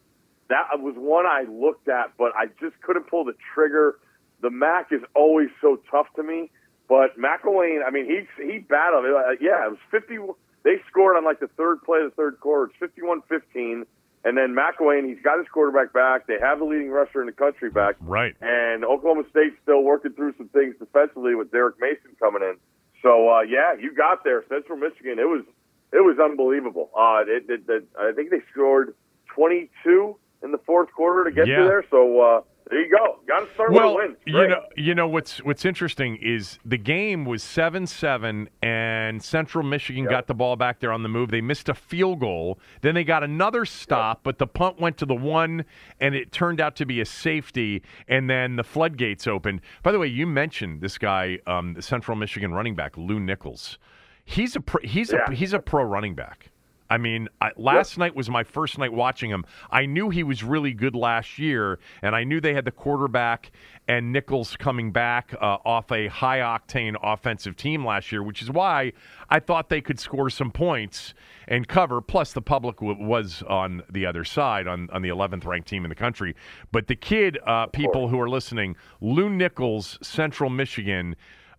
That 0.49 0.81
was 0.81 0.95
one 0.97 1.27
I 1.27 1.45
looked 1.51 1.89
at, 1.89 2.17
but 2.17 2.33
I 2.35 2.47
just 2.61 2.81
couldn't 2.81 3.11
pull 3.11 3.25
the 3.25 3.35
trigger. 3.55 3.99
The 4.41 4.51
MAC 4.51 4.89
is 4.93 5.03
always 5.15 5.49
so 5.61 5.81
tough 5.91 6.07
to 6.17 6.23
me. 6.23 6.51
But 6.89 7.19
McElwain, 7.19 7.81
I 7.87 7.91
mean, 7.91 8.07
he 8.07 8.27
he 8.43 8.59
battled. 8.59 9.05
Uh, 9.05 9.37
yeah, 9.41 9.67
it 9.67 9.71
was 9.71 9.79
50. 9.91 10.19
They 10.65 10.81
scored 10.89 11.17
on 11.17 11.25
like 11.25 11.41
the 11.41 11.51
third 11.57 11.83
play 11.83 12.01
of 12.01 12.11
the 12.11 12.17
third 12.17 12.41
quarter. 12.41 12.73
It's 12.81 12.93
51-15. 12.99 13.87
And 14.25 14.37
then 14.37 14.57
McElwain, 14.57 15.07
he's 15.07 15.23
got 15.23 15.39
his 15.39 15.47
quarterback 15.53 15.93
back. 15.93 16.27
They 16.27 16.39
have 16.41 16.59
the 16.59 16.65
leading 16.65 16.91
rusher 16.91 17.21
in 17.21 17.27
the 17.27 17.33
country 17.33 17.71
back. 17.71 17.95
Right. 18.01 18.35
And 18.41 18.85
Oklahoma 18.85 19.23
State's 19.31 19.55
still 19.63 19.83
working 19.83 20.13
through 20.15 20.35
some 20.37 20.49
things 20.49 20.75
defensively 20.79 21.37
with 21.37 21.53
Derek 21.53 21.77
Mason 21.79 22.17
coming 22.19 22.43
in. 22.43 22.57
So 23.03 23.29
uh, 23.29 23.43
yeah, 23.43 23.75
you 23.79 23.95
got 23.95 24.25
there, 24.25 24.45
Central 24.49 24.79
Michigan. 24.79 25.19
It 25.19 25.29
was 25.29 25.45
it 25.93 26.05
was 26.05 26.19
unbelievable. 26.23 26.91
Uh, 26.97 27.23
it, 27.27 27.45
it, 27.49 27.63
it, 27.69 27.89
I 27.99 28.13
think 28.13 28.31
they 28.31 28.43
scored 28.53 28.95
22 29.35 30.17
in 30.43 30.53
the 30.53 30.59
fourth 30.59 30.93
quarter 30.93 31.29
to 31.29 31.35
get 31.35 31.47
yeah. 31.47 31.59
to 31.59 31.65
there. 31.65 31.85
So 31.91 32.21
uh, 32.21 32.41
there 32.69 32.85
you 32.85 32.91
go. 32.91 33.21
Got 33.29 33.47
to 33.47 33.55
start 33.55 33.73
well, 33.73 33.95
with 33.95 34.05
a 34.05 34.09
win. 34.09 34.17
You 34.27 34.49
know, 34.49 34.63
you 34.77 34.95
know 34.95 35.07
what's 35.07 35.39
what's 35.45 35.65
interesting 35.65 36.17
is 36.17 36.59
the 36.65 36.77
game 36.77 37.25
was 37.25 37.43
seven 37.43 37.87
seven, 37.87 38.49
and 38.61 39.23
Central 39.23 39.63
Michigan 39.63 40.05
yep. 40.05 40.11
got 40.11 40.27
the 40.27 40.35
ball 40.35 40.57
back 40.57 40.81
there 40.81 40.93
on 40.93 41.05
the 41.05 41.09
move. 41.09 41.31
They 41.31 41.41
missed 41.41 41.69
a 41.69 41.75
field 41.75 42.21
goal, 42.21 42.59
then 42.81 42.97
they 42.97 43.05
got 43.05 43.23
another 43.23 43.65
stop, 43.67 44.19
yep. 44.19 44.25
but 44.25 44.39
the 44.39 44.49
punt 44.49 44.81
went 44.81 44.97
to 44.99 45.07
the 45.07 45.15
one, 45.15 45.65
and 46.01 46.17
it 46.17 46.33
turned 46.33 46.61
out 46.61 46.75
to 46.77 46.87
be 46.87 47.01
a 47.01 47.07
safety, 47.07 47.83
and 48.09 48.29
then 48.29 48.57
the 48.57 48.65
floodgates 48.65 49.29
opened. 49.29 49.61
By 49.85 49.93
the 49.93 50.01
way, 50.01 50.09
you 50.09 50.27
mentioned 50.27 50.81
this 50.81 50.99
guy, 50.99 51.39
um, 51.47 51.75
the 51.75 51.83
Central 51.83 52.17
Michigan 52.17 52.53
running 52.53 52.75
back 52.75 52.97
Lew 52.97 53.21
Nichols. 53.21 53.79
He's 54.27 54.57
a 54.57 54.61
pro, 54.61 54.81
he's 54.83 55.13
yeah. 55.13 55.31
a 55.31 55.35
he's 55.35 55.55
a 55.55 55.59
pro 55.59 55.83
running 55.85 56.15
back. 56.15 56.51
I 56.89 56.99
mean, 56.99 57.29
I, 57.41 57.51
last 57.57 57.93
yep. 57.93 57.99
night 57.99 58.17
was 58.17 58.31
my 58.31 58.45
first 58.45 58.79
night 58.79 58.93
watching 58.93 59.31
him. 59.31 59.45
I 59.71 59.87
knew 59.87 60.11
he 60.11 60.23
was 60.23 60.45
really 60.45 60.73
good 60.73 60.95
last 60.95 61.39
year, 61.39 61.79
and 62.03 62.15
I 62.15 62.25
knew 62.25 62.41
they 62.41 62.55
had 62.55 62.65
the 62.65 62.71
quarterback 62.71 63.51
and 63.89 64.13
Nichols 64.13 64.57
coming 64.57 64.93
back 64.93 65.35
uh, 65.41 65.59
off 65.65 65.91
a 65.91 66.09
high 66.09 66.39
octane 66.39 66.97
offensive 67.03 67.57
team 67.57 67.85
last 67.85 68.13
year, 68.13 68.23
which 68.23 68.43
is 68.43 68.51
why 68.51 68.93
I 69.31 69.41
thought 69.41 69.69
they 69.69 69.81
could 69.81 69.99
score 69.99 70.31
some 70.31 70.51
points 70.51 71.15
and 71.49 71.67
cover. 71.67 72.01
Plus, 72.01 72.33
the 72.33 72.43
public 72.43 72.77
w- 72.77 73.05
was 73.05 73.43
on 73.49 73.83
the 73.91 74.07
other 74.07 74.25
side, 74.25 74.67
on, 74.67 74.89
on 74.93 75.03
the 75.03 75.09
11th 75.09 75.45
ranked 75.45 75.69
team 75.69 75.85
in 75.85 75.89
the 75.89 75.97
country. 75.97 76.35
But 76.73 76.87
the 76.87 76.97
kid, 76.97 77.39
uh, 77.47 77.67
people 77.67 78.09
who 78.09 78.21
are 78.21 78.29
listening, 78.29 78.77
Lew 79.01 79.31
Nichols, 79.31 79.99
Central 80.03 80.51
Michigan, 80.51 81.17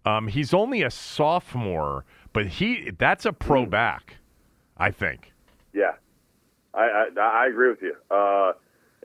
um, 0.07 0.29
he's 0.29 0.53
only 0.53 0.83
a 0.83 0.89
sophomore, 0.89 2.05
but 2.33 2.45
he 2.47 2.91
that's 2.97 3.25
a 3.25 3.33
pro 3.33 3.65
mm. 3.65 3.69
back. 3.69 4.17
I 4.77 4.91
think. 4.91 5.33
Yeah, 5.73 5.93
I 6.73 7.07
I, 7.17 7.19
I 7.19 7.47
agree 7.47 7.69
with 7.69 7.81
you. 7.81 7.95
Uh, 8.09 8.53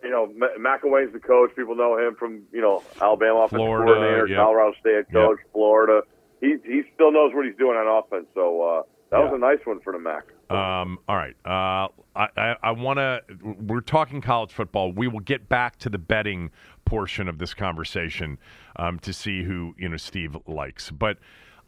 you 0.02 0.10
know, 0.10 0.24
M- 0.24 0.62
McElwain's 0.62 1.12
the 1.12 1.20
coach. 1.20 1.50
People 1.56 1.74
know 1.74 1.98
him 1.98 2.14
from 2.16 2.42
you 2.52 2.60
know 2.60 2.82
Alabama 3.00 3.40
offensive 3.40 3.58
coordinator, 3.58 4.26
yep. 4.26 4.38
Colorado 4.38 4.74
State 4.80 5.12
coach, 5.12 5.38
yep. 5.40 5.52
Florida. 5.52 6.02
He 6.40 6.56
he 6.64 6.82
still 6.94 7.12
knows 7.12 7.32
what 7.34 7.46
he's 7.46 7.56
doing 7.56 7.76
on 7.76 7.86
offense. 7.86 8.26
So 8.34 8.62
uh, 8.62 8.82
that 9.10 9.18
yeah. 9.18 9.24
was 9.24 9.32
a 9.34 9.38
nice 9.38 9.64
one 9.64 9.80
for 9.80 9.92
the 9.92 9.98
Mac. 9.98 10.24
Um, 10.50 10.98
all 11.08 11.16
right. 11.16 11.34
Uh, 11.46 11.88
I, 12.14 12.28
I, 12.36 12.56
I 12.62 12.70
want 12.72 12.98
to. 12.98 13.22
We're 13.42 13.80
talking 13.80 14.20
college 14.20 14.52
football. 14.52 14.92
We 14.92 15.08
will 15.08 15.20
get 15.20 15.48
back 15.48 15.78
to 15.78 15.88
the 15.88 15.98
betting 15.98 16.50
portion 16.84 17.28
of 17.28 17.38
this 17.38 17.54
conversation 17.54 18.38
um, 18.76 18.98
to 19.00 19.12
see 19.12 19.44
who 19.44 19.74
you 19.78 19.88
know 19.88 19.96
Steve 19.96 20.36
likes, 20.46 20.90
but. 20.90 21.18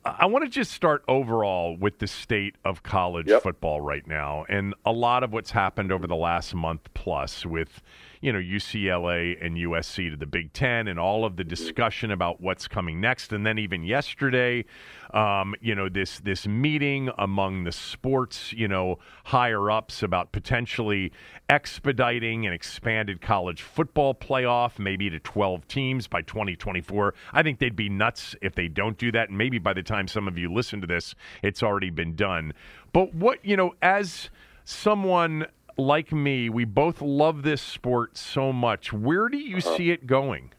I 0.04 0.26
want 0.26 0.44
to 0.44 0.50
just 0.50 0.72
start 0.72 1.02
overall 1.08 1.76
with 1.78 1.98
the 1.98 2.06
state 2.06 2.56
of 2.62 2.82
college 2.82 3.28
yep. 3.28 3.42
football 3.42 3.80
right 3.80 4.06
now, 4.06 4.44
and 4.50 4.74
a 4.84 4.92
lot 4.92 5.24
of 5.24 5.32
what's 5.32 5.50
happened 5.50 5.90
over 5.90 6.06
the 6.06 6.16
last 6.16 6.54
month 6.54 6.92
plus 6.92 7.46
with 7.46 7.80
you 8.24 8.32
know, 8.32 8.38
UCLA 8.38 9.36
and 9.44 9.54
USC 9.54 10.08
to 10.08 10.16
the 10.16 10.24
Big 10.24 10.54
Ten 10.54 10.88
and 10.88 10.98
all 10.98 11.26
of 11.26 11.36
the 11.36 11.44
discussion 11.44 12.10
about 12.10 12.40
what's 12.40 12.66
coming 12.66 12.98
next. 12.98 13.34
And 13.34 13.44
then 13.44 13.58
even 13.58 13.84
yesterday, 13.84 14.64
um, 15.12 15.54
you 15.60 15.74
know, 15.74 15.90
this 15.90 16.20
this 16.20 16.46
meeting 16.46 17.10
among 17.18 17.64
the 17.64 17.70
sports, 17.70 18.50
you 18.54 18.66
know, 18.66 18.98
higher 19.24 19.70
ups 19.70 20.02
about 20.02 20.32
potentially 20.32 21.12
expediting 21.50 22.46
an 22.46 22.54
expanded 22.54 23.20
college 23.20 23.60
football 23.60 24.14
playoff, 24.14 24.78
maybe 24.78 25.10
to 25.10 25.20
12 25.20 25.68
teams 25.68 26.06
by 26.06 26.22
2024. 26.22 27.12
I 27.34 27.42
think 27.42 27.58
they'd 27.58 27.76
be 27.76 27.90
nuts 27.90 28.34
if 28.40 28.54
they 28.54 28.68
don't 28.68 28.96
do 28.96 29.12
that. 29.12 29.28
And 29.28 29.36
maybe 29.36 29.58
by 29.58 29.74
the 29.74 29.82
time 29.82 30.08
some 30.08 30.26
of 30.26 30.38
you 30.38 30.50
listen 30.50 30.80
to 30.80 30.86
this, 30.86 31.14
it's 31.42 31.62
already 31.62 31.90
been 31.90 32.16
done. 32.16 32.54
But 32.94 33.14
what, 33.14 33.44
you 33.44 33.58
know, 33.58 33.74
as 33.82 34.30
someone 34.64 35.44
like 35.76 36.12
me, 36.12 36.48
we 36.48 36.64
both 36.64 37.00
love 37.00 37.42
this 37.42 37.62
sport 37.62 38.16
so 38.16 38.52
much. 38.52 38.92
Where 38.92 39.28
do 39.28 39.38
you 39.38 39.58
uh-huh. 39.58 39.76
see 39.76 39.90
it 39.90 40.06
going? 40.06 40.52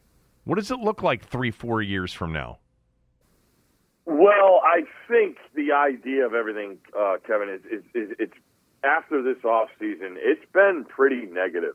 What 0.44 0.56
does 0.56 0.72
it 0.72 0.80
look 0.80 1.02
like 1.02 1.26
three, 1.26 1.52
four 1.52 1.82
years 1.82 2.14
from 2.14 2.32
now? 2.32 2.60
Well, 4.06 4.62
I 4.64 4.84
think 5.08 5.38
the 5.56 5.72
idea 5.72 6.26
of 6.26 6.36
everything, 6.36 6.78
uh, 6.98 7.16
Kevin, 7.26 7.50
is, 7.50 7.62
is, 7.66 7.84
is 7.96 8.16
it's 8.20 8.38
after 8.84 9.24
this 9.24 9.44
off 9.44 9.70
season, 9.80 10.18
it's 10.20 10.46
been 10.54 10.86
pretty 10.88 11.26
negative. 11.26 11.74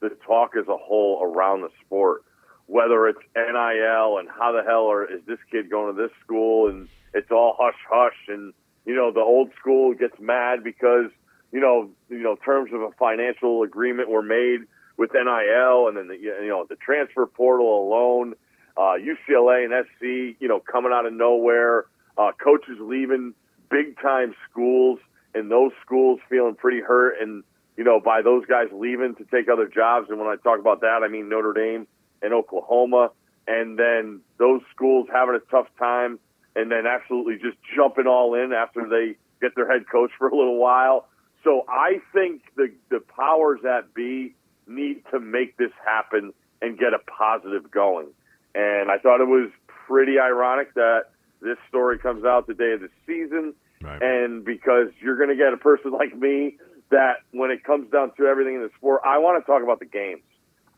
The 0.00 0.10
talk 0.24 0.52
as 0.56 0.68
a 0.68 0.76
whole 0.76 1.20
around 1.22 1.62
the 1.62 1.70
sport, 1.84 2.22
whether 2.66 3.08
it's 3.08 3.18
NIL 3.34 4.18
and 4.18 4.28
how 4.28 4.52
the 4.52 4.62
hell 4.64 4.86
are, 4.86 5.04
is 5.04 5.20
this 5.26 5.38
kid 5.50 5.68
going 5.68 5.94
to 5.94 6.00
this 6.00 6.12
school 6.22 6.68
and 6.68 6.88
it's 7.12 7.30
all 7.30 7.56
hush 7.58 7.78
hush 7.88 8.16
and 8.28 8.52
you 8.84 8.94
know 8.94 9.12
the 9.12 9.20
old 9.20 9.50
school 9.58 9.94
gets 9.94 10.18
mad 10.20 10.62
because 10.62 11.10
you 11.54 11.60
know, 11.60 11.88
you 12.10 12.18
know, 12.18 12.34
terms 12.44 12.72
of 12.74 12.80
a 12.80 12.90
financial 12.98 13.62
agreement 13.62 14.10
were 14.10 14.22
made 14.22 14.66
with 14.96 15.12
NIL, 15.14 15.86
and 15.86 15.96
then 15.96 16.08
the, 16.08 16.16
you 16.16 16.48
know 16.48 16.66
the 16.68 16.74
transfer 16.74 17.26
portal 17.26 17.86
alone, 17.86 18.34
uh, 18.76 18.94
UCLA 18.98 19.64
and 19.64 19.86
SC, 19.86 20.36
you 20.40 20.48
know, 20.48 20.58
coming 20.58 20.90
out 20.92 21.06
of 21.06 21.12
nowhere, 21.12 21.86
uh, 22.18 22.32
coaches 22.42 22.76
leaving 22.80 23.34
big 23.70 23.96
time 24.02 24.34
schools, 24.50 24.98
and 25.32 25.48
those 25.48 25.70
schools 25.86 26.18
feeling 26.28 26.56
pretty 26.56 26.80
hurt, 26.80 27.20
and 27.20 27.44
you 27.76 27.84
know, 27.84 28.00
by 28.00 28.20
those 28.20 28.44
guys 28.46 28.66
leaving 28.72 29.14
to 29.14 29.24
take 29.24 29.48
other 29.48 29.68
jobs. 29.68 30.08
And 30.10 30.18
when 30.18 30.26
I 30.26 30.34
talk 30.42 30.58
about 30.58 30.80
that, 30.80 31.02
I 31.04 31.08
mean 31.08 31.28
Notre 31.28 31.52
Dame 31.52 31.86
and 32.20 32.34
Oklahoma, 32.34 33.10
and 33.46 33.78
then 33.78 34.22
those 34.38 34.60
schools 34.74 35.06
having 35.12 35.36
a 35.36 35.50
tough 35.52 35.68
time, 35.78 36.18
and 36.56 36.68
then 36.68 36.84
absolutely 36.84 37.34
just 37.34 37.58
jumping 37.76 38.08
all 38.08 38.34
in 38.34 38.52
after 38.52 38.88
they 38.88 39.14
get 39.40 39.54
their 39.54 39.70
head 39.70 39.84
coach 39.88 40.10
for 40.18 40.26
a 40.26 40.36
little 40.36 40.58
while. 40.58 41.06
So 41.44 41.64
I 41.68 42.00
think 42.12 42.42
the 42.56 42.72
the 42.90 43.00
powers 43.00 43.60
that 43.62 43.94
be 43.94 44.34
need 44.66 45.02
to 45.12 45.20
make 45.20 45.56
this 45.58 45.70
happen 45.84 46.32
and 46.62 46.78
get 46.78 46.94
a 46.94 46.98
positive 46.98 47.70
going. 47.70 48.08
And 48.54 48.90
I 48.90 48.98
thought 48.98 49.20
it 49.20 49.28
was 49.28 49.50
pretty 49.66 50.18
ironic 50.18 50.74
that 50.74 51.10
this 51.42 51.58
story 51.68 51.98
comes 51.98 52.24
out 52.24 52.46
the 52.46 52.54
day 52.54 52.72
of 52.72 52.80
the 52.80 52.88
season. 53.06 53.54
Right. 53.82 54.00
And 54.02 54.44
because 54.44 54.88
you're 55.02 55.16
going 55.16 55.28
to 55.28 55.36
get 55.36 55.52
a 55.52 55.58
person 55.58 55.90
like 55.92 56.16
me 56.16 56.56
that 56.90 57.16
when 57.32 57.50
it 57.50 57.64
comes 57.64 57.90
down 57.90 58.12
to 58.16 58.26
everything 58.26 58.54
in 58.54 58.62
the 58.62 58.70
sport, 58.76 59.02
I 59.04 59.18
want 59.18 59.44
to 59.44 59.46
talk 59.46 59.62
about 59.62 59.80
the 59.80 59.86
games. 59.86 60.22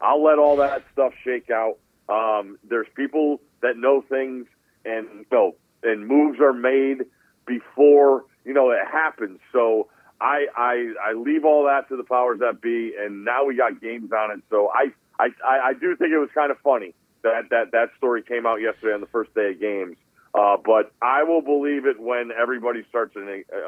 I'll 0.00 0.22
let 0.22 0.38
all 0.38 0.56
that 0.56 0.82
stuff 0.92 1.12
shake 1.24 1.50
out. 1.50 1.78
Um, 2.08 2.58
there's 2.68 2.86
people 2.94 3.40
that 3.62 3.76
know 3.76 4.02
things, 4.02 4.46
and 4.84 5.06
you 5.14 5.26
know, 5.32 5.54
and 5.82 6.06
moves 6.06 6.38
are 6.40 6.52
made 6.52 7.04
before 7.46 8.24
you 8.44 8.52
know 8.52 8.70
it 8.70 8.86
happens. 8.90 9.40
So 9.52 9.88
I, 10.20 10.46
I 10.56 10.92
I 11.10 11.12
leave 11.12 11.44
all 11.44 11.64
that 11.64 11.88
to 11.88 11.96
the 11.96 12.04
powers 12.04 12.40
that 12.40 12.60
be, 12.60 12.94
and 12.98 13.24
now 13.24 13.44
we 13.44 13.56
got 13.56 13.80
games 13.80 14.10
on 14.12 14.30
it. 14.30 14.42
So 14.50 14.70
I 14.74 14.92
I 15.18 15.28
I 15.44 15.72
do 15.74 15.96
think 15.96 16.12
it 16.12 16.18
was 16.18 16.30
kind 16.34 16.50
of 16.50 16.58
funny 16.60 16.94
that 17.22 17.50
that 17.50 17.72
that 17.72 17.90
story 17.96 18.22
came 18.22 18.46
out 18.46 18.60
yesterday 18.60 18.94
on 18.94 19.00
the 19.00 19.08
first 19.08 19.34
day 19.34 19.50
of 19.50 19.60
games. 19.60 19.96
Uh, 20.34 20.56
but 20.62 20.92
I 21.00 21.22
will 21.22 21.40
believe 21.40 21.86
it 21.86 21.98
when 21.98 22.30
everybody 22.30 22.84
starts 22.88 23.16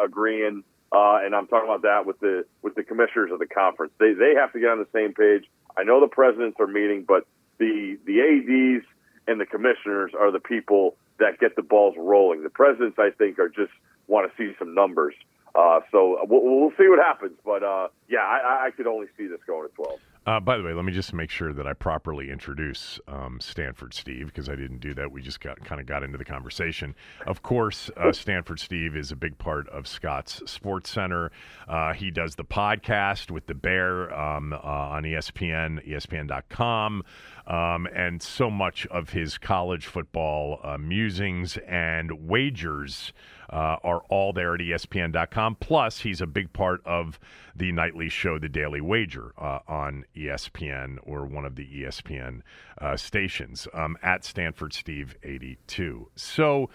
agreeing. 0.02 0.64
Uh, 0.90 1.20
and 1.22 1.34
I'm 1.34 1.46
talking 1.46 1.68
about 1.68 1.82
that 1.82 2.06
with 2.06 2.20
the 2.20 2.44
with 2.62 2.74
the 2.74 2.82
commissioners 2.82 3.30
of 3.30 3.38
the 3.38 3.46
conference. 3.46 3.92
They 3.98 4.12
they 4.12 4.34
have 4.34 4.52
to 4.52 4.60
get 4.60 4.70
on 4.70 4.78
the 4.78 4.88
same 4.92 5.12
page. 5.12 5.48
I 5.76 5.84
know 5.84 6.00
the 6.00 6.08
presidents 6.08 6.58
are 6.60 6.66
meeting, 6.66 7.04
but 7.06 7.26
the 7.58 7.98
the 8.06 8.20
ads 8.20 8.84
and 9.26 9.40
the 9.40 9.46
commissioners 9.46 10.12
are 10.18 10.30
the 10.30 10.40
people 10.40 10.96
that 11.18 11.38
get 11.38 11.56
the 11.56 11.62
balls 11.62 11.94
rolling. 11.98 12.42
The 12.42 12.50
presidents, 12.50 12.98
I 12.98 13.10
think, 13.10 13.38
are 13.38 13.48
just 13.48 13.72
want 14.06 14.30
to 14.30 14.36
see 14.36 14.54
some 14.58 14.74
numbers. 14.74 15.14
Uh, 15.58 15.80
so 15.90 16.18
we'll, 16.28 16.42
we'll, 16.44 16.70
see 16.78 16.86
what 16.88 17.00
happens. 17.00 17.36
But 17.44 17.64
uh, 17.64 17.88
yeah, 18.08 18.20
I, 18.20 18.66
I 18.66 18.70
could 18.70 18.86
only 18.86 19.08
see 19.16 19.26
this 19.26 19.40
going 19.44 19.68
to 19.68 19.74
12. 19.74 19.98
Uh, 20.24 20.38
by 20.38 20.56
the 20.56 20.62
way, 20.62 20.72
let 20.72 20.84
me 20.84 20.92
just 20.92 21.12
make 21.12 21.30
sure 21.30 21.52
that 21.52 21.66
I 21.66 21.72
properly 21.72 22.30
introduce 22.30 23.00
um, 23.08 23.40
Stanford 23.40 23.92
Steve 23.94 24.26
because 24.26 24.48
I 24.48 24.54
didn't 24.54 24.78
do 24.78 24.94
that. 24.94 25.10
We 25.10 25.20
just 25.20 25.40
got 25.40 25.58
kind 25.64 25.80
of 25.80 25.86
got 25.86 26.04
into 26.04 26.16
the 26.18 26.24
conversation. 26.24 26.94
Of 27.26 27.42
course, 27.42 27.90
uh, 27.96 28.12
Stanford 28.12 28.60
Steve 28.60 28.94
is 28.94 29.10
a 29.10 29.16
big 29.16 29.38
part 29.38 29.68
of 29.70 29.88
Scott's 29.88 30.42
Sports 30.44 30.90
Center. 30.90 31.32
Uh, 31.66 31.92
he 31.92 32.12
does 32.12 32.36
the 32.36 32.44
podcast 32.44 33.30
with 33.30 33.46
the 33.46 33.54
Bear 33.54 34.14
um, 34.16 34.52
uh, 34.52 34.58
on 34.58 35.02
ESPN, 35.02 35.84
ESPN.com, 35.88 37.02
um, 37.46 37.88
and 37.92 38.22
so 38.22 38.50
much 38.50 38.86
of 38.88 39.10
his 39.10 39.38
college 39.38 39.86
football 39.86 40.60
uh, 40.62 40.78
musings 40.78 41.56
and 41.66 42.28
wagers 42.28 43.12
uh, 43.50 43.76
are 43.82 44.02
all 44.08 44.32
there 44.32 44.54
at 44.54 44.60
ESPN.com. 44.60 45.56
Plus, 45.56 46.00
he's 46.00 46.20
a 46.20 46.26
big 46.26 46.52
part 46.52 46.80
of 46.84 47.18
the 47.54 47.72
nightly 47.72 48.08
show, 48.08 48.38
The 48.38 48.48
Daily 48.48 48.80
Wager, 48.80 49.32
uh, 49.38 49.60
on 49.66 50.04
ESPN 50.16 50.98
or 51.02 51.24
one 51.24 51.44
of 51.44 51.56
the 51.56 51.66
ESPN 51.66 52.42
uh, 52.80 52.96
stations 52.96 53.66
um, 53.74 53.96
at 54.02 54.24
Stanford 54.24 54.72
Steve 54.72 55.16
82. 55.22 56.08
So, 56.14 56.70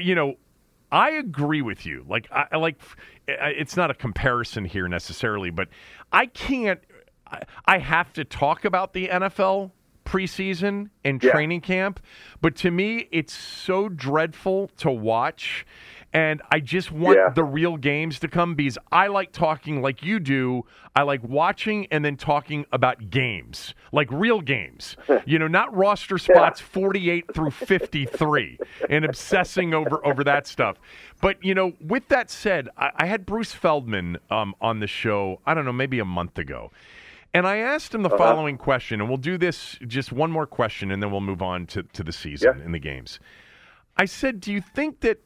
you 0.00 0.14
know, 0.14 0.36
I 0.90 1.10
agree 1.10 1.62
with 1.62 1.84
you. 1.84 2.04
Like, 2.08 2.28
I, 2.30 2.46
I 2.52 2.56
like. 2.56 2.80
It's 3.26 3.76
not 3.76 3.90
a 3.90 3.94
comparison 3.94 4.64
here 4.64 4.88
necessarily, 4.88 5.50
but 5.50 5.68
I 6.12 6.26
can't. 6.26 6.80
I, 7.26 7.42
I 7.66 7.78
have 7.78 8.12
to 8.14 8.24
talk 8.24 8.64
about 8.64 8.94
the 8.94 9.08
NFL 9.08 9.72
preseason 10.08 10.88
and 11.04 11.22
yeah. 11.22 11.30
training 11.30 11.60
camp, 11.60 12.00
but 12.40 12.56
to 12.56 12.70
me, 12.70 13.08
it's 13.12 13.34
so 13.34 13.88
dreadful 13.90 14.68
to 14.78 14.90
watch 14.90 15.66
and 16.12 16.40
I 16.50 16.60
just 16.60 16.90
want 16.90 17.18
yeah. 17.18 17.28
the 17.28 17.44
real 17.44 17.76
games 17.76 18.18
to 18.20 18.28
come 18.28 18.54
because 18.54 18.78
I 18.90 19.08
like 19.08 19.30
talking 19.30 19.82
like 19.82 20.02
you 20.02 20.18
do. 20.18 20.64
I 20.96 21.02
like 21.02 21.22
watching 21.22 21.86
and 21.90 22.02
then 22.04 22.16
talking 22.16 22.64
about 22.72 23.10
games, 23.10 23.74
like 23.92 24.10
real 24.10 24.40
games. 24.40 24.96
you 25.26 25.38
know, 25.38 25.48
not 25.48 25.74
roster 25.76 26.16
spots 26.16 26.60
yeah. 26.60 26.66
48 26.72 27.34
through 27.34 27.50
53 27.50 28.58
and 28.88 29.04
obsessing 29.04 29.74
over 29.74 30.04
over 30.06 30.24
that 30.24 30.46
stuff. 30.46 30.78
But 31.20 31.42
you 31.44 31.54
know, 31.54 31.74
with 31.80 32.08
that 32.08 32.30
said, 32.30 32.68
I, 32.78 32.90
I 32.96 33.06
had 33.06 33.26
Bruce 33.26 33.52
Feldman 33.52 34.18
um, 34.30 34.54
on 34.60 34.80
the 34.80 34.86
show. 34.86 35.40
I 35.44 35.52
don't 35.52 35.66
know, 35.66 35.72
maybe 35.72 35.98
a 35.98 36.06
month 36.06 36.38
ago. 36.38 36.72
And 37.34 37.46
I 37.46 37.58
asked 37.58 37.94
him 37.94 38.02
the 38.02 38.08
uh-huh. 38.08 38.16
following 38.16 38.56
question, 38.56 39.00
and 39.00 39.08
we'll 39.08 39.18
do 39.18 39.36
this 39.36 39.78
just 39.86 40.12
one 40.12 40.30
more 40.30 40.46
question, 40.46 40.90
and 40.90 41.02
then 41.02 41.10
we'll 41.10 41.20
move 41.20 41.42
on 41.42 41.66
to, 41.66 41.82
to 41.82 42.02
the 42.02 42.12
season 42.12 42.54
yeah. 42.56 42.64
and 42.64 42.72
the 42.72 42.78
games. 42.78 43.20
I 43.98 44.06
said, 44.06 44.40
Do 44.40 44.52
you 44.52 44.60
think 44.62 45.00
that 45.00 45.18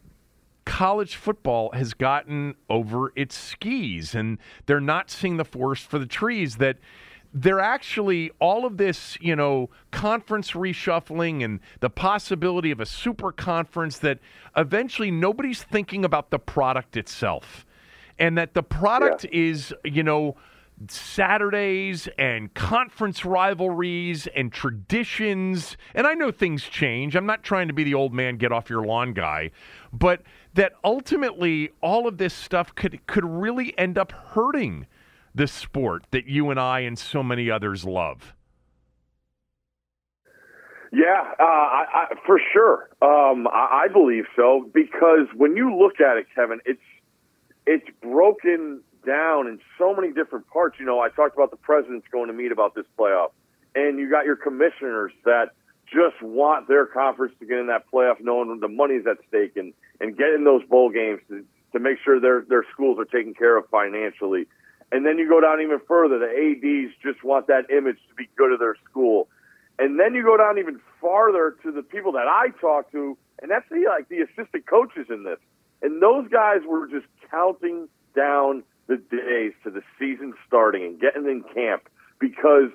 college 0.65 1.17
football 1.17 1.71
has 1.73 1.95
gotten 1.95 2.55
over 2.71 3.13
its 3.17 3.37
skis 3.37 4.15
and 4.15 4.39
they're 4.67 4.81
not 4.81 5.11
seeing 5.11 5.37
the 5.37 5.45
forest 5.45 5.87
for 5.87 5.99
the 5.99 6.07
trees 6.07 6.57
that 6.57 6.79
they're 7.35 7.61
actually 7.61 8.31
all 8.41 8.67
of 8.67 8.77
this, 8.77 9.17
you 9.21 9.35
know, 9.35 9.71
conference 9.91 10.53
reshuffling 10.53 11.43
and 11.43 11.61
the 11.81 11.89
possibility 11.89 12.71
of 12.71 12.81
a 12.81 12.87
super 12.87 13.33
conference 13.33 13.99
that 13.99 14.19
eventually 14.57 15.11
nobody's 15.11 15.63
thinking 15.63 16.05
about 16.05 16.31
the 16.31 16.39
product 16.39 16.97
itself. 16.97 17.65
And 18.19 18.37
that 18.37 18.53
the 18.53 18.63
product 18.63 19.25
yeah. 19.25 19.31
is, 19.33 19.75
you 19.85 20.03
know, 20.03 20.37
Saturdays 20.89 22.09
and 22.19 22.53
conference 22.55 23.25
rivalries 23.25 24.27
and 24.29 24.53
traditions. 24.53 25.77
And 25.95 26.07
I 26.07 26.15
know 26.15 26.31
things 26.31 26.65
change. 26.65 27.15
I'm 27.15 27.27
not 27.27 27.43
trying 27.43 27.69
to 27.69 27.75
be 27.75 27.85
the 27.85 27.95
old 27.95 28.13
man 28.13 28.37
get 28.37 28.53
off 28.53 28.69
your 28.69 28.85
lawn 28.85 29.13
guy, 29.13 29.51
but 29.93 30.23
that 30.55 30.73
ultimately 30.85 31.71
all 31.81 32.07
of 32.07 32.19
this 32.19 32.35
stuff 32.35 32.75
could 32.75 33.07
could 33.07 33.25
really 33.25 33.77
end 33.79 33.99
up 33.99 34.13
hurting 34.13 34.87
the 35.35 35.47
sport 35.47 36.05
that 36.11 36.27
you 36.27 36.51
and 36.51 36.61
I 36.61 36.81
and 36.81 36.99
so 36.99 37.23
many 37.23 37.51
others 37.51 37.85
love. 37.85 38.35
Yeah, 40.93 41.23
uh, 41.41 41.43
I, 41.43 41.85
I, 41.95 42.15
for 42.27 42.39
sure. 42.53 42.91
Um, 43.01 43.49
I, 43.49 43.85
I 43.85 43.89
believe 43.91 44.25
so 44.37 44.71
because 44.75 45.27
when 45.35 45.57
you 45.57 45.75
look 45.75 46.01
at 46.01 46.19
it, 46.19 46.27
Kevin, 46.35 46.61
it's 46.67 46.83
it's 47.67 47.87
broken 48.03 48.83
down 49.07 49.47
in 49.47 49.59
so 49.79 49.95
many 49.95 50.13
different 50.13 50.47
parts. 50.49 50.77
You 50.79 50.85
know, 50.85 51.01
I 51.01 51.09
talked 51.09 51.35
about 51.35 51.51
the 51.51 51.57
presidents 51.57 52.07
going 52.13 52.27
to 52.27 52.35
meet 52.35 52.53
about 52.53 52.75
this 52.75 52.85
playoff, 52.99 53.31
and 53.75 53.99
you 53.99 54.11
got 54.11 54.27
your 54.27 54.37
commissioners 54.37 55.13
that 55.25 55.53
just 55.93 56.21
want 56.23 56.69
their 56.69 56.87
conference 56.87 57.35
to 57.41 57.47
get 57.47 57.59
in 57.59 57.67
that 57.69 57.85
playoff, 57.93 58.17
knowing 58.21 58.59
the 58.61 58.69
money's 58.69 59.07
at 59.07 59.19
stake, 59.29 59.57
and 59.57 59.73
and 60.01 60.17
get 60.17 60.31
in 60.31 60.45
those 60.45 60.63
bowl 60.65 60.91
games 60.91 61.21
to, 61.29 61.45
to 61.73 61.79
make 61.79 61.99
sure 62.05 62.21
their 62.21 62.43
their 62.49 62.65
schools 62.73 62.99
are 62.99 63.05
taken 63.05 63.35
care 63.35 63.57
of 63.57 63.69
financially. 63.69 64.47
And 64.91 65.07
then 65.07 65.17
you 65.19 65.29
go 65.29 65.41
down 65.41 65.61
even 65.61 65.81
further. 65.87 66.19
The 66.19 66.29
ads 66.29 66.93
just 67.03 67.25
want 67.25 67.47
that 67.47 67.71
image 67.71 67.99
to 68.09 68.15
be 68.15 68.29
good 68.37 68.53
of 68.53 68.59
their 68.59 68.77
school, 68.89 69.29
and 69.79 69.99
then 69.99 70.15
you 70.15 70.23
go 70.23 70.37
down 70.37 70.59
even 70.59 70.81
farther 71.01 71.57
to 71.63 71.73
the 71.73 71.83
people 71.83 72.13
that 72.13 72.27
I 72.29 72.49
talk 72.61 72.91
to, 72.93 73.17
and 73.41 73.51
that's 73.51 73.69
the 73.71 73.85
like 73.89 74.09
the 74.09 74.23
assistant 74.23 74.67
coaches 74.67 75.07
in 75.11 75.25
this. 75.25 75.39
And 75.83 76.01
those 76.01 76.29
guys 76.29 76.61
were 76.67 76.87
just 76.87 77.07
counting 77.31 77.89
down 78.15 78.63
the 78.87 78.97
days 78.97 79.53
to 79.65 79.71
the 79.71 79.83
season 79.99 80.35
starting 80.47 80.85
and 80.85 81.01
getting 81.01 81.27
in 81.27 81.43
camp 81.55 81.89
because 82.19 82.71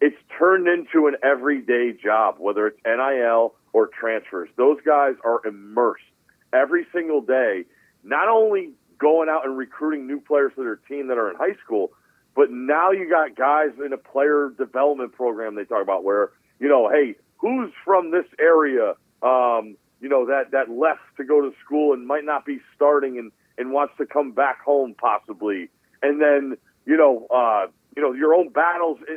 it's 0.00 0.16
turned 0.38 0.68
into 0.68 1.08
an 1.08 1.16
everyday 1.22 1.92
job, 1.92 2.36
whether 2.38 2.66
it's 2.66 2.78
NIL 2.84 3.54
or 3.72 3.88
transfers. 3.88 4.48
Those 4.56 4.78
guys 4.84 5.14
are 5.24 5.44
immersed 5.46 6.04
every 6.52 6.86
single 6.92 7.20
day, 7.20 7.64
not 8.04 8.28
only 8.28 8.70
going 8.98 9.28
out 9.28 9.44
and 9.44 9.56
recruiting 9.56 10.06
new 10.06 10.20
players 10.20 10.52
for 10.54 10.64
their 10.64 10.76
team 10.76 11.08
that 11.08 11.18
are 11.18 11.30
in 11.30 11.36
high 11.36 11.56
school, 11.64 11.90
but 12.34 12.50
now 12.50 12.92
you 12.92 13.08
got 13.08 13.34
guys 13.36 13.70
in 13.84 13.92
a 13.92 13.98
player 13.98 14.52
development 14.56 15.12
program 15.12 15.56
they 15.56 15.64
talk 15.64 15.82
about 15.82 16.04
where, 16.04 16.30
you 16.60 16.68
know, 16.68 16.88
hey, 16.88 17.16
who's 17.36 17.72
from 17.84 18.10
this 18.12 18.26
area, 18.38 18.94
um, 19.22 19.76
you 20.00 20.08
know, 20.08 20.26
that, 20.26 20.52
that 20.52 20.70
left 20.70 21.00
to 21.16 21.24
go 21.24 21.40
to 21.40 21.52
school 21.64 21.92
and 21.92 22.06
might 22.06 22.24
not 22.24 22.44
be 22.44 22.60
starting 22.76 23.18
and, 23.18 23.32
and 23.56 23.72
wants 23.72 23.94
to 23.98 24.06
come 24.06 24.30
back 24.30 24.60
home 24.62 24.94
possibly. 24.96 25.68
And 26.02 26.20
then, 26.20 26.56
you 26.86 26.96
know, 26.96 27.26
uh, 27.34 27.66
you 27.96 28.02
know, 28.02 28.12
your 28.12 28.32
own 28.32 28.50
battles 28.50 28.98
in, 29.08 29.16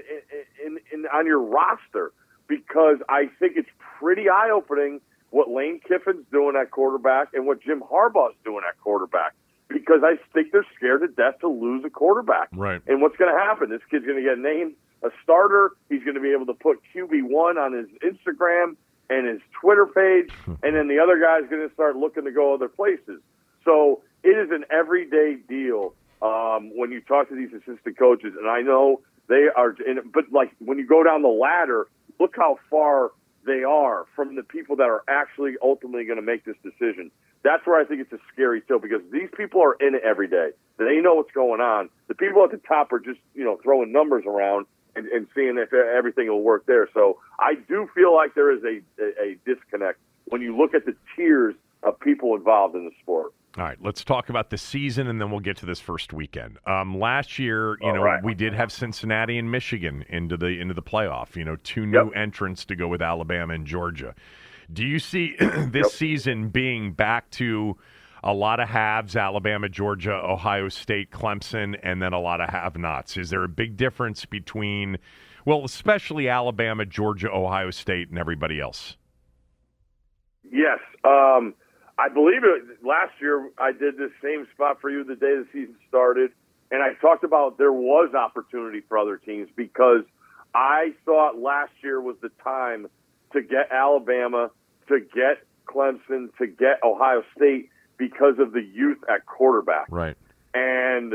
in, 0.66 0.78
in, 0.92 1.06
on 1.14 1.26
your 1.26 1.40
roster 1.40 2.12
because 2.48 2.98
I 3.10 3.30
think 3.40 3.54
it's 3.56 3.70
pretty 4.00 4.30
eye 4.30 4.50
opening 4.54 5.02
what 5.30 5.50
Lane 5.50 5.80
Kiffin's 5.88 6.26
doing 6.32 6.56
at 6.56 6.72
quarterback 6.72 7.30
and 7.34 7.46
what 7.46 7.62
Jim 7.62 7.82
Harbaugh's 7.82 8.36
doing 8.44 8.62
at 8.68 8.80
quarterback 8.82 9.34
because 9.70 10.02
I 10.04 10.16
think 10.34 10.52
they're 10.52 10.66
scared 10.76 11.02
to 11.02 11.08
death 11.08 11.40
to 11.40 11.48
lose 11.48 11.84
a 11.86 11.90
quarterback. 11.90 12.50
Right. 12.52 12.82
And 12.88 13.02
what's 13.02 13.16
going 13.16 13.34
to 13.34 13.40
happen? 13.40 13.70
This 13.70 13.82
kid's 13.90 14.06
going 14.06 14.22
to 14.22 14.24
get 14.24 14.38
named 14.38 14.74
a 15.04 15.10
starter. 15.24 15.72
He's 15.90 16.04
going 16.04 16.16
to 16.16 16.22
be 16.22 16.32
able 16.32 16.46
to 16.48 16.54
put 16.54 16.80
QB1 16.94 17.58
on 17.58 17.74
his 17.74 17.88
Instagram 18.04 18.76
and 19.10 19.28
his 19.28 19.42
Twitter 19.60 19.86
page, 19.88 20.32
and 20.64 20.76
then 20.76 20.88
the 20.88 21.00
other 21.00 21.20
guy's 21.20 21.50
going 21.50 21.68
to 21.68 21.74
start 21.74 21.98
looking 21.98 22.24
to 22.24 22.32
go 22.32 22.54
other 22.54 22.70
places. 22.70 23.22
So 23.66 24.02
it 24.24 24.38
is 24.38 24.52
an 24.52 24.64
everyday 24.72 25.36
deal 25.50 25.94
um, 26.22 26.72
when 26.78 26.92
you 26.92 27.02
talk 27.02 27.28
to 27.30 27.36
these 27.36 27.52
assistant 27.52 27.98
coaches, 27.98 28.34
and 28.40 28.50
I 28.50 28.62
know 28.62 29.02
they 29.32 29.48
are. 29.56 29.74
In, 29.88 30.12
but 30.14 30.26
like 30.32 30.52
when 30.60 30.78
you 30.78 30.86
go 30.86 31.04
down 31.04 31.22
the 31.22 31.30
ladder, 31.30 31.88
look 32.20 32.36
how 32.36 32.60
far 32.70 33.12
they 33.46 33.64
are 33.64 34.06
from 34.14 34.36
the 34.36 34.44
people 34.44 34.76
that 34.76 34.90
are 34.90 35.04
actually 35.08 35.56
ultimately 35.64 36.04
going 36.04 36.20
to 36.20 36.26
make 36.26 36.44
this 36.44 36.58
decision. 36.62 37.10
That's 37.42 37.66
where 37.66 37.80
I 37.80 37.86
think 37.86 38.02
it's 38.02 38.12
a 38.12 38.20
scary 38.34 38.62
too, 38.62 38.78
because 38.80 39.02
these 39.10 39.30
people 39.36 39.64
are 39.64 39.76
in 39.80 39.96
it 39.96 40.02
every 40.04 40.28
day. 40.28 40.50
They 40.78 41.00
know 41.00 41.16
what's 41.16 41.32
going 41.32 41.62
on. 41.62 41.90
The 42.10 42.14
people 42.14 42.44
at 42.44 42.52
the 42.52 42.58
top 42.58 42.92
are 42.92 43.00
just 43.00 43.20
you 43.34 43.46
know 43.46 43.58
throwing 43.64 43.94
numbers 43.94 44.26
around 44.28 44.66
and, 44.98 45.08
and 45.08 45.28
seeing 45.34 45.58
if 45.58 45.74
everything 45.74 46.28
will 46.28 46.44
work 46.44 46.66
there. 46.66 46.90
So 46.94 47.20
I 47.40 47.56
do 47.56 47.90
feel 47.96 48.14
like 48.14 48.36
there 48.36 48.52
is 48.52 48.62
a, 48.64 48.82
a, 49.02 49.32
a 49.32 49.38
disconnect 49.46 50.00
when 50.26 50.42
you 50.42 50.58
look 50.58 50.76
at 50.76 50.86
the 50.86 50.96
tiers 51.16 51.56
of 51.84 51.98
people 52.02 52.36
involved 52.36 52.76
in 52.76 52.84
the 52.84 52.92
sport. 53.02 53.32
All 53.58 53.66
right, 53.66 53.78
let's 53.82 54.04
talk 54.06 54.30
about 54.30 54.50
the 54.50 54.58
season, 54.58 55.08
and 55.08 55.20
then 55.20 55.30
we'll 55.30 55.42
get 55.42 55.58
to 55.58 55.66
this 55.66 55.82
first 55.82 56.14
weekend. 56.14 56.58
Um, 56.66 56.98
last 56.98 57.38
year, 57.38 57.78
you 57.82 57.92
All 57.92 57.94
know, 57.94 58.02
right. 58.02 58.24
we 58.24 58.34
did 58.34 58.54
have 58.54 58.72
Cincinnati 58.72 59.38
and 59.38 59.52
Michigan 59.52 60.06
into 60.08 60.38
the 60.38 60.48
into 60.48 60.74
the 60.74 60.82
playoff. 60.82 61.36
You 61.36 61.44
know, 61.44 61.58
two 61.58 61.86
new 61.86 62.14
Yep. 62.14 62.16
entrants 62.16 62.64
to 62.66 62.76
go 62.78 62.88
with 62.88 63.02
Alabama 63.02 63.54
and 63.54 63.68
Georgia. 63.68 64.16
Do 64.72 64.86
you 64.86 65.00
see 65.00 65.36
this 65.40 65.74
Yep. 65.84 65.92
season 65.92 66.48
being 66.50 66.94
back 66.94 67.30
to 67.32 67.78
a 68.24 68.34
lot 68.34 68.62
of 68.62 68.70
haves: 68.70 69.18
Alabama, 69.18 69.68
Georgia, 69.68 70.14
Ohio 70.14 70.70
State, 70.70 71.12
Clemson, 71.12 71.78
and 71.84 72.02
then 72.02 72.14
a 72.14 72.22
lot 72.22 72.40
of 72.40 72.50
have-nots? 72.50 73.18
Is 73.18 73.32
there 73.32 73.44
a 73.44 73.50
big 73.50 73.76
difference 73.76 74.24
between, 74.24 74.98
well, 75.44 75.66
especially 75.66 76.30
Alabama, 76.30 76.86
Georgia, 76.86 77.30
Ohio 77.30 77.72
State, 77.72 78.08
and 78.10 78.18
everybody 78.18 78.62
else? 78.62 78.96
Yes. 80.50 80.80
Um, 81.04 81.54
I 81.98 82.10
believe 82.10 82.44
it 82.44 82.84
last 82.84 83.14
year 83.20 83.52
I 83.58 83.72
did 83.72 83.98
this 83.98 84.12
same 84.24 84.48
spot 84.54 84.82
for 84.82 84.90
you 84.90 85.04
the 85.04 85.16
day 85.16 85.36
the 85.36 85.48
season 85.52 85.76
started 85.88 86.32
and 86.72 86.82
I 86.82 86.94
talked 87.02 87.24
about 87.24 87.58
there 87.58 87.74
was 87.74 88.16
opportunity 88.16 88.82
for 88.88 88.98
other 88.98 89.18
teams 89.18 89.50
because 89.56 90.04
I 90.56 90.94
thought 91.06 91.38
last 91.38 91.74
year 91.84 92.00
was 92.00 92.16
the 92.22 92.32
time 92.44 92.88
to 93.34 93.42
get 93.42 93.72
Alabama, 93.72 94.50
to 94.88 95.00
get 95.00 95.44
Clemson, 95.66 96.36
to 96.38 96.48
get 96.48 96.80
Ohio 96.84 97.24
State 97.36 97.70
because 97.98 98.40
of 98.40 98.54
the 98.54 98.62
youth 98.62 99.00
at 99.10 99.26
quarterback. 99.26 99.88
Right. 99.90 100.18
And 100.54 101.14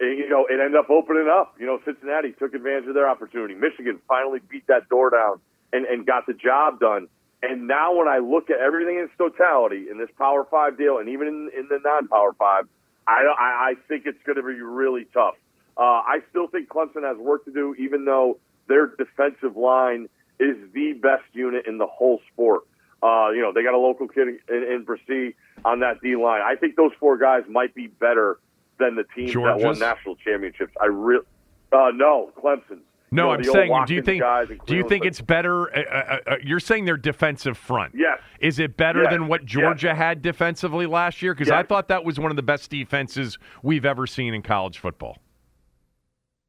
eh, 0.00 0.04
you 0.04 0.28
know, 0.30 0.46
it 0.48 0.60
ended 0.60 0.76
up 0.76 0.88
opening 0.88 1.28
up. 1.30 1.54
You 1.60 1.66
know, 1.66 1.78
Cincinnati 1.84 2.32
took 2.32 2.54
advantage 2.54 2.88
of 2.88 2.94
their 2.94 3.08
opportunity. 3.08 3.54
Michigan 3.54 4.00
finally 4.08 4.40
beat 4.48 4.66
that 4.68 4.88
door 4.88 5.10
down 5.10 5.40
and, 5.72 5.84
and 5.86 6.06
got 6.06 6.26
the 6.26 6.34
job 6.34 6.80
done. 6.80 7.08
And 7.42 7.66
now, 7.68 7.94
when 7.94 8.08
I 8.08 8.18
look 8.18 8.50
at 8.50 8.58
everything 8.58 8.96
in 8.96 9.04
its 9.04 9.12
totality 9.18 9.86
in 9.90 9.98
this 9.98 10.08
Power 10.16 10.46
Five 10.50 10.78
deal, 10.78 10.98
and 10.98 11.08
even 11.08 11.28
in, 11.28 11.50
in 11.56 11.68
the 11.68 11.78
non-Power 11.84 12.34
Five, 12.38 12.66
I, 13.06 13.24
I, 13.38 13.70
I 13.70 13.74
think 13.88 14.06
it's 14.06 14.22
going 14.24 14.36
to 14.36 14.42
be 14.42 14.60
really 14.60 15.06
tough. 15.12 15.34
Uh, 15.76 15.82
I 15.82 16.20
still 16.30 16.48
think 16.48 16.68
Clemson 16.68 17.02
has 17.02 17.18
work 17.18 17.44
to 17.44 17.52
do, 17.52 17.74
even 17.78 18.04
though 18.06 18.38
their 18.68 18.86
defensive 18.86 19.56
line 19.56 20.08
is 20.40 20.56
the 20.72 20.94
best 20.94 21.24
unit 21.34 21.66
in 21.66 21.78
the 21.78 21.86
whole 21.86 22.20
sport. 22.32 22.62
Uh, 23.02 23.30
you 23.30 23.42
know, 23.42 23.52
they 23.52 23.62
got 23.62 23.74
a 23.74 23.78
local 23.78 24.08
kid 24.08 24.28
in, 24.28 24.38
in 24.48 24.86
Bresee 24.86 25.34
on 25.64 25.80
that 25.80 26.00
D 26.00 26.16
line. 26.16 26.40
I 26.42 26.56
think 26.56 26.76
those 26.76 26.92
four 26.98 27.18
guys 27.18 27.42
might 27.48 27.74
be 27.74 27.86
better 27.86 28.38
than 28.78 28.96
the 28.96 29.04
teams 29.14 29.32
that 29.34 29.58
won 29.58 29.78
national 29.78 30.16
championships. 30.16 30.72
I 30.80 30.86
really, 30.86 31.24
uh, 31.72 31.90
no, 31.94 32.32
Clemson's. 32.36 32.82
No, 33.12 33.22
You 33.22 33.28
know, 33.28 33.34
I'm 33.34 33.44
saying, 33.44 33.84
do 33.86 33.94
you 33.94 34.02
think 34.02 34.22
do 34.66 34.74
you 34.76 34.82
think 34.88 35.04
it's 35.04 35.20
better? 35.20 35.74
Uh, 35.76 35.80
uh, 35.80 36.18
uh, 36.32 36.36
you're 36.42 36.58
saying 36.60 36.86
their 36.86 36.96
defensive 36.96 37.56
front. 37.56 37.94
Yes. 37.96 38.18
Is 38.40 38.58
it 38.58 38.76
better 38.76 39.02
Yes. 39.04 39.12
than 39.12 39.28
what 39.28 39.42
Yes. 39.42 39.50
Georgia 39.50 39.94
had 39.94 40.22
defensively 40.22 40.86
last 40.86 41.22
year? 41.22 41.32
Because 41.32 41.50
I 41.50 41.62
thought 41.62 41.88
that 41.88 42.04
was 42.04 42.18
one 42.18 42.30
of 42.32 42.36
the 42.36 42.42
best 42.42 42.68
defenses 42.70 43.38
we've 43.62 43.84
ever 43.84 44.06
seen 44.08 44.34
in 44.34 44.42
college 44.42 44.78
football. 44.78 45.18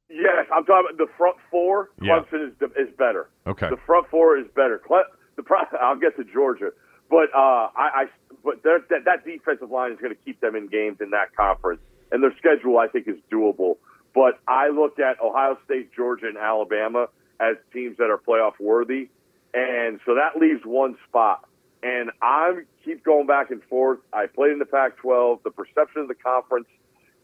Yes, 0.10 0.48
I'm 0.56 0.66
talking 0.66 0.88
about 0.90 0.98
the 0.98 1.12
front 1.18 1.36
four. 1.52 1.90
Yeah. 2.02 2.20
Clemson 2.32 2.48
is 2.48 2.54
is 2.90 2.94
better. 2.98 3.30
Okay. 3.46 3.70
The 3.70 3.78
front 3.86 4.08
four 4.10 4.38
is 4.38 4.46
better. 4.56 4.80
Cle- 4.80 5.04
the 5.36 5.44
pro- 5.44 5.60
I'll 5.82 6.00
get 6.00 6.16
to 6.18 6.24
Georgia, 6.24 6.72
but 7.10 7.30
uh, 7.36 7.70
I, 7.76 7.90
I 7.94 8.06
but 8.44 8.64
that 8.64 9.04
that 9.06 9.26
defensive 9.26 9.70
line 9.70 9.92
is 9.92 10.00
going 10.00 10.14
to 10.14 10.20
keep 10.26 10.40
them 10.42 10.56
in 10.56 10.68
games 10.68 10.98
in 11.02 11.12
that 11.12 11.36
conference, 11.36 11.82
and 12.12 12.24
their 12.24 12.34
schedule 12.38 12.80
I 12.80 12.88
think 12.88 13.08
is 13.08 13.18
doable. 13.32 13.76
But 14.18 14.40
I 14.48 14.70
look 14.70 14.98
at 14.98 15.22
Ohio 15.22 15.60
State, 15.66 15.92
Georgia, 15.96 16.26
and 16.26 16.40
Alabama 16.40 17.06
as 17.40 17.56
teams 17.72 17.98
that 17.98 18.10
are 18.10 18.18
playoff 18.18 18.60
worthy, 18.60 19.10
and 19.54 20.00
so 20.08 20.16
that 20.16 20.42
leaves 20.42 20.62
one 20.66 20.98
spot. 21.08 21.48
And 21.84 22.10
I 22.20 22.62
keep 22.84 23.04
going 23.04 23.28
back 23.28 23.52
and 23.52 23.62
forth. 23.66 24.00
I 24.12 24.26
played 24.26 24.54
in 24.54 24.58
the 24.58 24.66
Pac-12. 24.66 25.44
The 25.44 25.52
perception 25.52 26.02
of 26.02 26.08
the 26.08 26.16
conference 26.16 26.66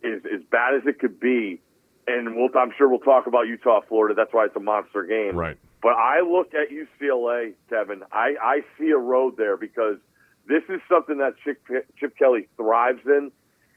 is 0.03 0.22
as 0.24 0.44
bad 0.52 0.76
as 0.76 0.84
it 0.86 0.99
could 0.99 1.20
be, 1.20 1.60
and 2.06 2.36
we'll, 2.36 2.49
I'm 2.56 2.72
sure 2.78 2.88
we'll 2.88 2.99
talk 2.99 3.26
about 3.26 3.48
Utah, 3.48 3.82
Florida. 3.90 4.14
That's 4.14 4.32
why 4.32 4.45
it's 4.45 4.56
a 4.56 4.60
monster 4.60 5.02
game. 5.02 5.36
Right. 5.36 5.57
But 5.82 5.94
I 5.94 6.22
look 6.22 6.53
at 6.53 6.70
UCLA, 6.70 7.53
Kevin. 7.72 8.03
I, 8.11 8.36
I 8.40 8.60
see 8.78 8.91
a 8.91 8.99
road 8.99 9.36
there 9.36 9.57
because 9.57 9.98
this 10.48 10.61
is 10.70 10.80
something 10.88 11.18
that 11.18 11.34
Chip, 11.44 11.60
Chip 11.99 12.15
Kelly 12.20 12.49
thrives 12.56 13.02
in. 13.07 13.32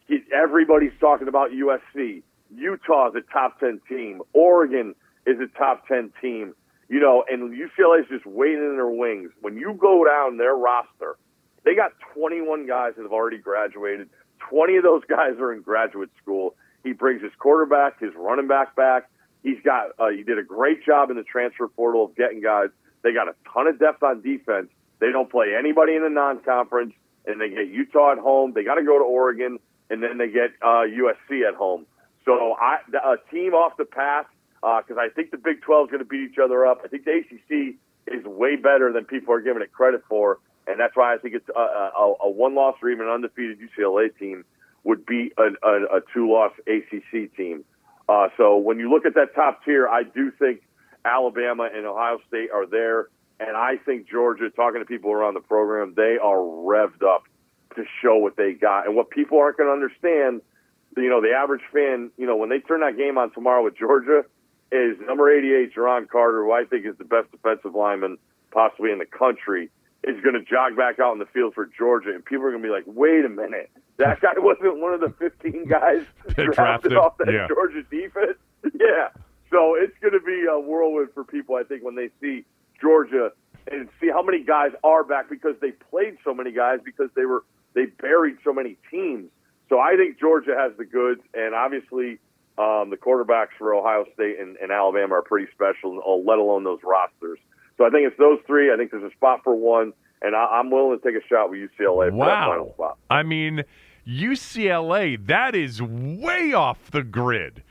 He, 0.07 0.19
everybody's 0.35 0.93
talking 1.01 1.29
about 1.29 1.53
USC. 1.53 2.23
Utah 2.55 3.09
is 3.09 3.15
a 3.17 3.33
top 3.33 3.61
10 3.61 3.81
team. 3.89 4.23
Oregon 4.33 4.95
is 5.27 5.37
a 5.41 5.47
top 5.59 5.87
10 5.89 6.13
team. 6.21 6.55
You 6.89 7.01
know, 7.01 7.25
and 7.29 7.53
UCLA 7.53 8.01
is 8.01 8.07
just 8.09 8.27
waiting 8.27 8.63
in 8.63 8.77
their 8.77 8.89
wings. 8.89 9.31
When 9.41 9.57
you 9.57 9.75
go 9.75 10.05
down 10.05 10.37
their 10.37 10.55
roster, 10.55 11.17
they 11.65 11.75
got 11.75 11.93
21 12.15 12.67
guys 12.67 12.93
that 12.97 13.03
have 13.03 13.13
already 13.13 13.39
graduated. 13.39 14.09
20 14.51 14.77
of 14.77 14.83
those 14.85 15.03
guys 15.09 15.33
are 15.41 15.53
in 15.53 15.63
graduate 15.63 16.11
school. 16.23 16.55
He 16.85 16.93
brings 16.93 17.23
his 17.23 17.33
quarterback, 17.39 18.01
his 18.01 18.13
running 18.17 18.47
back 18.47 18.77
back. 18.77 19.11
He's 19.43 19.59
got 19.65 19.91
uh, 19.99 20.09
he 20.09 20.23
did 20.23 20.39
a 20.39 20.43
great 20.43 20.85
job 20.85 21.11
in 21.11 21.17
the 21.17 21.25
transfer 21.25 21.69
portal 21.69 22.05
of 22.05 22.17
getting 22.17 22.41
guys. 22.41 22.69
They 23.03 23.13
got 23.13 23.29
a 23.29 23.35
ton 23.53 23.67
of 23.67 23.79
depth 23.79 24.03
on 24.03 24.23
defense. 24.23 24.69
They 24.99 25.13
don't 25.13 25.31
play 25.31 25.55
anybody 25.59 25.95
in 25.95 26.03
the 26.03 26.09
non-conference, 26.09 26.95
and 27.27 27.41
they 27.41 27.51
get 27.51 27.69
Utah 27.69 28.13
at 28.13 28.19
home. 28.19 28.53
They 28.55 28.65
got 28.65 28.77
to 28.77 28.83
go 28.83 28.99
to 28.99 29.05
Oregon, 29.05 29.59
and 29.91 30.03
then 30.03 30.19
they 30.19 30.29
get 30.29 30.51
uh, 30.63 30.87
USC 30.87 31.47
at 31.47 31.55
home. 31.55 31.87
So 32.27 32.55
I, 32.61 32.79
a 32.93 33.17
team 33.33 33.55
off 33.55 33.77
the 33.79 33.85
path 33.85 34.27
uh, 34.63 34.83
because 34.83 34.99
I 34.99 35.09
think 35.15 35.31
the 35.31 35.39
Big 35.39 35.63
12 35.63 35.87
is 35.87 35.91
going 35.91 36.01
to 36.01 36.05
beat 36.05 36.31
each 36.33 36.39
other 36.43 36.67
up. 36.67 36.81
I 36.85 36.89
think 36.89 37.05
the 37.05 37.23
ACC 37.23 37.77
is 38.09 38.25
way 38.25 38.57
better 38.57 38.93
than 38.93 39.05
people 39.05 39.33
are 39.33 39.41
giving 39.41 39.63
it 39.63 39.73
credit 39.73 40.03
for, 40.09 40.39
and 40.67 40.79
that's 40.79 40.97
why 40.97 41.15
I 41.15 41.19
think 41.19 41.35
it's 41.35 41.49
a, 41.49 41.61
a, 41.61 42.15
a 42.25 42.31
one-loss 42.31 42.75
or 42.83 42.91
even 42.91 43.07
undefeated 43.07 43.59
UCLA 43.61 44.17
team 44.19 44.45
would 44.85 45.07
beat 45.07 45.33
a, 45.39 45.51
a, 45.67 45.99
a 45.99 46.01
two-loss 46.13 46.53
ACC 46.67 47.35
team. 47.37 47.65
Uh, 48.09 48.29
so 48.37 48.57
when 48.57 48.79
you 48.79 48.91
look 48.91 49.07
at 49.07 49.15
that 49.15 49.35
top 49.35 49.65
tier, 49.65 49.89
I 49.89 50.03
do 50.03 50.31
think 50.31 50.63
Alabama 51.05 51.69
and 51.73 51.87
Ohio 51.87 52.19
State 52.29 52.51
are 52.53 52.67
there, 52.67 53.09
and 53.39 53.57
I 53.57 53.77
think 53.85 54.09
Georgia. 54.09 54.51
Talking 54.51 54.81
to 54.81 54.87
people 54.87 55.13
around 55.13 55.35
the 55.35 55.41
program, 55.41 55.95
they 55.97 56.19
are 56.23 56.39
revved 56.39 57.03
up 57.03 57.25
to 57.75 57.85
show 58.03 58.17
what 58.17 58.37
they 58.37 58.53
got, 58.53 58.87
and 58.87 58.97
what 58.97 59.11
people 59.11 59.39
aren't 59.39 59.57
going 59.57 59.69
to 59.69 59.73
understand. 59.73 60.41
You 60.97 61.11
know, 61.11 61.21
the 61.21 61.33
average 61.33 61.63
fan, 61.73 62.11
you 62.17 62.27
know, 62.27 62.37
when 62.37 62.49
they 62.49 62.59
turn 62.59 62.81
that 62.81 62.97
game 62.97 63.19
on 63.19 63.31
tomorrow 63.33 63.63
with 63.63 63.77
Georgia, 63.77 64.25
is 64.73 64.97
number 65.07 65.31
88, 65.31 65.75
Jalen 65.75 66.09
Carter, 66.09 66.45
who 66.45 66.53
I 66.53 66.65
think 66.65 66.87
is 66.87 66.97
the 66.99 67.05
best 67.05 67.31
defensive 67.31 67.75
lineman 67.75 68.19
possibly 68.51 68.91
in 68.91 68.99
the 68.99 69.07
country, 69.07 69.71
is 70.05 70.21
going 70.23 70.35
to 70.35 70.43
jog 70.43 70.77
back 70.77 70.99
out 70.99 71.13
in 71.13 71.19
the 71.19 71.27
field 71.27 71.55
for 71.55 71.67
Georgia. 71.67 72.11
And 72.11 72.25
people 72.25 72.47
are 72.47 72.51
going 72.51 72.63
to 72.63 72.67
be 72.67 72.73
like, 72.73 72.85
wait 72.87 73.25
a 73.25 73.29
minute, 73.29 73.71
that 73.99 74.21
guy 74.21 74.33
wasn't 74.37 74.79
one 74.79 74.95
of 74.95 75.01
the 75.01 75.11
15 75.19 75.67
guys 75.69 76.05
Drafted, 76.35 76.53
drafted 76.55 76.97
off 76.97 77.19
that 77.19 77.29
yeah. 77.33 77.47
Georgia 77.49 77.83
defense? 77.91 78.39
Yeah. 78.75 79.09
So 79.53 79.77
it's 79.77 79.97
going 80.01 80.13
to 80.13 80.21
be 80.21 80.45
a 80.51 80.59
whirlwind 80.59 81.11
for 81.15 81.23
people, 81.23 81.55
I 81.55 81.63
think, 81.63 81.85
when 81.85 81.95
they 81.95 82.11
see 82.21 82.45
Georgia 82.81 83.31
and 83.71 83.89
see 84.01 84.09
how 84.09 84.23
many 84.23 84.43
guys 84.43 84.73
are 84.83 85.05
back 85.05 85.31
because 85.31 85.55
they 85.61 85.71
played 85.71 86.17
so 86.25 86.35
many 86.35 86.51
guys 86.51 86.81
because 86.85 87.11
they 87.15 87.25
were 87.25 87.45
they 87.75 87.87
buried 87.87 88.39
so 88.43 88.53
many 88.53 88.77
teams. 88.91 89.31
So 89.69 89.79
I 89.81 89.97
think 89.97 90.19
Georgia 90.21 90.55
has 90.57 90.73
the 90.79 90.85
goods, 90.85 91.21
and 91.35 91.55
obviously 91.55 92.19
um, 92.59 92.91
the 92.91 92.97
quarterbacks 92.97 93.55
for 93.59 93.75
Ohio 93.75 94.05
State 94.15 94.39
and, 94.41 94.57
and 94.57 94.71
Alabama 94.71 95.15
are 95.15 95.23
pretty 95.23 95.51
special, 95.53 96.01
uh, 96.07 96.13
let 96.29 96.39
alone 96.39 96.65
those 96.65 96.79
rosters. 96.85 97.39
So 97.79 97.85
I 97.85 97.91
think 97.91 98.07
it's 98.07 98.19
those 98.19 98.39
three. 98.47 98.73
I 98.73 98.77
think 98.77 98.91
there's 98.91 99.03
a 99.03 99.15
spot 99.15 99.41
for 99.45 99.55
one, 99.55 99.93
and 100.23 100.35
I, 100.35 100.45
I'm 100.47 100.71
willing 100.71 100.99
to 100.99 101.05
take 101.05 101.21
a 101.23 101.27
shot 101.27 101.51
with 101.51 101.59
UCLA 101.59 102.11
for 102.11 102.25
that 102.27 102.39
final 102.47 102.67
Wow. 102.67 102.73
spot. 102.75 102.99
I 103.11 103.23
mean, 103.23 103.65
UCLA, 104.07 105.27
that 105.27 105.55
is 105.55 105.83
way 105.83 106.53
off 106.53 106.91
the 106.91 107.03
grid. 107.03 107.63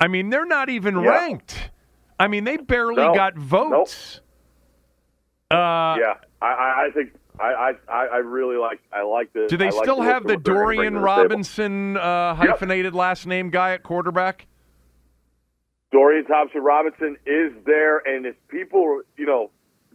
I 0.00 0.08
mean, 0.08 0.30
they're 0.30 0.46
not 0.46 0.68
even 0.70 1.00
Yeah. 1.00 1.10
ranked. 1.10 1.70
I 2.18 2.28
mean, 2.28 2.44
they 2.44 2.56
barely 2.58 2.96
No. 3.04 3.14
got 3.14 3.34
votes. 3.36 4.20
Uh, 5.50 5.96
yeah, 5.98 6.14
I, 6.40 6.86
I 6.86 6.90
think 6.94 7.12
I, 7.40 7.72
I, 7.88 8.06
I 8.06 8.16
really 8.18 8.56
like 8.56 8.80
I 8.92 9.02
like 9.02 9.32
the. 9.32 9.46
Do 9.48 9.56
they 9.56 9.70
like 9.70 9.84
still 9.84 9.96
the 9.96 10.02
have 10.04 10.24
the 10.24 10.34
of 10.34 10.36
what 10.40 10.44
they're 10.44 10.54
gonna 10.54 10.66
bring 10.66 10.76
Dorian 10.76 10.92
to 10.94 10.98
the. 10.98 11.04
Robinson 11.04 11.96
uh, 11.96 12.36
Yep. 12.38 12.48
hyphenated 12.48 12.94
last 12.94 13.26
name 13.26 13.50
guy 13.50 13.72
at 13.72 13.82
quarterback? 13.82 14.46
Dorian 15.92 16.24
Thompson 16.26 16.62
Robinson 16.62 17.16
is 17.26 17.52
there, 17.66 17.98
and 17.98 18.24
if 18.26 18.36
people, 18.48 19.02
you 19.16 19.26
know, 19.26 19.50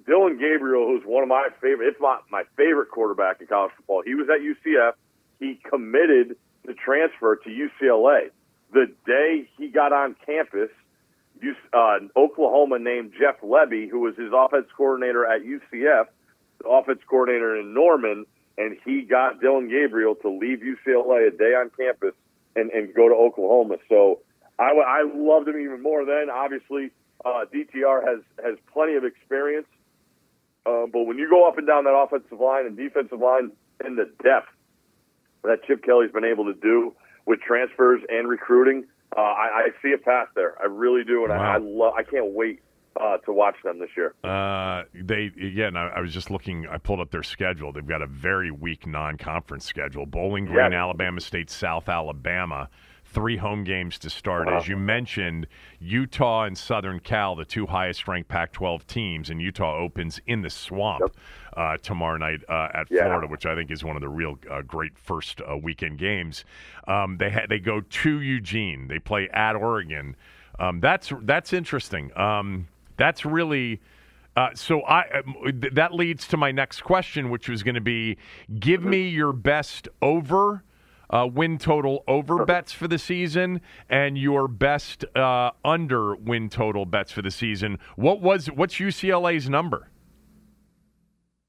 Dillon 0.05 0.37
Gabriel, 0.37 0.85
who's 0.87 1.03
one 1.05 1.23
of 1.23 1.29
my 1.29 1.47
favorite, 1.61 1.87
if 1.87 2.01
not 2.01 2.25
my 2.29 2.43
favorite 2.57 2.91
quarterback 2.91 3.39
in 3.41 3.47
college 3.47 3.71
football, 3.77 4.03
he 4.05 4.13
was 4.13 4.27
at 4.29 4.41
UCF. 4.41 4.93
He 5.39 5.59
committed 5.69 6.35
to 6.65 6.73
transfer 6.73 7.37
to 7.37 7.49
UCLA. 7.49 8.29
The 8.73 8.87
day 9.05 9.47
he 9.57 9.67
got 9.69 9.93
on 9.93 10.15
campus, 10.25 10.69
uh, 11.73 11.99
Oklahoma 12.17 12.79
named 12.79 13.13
Jeff 13.17 13.39
Lebby, 13.41 13.89
who 13.89 13.99
was 13.99 14.15
his 14.15 14.31
offense 14.35 14.67
coordinator 14.75 15.25
at 15.25 15.41
UCF, 15.43 16.05
offense 16.63 16.99
coordinator 17.09 17.55
in 17.55 17.73
Norman, 17.73 18.25
and 18.57 18.77
he 18.85 19.01
got 19.01 19.41
Dillon 19.41 19.69
Gabriel 19.69 20.15
to 20.15 20.29
leave 20.29 20.59
UCLA 20.59 21.27
a 21.27 21.31
day 21.31 21.53
on 21.55 21.71
campus 21.77 22.13
and, 22.55 22.71
and 22.71 22.93
go 22.93 23.09
to 23.09 23.15
Oklahoma. 23.15 23.77
So 23.89 24.19
I, 24.57 24.71
I 24.71 25.03
loved 25.13 25.47
him 25.47 25.59
even 25.59 25.81
more 25.81 26.05
then. 26.05 26.29
Obviously, 26.29 26.91
uh, 27.23 27.45
DTR 27.53 28.07
has, 28.07 28.19
has 28.43 28.57
plenty 28.71 28.95
of 28.95 29.03
experience. 29.03 29.67
Uh, 30.65 30.85
but 30.91 31.03
when 31.03 31.17
you 31.17 31.29
go 31.29 31.47
up 31.47 31.57
and 31.57 31.67
down 31.67 31.83
that 31.83 31.95
offensive 31.95 32.39
line 32.39 32.65
and 32.65 32.75
defensive 32.77 33.19
line 33.19 33.51
and 33.83 33.97
the 33.97 34.09
depth, 34.23 34.47
that 35.43 35.63
Chip 35.67 35.83
Kelly's 35.83 36.11
been 36.11 36.25
able 36.25 36.45
to 36.45 36.59
do 36.59 36.93
with 37.25 37.39
transfers 37.41 38.01
and 38.09 38.27
recruiting, 38.27 38.85
uh, 39.15 39.19
I, 39.21 39.67
I 39.67 39.67
see 39.81 39.91
a 39.93 39.97
path 39.97 40.29
there. 40.35 40.55
I 40.61 40.65
really 40.65 41.03
do, 41.03 41.23
and 41.23 41.29
Wow. 41.29 41.39
I, 41.39 41.55
I 41.55 41.57
love. 41.57 41.93
I 41.95 42.03
can't 42.03 42.33
wait 42.33 42.61
uh, 42.99 43.17
to 43.17 43.33
watch 43.33 43.55
them 43.63 43.79
this 43.79 43.89
year. 43.97 44.13
Uh, 44.23 44.83
they 44.93 45.25
again. 45.41 45.75
I, 45.75 45.87
I 45.87 45.99
was 46.01 46.13
just 46.13 46.31
looking. 46.31 46.67
I 46.67 46.77
pulled 46.77 46.99
up 46.99 47.11
their 47.11 47.23
schedule. 47.23 47.71
They've 47.71 47.85
got 47.85 48.01
a 48.01 48.07
very 48.07 48.51
weak 48.51 48.87
non-conference 48.87 49.65
schedule: 49.65 50.05
Bowling 50.05 50.45
Green, 50.45 50.71
Yeah. 50.71 50.81
Alabama 50.81 51.21
State, 51.21 51.49
South 51.49 51.89
Alabama. 51.89 52.69
Three 53.07 53.37
home 53.37 53.63
games 53.63 53.97
to 53.99 54.09
start. 54.09 54.49
As 54.49 54.67
you 54.67 54.75
mentioned, 54.75 55.47
Utah 55.79 56.43
and 56.45 56.57
Southern 56.57 56.99
Cal, 56.99 57.35
the 57.35 57.45
two 57.45 57.65
highest-ranked 57.65 58.27
Pac-12 58.27 58.85
teams, 58.87 59.29
and 59.29 59.41
Utah 59.41 59.77
opens 59.77 60.19
in 60.27 60.41
the 60.41 60.49
swamp 60.49 61.15
uh, 61.55 61.77
tomorrow 61.77 62.17
night 62.17 62.41
uh, 62.49 62.67
at 62.73 62.87
Yeah. 62.91 63.03
Florida, 63.05 63.27
which 63.27 63.45
I 63.45 63.55
think 63.55 63.71
is 63.71 63.85
one 63.85 63.95
of 63.95 64.01
the 64.01 64.09
real 64.09 64.37
uh, 64.51 64.63
great 64.63 64.97
first 64.97 65.39
uh, 65.49 65.55
weekend 65.55 65.97
games. 65.97 66.43
Um, 66.87 67.15
they 67.17 67.29
ha- 67.29 67.45
they 67.47 67.59
go 67.59 67.79
to 67.79 68.21
Eugene. 68.21 68.87
They 68.89 68.99
play 68.99 69.29
at 69.31 69.55
Oregon. 69.55 70.17
Um, 70.59 70.81
that's 70.81 71.13
that's 71.21 71.53
interesting. 71.53 72.11
Um, 72.17 72.67
that's 72.97 73.25
really. 73.25 73.81
Uh, 74.37 74.49
so 74.53 74.81
I 74.81 75.03
um, 75.19 75.35
th- 75.61 75.73
that 75.73 75.93
leads 75.93 76.27
to 76.29 76.37
my 76.37 76.51
next 76.51 76.81
question, 76.81 77.29
which 77.29 77.47
was 77.47 77.63
going 77.63 77.75
to 77.75 77.81
be: 77.81 78.17
Give 78.59 78.83
me 78.83 79.07
your 79.07 79.31
best 79.31 79.87
over 80.01 80.63
uh, 81.09 81.27
win 81.31 81.57
total 81.57 82.03
over 82.07 82.43
bets 82.45 82.71
for 82.73 82.87
the 82.87 82.97
season 82.97 83.61
and 83.89 84.17
your 84.17 84.47
best 84.49 85.05
uh, 85.15 85.51
under 85.63 86.15
win 86.15 86.49
total 86.49 86.85
bets 86.85 87.11
for 87.11 87.21
the 87.21 87.31
season. 87.31 87.79
What 87.95 88.21
was 88.21 88.47
what's 88.47 88.75
UCLA's 88.75 89.49
number? 89.49 89.89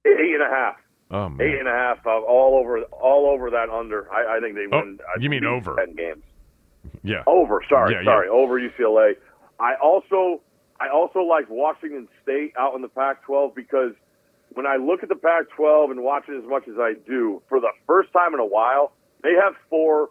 Eight 0.07 0.35
and 0.35 0.43
a 0.43 0.49
half. 0.55 0.77
Oh 1.11 1.29
man, 1.29 1.41
Eight 1.47 1.59
and 1.59 1.69
a 1.69 1.73
half. 1.73 2.07
Uh, 2.07 2.11
all 2.21 2.57
over. 2.61 2.83
All 2.93 3.29
over 3.31 3.51
that 3.51 3.69
under. 3.69 4.13
I, 4.13 4.37
I 4.37 4.41
think 4.41 4.55
they 4.55 4.67
Oh, 4.71 4.79
win. 4.81 4.99
I 5.03 5.21
you 5.21 5.29
mean 5.31 5.45
over. 5.45 5.75
ten 5.77 5.95
games? 5.97 6.23
yeah. 7.03 7.23
Over. 7.27 7.63
Sorry. 7.69 7.93
Yeah, 7.95 8.01
yeah. 8.01 8.05
sorry. 8.07 8.29
Over 8.29 8.61
UCLA. 8.61 9.15
I 9.59 9.75
also. 9.83 10.41
I 10.81 10.89
also 10.89 11.21
like 11.21 11.49
Washington 11.49 12.09
State 12.23 12.53
out 12.59 12.75
in 12.75 12.83
the 12.83 12.89
Pac-12 12.89 13.55
because 13.55 13.93
when 14.53 14.67
I 14.67 14.77
look 14.77 15.03
at 15.03 15.09
the 15.09 15.17
Pac-12 15.17 15.91
and 15.91 16.03
watch 16.03 16.25
it 16.29 16.37
as 16.37 16.49
much 16.49 16.69
as 16.69 16.77
I 16.79 16.95
do, 17.07 17.43
for 17.49 17.61
the 17.61 17.73
first 17.87 18.13
time 18.13 18.35
in 18.35 18.41
a 18.41 18.47
while, 18.47 18.93
they 19.23 19.33
have 19.33 19.55
four 19.71 20.11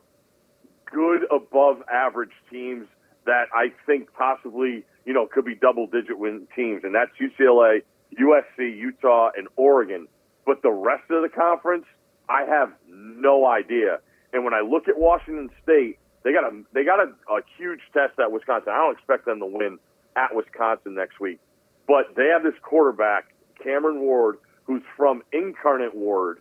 good 0.91 1.23
above 1.31 1.77
average 1.91 2.31
teams 2.49 2.87
that 3.25 3.45
I 3.53 3.73
think 3.85 4.13
possibly, 4.13 4.83
you 5.05 5.13
know, 5.13 5.27
could 5.27 5.45
be 5.45 5.55
double 5.55 5.87
digit 5.87 6.17
win 6.17 6.47
teams. 6.55 6.83
And 6.83 6.93
that's 6.93 7.11
UCLA, 7.19 7.81
USC, 8.19 8.77
Utah, 8.77 9.31
and 9.35 9.47
Oregon. 9.55 10.07
But 10.45 10.61
the 10.61 10.71
rest 10.71 11.09
of 11.09 11.23
the 11.23 11.29
conference, 11.29 11.85
I 12.29 12.43
have 12.45 12.71
no 12.87 13.45
idea. 13.45 13.99
And 14.33 14.43
when 14.43 14.53
I 14.53 14.61
look 14.61 14.87
at 14.87 14.97
Washington 14.97 15.49
State, 15.63 15.97
they 16.23 16.33
got 16.33 16.43
a 16.43 16.63
they 16.73 16.83
got 16.83 16.99
a, 16.99 17.13
a 17.31 17.41
huge 17.57 17.81
test 17.93 18.19
at 18.19 18.31
Wisconsin. 18.31 18.73
I 18.73 18.77
don't 18.77 18.97
expect 18.97 19.25
them 19.25 19.39
to 19.39 19.45
win 19.45 19.79
at 20.15 20.35
Wisconsin 20.35 20.95
next 20.95 21.19
week. 21.19 21.39
But 21.87 22.15
they 22.15 22.27
have 22.27 22.43
this 22.43 22.59
quarterback, 22.61 23.33
Cameron 23.63 23.99
Ward, 23.99 24.37
who's 24.63 24.81
from 24.97 25.21
Incarnate 25.31 25.95
Word 25.95 26.39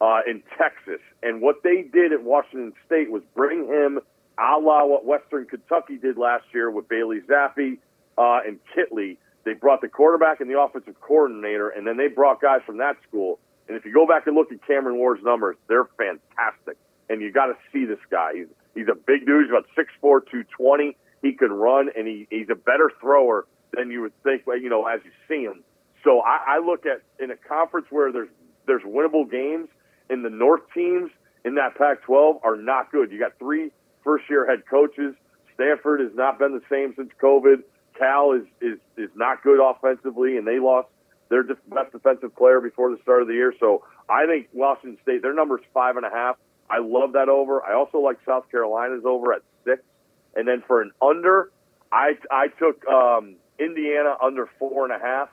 uh, 0.00 0.20
in 0.26 0.42
Texas. 0.58 1.00
And 1.22 1.40
what 1.40 1.62
they 1.62 1.82
did 1.82 2.12
at 2.12 2.22
Washington 2.22 2.72
State 2.86 3.10
was 3.10 3.22
bring 3.34 3.66
him 3.66 4.00
a 4.38 4.58
la 4.58 4.84
what 4.84 5.04
Western 5.04 5.46
Kentucky 5.46 5.96
did 5.96 6.16
last 6.16 6.44
year 6.52 6.70
with 6.70 6.88
Bailey 6.88 7.20
Zappe 7.20 7.78
uh, 8.18 8.40
and 8.46 8.58
Kittley. 8.74 9.16
They 9.44 9.52
brought 9.52 9.80
the 9.80 9.88
quarterback 9.88 10.40
and 10.40 10.50
the 10.50 10.58
offensive 10.58 11.00
coordinator, 11.00 11.68
and 11.68 11.86
then 11.86 11.96
they 11.96 12.08
brought 12.08 12.40
guys 12.40 12.60
from 12.64 12.78
that 12.78 12.96
school. 13.06 13.38
And 13.68 13.76
if 13.76 13.84
you 13.84 13.92
go 13.92 14.06
back 14.06 14.26
and 14.26 14.34
look 14.36 14.52
at 14.52 14.66
Cameron 14.66 14.96
Ward's 14.96 15.22
numbers, 15.22 15.56
they're 15.68 15.88
fantastic. 15.96 16.76
And 17.08 17.20
you 17.20 17.32
got 17.32 17.46
to 17.46 17.56
see 17.72 17.84
this 17.84 17.98
guy. 18.10 18.32
He's, 18.34 18.46
he's 18.74 18.88
a 18.88 18.94
big 18.94 19.26
dude. 19.26 19.46
He's 19.46 19.50
about 19.50 19.66
6'4", 19.76 20.24
220. 20.30 20.96
He 21.24 21.32
can 21.32 21.50
run, 21.50 21.88
and 21.96 22.06
he, 22.06 22.26
he's 22.28 22.50
a 22.50 22.54
better 22.54 22.90
thrower 23.00 23.46
than 23.72 23.90
you 23.90 24.02
would 24.02 24.12
think, 24.22 24.42
you 24.46 24.68
know, 24.68 24.86
as 24.86 25.00
you 25.04 25.10
see 25.26 25.42
him. 25.42 25.64
So 26.04 26.20
I, 26.20 26.56
I 26.56 26.58
look 26.58 26.84
at 26.84 27.00
in 27.18 27.30
a 27.30 27.36
conference 27.36 27.86
where 27.90 28.12
there's 28.12 28.28
there's 28.66 28.82
winnable 28.82 29.30
games, 29.30 29.68
and 30.10 30.22
the 30.24 30.30
North 30.30 30.60
teams 30.74 31.10
in 31.44 31.54
that 31.54 31.76
Pac-12 31.76 32.40
are 32.44 32.56
not 32.56 32.92
good. 32.92 33.10
You 33.10 33.18
got 33.18 33.38
three 33.38 33.70
first-year 34.02 34.46
head 34.46 34.64
coaches. 34.68 35.14
Stanford 35.54 36.00
has 36.00 36.10
not 36.14 36.38
been 36.38 36.52
the 36.52 36.62
same 36.70 36.94
since 36.94 37.10
COVID. 37.22 37.62
Cal 37.98 38.32
is 38.32 38.44
is 38.60 38.78
is 38.98 39.10
not 39.14 39.42
good 39.42 39.60
offensively, 39.64 40.36
and 40.36 40.46
they 40.46 40.58
lost 40.58 40.88
their 41.30 41.42
best 41.42 41.92
defensive 41.92 42.36
player 42.36 42.60
before 42.60 42.90
the 42.90 42.98
start 43.02 43.22
of 43.22 43.28
the 43.28 43.34
year. 43.34 43.54
So 43.58 43.84
I 44.10 44.26
think 44.26 44.48
Washington 44.52 44.98
State, 45.02 45.22
their 45.22 45.34
number 45.34 45.58
is 45.58 45.64
five 45.72 45.96
and 45.96 46.04
a 46.04 46.10
half. 46.10 46.36
I 46.68 46.80
love 46.80 47.12
that 47.12 47.28
over. 47.28 47.62
I 47.62 47.74
also 47.74 47.98
like 47.98 48.18
South 48.26 48.50
Carolina's 48.50 49.04
over 49.06 49.32
at. 49.32 49.42
And 50.36 50.46
then 50.48 50.62
for 50.66 50.82
an 50.82 50.90
under, 51.00 51.50
I 51.92 52.12
I 52.30 52.48
took 52.58 52.86
um, 52.86 53.36
Indiana 53.58 54.16
under 54.22 54.48
four 54.58 54.84
and 54.84 54.92
a 54.92 54.98
half. 54.98 55.28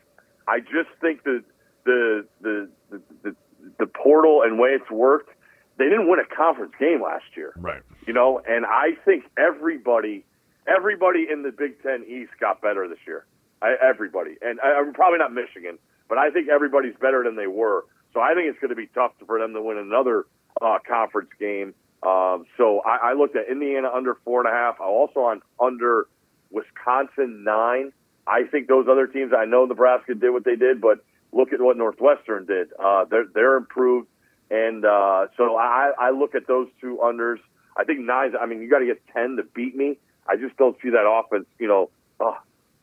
I 0.48 0.60
just 0.60 0.90
think 1.00 1.24
that 1.24 1.44
the 1.86 2.26
the 2.42 2.70
the 2.90 3.02
the, 3.24 3.36
the 3.80 3.86
portal 3.88 4.42
and 4.44 4.60
way 4.60 4.70
it's 4.70 4.90
worked, 4.92 5.30
they 5.78 5.86
didn't 5.86 6.10
win 6.10 6.20
a 6.20 6.36
conference 6.36 6.74
game 6.80 7.02
last 7.02 7.26
year 7.36 7.54
Right. 7.58 7.82
you 8.06 8.14
know, 8.14 8.42
and 8.48 8.66
I 8.66 8.92
think 9.06 9.26
everybody, 9.38 10.26
everybody 10.68 11.28
in 11.32 11.44
the 11.44 11.52
Big 11.52 11.82
Ten 11.84 12.04
East 12.08 12.32
got 12.40 12.62
better 12.62 12.88
this 12.88 12.98
year. 13.08 13.26
I, 13.62 13.76
everybody, 13.82 14.38
and 14.42 14.60
I, 14.62 14.74
I'm 14.80 14.94
probably 14.94 15.20
not 15.20 15.32
Michigan, 15.34 15.78
but 16.10 16.18
I 16.18 16.32
think 16.32 16.50
everybody's 16.50 16.96
better 17.00 17.24
than 17.24 17.36
they 17.36 17.48
were. 17.48 17.86
So 18.14 18.20
I 18.20 18.34
think 18.34 18.48
it's 18.50 18.60
going 18.60 18.70
to 18.70 18.76
be 18.76 18.88
tough 18.88 19.14
for 19.26 19.40
them 19.40 19.54
to 19.54 19.62
win 19.62 19.78
another 19.78 20.26
uh, 20.62 20.80
conference 20.88 21.30
game. 21.40 21.74
Um, 22.04 22.46
so 22.58 22.82
I, 22.82 23.12
I 23.12 23.14
looked 23.14 23.36
at 23.36 23.48
Indiana 23.50 23.90
under 23.94 24.16
four 24.26 24.40
and 24.46 24.50
a 24.50 24.52
half. 24.52 24.82
I 24.82 24.86
also 24.86 25.22
on 25.22 25.42
under 25.60 26.08
Wisconsin 26.50 27.44
nine. 27.44 27.94
I 28.26 28.44
think 28.44 28.68
those 28.68 28.88
other 28.90 29.08
teams. 29.08 29.34
I 29.38 29.46
know 29.46 29.66
Nebraska 29.66 30.16
did 30.16 30.32
what 30.32 30.44
they 30.44 30.56
did, 30.56 30.82
but 30.82 31.04
look 31.32 31.54
at 31.54 31.62
what 31.62 31.78
Northwestern 31.78 32.46
did. 32.46 32.70
Uh, 32.80 33.06
they're 33.06 33.26
they're 33.34 33.56
improved, 33.56 34.08
and 34.50 34.84
uh, 34.86 35.28
so 35.38 35.56
I, 35.56 35.92
I 35.98 36.10
look 36.12 36.36
at 36.36 36.48
those 36.48 36.68
two 36.80 37.00
unders. 37.04 37.38
I 37.78 37.84
think 37.84 38.00
nine. 38.00 38.34
I 38.40 38.46
mean, 38.46 38.62
you 38.62 38.70
got 38.70 38.80
to 38.80 38.86
get 38.86 39.02
ten 39.14 39.38
to 39.38 39.44
beat 39.44 39.76
me. 39.76 39.98
I 40.28 40.36
just 40.38 40.58
don't 40.58 40.78
see 40.82 40.90
that 40.90 41.08
offense. 41.08 41.46
You 41.60 41.68
know, 41.68 41.90
uh, 42.20 42.34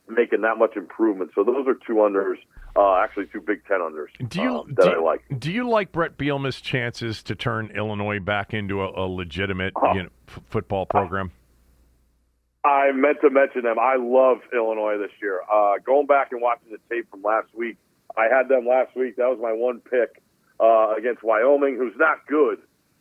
making 0.09 0.43
that 0.43 0.59
much 0.59 0.77
improvement. 0.77 1.33
So 1.35 1.45
those 1.45 1.67
are 1.67 1.75
two 1.75 1.95
unders. 1.95 2.39
Uh, 2.79 2.95
actually, 3.03 3.27
two 3.33 3.41
Big 3.41 3.65
Ten 3.67 3.81
unders 3.81 4.07
Do 4.29 4.41
you 4.41 4.59
um, 4.61 4.75
that 4.77 4.85
do, 4.85 4.91
I 4.91 4.99
like. 5.03 5.25
do 5.41 5.51
you 5.51 5.69
like 5.69 5.91
Bret 5.91 6.17
Bielema's 6.17 6.61
chances 6.61 7.25
to 7.25 7.35
turn 7.35 7.73
Illinois 7.75 8.21
back 8.21 8.55
into 8.55 8.83
a, 8.83 8.91
a 8.91 9.07
legitimate 9.09 9.73
Oh. 9.77 9.95
you 9.95 10.05
know, 10.05 10.09
f- 10.29 10.41
football 10.49 10.87
program? 10.87 11.33
I 12.65 12.93
meant 12.93 13.19
to 13.23 13.31
mention 13.31 13.63
them. 13.63 13.79
I 13.81 13.97
love 13.99 14.39
Illinois 14.55 14.99
this 14.99 15.11
year. 15.21 15.41
Uh, 15.53 15.75
going 15.85 16.07
back 16.07 16.29
and 16.33 16.41
watching 16.41 16.71
the 16.71 16.79
tape 16.95 17.11
from 17.11 17.23
last 17.23 17.49
week, 17.55 17.77
I 18.17 18.25
had 18.25 18.49
them 18.49 18.67
last 18.67 18.95
week. 18.97 19.17
That 19.17 19.29
was 19.29 19.39
my 19.41 19.53
one 19.53 19.81
pick 19.81 20.23
uh, 20.61 20.95
against 20.97 21.23
Wyoming, 21.23 21.77
who's 21.77 21.95
not 21.97 22.27
good. 22.29 22.59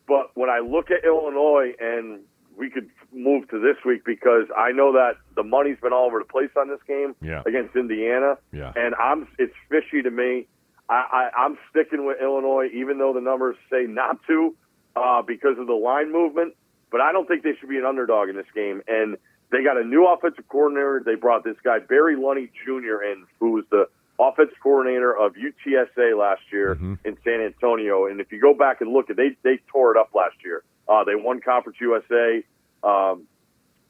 But 0.08 0.32
when 0.36 0.50
I 0.50 0.60
look 0.60 0.90
at 0.90 1.04
Illinois, 1.04 1.74
and 1.80 2.22
we 2.58 2.70
could 2.70 2.90
move 3.14 3.48
to 3.50 3.60
this 3.60 3.78
week 3.86 4.04
because 4.04 4.46
I 4.58 4.72
know 4.72 4.92
that 4.94 5.14
the 5.36 5.44
money's 5.44 5.78
been 5.80 5.94
all 5.94 6.06
over 6.08 6.20
the 6.20 6.26
place 6.26 6.50
on 6.58 6.68
this 6.68 6.80
game 6.88 7.16
Yeah. 7.22 7.44
against 7.46 7.76
Indiana, 7.76 8.38
Yeah. 8.52 8.74
and 8.76 8.96
I'm 8.96 9.28
it's 9.38 9.54
fishy 9.70 10.02
to 10.02 10.10
me. 10.12 10.48
I, 10.90 11.30
I, 11.36 11.44
I'm 11.46 11.58
sticking 11.70 12.06
with 12.06 12.18
Illinois, 12.22 12.70
even 12.74 12.98
though 12.98 13.14
the 13.14 13.22
numbers 13.22 13.56
say 13.70 13.86
not 13.88 14.20
to, 14.28 14.56
uh, 14.96 15.22
because 15.22 15.58
of 15.60 15.68
the 15.68 15.74
line 15.74 16.12
movement. 16.12 16.56
But 16.90 17.02
I 17.02 17.12
don't 17.12 17.28
think 17.28 17.44
they 17.44 17.54
should 17.60 17.70
be 17.70 17.78
an 17.78 17.86
underdog 17.86 18.30
in 18.30 18.36
this 18.38 18.46
game. 18.56 18.82
And 18.88 19.18
they 19.52 19.62
got 19.64 19.78
a 19.78 19.84
new 19.84 20.08
offensive 20.08 20.48
coordinator. 20.48 21.04
They 21.06 21.16
brought 21.16 21.44
this 21.44 21.58
guy 21.64 21.80
Barry 21.80 22.16
Lunney 22.16 22.50
Jr. 22.66 23.04
in, 23.04 23.26
who 23.40 23.52
was 23.52 23.66
the 23.70 23.88
offensive 24.18 24.58
coordinator 24.64 25.16
of 25.16 25.34
UTSA 25.36 26.18
last 26.18 26.42
year 26.52 26.72
in 27.04 27.18
San 27.26 27.42
Antonio. 27.42 28.06
And 28.08 28.22
if 28.22 28.32
you 28.32 28.40
go 28.42 28.54
back 28.54 28.80
and 28.82 28.92
look 28.94 29.10
at, 29.10 29.18
they 29.18 29.36
they 29.44 29.60
tore 29.72 29.92
it 29.92 29.98
up 30.00 30.10
last 30.16 30.36
year. 30.44 30.64
Uh, 30.88 31.04
they 31.04 31.16
won 31.16 31.42
Conference 31.42 31.78
USA. 31.82 32.44
Um, 32.84 33.28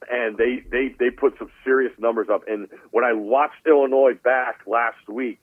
and 0.09 0.37
they, 0.37 0.63
they, 0.71 0.95
they 0.99 1.09
put 1.09 1.37
some 1.37 1.49
serious 1.63 1.91
numbers 1.97 2.27
up. 2.31 2.43
And 2.47 2.67
when 2.91 3.03
I 3.03 3.13
watched 3.13 3.65
Illinois 3.65 4.13
back 4.23 4.61
last 4.65 5.07
week, 5.09 5.39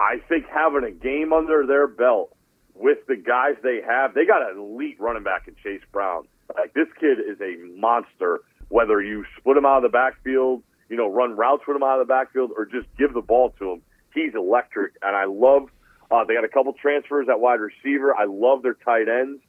I 0.00 0.16
think 0.28 0.46
having 0.46 0.84
a 0.84 0.90
game 0.90 1.32
under 1.32 1.66
their 1.66 1.86
belt 1.86 2.34
with 2.74 2.98
the 3.06 3.16
guys 3.16 3.56
they 3.62 3.80
have, 3.86 4.14
they 4.14 4.24
got 4.24 4.50
an 4.50 4.58
elite 4.58 4.96
running 4.98 5.22
back 5.22 5.46
in 5.46 5.54
Chase 5.62 5.82
Brown. 5.92 6.26
Like 6.56 6.72
this 6.72 6.88
kid 6.98 7.18
is 7.18 7.40
a 7.40 7.56
monster. 7.78 8.40
Whether 8.68 9.02
you 9.02 9.24
split 9.38 9.56
him 9.56 9.66
out 9.66 9.78
of 9.78 9.82
the 9.82 9.88
backfield, 9.90 10.62
you 10.88 10.96
know, 10.96 11.08
run 11.08 11.36
routes 11.36 11.62
with 11.66 11.76
him 11.76 11.82
out 11.82 12.00
of 12.00 12.06
the 12.06 12.10
backfield, 12.10 12.52
or 12.56 12.64
just 12.64 12.86
give 12.96 13.12
the 13.12 13.20
ball 13.20 13.52
to 13.58 13.72
him, 13.72 13.82
he's 14.14 14.34
electric. 14.34 14.94
And 15.02 15.14
I 15.14 15.24
love. 15.24 15.68
Uh, 16.10 16.24
they 16.24 16.34
got 16.34 16.44
a 16.44 16.48
couple 16.48 16.72
transfers 16.72 17.28
at 17.28 17.38
wide 17.38 17.60
receiver. 17.60 18.14
I 18.16 18.24
love 18.24 18.62
their 18.62 18.74
tight 18.74 19.08
ends 19.08 19.40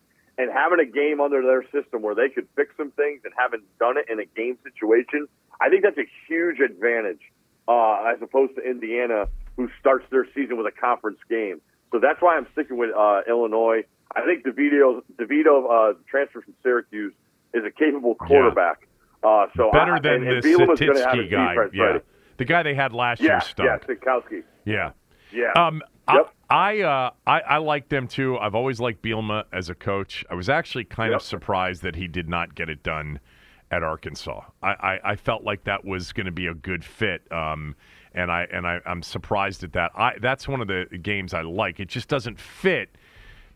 and 0.42 0.52
having 0.52 0.80
a 0.80 0.90
game 0.90 1.22
under 1.22 1.44
their 1.44 1.64
system 1.70 2.02
where 2.02 2.16
they 2.16 2.28
could 2.28 2.48
fix 2.56 2.76
some 2.76 2.90
things 2.92 3.22
and 3.24 3.32
haven't 3.38 3.64
done 3.78 3.96
it 3.98 4.06
in 4.10 4.20
a 4.20 4.26
game 4.26 4.58
situation, 4.64 5.28
I 5.62 5.70
think 5.70 5.84
that's 5.84 6.00
a 6.00 6.10
huge 6.28 6.60
advantage 6.60 7.22
uh, 7.68 8.12
as 8.12 8.20
opposed 8.24 8.56
to 8.56 8.62
Indiana, 8.62 9.28
who 9.56 9.70
starts 9.80 10.06
their 10.10 10.26
season 10.34 10.58
with 10.58 10.66
a 10.66 10.72
conference 10.72 11.20
game. 11.30 11.62
So 11.92 12.00
that's 12.00 12.20
why 12.22 12.38
I'm 12.38 12.48
sticking 12.54 12.78
with 12.78 12.90
uh, 12.96 13.22
Illinois. 13.30 13.84
I 14.16 14.22
think 14.26 14.44
DeVito, 14.44 15.04
DeVito, 15.20 15.92
uh, 15.92 15.94
transfer 16.10 16.42
from 16.42 16.56
Syracuse, 16.64 17.14
is 17.54 17.64
a 17.64 17.70
capable 17.70 18.16
quarterback. 18.16 18.88
Uh, 19.24 19.46
so 19.56 19.70
Better 19.72 19.96
I, 19.96 20.00
than 20.00 20.14
and, 20.28 20.28
and 20.28 20.44
the 20.44 20.50
Satitsky 20.50 21.30
guy. 21.30 21.56
Yeah. 21.72 22.00
The 22.38 22.46
guy 22.46 22.64
they 22.64 22.74
had 22.74 22.94
last 22.94 23.22
Yeah, 23.22 23.26
year 23.28 23.36
yeah, 23.36 23.78
stunk. 23.78 24.02
Sitkowski. 24.02 24.44
Yeah. 24.66 24.92
Yeah. 25.32 25.52
Um, 25.56 25.84
Yep. 26.14 26.34
I 26.50 26.80
I, 26.80 26.82
uh, 26.82 27.10
I 27.26 27.40
I 27.42 27.58
like 27.58 27.88
them 27.90 28.08
too. 28.08 28.38
I've 28.38 28.56
always 28.56 28.80
liked 28.80 29.02
Bielema 29.02 29.46
as 29.54 29.70
a 29.70 29.76
coach. 29.76 30.26
I 30.30 30.34
was 30.36 30.50
actually 30.50 30.84
kind 30.84 31.14
of 31.14 31.22
surprised 31.22 31.82
that 31.84 31.96
he 31.96 32.08
did 32.08 32.28
not 32.28 32.56
get 32.56 32.70
it 32.70 32.84
done 32.84 33.20
at 33.72 33.84
Arkansas. 33.84 34.42
I, 34.62 34.70
I, 34.72 35.00
I 35.12 35.16
felt 35.16 35.44
like 35.46 35.64
that 35.64 35.86
was 35.86 36.12
going 36.12 36.26
to 36.26 36.32
be 36.32 36.48
a 36.48 36.54
good 36.54 36.84
fit. 36.84 37.22
Um, 37.32 37.76
and 38.14 38.30
I 38.30 38.46
and 38.52 38.68
I, 38.68 38.80
I'm 38.86 39.02
surprised 39.02 39.64
at 39.64 39.72
that. 39.74 39.92
I 39.96 40.18
that's 40.20 40.46
one 40.48 40.60
of 40.60 40.68
the 40.68 40.86
games 41.02 41.34
I 41.34 41.42
like. 41.42 41.80
It 41.80 41.88
just 41.88 42.10
doesn't 42.10 42.38
fit 42.38 42.90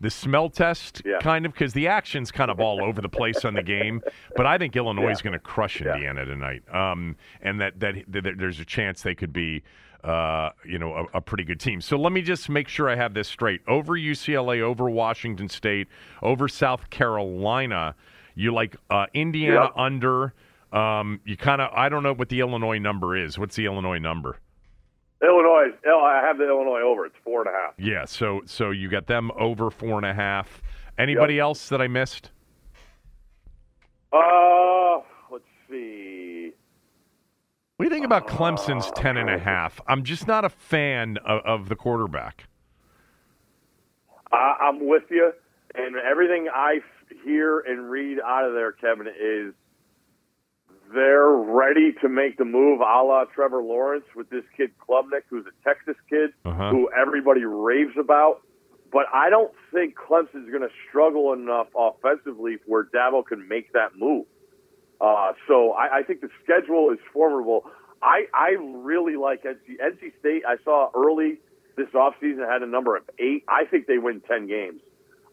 the 0.00 0.10
smell 0.10 0.48
test 0.50 1.00
Yeah. 1.06 1.18
kind 1.20 1.46
of 1.46 1.52
because 1.52 1.72
the 1.74 1.88
action's 1.88 2.30
kind 2.30 2.50
of 2.50 2.60
all 2.60 2.82
over 2.84 3.00
the 3.02 3.08
place 3.08 3.44
on 3.46 3.54
the 3.54 3.62
game. 3.62 4.02
But 4.36 4.44
I 4.46 4.56
think 4.58 4.74
Illinois 4.76 5.10
is 5.10 5.20
going 5.22 5.32
to 5.34 5.38
crush 5.38 5.80
Yeah. 5.80 5.92
Indiana 5.94 6.24
tonight, 6.24 6.62
um, 6.74 7.16
and 7.42 7.60
that, 7.60 7.80
that 7.80 7.94
that 8.08 8.38
there's 8.38 8.60
a 8.60 8.64
chance 8.64 9.02
they 9.02 9.14
could 9.14 9.32
be. 9.34 9.62
Uh, 10.04 10.50
you 10.64 10.78
know, 10.78 10.92
a, 11.12 11.18
a 11.18 11.20
pretty 11.20 11.42
good 11.44 11.58
team. 11.58 11.80
So 11.80 11.96
let 11.96 12.12
me 12.12 12.22
just 12.22 12.48
make 12.48 12.68
sure 12.68 12.88
I 12.88 12.94
have 12.96 13.14
this 13.14 13.26
straight. 13.28 13.60
Over 13.66 13.94
UCLA, 13.94 14.60
over 14.60 14.88
Washington 14.88 15.48
State, 15.48 15.88
over 16.22 16.46
South 16.48 16.90
Carolina. 16.90 17.94
You 18.34 18.52
like 18.54 18.76
uh, 18.90 19.06
Indiana 19.14 19.62
Yep. 19.64 19.72
under. 19.76 20.34
Um, 20.72 21.20
you 21.24 21.36
kind 21.36 21.60
of. 21.60 21.70
I 21.74 21.88
don't 21.88 22.02
know 22.02 22.12
what 22.12 22.28
the 22.28 22.40
Illinois 22.40 22.78
number 22.78 23.16
is. 23.16 23.38
What's 23.38 23.56
the 23.56 23.66
Illinois 23.66 23.98
number? 23.98 24.38
Illinois. 25.22 25.70
I 25.86 26.20
have 26.22 26.36
the 26.38 26.46
Illinois 26.46 26.82
over. 26.82 27.06
It's 27.06 27.16
four 27.24 27.40
and 27.40 27.48
a 27.48 27.52
half. 27.52 27.72
Yeah. 27.78 28.04
So 28.04 28.42
so 28.44 28.70
you 28.70 28.88
got 28.88 29.06
them 29.06 29.30
over 29.38 29.70
four 29.70 29.96
and 29.96 30.04
a 30.06 30.12
half. 30.14 30.62
Anybody 30.98 31.38
else 31.40 31.68
that 31.70 31.80
I 31.80 31.88
missed? 31.88 32.30
Uh. 34.12 35.00
What 37.76 37.84
do 37.84 37.88
you 37.90 37.94
think 37.94 38.06
about 38.06 38.26
Clemson's 38.26 38.90
ten 38.92 39.18
and 39.18 39.28
a 39.28 39.38
half? 39.38 39.80
I'm 39.86 40.02
just 40.02 40.26
not 40.26 40.46
a 40.46 40.48
fan 40.48 41.18
of, 41.26 41.42
of 41.44 41.68
the 41.68 41.76
quarterback. 41.76 42.44
I, 44.32 44.54
I'm 44.62 44.86
with 44.88 45.04
you, 45.10 45.32
and 45.74 45.94
everything 45.96 46.48
I 46.52 46.80
hear 47.24 47.60
and 47.60 47.90
read 47.90 48.18
out 48.24 48.44
of 48.46 48.54
there, 48.54 48.72
Kevin, 48.72 49.06
is 49.08 49.52
they're 50.94 51.28
ready 51.28 51.92
to 52.00 52.08
make 52.08 52.38
the 52.38 52.46
move, 52.46 52.80
a 52.80 53.02
la 53.02 53.24
Trevor 53.24 53.62
Lawrence 53.62 54.04
with 54.14 54.30
this 54.30 54.44
kid 54.56 54.70
Klubnik, 54.78 55.22
who's 55.28 55.44
a 55.46 55.68
Texas 55.68 55.96
kid 56.08 56.30
Uh-huh. 56.46 56.70
who 56.70 56.88
everybody 56.98 57.44
raves 57.44 57.96
about. 58.00 58.40
But 58.90 59.04
I 59.12 59.28
don't 59.28 59.52
think 59.74 59.96
Clemson's 59.96 60.48
going 60.48 60.62
to 60.62 60.70
struggle 60.88 61.34
enough 61.34 61.66
offensively 61.76 62.56
where 62.66 62.84
Dabo 62.84 63.26
can 63.26 63.46
make 63.48 63.72
that 63.74 63.96
move. 63.98 64.24
Uh, 65.06 65.34
so 65.46 65.70
I, 65.72 65.98
I 65.98 66.02
think 66.02 66.20
the 66.20 66.30
schedule 66.42 66.90
is 66.90 66.98
formidable. 67.12 67.70
I, 68.02 68.26
I 68.34 68.56
really 68.58 69.16
like 69.16 69.44
NC, 69.44 69.78
NC 69.80 70.18
State. 70.18 70.42
I 70.46 70.56
saw 70.64 70.90
early 70.94 71.38
this 71.76 71.86
offseason 71.94 72.48
had 72.50 72.62
a 72.62 72.66
number 72.66 72.96
of 72.96 73.04
eight. 73.20 73.44
I 73.48 73.66
think 73.66 73.86
they 73.86 73.98
win 73.98 74.20
10 74.20 74.48
games. 74.48 74.80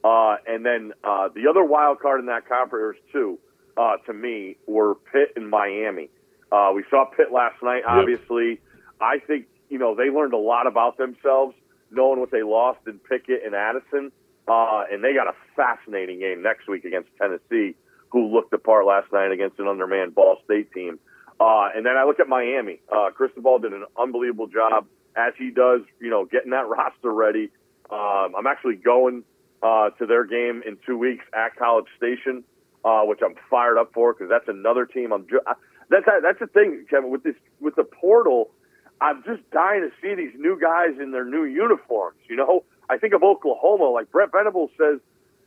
Uh, 0.03 0.35
and 0.45 0.63
then 0.63 0.91
uh, 1.03 1.29
the 1.33 1.47
other 1.49 1.63
wild 1.63 1.99
card 1.99 2.19
in 2.19 2.27
that 2.27 2.47
conference, 2.47 2.99
too, 3.11 3.39
uh, 3.75 3.97
to 4.05 4.13
me, 4.13 4.57
were 4.67 4.95
Pitt 4.95 5.33
and 5.35 5.49
Miami. 5.49 6.09
Uh, 6.51 6.71
we 6.75 6.83
saw 6.91 7.05
Pitt 7.05 7.31
last 7.33 7.55
night, 7.63 7.81
obviously. 7.87 8.59
I 9.01 9.17
think, 9.25 9.47
you 9.69 9.79
know, 9.79 9.95
they 9.95 10.11
learned 10.11 10.33
a 10.33 10.37
lot 10.37 10.67
about 10.67 10.97
themselves, 10.97 11.55
knowing 11.89 12.19
what 12.19 12.29
they 12.29 12.43
lost 12.43 12.79
in 12.85 12.99
Pickett 12.99 13.43
and 13.43 13.55
Addison. 13.55 14.11
Uh, 14.47 14.83
and 14.91 15.03
they 15.03 15.13
got 15.13 15.27
a 15.27 15.33
fascinating 15.55 16.19
game 16.19 16.43
next 16.43 16.67
week 16.67 16.85
against 16.85 17.09
Tennessee, 17.19 17.75
who 18.13 18.27
looked 18.31 18.51
the 18.51 18.59
part 18.59 18.85
last 18.85 19.11
night 19.11 19.31
against 19.31 19.59
an 19.59 19.67
undermanned 19.67 20.13
Ball 20.13 20.37
State 20.45 20.71
team. 20.71 20.99
Uh, 21.39 21.69
and 21.75 21.83
then 21.83 21.97
I 21.97 22.05
look 22.05 22.19
at 22.19 22.29
Miami. 22.29 22.79
Uh, 22.89 23.09
Cristobal 23.09 23.57
did 23.57 23.73
an 23.73 23.85
unbelievable 23.99 24.47
job, 24.47 24.85
as 25.17 25.33
he 25.37 25.49
does, 25.49 25.81
you 25.99 26.11
know, 26.11 26.23
getting 26.23 26.51
that 26.51 26.67
roster 26.69 27.11
ready. 27.11 27.49
Um, 27.89 28.35
I'm 28.37 28.45
actually 28.47 28.75
going 28.75 29.23
uh, 29.63 29.89
to 29.97 30.05
their 30.05 30.25
game 30.25 30.61
in 30.65 30.77
two 30.85 30.97
weeks 30.97 31.25
at 31.33 31.55
College 31.55 31.87
Station, 31.97 32.43
uh, 32.85 33.01
which 33.01 33.19
I'm 33.25 33.33
fired 33.49 33.79
up 33.79 33.91
for 33.93 34.13
because 34.13 34.29
that's 34.29 34.47
another 34.47 34.85
team. 34.85 35.11
I'm 35.11 35.27
ju- 35.27 35.41
that's 35.89 36.05
that's 36.21 36.39
the 36.39 36.47
thing, 36.47 36.85
Kevin, 36.89 37.09
with 37.09 37.23
this 37.23 37.35
with 37.59 37.75
the 37.75 37.83
portal. 37.83 38.51
I'm 39.01 39.23
just 39.23 39.41
dying 39.49 39.81
to 39.81 39.89
see 40.01 40.13
these 40.13 40.33
new 40.37 40.57
guys 40.59 40.99
in 41.01 41.11
their 41.11 41.25
new 41.25 41.45
uniforms. 41.45 42.19
You 42.29 42.35
know, 42.35 42.63
I 42.89 42.97
think 42.97 43.13
of 43.13 43.23
Oklahoma. 43.23 43.85
Like 43.85 44.11
Brent 44.11 44.31
Venables 44.31 44.69
says, 44.77 44.99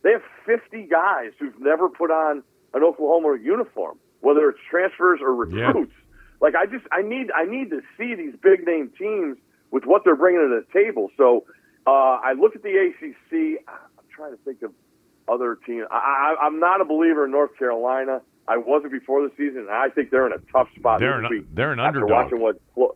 they 0.03 0.11
have 0.11 0.21
50 0.45 0.83
guys 0.91 1.31
who've 1.39 1.59
never 1.59 1.89
put 1.89 2.11
on 2.11 2.43
an 2.73 2.83
Oklahoma 2.83 3.37
uniform, 3.41 3.97
whether 4.21 4.49
it's 4.49 4.59
transfers 4.69 5.19
or 5.21 5.47
Yeah. 5.49 5.67
recruits. 5.67 5.93
Like 6.41 6.55
I 6.55 6.65
just 6.65 6.85
I 6.91 7.01
need 7.01 7.31
I 7.31 7.45
need 7.45 7.69
to 7.71 7.81
see 7.97 8.13
these 8.15 8.35
big 8.41 8.65
name 8.65 8.91
teams 8.97 9.37
with 9.71 9.85
what 9.85 10.03
they're 10.05 10.15
bringing 10.15 10.41
to 10.41 10.61
the 10.61 10.65
table. 10.79 11.09
So 11.17 11.45
uh, 11.87 11.89
I 12.23 12.33
look 12.33 12.55
at 12.55 12.63
the 12.63 12.69
ACC. 12.77 13.63
I'm 13.67 14.05
trying 14.15 14.31
to 14.31 14.37
think 14.43 14.61
of 14.61 14.71
other 15.27 15.57
teams. 15.65 15.87
I, 15.91 16.35
I, 16.39 16.45
I'm 16.45 16.59
not 16.59 16.79
a 16.81 16.85
believer 16.85 17.25
in 17.25 17.31
North 17.31 17.57
Carolina. 17.57 18.21
I 18.47 18.57
wasn't 18.57 18.93
before 18.93 19.23
the 19.27 19.31
season, 19.35 19.61
and 19.61 19.69
I 19.69 19.89
think 19.89 20.09
they're 20.09 20.25
in 20.27 20.31
a 20.33 20.39
tough 20.53 20.67
spot 20.77 20.99
They're 21.01 21.17
this 21.21 21.25
an- 21.31 21.37
week. 21.37 21.45
they're 21.53 21.71
an 21.73 21.79
after 21.79 21.99
underdog. 22.01 22.31
watching 22.31 22.39
what, 22.75 22.95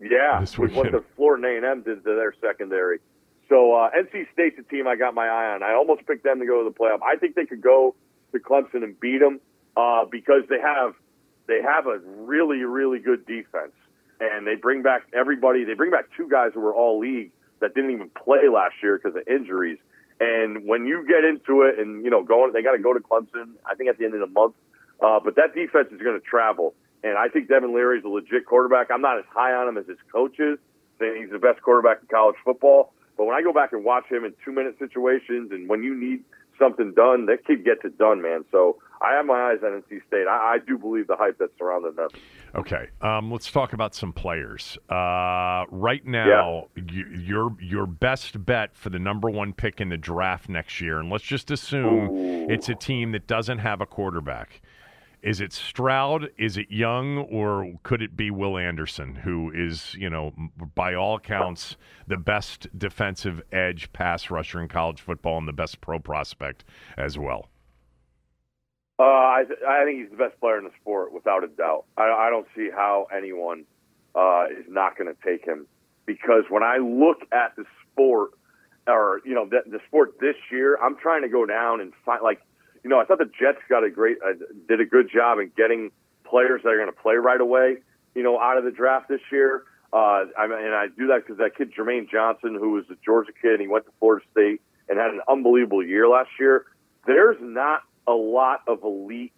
yeah, 0.00 0.40
with 0.58 0.72
what 0.72 0.92
the 0.92 1.02
Florida 1.16 1.48
A&M 1.66 1.82
did 1.82 2.04
to 2.04 2.14
their 2.14 2.32
secondary. 2.40 3.00
So 3.48 3.74
uh, 3.74 3.90
NC 3.90 4.26
State's 4.32 4.56
a 4.58 4.62
team 4.62 4.86
I 4.86 4.94
got 4.94 5.14
my 5.14 5.26
eye 5.26 5.54
on. 5.54 5.62
I 5.64 5.72
almost 5.74 6.06
picked 6.06 6.22
them 6.22 6.38
to 6.38 6.46
go 6.46 6.62
to 6.62 6.70
the 6.70 6.74
playoff. 6.78 7.00
I 7.02 7.16
think 7.16 7.34
they 7.34 7.46
could 7.46 7.62
go 7.62 7.96
to 8.32 8.38
Clemson 8.38 8.82
and 8.84 8.98
beat 8.98 9.18
them 9.18 9.40
uh, 9.76 10.04
because 10.10 10.42
they 10.48 10.60
have 10.60 10.94
they 11.46 11.60
have 11.62 11.86
a 11.86 11.98
really 11.98 12.58
really 12.64 12.98
good 12.98 13.26
defense, 13.26 13.72
and 14.20 14.46
they 14.46 14.54
bring 14.54 14.82
back 14.82 15.02
everybody. 15.12 15.64
They 15.64 15.74
bring 15.74 15.90
back 15.90 16.06
two 16.16 16.28
guys 16.28 16.50
who 16.54 16.60
were 16.60 16.74
all 16.74 16.98
league 16.98 17.32
that 17.60 17.74
didn't 17.74 17.90
even 17.90 18.10
play 18.10 18.48
last 18.52 18.74
year 18.82 19.00
because 19.02 19.16
of 19.16 19.26
injuries. 19.26 19.78
And 20.20 20.66
when 20.66 20.86
you 20.86 21.06
get 21.06 21.24
into 21.24 21.62
it, 21.62 21.78
and 21.78 22.04
you 22.04 22.10
know, 22.10 22.24
going, 22.24 22.52
they 22.52 22.62
got 22.62 22.72
to 22.72 22.82
go 22.82 22.92
to 22.92 23.00
Clemson. 23.00 23.54
I 23.64 23.74
think 23.74 23.88
at 23.88 23.98
the 23.98 24.04
end 24.04 24.14
of 24.14 24.20
the 24.20 24.26
month. 24.26 24.54
Uh, 25.00 25.20
but 25.22 25.36
that 25.36 25.54
defense 25.54 25.88
is 25.92 26.02
going 26.02 26.18
to 26.18 26.26
travel, 26.26 26.74
and 27.04 27.16
I 27.16 27.28
think 27.28 27.48
Devin 27.48 27.72
Leary's 27.72 28.04
a 28.04 28.08
legit 28.08 28.46
quarterback. 28.46 28.90
I'm 28.90 29.00
not 29.00 29.18
as 29.18 29.24
high 29.32 29.52
on 29.54 29.68
him 29.68 29.78
as 29.78 29.86
his 29.86 29.98
coach 30.10 30.40
is, 30.40 30.58
saying 30.98 31.22
he's 31.22 31.30
the 31.30 31.38
best 31.38 31.62
quarterback 31.62 32.00
in 32.02 32.08
college 32.08 32.34
football. 32.44 32.92
But 33.16 33.26
when 33.26 33.36
I 33.36 33.42
go 33.42 33.52
back 33.52 33.72
and 33.72 33.84
watch 33.84 34.06
him 34.10 34.24
in 34.24 34.34
two 34.44 34.50
minute 34.50 34.76
situations, 34.80 35.52
and 35.52 35.68
when 35.68 35.84
you 35.84 35.94
need 35.94 36.24
something 36.58 36.92
done, 36.94 37.26
that 37.26 37.46
kid 37.46 37.64
gets 37.64 37.80
it 37.84 37.98
done, 37.98 38.22
man. 38.22 38.44
So 38.50 38.76
I 39.00 39.14
have 39.14 39.26
my 39.26 39.50
eyes 39.50 39.58
on 39.62 39.82
NC 39.82 40.06
State. 40.06 40.26
I, 40.28 40.54
I 40.54 40.58
do 40.66 40.76
believe 40.76 41.06
the 41.06 41.16
hype 41.16 41.36
that's 41.38 41.52
surrounding 41.58 41.94
them. 41.94 42.08
Okay, 42.54 42.88
um, 43.00 43.30
let's 43.30 43.50
talk 43.50 43.72
about 43.72 43.94
some 43.94 44.12
players. 44.12 44.78
Uh, 44.88 45.64
right 45.70 46.04
now, 46.04 46.68
you, 46.74 47.06
your 47.06 47.56
your 47.60 47.86
best 47.86 48.44
bet 48.44 48.76
for 48.76 48.90
the 48.90 48.98
number 48.98 49.30
one 49.30 49.52
pick 49.52 49.80
in 49.80 49.88
the 49.88 49.96
draft 49.96 50.48
next 50.48 50.80
year, 50.80 50.98
and 50.98 51.10
let's 51.10 51.24
just 51.24 51.50
assume 51.50 52.50
it's 52.50 52.68
a 52.68 52.74
team 52.74 53.12
that 53.12 53.26
doesn't 53.26 53.58
have 53.58 53.80
a 53.80 53.86
quarterback. 53.86 54.60
Is 55.20 55.40
it 55.40 55.52
Stroud? 55.52 56.30
Is 56.38 56.56
it 56.56 56.70
Young, 56.70 57.18
or 57.18 57.78
could 57.82 58.02
it 58.02 58.16
be 58.16 58.30
Will 58.30 58.56
Anderson, 58.56 59.16
who 59.16 59.50
is, 59.52 59.94
you 59.94 60.08
know, 60.08 60.32
by 60.74 60.94
all 60.94 61.16
accounts, 61.16 61.76
the 62.06 62.16
best 62.16 62.68
defensive 62.78 63.42
edge 63.50 63.92
pass 63.92 64.30
rusher 64.30 64.60
in 64.60 64.68
college 64.68 65.00
football 65.00 65.38
and 65.38 65.48
the 65.48 65.52
best 65.52 65.80
pro 65.80 65.98
prospect 65.98 66.64
as 66.96 67.18
well? 67.18 67.48
Uh, 69.00 69.02
I, 69.02 69.44
I 69.68 69.84
think 69.84 70.00
he's 70.00 70.10
the 70.10 70.16
best 70.16 70.38
player 70.40 70.58
in 70.58 70.64
the 70.64 70.72
sport, 70.80 71.12
without 71.12 71.42
a 71.44 71.48
doubt. 71.48 71.84
I, 71.96 72.04
I 72.04 72.30
don't 72.30 72.46
see 72.56 72.68
how 72.72 73.06
anyone 73.16 73.64
uh, 74.14 74.46
is 74.46 74.66
not 74.68 74.96
going 74.96 75.12
to 75.12 75.20
take 75.24 75.44
him 75.44 75.66
because 76.06 76.44
when 76.48 76.62
I 76.62 76.78
look 76.78 77.18
at 77.32 77.54
the 77.56 77.64
sport, 77.92 78.30
or 78.86 79.20
you 79.24 79.34
know, 79.34 79.46
the, 79.48 79.62
the 79.70 79.78
sport 79.86 80.18
this 80.20 80.36
year, 80.50 80.78
I'm 80.82 80.96
trying 80.96 81.22
to 81.22 81.28
go 81.28 81.44
down 81.44 81.80
and 81.80 81.92
find 82.04 82.22
like, 82.22 82.40
you 82.88 82.94
know, 82.94 83.00
I 83.00 83.04
thought 83.04 83.18
the 83.18 83.26
Jets 83.26 83.58
got 83.68 83.84
a 83.84 83.90
great, 83.90 84.16
uh, 84.26 84.32
did 84.66 84.80
a 84.80 84.86
good 84.86 85.10
job 85.12 85.38
in 85.38 85.52
getting 85.54 85.90
players 86.24 86.62
that 86.64 86.70
are 86.70 86.78
going 86.78 86.88
to 86.88 86.98
play 86.98 87.16
right 87.16 87.38
away, 87.38 87.76
you 88.14 88.22
know, 88.22 88.40
out 88.40 88.56
of 88.56 88.64
the 88.64 88.70
draft 88.70 89.10
this 89.10 89.20
year. 89.30 89.64
Uh, 89.92 90.24
I 90.38 90.46
mean, 90.46 90.58
and 90.58 90.74
I 90.74 90.86
do 90.86 91.08
that 91.08 91.26
because 91.26 91.36
that 91.36 91.54
kid 91.54 91.70
Jermaine 91.78 92.10
Johnson, 92.10 92.56
who 92.58 92.70
was 92.70 92.84
a 92.90 92.94
Georgia 93.04 93.32
kid, 93.42 93.52
and 93.52 93.60
he 93.60 93.68
went 93.68 93.84
to 93.84 93.92
Florida 93.98 94.24
State 94.32 94.62
and 94.88 94.98
had 94.98 95.10
an 95.10 95.20
unbelievable 95.28 95.84
year 95.84 96.08
last 96.08 96.30
year. 96.40 96.64
There's 97.06 97.36
not 97.42 97.82
a 98.06 98.12
lot 98.12 98.62
of 98.66 98.82
elite 98.82 99.34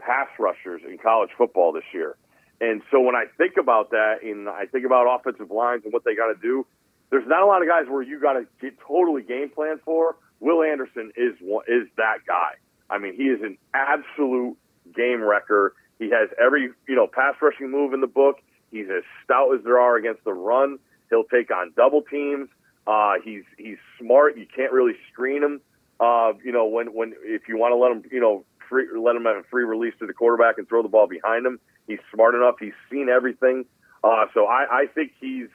pass 0.00 0.26
rushers 0.36 0.82
in 0.84 0.98
college 0.98 1.30
football 1.38 1.70
this 1.70 1.86
year. 1.94 2.16
And 2.60 2.82
so 2.90 2.98
when 3.00 3.14
I 3.14 3.26
think 3.36 3.58
about 3.58 3.90
that 3.90 4.24
and 4.24 4.48
I 4.48 4.66
think 4.66 4.86
about 4.86 5.06
offensive 5.06 5.52
lines 5.52 5.82
and 5.84 5.92
what 5.92 6.02
they 6.02 6.16
got 6.16 6.32
to 6.32 6.40
do, 6.42 6.66
there's 7.10 7.28
not 7.28 7.42
a 7.42 7.46
lot 7.46 7.62
of 7.62 7.68
guys 7.68 7.84
where 7.88 8.02
you 8.02 8.18
got 8.20 8.32
to 8.32 8.46
get 8.60 8.74
totally 8.80 9.22
game 9.22 9.50
plan 9.50 9.78
for. 9.84 10.16
Will 10.40 10.64
Anderson 10.64 11.12
is 11.16 11.34
is 11.68 11.86
that 11.96 12.18
guy. 12.26 12.58
I 12.90 12.98
mean, 12.98 13.14
he 13.14 13.24
is 13.24 13.40
an 13.42 13.58
absolute 13.74 14.56
game 14.94 15.22
wrecker. 15.22 15.74
He 15.98 16.10
has 16.10 16.28
every 16.40 16.70
you 16.88 16.94
know 16.94 17.06
pass 17.06 17.34
rushing 17.40 17.70
move 17.70 17.92
in 17.92 18.00
the 18.00 18.06
book. 18.06 18.36
He's 18.70 18.86
as 18.86 19.02
stout 19.24 19.54
as 19.54 19.64
there 19.64 19.78
are 19.78 19.96
against 19.96 20.24
the 20.24 20.32
run. 20.32 20.78
He'll 21.10 21.24
take 21.24 21.50
on 21.50 21.72
double 21.76 22.02
teams. 22.02 22.48
Uh, 22.86 23.14
he's 23.22 23.44
he's 23.56 23.78
smart. 24.00 24.38
You 24.38 24.46
can't 24.54 24.72
really 24.72 24.94
screen 25.12 25.42
him. 25.42 25.60
Uh, 26.00 26.32
you 26.44 26.52
know, 26.52 26.66
when 26.66 26.88
when 26.94 27.14
if 27.22 27.48
you 27.48 27.58
want 27.58 27.72
to 27.72 27.76
let 27.76 27.92
him, 27.92 28.02
you 28.12 28.20
know, 28.20 28.44
free, 28.68 28.86
let 28.98 29.16
him 29.16 29.24
have 29.24 29.36
a 29.36 29.42
free 29.50 29.64
release 29.64 29.94
to 29.98 30.06
the 30.06 30.12
quarterback 30.12 30.58
and 30.58 30.68
throw 30.68 30.82
the 30.82 30.88
ball 30.88 31.06
behind 31.06 31.44
him. 31.44 31.58
He's 31.86 31.98
smart 32.14 32.34
enough. 32.34 32.56
He's 32.60 32.74
seen 32.90 33.08
everything. 33.08 33.64
Uh, 34.04 34.26
so 34.32 34.46
I, 34.46 34.66
I 34.70 34.86
think 34.94 35.12
he's 35.20 35.48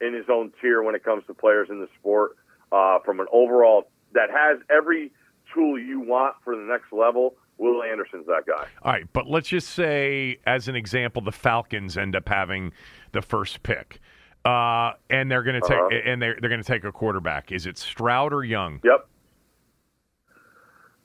in 0.00 0.14
his 0.14 0.26
own 0.30 0.52
tier 0.60 0.82
when 0.82 0.94
it 0.94 1.04
comes 1.04 1.24
to 1.26 1.34
players 1.34 1.68
in 1.70 1.80
the 1.80 1.88
sport. 1.98 2.36
Uh, 2.72 3.00
from 3.04 3.18
an 3.18 3.26
overall 3.32 3.90
that 4.12 4.30
has 4.30 4.60
every 4.70 5.10
tool 5.54 5.78
you 5.78 6.00
want 6.00 6.34
for 6.44 6.56
the 6.56 6.62
next 6.62 6.92
level. 6.92 7.34
Will 7.58 7.82
Anderson's 7.82 8.26
that 8.26 8.44
guy. 8.46 8.66
All 8.82 8.92
right, 8.92 9.04
but 9.12 9.26
let's 9.28 9.48
just 9.48 9.68
say, 9.70 10.38
as 10.46 10.66
an 10.68 10.76
example, 10.76 11.20
the 11.20 11.32
Falcons 11.32 11.98
end 11.98 12.16
up 12.16 12.26
having 12.26 12.72
the 13.12 13.20
first 13.20 13.62
pick, 13.62 14.00
uh, 14.46 14.92
and 15.10 15.30
they're 15.30 15.42
going 15.42 15.60
to 15.60 15.68
take 15.68 15.76
Uh-huh. 15.78 16.00
and 16.06 16.22
they're 16.22 16.38
they're 16.40 16.48
going 16.48 16.62
to 16.62 16.66
take 16.66 16.84
a 16.84 16.92
quarterback. 16.92 17.52
Is 17.52 17.66
it 17.66 17.76
Stroud 17.76 18.32
or 18.32 18.44
Young? 18.44 18.80
Yep. 18.82 19.06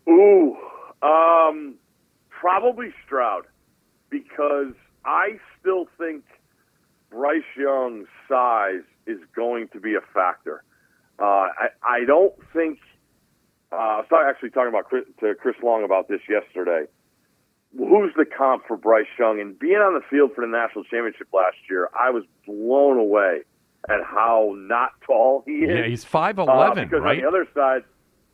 Ooh, 0.08 0.56
um, 1.02 1.76
probably 2.30 2.94
Stroud 3.06 3.46
because 4.10 4.74
I 5.04 5.40
still 5.60 5.88
think 5.98 6.24
Bryce 7.10 7.42
Young's 7.58 8.08
size 8.30 8.84
is 9.08 9.20
going 9.36 9.68
to 9.74 9.80
be 9.80 9.96
a 9.96 10.02
factor. 10.14 10.64
Uh, 11.20 11.24
I, 11.24 11.68
I 11.84 12.06
don't 12.06 12.34
think. 12.54 12.80
Uh, 13.76 13.78
I 13.78 13.98
was 13.98 14.26
actually 14.30 14.52
talking 14.52 14.70
about 14.70 14.86
Chris, 14.86 15.04
to 15.20 15.36
Chris 15.36 15.56
Long 15.62 15.84
about 15.84 16.08
this 16.08 16.22
yesterday. 16.30 16.86
Who's 17.78 18.14
the 18.16 18.26
comp 18.26 18.66
for 18.68 18.78
Bryce 18.78 19.06
Young? 19.20 19.42
And 19.42 19.60
being 19.60 19.76
on 19.76 19.94
the 19.94 20.02
field 20.10 20.32
for 20.34 20.42
the 20.42 20.48
national 20.48 20.86
championship 20.86 21.28
last 21.34 21.58
year, 21.70 21.90
I 22.00 22.10
was 22.10 22.24
blown 22.48 22.98
away 22.98 23.42
at 23.90 24.02
how 24.04 24.54
not 24.56 24.92
tall 25.06 25.44
he 25.46 25.66
is. 25.66 25.78
Yeah, 25.78 25.88
he's 25.88 26.06
five 26.06 26.40
eleven. 26.40 26.84
Uh, 26.84 26.88
because 26.88 27.04
right? 27.04 27.18
on 27.18 27.22
the 27.22 27.28
other 27.28 27.48
side, 27.54 27.84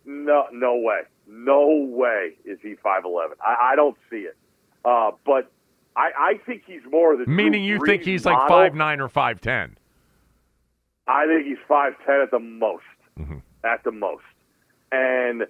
no, 0.06 0.46
no 0.54 0.76
way, 0.76 1.02
no 1.28 1.88
way 1.90 2.34
is 2.46 2.60
he 2.62 2.76
five 2.76 3.04
eleven. 3.04 3.36
I, 3.42 3.72
I 3.72 3.76
don't 3.76 3.98
see 4.12 4.18
it. 4.18 4.38
Uh, 4.86 5.12
but 5.26 5.52
I, 5.96 6.12
I 6.18 6.34
think 6.46 6.64
he's 6.68 6.82
more 6.92 7.18
the 7.18 7.26
Meaning, 7.26 7.64
you 7.64 7.80
think 7.84 8.04
he's 8.04 8.26
like 8.26 8.38
model. 8.38 8.58
five 8.58 8.76
nine 8.76 9.02
or 9.02 9.10
five 9.10 9.42
ten? 9.42 9.76
I 11.08 11.26
think 11.26 11.48
he's 11.48 11.58
five 11.68 11.94
ten 12.06 12.22
at 12.22 12.30
the 12.30 12.40
most. 12.40 12.84
Mm-hmm. 13.20 13.38
At 13.64 13.84
the 13.84 13.92
most, 13.92 14.24
and 14.92 15.46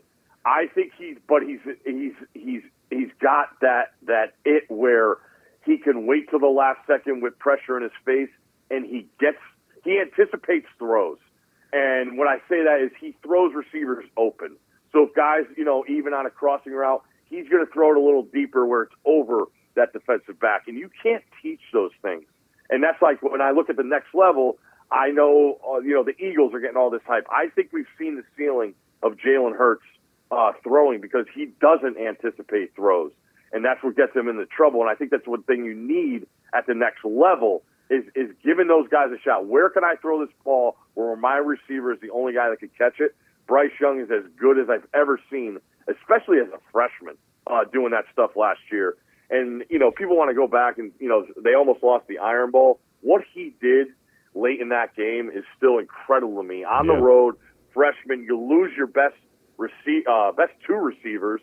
I 0.46 0.68
think 0.74 0.94
he's, 0.98 1.18
but 1.28 1.44
he's 1.44 1.60
he's 1.86 2.14
he's 2.34 2.62
he's 2.90 3.10
got 3.22 3.60
that 3.62 3.94
that 4.08 4.34
it 4.46 4.64
where 4.70 5.18
he 5.66 5.78
can 5.78 6.08
wait 6.08 6.30
till 6.30 6.40
the 6.40 6.48
last 6.48 6.80
second 6.88 7.22
with 7.22 7.38
pressure 7.38 7.78
in 7.78 7.84
his 7.84 7.92
face, 8.06 8.30
and 8.70 8.86
he 8.86 9.08
gets 9.20 9.38
he 9.84 10.00
anticipates 10.00 10.68
throws. 10.80 11.18
And 11.74 12.18
when 12.18 12.28
I 12.28 12.38
say 12.50 12.64
that 12.64 12.82
is 12.84 12.92
he 13.00 13.16
throws 13.24 13.54
receivers 13.54 14.06
open. 14.18 14.58
So 14.92 15.04
if 15.04 15.16
guys, 15.16 15.44
you 15.56 15.64
know, 15.64 15.86
even 15.88 16.14
on 16.14 16.26
a 16.26 16.30
crossing 16.30 16.74
route, 16.74 17.02
he's 17.30 17.48
going 17.48 17.66
to 17.66 17.72
throw 17.72 17.92
it 17.92 17.98
a 17.98 18.02
little 18.02 18.24
deeper 18.24 18.66
where 18.66 18.84
it's 18.84 18.96
over 19.06 19.46
that 19.76 19.94
defensive 19.94 20.40
back. 20.40 20.64
And 20.68 20.78
you 20.78 20.90
can't 21.02 21.24
teach 21.42 21.62
those 21.72 21.92
things. 22.02 22.24
And 22.70 22.84
that's 22.84 23.02
like 23.02 23.22
when 23.22 23.42
I 23.42 23.52
look 23.52 23.70
at 23.70 23.78
the 23.78 23.84
next 23.84 24.14
level, 24.14 24.58
I 24.92 25.12
know, 25.12 25.60
uh, 25.66 25.80
you 25.80 25.94
know, 25.94 26.04
the 26.04 26.18
Eagles 26.22 26.54
are 26.54 26.60
getting 26.60 26.76
all 26.76 26.90
this 26.90 27.02
hype. 27.08 27.26
I 27.30 27.48
think 27.56 27.70
we've 27.72 27.86
seen 27.98 28.18
the 28.18 28.24
ceiling 28.38 28.74
of 29.04 29.14
Jalen 29.18 29.56
Hurts 29.58 29.84
uh, 30.32 30.54
throwing 30.64 31.02
because 31.02 31.26
he 31.34 31.48
doesn't 31.60 31.98
anticipate 31.98 32.76
throws. 32.76 33.12
And 33.54 33.66
that's 33.66 33.84
what 33.84 33.96
gets 33.98 34.16
him 34.16 34.30
into 34.30 34.46
trouble. 34.46 34.82
And 34.82 34.90
I 34.90 34.96
think 34.96 35.12
that's 35.12 35.28
one 35.28 35.44
thing 35.44 35.66
you 35.66 35.76
need 35.76 36.26
at 36.54 36.68
the 36.68 36.74
next 36.74 37.04
level 37.04 37.64
is, 37.90 38.06
is 38.16 38.30
giving 38.44 38.68
those 38.68 38.88
guys 38.88 39.10
a 39.12 39.20
shot. 39.20 39.46
Where 39.46 39.70
can 39.70 39.84
I 39.84 39.96
throw 40.02 40.26
this 40.26 40.34
ball 40.46 40.78
where 40.94 41.16
my 41.18 41.36
receiver 41.36 41.92
is 41.92 42.00
the 42.00 42.12
only 42.12 42.34
guy 42.34 42.50
that 42.50 42.60
can 42.60 42.70
catch 42.78 43.00
it? 43.00 43.14
Bryce 43.48 43.72
Young 43.82 44.00
is 44.00 44.10
as 44.10 44.24
good 44.40 44.58
as 44.58 44.70
I've 44.70 44.88
ever 44.94 45.20
seen, 45.30 45.58
especially 45.90 46.38
as 46.40 46.48
a 46.54 46.60
freshman, 46.72 47.16
uh, 47.48 47.66
doing 47.66 47.92
that 47.92 48.06
stuff 48.14 48.32
last 48.38 48.62
year. 48.72 48.96
And, 49.30 49.66
you 49.70 49.80
know, 49.80 49.92
people 49.92 50.16
want 50.16 50.30
to 50.30 50.36
go 50.36 50.48
back 50.48 50.78
and, 50.78 50.94
you 51.00 51.10
know, 51.10 51.26
they 51.44 51.54
almost 51.54 51.84
lost 51.84 52.08
the 52.08 52.20
Iron 52.20 52.52
Bowl. 52.52 52.80
What 53.02 53.24
he 53.34 53.54
did 53.62 53.88
late 54.34 54.62
in 54.62 54.70
that 54.70 54.96
game 54.96 55.30
is 55.34 55.44
still 55.58 55.78
incredible 55.80 56.42
to 56.42 56.48
me. 56.48 56.64
On 56.64 56.86
Yeah. 56.86 56.96
the 56.96 57.02
road, 57.02 57.36
freshman, 57.74 58.24
you 58.24 58.40
lose 58.40 58.72
your 58.76 58.88
best 58.88 59.16
receive, 59.58 60.04
uh, 60.10 60.32
best 60.32 60.54
two 60.66 60.76
receivers, 60.76 61.42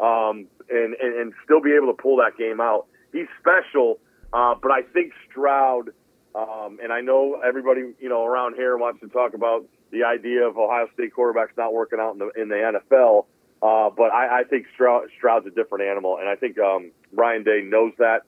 um, 0.00 0.46
and, 0.68 0.94
and 0.94 1.14
and 1.20 1.32
still 1.44 1.60
be 1.60 1.72
able 1.72 1.94
to 1.94 2.02
pull 2.02 2.16
that 2.16 2.36
game 2.38 2.60
out. 2.60 2.86
He's 3.12 3.26
special, 3.38 3.98
uh, 4.32 4.54
but 4.60 4.70
I 4.70 4.82
think 4.82 5.12
Stroud, 5.30 5.90
um, 6.34 6.78
and 6.82 6.92
I 6.92 7.00
know 7.00 7.40
everybody 7.46 7.92
you 7.98 8.08
know 8.08 8.24
around 8.24 8.54
here 8.54 8.76
wants 8.76 9.00
to 9.00 9.08
talk 9.08 9.34
about 9.34 9.66
the 9.90 10.04
idea 10.04 10.46
of 10.46 10.56
Ohio 10.56 10.88
State 10.94 11.12
quarterbacks 11.16 11.56
not 11.56 11.72
working 11.72 11.98
out 12.00 12.12
in 12.12 12.18
the 12.18 12.30
in 12.40 12.48
the 12.48 12.80
NFL. 12.80 13.26
Uh, 13.62 13.90
but 13.94 14.10
I, 14.10 14.40
I 14.40 14.44
think 14.44 14.66
Stroud, 14.72 15.08
Stroud's 15.18 15.46
a 15.46 15.50
different 15.50 15.84
animal, 15.84 16.16
and 16.18 16.26
I 16.28 16.34
think 16.34 16.58
um, 16.58 16.92
Ryan 17.12 17.44
Day 17.44 17.60
knows 17.62 17.92
that, 17.98 18.22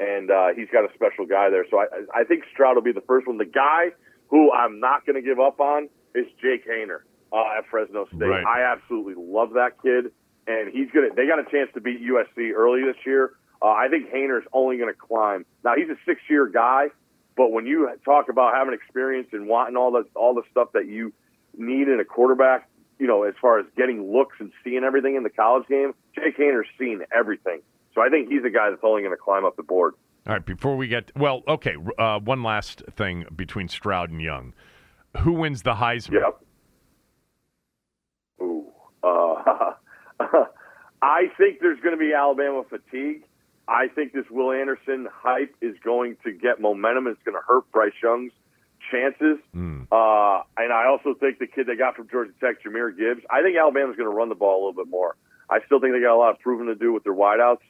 and 0.00 0.30
uh, 0.30 0.48
he's 0.56 0.68
got 0.72 0.88
a 0.88 0.94
special 0.94 1.26
guy 1.26 1.50
there. 1.50 1.66
So 1.70 1.78
I, 1.78 2.20
I 2.20 2.24
think 2.24 2.44
Stroud 2.54 2.76
will 2.76 2.82
be 2.82 2.92
the 2.92 3.02
first 3.02 3.26
one. 3.26 3.36
The 3.36 3.44
guy 3.44 3.88
who 4.28 4.50
I'm 4.50 4.80
not 4.80 5.04
going 5.04 5.16
to 5.16 5.22
give 5.22 5.38
up 5.40 5.60
on 5.60 5.90
is 6.18 6.26
Jake 6.40 6.66
Haener 6.68 7.00
uh, 7.32 7.58
at 7.58 7.66
Fresno 7.70 8.06
State. 8.06 8.20
Right. 8.26 8.44
I 8.44 8.72
absolutely 8.72 9.14
love 9.16 9.54
that 9.54 9.80
kid, 9.82 10.12
and 10.46 10.72
he's 10.72 10.90
gonna. 10.90 11.08
They 11.14 11.26
got 11.26 11.38
a 11.38 11.50
chance 11.50 11.70
to 11.74 11.80
beat 11.80 12.00
USC 12.00 12.52
early 12.54 12.82
this 12.84 12.96
year. 13.06 13.32
Uh, 13.60 13.66
I 13.66 13.88
think 13.88 14.10
Haener's 14.10 14.46
only 14.52 14.76
going 14.76 14.92
to 14.92 14.98
climb. 14.98 15.44
Now 15.64 15.74
he's 15.76 15.88
a 15.88 15.98
six-year 16.06 16.46
guy, 16.46 16.86
but 17.36 17.50
when 17.50 17.66
you 17.66 17.90
talk 18.04 18.28
about 18.28 18.54
having 18.54 18.72
experience 18.72 19.28
and 19.32 19.48
wanting 19.48 19.76
all 19.76 19.90
the 19.92 20.04
all 20.14 20.34
the 20.34 20.42
stuff 20.50 20.72
that 20.74 20.86
you 20.86 21.12
need 21.56 21.88
in 21.88 21.98
a 22.00 22.04
quarterback, 22.04 22.68
you 22.98 23.06
know, 23.06 23.24
as 23.24 23.34
far 23.40 23.58
as 23.58 23.66
getting 23.76 24.12
looks 24.12 24.36
and 24.38 24.52
seeing 24.62 24.84
everything 24.84 25.16
in 25.16 25.22
the 25.22 25.30
college 25.30 25.66
game, 25.68 25.94
Jake 26.14 26.36
Haener's 26.38 26.68
seen 26.78 27.02
everything. 27.16 27.60
So 27.94 28.00
I 28.00 28.08
think 28.08 28.28
he's 28.28 28.44
a 28.44 28.50
guy 28.50 28.70
that's 28.70 28.82
only 28.84 29.02
going 29.02 29.14
to 29.14 29.20
climb 29.20 29.44
up 29.44 29.56
the 29.56 29.62
board. 29.62 29.94
All 30.26 30.34
right, 30.34 30.44
before 30.44 30.76
we 30.76 30.88
get 30.88 31.10
well, 31.16 31.42
okay. 31.48 31.74
Uh, 31.98 32.20
one 32.20 32.42
last 32.42 32.82
thing 32.96 33.24
between 33.34 33.66
Stroud 33.68 34.10
and 34.10 34.20
Young, 34.20 34.52
who 35.20 35.32
wins 35.32 35.62
the 35.62 35.74
Heisman? 35.74 36.20
Yep. 36.20 36.42
Ooh. 38.42 38.66
Uh, 39.02 39.72
I 41.02 41.30
think 41.36 41.60
there's 41.60 41.80
going 41.80 41.96
to 41.96 41.98
be 41.98 42.12
Alabama 42.12 42.64
fatigue. 42.68 43.24
I 43.68 43.88
think 43.88 44.12
this 44.12 44.24
Will 44.30 44.52
Anderson 44.52 45.08
hype 45.12 45.54
is 45.60 45.76
going 45.84 46.16
to 46.24 46.32
get 46.32 46.60
momentum. 46.60 47.06
It's 47.06 47.22
going 47.24 47.36
to 47.36 47.42
hurt 47.46 47.70
Bryce 47.70 47.92
Young's 48.02 48.32
chances. 48.90 49.38
Uh, 49.92 50.42
and 50.56 50.72
I 50.72 50.86
also 50.86 51.14
think 51.18 51.38
the 51.38 51.46
kid 51.46 51.66
they 51.66 51.76
got 51.76 51.96
from 51.96 52.08
Georgia 52.08 52.32
Tech, 52.40 52.62
Jahmyr 52.62 52.96
Gibbs, 52.96 53.22
I 53.30 53.42
think 53.42 53.56
Alabama's 53.56 53.96
going 53.96 54.08
to 54.08 54.14
run 54.14 54.28
the 54.28 54.34
ball 54.34 54.56
a 54.56 54.60
little 54.66 54.84
bit 54.84 54.90
more. 54.90 55.16
I 55.50 55.60
still 55.66 55.80
think 55.80 55.92
they 55.94 56.00
got 56.00 56.14
a 56.14 56.20
lot 56.20 56.30
of 56.30 56.40
proving 56.40 56.66
to 56.66 56.74
do 56.74 56.92
with 56.92 57.04
their 57.04 57.14
wideouts. 57.14 57.64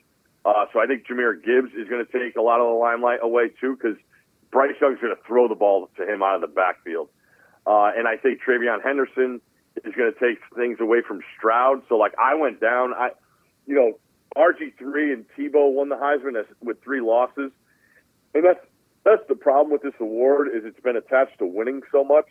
Uh, 0.44 0.66
so 0.72 0.80
I 0.80 0.86
think 0.86 1.06
Jahmyr 1.06 1.42
Gibbs 1.44 1.74
is 1.74 1.88
going 1.88 2.04
to 2.04 2.12
take 2.12 2.36
a 2.36 2.42
lot 2.42 2.60
of 2.60 2.66
the 2.66 2.74
limelight 2.74 3.18
away, 3.22 3.50
too, 3.60 3.76
because 3.76 3.96
Bryce 4.50 4.74
Young's 4.80 5.00
going 5.00 5.14
to 5.14 5.22
throw 5.26 5.48
the 5.48 5.54
ball 5.54 5.90
to 5.96 6.02
him 6.02 6.22
out 6.22 6.36
of 6.36 6.40
the 6.40 6.46
backfield. 6.48 7.08
Uh, 7.68 7.92
and 7.94 8.08
I 8.08 8.16
think 8.16 8.40
TreVeyon 8.40 8.82
Henderson 8.82 9.42
is 9.84 9.94
going 9.94 10.10
to 10.10 10.18
take 10.18 10.38
things 10.56 10.78
away 10.80 11.02
from 11.06 11.20
Stroud. 11.36 11.82
So, 11.88 11.96
like, 11.96 12.14
I 12.18 12.34
went 12.34 12.60
down. 12.60 12.94
I, 12.94 13.10
you 13.66 13.74
know, 13.74 13.98
RG3 14.36 15.12
and 15.12 15.26
Tebow 15.36 15.72
won 15.72 15.90
the 15.90 15.96
Heisman 15.96 16.42
with 16.62 16.82
three 16.82 17.02
losses, 17.02 17.52
and 18.34 18.44
that's 18.44 18.64
that's 19.04 19.22
the 19.28 19.34
problem 19.34 19.70
with 19.70 19.82
this 19.82 19.94
award 20.00 20.48
is 20.48 20.64
it's 20.64 20.80
been 20.80 20.96
attached 20.96 21.38
to 21.38 21.46
winning 21.46 21.82
so 21.92 22.04
much. 22.04 22.26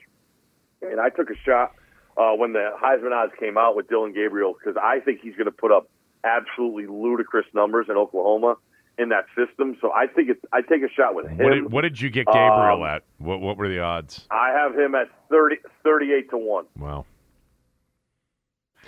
And 0.81 0.99
I 0.99 1.09
took 1.09 1.29
a 1.29 1.35
shot 1.45 1.71
uh, 2.17 2.33
when 2.33 2.53
the 2.53 2.71
Heisman 2.81 3.13
odds 3.13 3.33
came 3.39 3.57
out 3.57 3.75
with 3.75 3.87
Dillon 3.87 4.13
Gabriel 4.13 4.53
because 4.53 4.79
I 4.81 4.99
think 4.99 5.21
he's 5.21 5.33
going 5.35 5.45
to 5.45 5.51
put 5.51 5.71
up 5.71 5.89
absolutely 6.23 6.87
ludicrous 6.87 7.45
numbers 7.53 7.87
in 7.89 7.95
Oklahoma 7.95 8.57
in 8.97 9.09
that 9.09 9.25
system. 9.35 9.77
So 9.81 9.91
I 9.91 10.07
think 10.07 10.29
it's 10.29 10.41
I 10.51 10.61
take 10.61 10.81
a 10.83 10.89
shot 10.91 11.13
with 11.15 11.27
him. 11.27 11.37
What 11.37 11.53
did, 11.53 11.71
what 11.71 11.81
did 11.81 11.99
you 12.01 12.09
get 12.09 12.25
Gabriel 12.27 12.83
Um, 12.83 12.89
at? 12.89 13.03
What 13.19 13.39
what 13.41 13.57
were 13.57 13.69
the 13.69 13.79
odds? 13.79 14.25
I 14.31 14.49
have 14.51 14.77
him 14.77 14.95
at 14.95 15.07
30, 15.29 15.57
38 15.83 16.29
to 16.31 16.37
one. 16.37 16.65
Wow. 16.77 17.05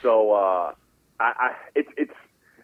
So 0.02 0.32
uh, 0.34 0.74
I, 1.20 1.24
I 1.38 1.52
it's 1.76 1.90
it's 1.98 2.14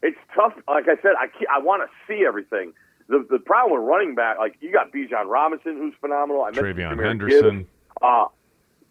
it's 0.02 0.18
tough. 0.36 0.54
Like 0.68 0.86
I 0.88 0.96
said, 1.02 1.14
I 1.20 1.28
I 1.54 1.60
want 1.60 1.84
to 1.84 1.90
see 2.08 2.26
everything. 2.28 2.74
The 3.08 3.26
the 3.30 3.40
problem 3.40 3.80
with 3.80 3.88
running 3.88 4.16
back, 4.16 4.38
like 4.40 4.56
you 4.62 4.72
got 4.72 4.92
Bijan 4.92 5.28
Robinson, 5.28 5.78
who's 5.78 5.94
phenomenal. 6.00 6.44
I 6.44 6.52
TreVeyon 6.52 7.04
Henderson. 7.04 7.58
Gibbs. 7.60 7.70
Uh, 8.02 8.26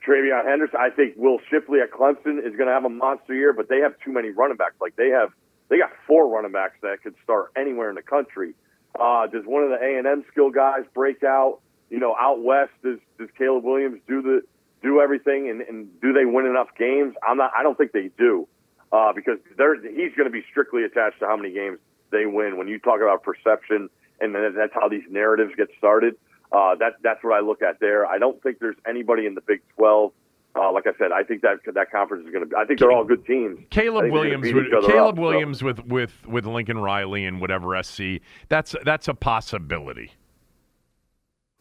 TreVeyon 0.07 0.45
Henderson. 0.45 0.79
I 0.79 0.91
think 0.91 1.15
Will 1.17 1.39
Shipley 1.51 1.81
at 1.81 1.91
Clemson 1.91 2.39
is 2.39 2.55
going 2.57 2.67
to 2.67 2.73
have 2.73 2.85
a 2.85 2.91
monster 2.91 3.35
year, 3.35 3.53
but 3.53 3.69
they 3.69 3.79
have 3.81 3.95
too 4.05 4.13
many 4.13 4.29
running 4.31 4.57
backs. 4.57 4.75
Like 4.81 4.95
they 4.97 5.09
have, 5.09 5.31
they 5.69 5.79
got 5.79 5.91
four 6.07 6.29
running 6.29 6.53
backs 6.53 6.77
that 6.83 7.03
could 7.03 7.15
start 7.23 7.53
anywhere 7.57 7.89
in 7.89 7.95
the 7.95 8.03
country. 8.03 8.55
Uh, 8.99 9.27
does 9.27 9.45
one 9.45 9.63
of 9.63 9.71
the 9.71 9.77
A 9.77 9.99
and 9.99 10.07
M 10.07 10.25
skill 10.31 10.51
guys 10.51 10.85
break 10.95 11.25
out? 11.25 11.61
You 11.91 11.99
know, 11.99 12.15
out 12.19 12.43
west, 12.43 12.73
does 12.83 12.99
does 13.19 13.29
Caleb 13.37 13.65
Williams 13.65 14.01
do 14.07 14.23
the 14.23 14.43
do 14.83 15.01
everything, 15.01 15.49
and, 15.49 15.63
and 15.63 16.01
do 16.01 16.13
they 16.13 16.25
win 16.25 16.47
enough 16.47 16.69
games? 16.79 17.15
I'm 17.27 17.37
not. 17.37 17.51
I 17.57 17.63
don't 17.63 17.77
think 17.77 17.93
they 17.93 18.11
do, 18.19 18.47
uh, 18.93 19.13
because 19.13 19.39
they're 19.57 19.77
he's 19.77 20.15
going 20.15 20.27
to 20.27 20.31
be 20.31 20.45
strictly 20.51 20.85
attached 20.85 21.21
to 21.21 21.27
how 21.27 21.37
many 21.37 21.53
games 21.53 21.79
they 22.11 22.27
win. 22.27 22.57
When 22.57 22.69
you 22.69 22.79
talk 22.79 23.01
about 23.01 23.23
perception, 23.23 23.89
and 24.21 24.35
that's 24.35 24.73
how 24.73 24.89
these 24.89 25.05
narratives 25.11 25.53
get 25.57 25.69
started. 25.79 26.17
Uh, 26.53 26.77
that 26.77 26.95
that's 27.03 27.25
what 27.25 27.35
I 27.35 27.41
look 27.41 27.63
at 27.63 27.81
there. 27.81 28.07
I 28.07 28.19
don't 28.19 28.41
think 28.43 28.61
there's 28.61 28.77
anybody 28.87 29.27
in 29.27 29.35
the 29.35 29.41
Big 29.41 29.61
12 29.77 30.13
Uh, 30.57 30.71
like 30.73 30.87
I 30.87 30.97
said, 30.99 31.11
I 31.11 31.25
think 31.25 31.43
that 31.43 31.57
that 31.75 31.91
conference 31.91 32.27
is 32.27 32.33
going 32.33 32.45
to. 32.45 32.51
be 32.51 32.57
I 32.57 32.65
think 32.65 32.79
they're 32.79 32.93
all 32.93 33.05
good 33.05 33.27
teams. 33.27 33.59
Caleb 33.71 34.13
Williams, 34.13 34.53
with, 34.53 34.71
Caleb 34.87 35.19
up, 35.19 35.19
Williams 35.19 35.61
so. 35.61 35.67
with 35.67 35.85
with 35.85 36.27
with 36.27 36.47
Lincoln 36.47 36.79
Riley 36.79 37.25
and 37.25 37.41
whatever 37.41 37.83
SC. 37.83 38.21
That's 38.49 38.77
that's 38.85 39.09
a 39.09 39.15
possibility. 39.15 40.13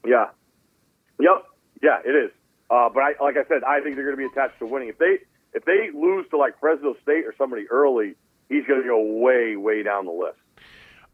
Yeah. 0.06 0.26
Yep. 1.20 1.44
Yeah, 1.82 2.00
it 2.06 2.16
is. 2.16 2.32
Uh, 2.70 2.90
but 2.94 3.02
I, 3.02 3.14
like 3.22 3.36
I 3.36 3.48
said, 3.48 3.64
I 3.68 3.82
think 3.82 3.96
they're 3.96 4.06
going 4.06 4.18
to 4.18 4.30
be 4.30 4.32
attached 4.32 4.60
to 4.60 4.66
winning. 4.66 4.90
If 4.90 4.98
they 5.00 5.18
if 5.54 5.66
they 5.66 5.90
lose 5.94 6.26
to 6.32 6.38
like 6.38 6.60
Fresno 6.60 6.96
State 7.02 7.26
or 7.26 7.34
somebody 7.38 7.66
early, 7.70 8.16
he's 8.50 8.66
going 8.66 8.82
to 8.82 8.88
go 8.88 9.02
way 9.02 9.56
way 9.56 9.84
down 9.84 10.06
the 10.06 10.12
list. 10.12 10.38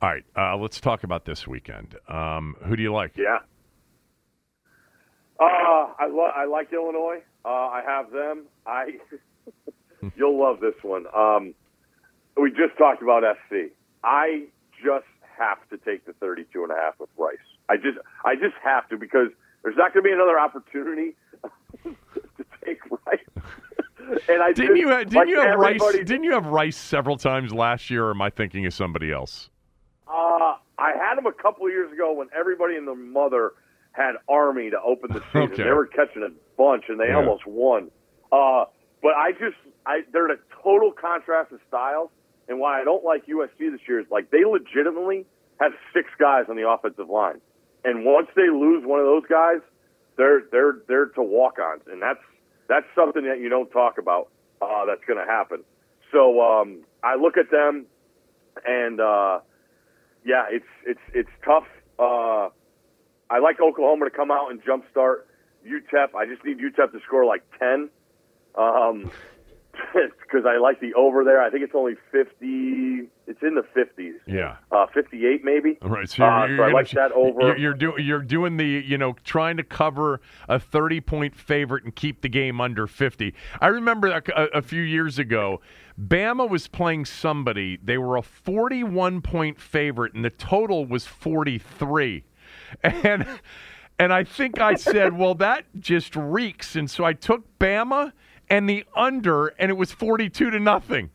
All 0.02 0.10
right, 0.10 0.24
uh, 0.38 0.56
let's 0.56 0.80
talk 0.80 1.04
about 1.04 1.26
this 1.26 1.48
weekend. 1.48 1.96
Um, 2.08 2.56
who 2.66 2.76
do 2.76 2.84
you 2.84 2.94
like? 2.94 3.18
Yeah. 3.18 3.40
Uh, 5.40 5.44
I, 5.98 6.08
lo- 6.10 6.32
I 6.36 6.46
like 6.46 6.72
Illinois. 6.72 7.20
Uh, 7.46 7.50
I 7.50 7.82
have 7.86 8.12
them. 8.12 8.44
I 8.66 8.98
you'll 10.16 10.40
love 10.40 10.60
this 10.60 10.76
one. 10.82 11.06
Um, 11.16 11.54
we 12.38 12.50
just 12.52 12.78
talked 12.78 13.02
about 13.02 13.24
SC. 13.48 13.72
I 14.04 14.46
just 14.84 15.06
have 15.38 15.58
to 15.70 15.78
take 15.78 16.06
the 16.06 16.14
32 16.14 16.64
and 16.64 16.72
a 16.72 16.76
half 16.76 17.00
with 17.00 17.10
Rice. 17.18 17.38
I 17.70 17.78
just 17.78 17.98
I 18.26 18.36
just 18.36 18.56
have 18.64 18.88
to 18.90 18.98
because 18.98 19.30
there's 19.64 19.78
not 19.78 19.94
going 19.94 20.04
to 20.04 20.08
be 20.08 20.14
another 20.14 20.40
opportunity 20.40 21.16
to 21.84 22.46
take 22.66 22.80
Rice. 23.06 23.20
and 24.30 24.42
I 24.42 24.52
didn't 24.52 24.76
just, 24.76 24.80
you 24.80 24.90
have, 24.90 25.10
didn't 25.10 25.16
like 25.16 25.28
you 25.28 25.40
have 25.40 25.60
Rice 25.60 25.82
didn't 25.94 26.24
you 26.24 26.34
have 26.34 26.48
Rice 26.48 26.78
several 26.78 27.18
times 27.18 27.54
last 27.54 27.90
year 27.90 28.06
or 28.06 28.12
am 28.12 28.22
I 28.22 28.30
thinking 28.30 28.66
of 28.66 28.74
somebody 28.74 29.12
else? 29.12 29.50
Uh, 30.08 30.56
I 30.78 30.94
had 30.98 31.18
them 31.18 31.26
a 31.26 31.34
couple 31.34 31.66
of 31.66 31.72
years 31.72 31.92
ago 31.92 32.14
when 32.14 32.28
everybody 32.38 32.76
and 32.76 32.88
their 32.88 32.96
mother 32.96 33.54
had 34.00 34.16
Army 34.30 34.70
to 34.72 34.80
open 34.82 35.12
the 35.14 35.22
season. 35.34 35.54
Okay. 35.54 35.64
They 35.64 35.72
were 35.72 35.86
catching 35.88 36.24
a 36.24 36.30
bunch, 36.58 36.86
and 36.88 37.00
they 37.00 37.10
Yeah. 37.10 37.18
almost 37.18 37.46
won. 37.46 37.92
Uh, 38.32 38.66
but 39.02 39.14
I 39.16 39.32
just, 39.34 39.58
I 39.86 40.02
they're 40.12 40.26
in 40.32 40.38
a 40.38 40.64
total 40.64 40.92
contrast 40.92 41.52
of 41.52 41.60
styles. 41.68 42.10
And 42.48 42.60
why 42.60 42.82
I 42.82 42.84
don't 42.84 43.04
like 43.04 43.28
USC 43.28 43.70
this 43.72 43.82
year 43.88 44.00
is 44.00 44.08
like 44.10 44.32
they 44.32 44.44
legitimately 44.44 45.28
have 45.60 45.72
six 45.94 46.10
guys 46.18 46.46
on 46.50 46.56
the 46.56 46.68
offensive 46.68 47.08
line, 47.08 47.42
and 47.86 48.04
once 48.06 48.28
they 48.36 48.50
lose 48.50 48.84
one 48.86 49.00
of 49.00 49.06
those 49.06 49.26
guys, 49.30 49.60
they're 50.18 50.42
they're 50.52 50.78
they're 50.88 51.06
to 51.14 51.22
walk-ons, 51.22 51.84
and 51.92 52.02
that's 52.02 52.24
that's 52.68 52.88
something 52.96 53.24
that 53.26 53.40
you 53.40 53.50
don't 53.50 53.70
talk 53.70 54.00
about. 54.00 54.30
Uh, 54.62 54.86
that's 54.88 55.04
going 55.06 55.20
to 55.20 55.32
happen. 55.32 55.64
So 56.12 56.42
um, 56.42 56.80
I 57.04 57.16
look 57.16 57.38
at 57.38 57.52
them, 57.52 57.86
and 58.66 59.00
uh, 59.00 59.40
yeah, 60.26 60.46
it's 60.50 60.66
it's 60.88 61.06
it's 61.14 61.30
tough. 61.46 61.68
Uh, 62.00 62.50
I 63.30 63.40
like 63.40 63.60
Oklahoma 63.62 64.06
to 64.06 64.12
come 64.12 64.32
out 64.32 64.52
and 64.52 64.62
jumpstart 64.64 65.26
UTEP. 65.66 66.16
I 66.16 66.26
just 66.26 66.44
need 66.44 66.58
UTEP 66.58 66.92
to 66.92 67.00
score 67.06 67.26
like 67.26 67.44
ten, 67.60 67.90
um, 68.56 69.12
because 69.94 70.46
I 70.48 70.58
like 70.58 70.80
the 70.80 70.94
over 70.96 71.24
there. 71.24 71.42
I 71.42 71.50
think 71.50 71.64
it's 71.64 71.76
only 71.76 71.96
fifty. 72.12 73.10
It's 73.28 73.42
in 73.44 73.54
the 73.56 73.64
fifties. 73.74 74.16
Yeah. 74.26 74.58
Uh, 74.72 74.88
fifty-eight 74.94 75.44
maybe. 75.44 75.78
All 75.82 75.90
right, 75.90 76.10
so, 76.10 76.24
Uh, 76.26 76.48
you're, 76.48 76.58
so 76.58 76.64
I 76.64 76.72
like 76.72 76.90
that 76.92 77.12
over. 77.12 77.40
You're, 77.42 77.58
you're 77.58 77.74
doing 77.74 78.06
you're 78.06 78.22
doing 78.24 78.58
the 78.58 78.66
you 78.66 78.98
know 78.98 79.14
trying 79.24 79.58
to 79.58 79.64
cover 79.64 80.20
a 80.48 80.60
30 80.60 81.02
point 81.02 81.36
favorite 81.36 81.84
and 81.84 81.96
keep 81.96 82.22
the 82.22 82.30
game 82.30 82.60
under 82.60 82.88
50. 82.88 83.34
I 83.62 83.68
remember 83.68 84.08
a, 84.08 84.24
a, 84.36 84.44
a 84.58 84.62
few 84.64 84.82
years 84.82 85.20
ago, 85.20 85.62
Bama 86.00 86.50
was 86.50 86.68
playing 86.68 87.06
somebody. 87.06 87.78
They 87.84 87.98
were 88.00 88.18
a 88.18 88.24
41 88.24 89.22
point 89.22 89.60
favorite, 89.60 90.14
and 90.16 90.26
the 90.26 90.30
total 90.32 90.86
was 90.86 91.06
43, 91.06 92.24
and. 92.84 93.26
And 94.02 94.14
I 94.14 94.24
think 94.24 94.62
I 94.62 94.76
said, 94.76 95.18
well, 95.18 95.36
that 95.36 95.66
just 95.78 96.16
reeks. 96.16 96.78
And 96.78 96.90
so 96.90 97.04
I 97.04 97.12
took 97.12 97.44
Bama 97.60 98.14
and 98.50 98.70
the 98.70 98.86
under, 98.96 99.48
and 99.60 99.70
it 99.70 99.74
was 99.74 99.92
42 99.92 100.52
to 100.52 100.58
nothing. 100.58 101.10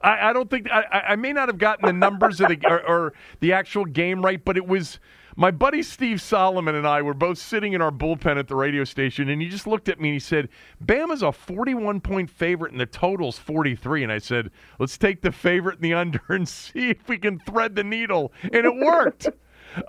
I, 0.00 0.30
I 0.30 0.32
don't 0.32 0.48
think 0.50 0.70
I, 0.70 0.84
I 1.08 1.16
may 1.16 1.32
not 1.32 1.48
have 1.48 1.58
gotten 1.58 1.86
the 1.86 1.92
numbers 1.92 2.40
of 2.40 2.48
the 2.48 2.58
or, 2.68 2.86
or 2.86 3.12
the 3.40 3.52
actual 3.52 3.84
game 3.86 4.22
right, 4.22 4.42
but 4.44 4.56
it 4.56 4.66
was 4.66 5.00
my 5.34 5.50
buddy 5.50 5.82
Steve 5.82 6.20
Solomon 6.20 6.74
and 6.74 6.86
I 6.86 7.02
were 7.02 7.14
both 7.14 7.38
sitting 7.38 7.72
in 7.72 7.82
our 7.82 7.90
bullpen 7.90 8.38
at 8.38 8.46
the 8.46 8.54
radio 8.54 8.84
station, 8.84 9.28
and 9.30 9.40
he 9.40 9.48
just 9.48 9.66
looked 9.66 9.88
at 9.88 9.98
me 9.98 10.10
and 10.10 10.14
he 10.14 10.20
said, 10.20 10.50
"Bama's 10.84 11.22
a 11.22 11.32
41 11.32 12.00
point 12.00 12.30
favorite, 12.30 12.72
and 12.72 12.80
the 12.80 12.86
total's 12.86 13.38
43." 13.38 14.02
And 14.02 14.12
I 14.12 14.18
said, 14.18 14.50
"Let's 14.78 14.98
take 14.98 15.22
the 15.22 15.32
favorite 15.32 15.76
and 15.76 15.84
the 15.84 15.94
under 15.94 16.20
and 16.28 16.46
see 16.46 16.90
if 16.90 17.08
we 17.08 17.18
can 17.18 17.38
thread 17.40 17.74
the 17.74 17.84
needle," 17.84 18.32
and 18.42 18.66
it 18.66 18.76
worked. 18.76 19.28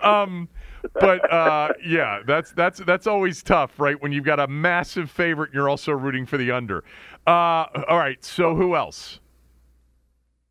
um, 0.00 0.48
but 0.94 1.32
uh, 1.32 1.72
yeah, 1.84 2.20
that's 2.26 2.52
that's 2.52 2.78
that's 2.80 3.06
always 3.06 3.42
tough, 3.42 3.78
right? 3.78 4.00
When 4.00 4.12
you've 4.12 4.24
got 4.24 4.40
a 4.40 4.46
massive 4.46 5.10
favorite, 5.10 5.50
and 5.50 5.54
you're 5.54 5.68
also 5.68 5.92
rooting 5.92 6.26
for 6.26 6.36
the 6.36 6.50
under. 6.50 6.84
Uh, 7.26 7.66
all 7.88 7.98
right, 7.98 8.24
so 8.24 8.54
who 8.54 8.76
else? 8.76 9.20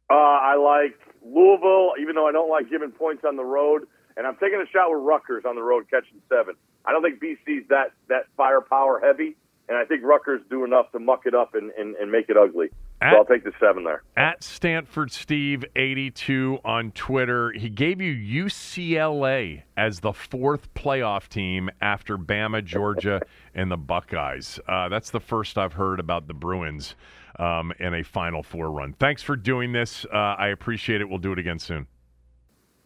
Uh, 0.10 0.14
I 0.14 0.56
like 0.56 1.00
Louisville, 1.24 1.94
even 2.00 2.16
though 2.16 2.28
I 2.28 2.32
don't 2.32 2.50
like 2.50 2.70
giving 2.70 2.92
points 2.92 3.24
on 3.28 3.36
the 3.36 3.46
road. 3.46 3.88
And 4.18 4.26
I'm 4.26 4.36
taking 4.36 4.62
a 4.62 4.70
shot 4.72 4.90
with 4.90 5.02
Rutgers 5.04 5.44
on 5.46 5.56
the 5.56 5.64
road 5.64 5.88
catching 5.90 6.22
seven. 6.30 6.56
I 6.86 6.92
don't 6.92 7.02
think 7.02 7.20
BC's 7.20 7.68
that, 7.70 7.92
that 8.08 8.28
firepower 8.38 9.02
heavy, 9.04 9.36
and 9.68 9.78
I 9.78 9.86
think 9.86 10.04
Rutgers 10.04 10.42
do 10.50 10.64
enough 10.64 10.92
to 10.92 11.00
muck 11.00 11.22
it 11.26 11.34
up 11.34 11.56
and, 11.56 11.72
and, 11.72 11.96
and 11.96 12.12
make 12.12 12.30
it 12.30 12.38
ugly. 12.38 12.68
At- 13.02 13.12
so 13.12 13.18
I'll 13.18 13.26
take 13.26 13.44
the 13.44 13.52
seven 13.60 13.84
there. 13.84 14.04
At 14.16 14.44
Stanford 14.44 15.12
Steve 15.12 15.66
82 15.76 16.60
on 16.64 16.92
Twitter, 16.92 17.52
he 17.52 17.70
gave 17.70 18.00
you 18.00 18.46
UCLA 18.46 19.64
as 19.76 20.00
the 20.00 20.14
fourth 20.14 20.74
playoff 20.74 21.28
team 21.28 21.70
after 21.82 22.18
Bama, 22.18 22.64
Georgia, 22.64 23.22
and 23.56 23.72
the 23.72 23.78
Buckeyes. 23.78 24.60
Uh, 24.68 24.90
that's 24.90 25.10
the 25.10 25.20
first 25.20 25.58
I've 25.58 25.74
heard 25.74 26.00
about 26.00 26.28
the 26.28 26.34
Bruins 26.34 26.96
um, 27.40 27.74
in 27.80 27.94
a 27.94 28.04
Final 28.04 28.44
Four 28.44 28.72
run. 28.72 28.94
Thanks 28.94 29.22
for 29.24 29.36
doing 29.36 29.72
this. 29.72 30.06
Uh, 30.06 30.18
I 30.38 30.50
appreciate 30.50 31.02
it. 31.02 31.10
We'll 31.10 31.18
do 31.20 31.32
it 31.34 31.40
again 31.40 31.60
soon. 31.60 31.88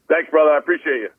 Thanks, 0.08 0.30
brother. 0.32 0.52
I 0.52 0.58
appreciate 0.58 1.02
you. 1.02 1.10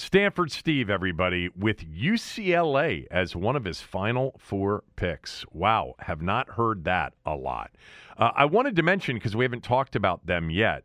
Stanford 0.00 0.50
Steve, 0.50 0.88
everybody, 0.88 1.50
with 1.50 1.84
UCLA 1.84 3.06
as 3.10 3.36
one 3.36 3.54
of 3.54 3.66
his 3.66 3.82
final 3.82 4.34
four 4.38 4.82
picks. 4.96 5.44
Wow, 5.52 5.94
have 5.98 6.22
not 6.22 6.48
heard 6.48 6.84
that 6.84 7.12
a 7.26 7.36
lot. 7.36 7.70
Uh, 8.16 8.30
I 8.34 8.46
wanted 8.46 8.76
to 8.76 8.82
mention, 8.82 9.16
because 9.16 9.36
we 9.36 9.44
haven't 9.44 9.62
talked 9.62 9.94
about 9.94 10.24
them 10.24 10.48
yet, 10.48 10.84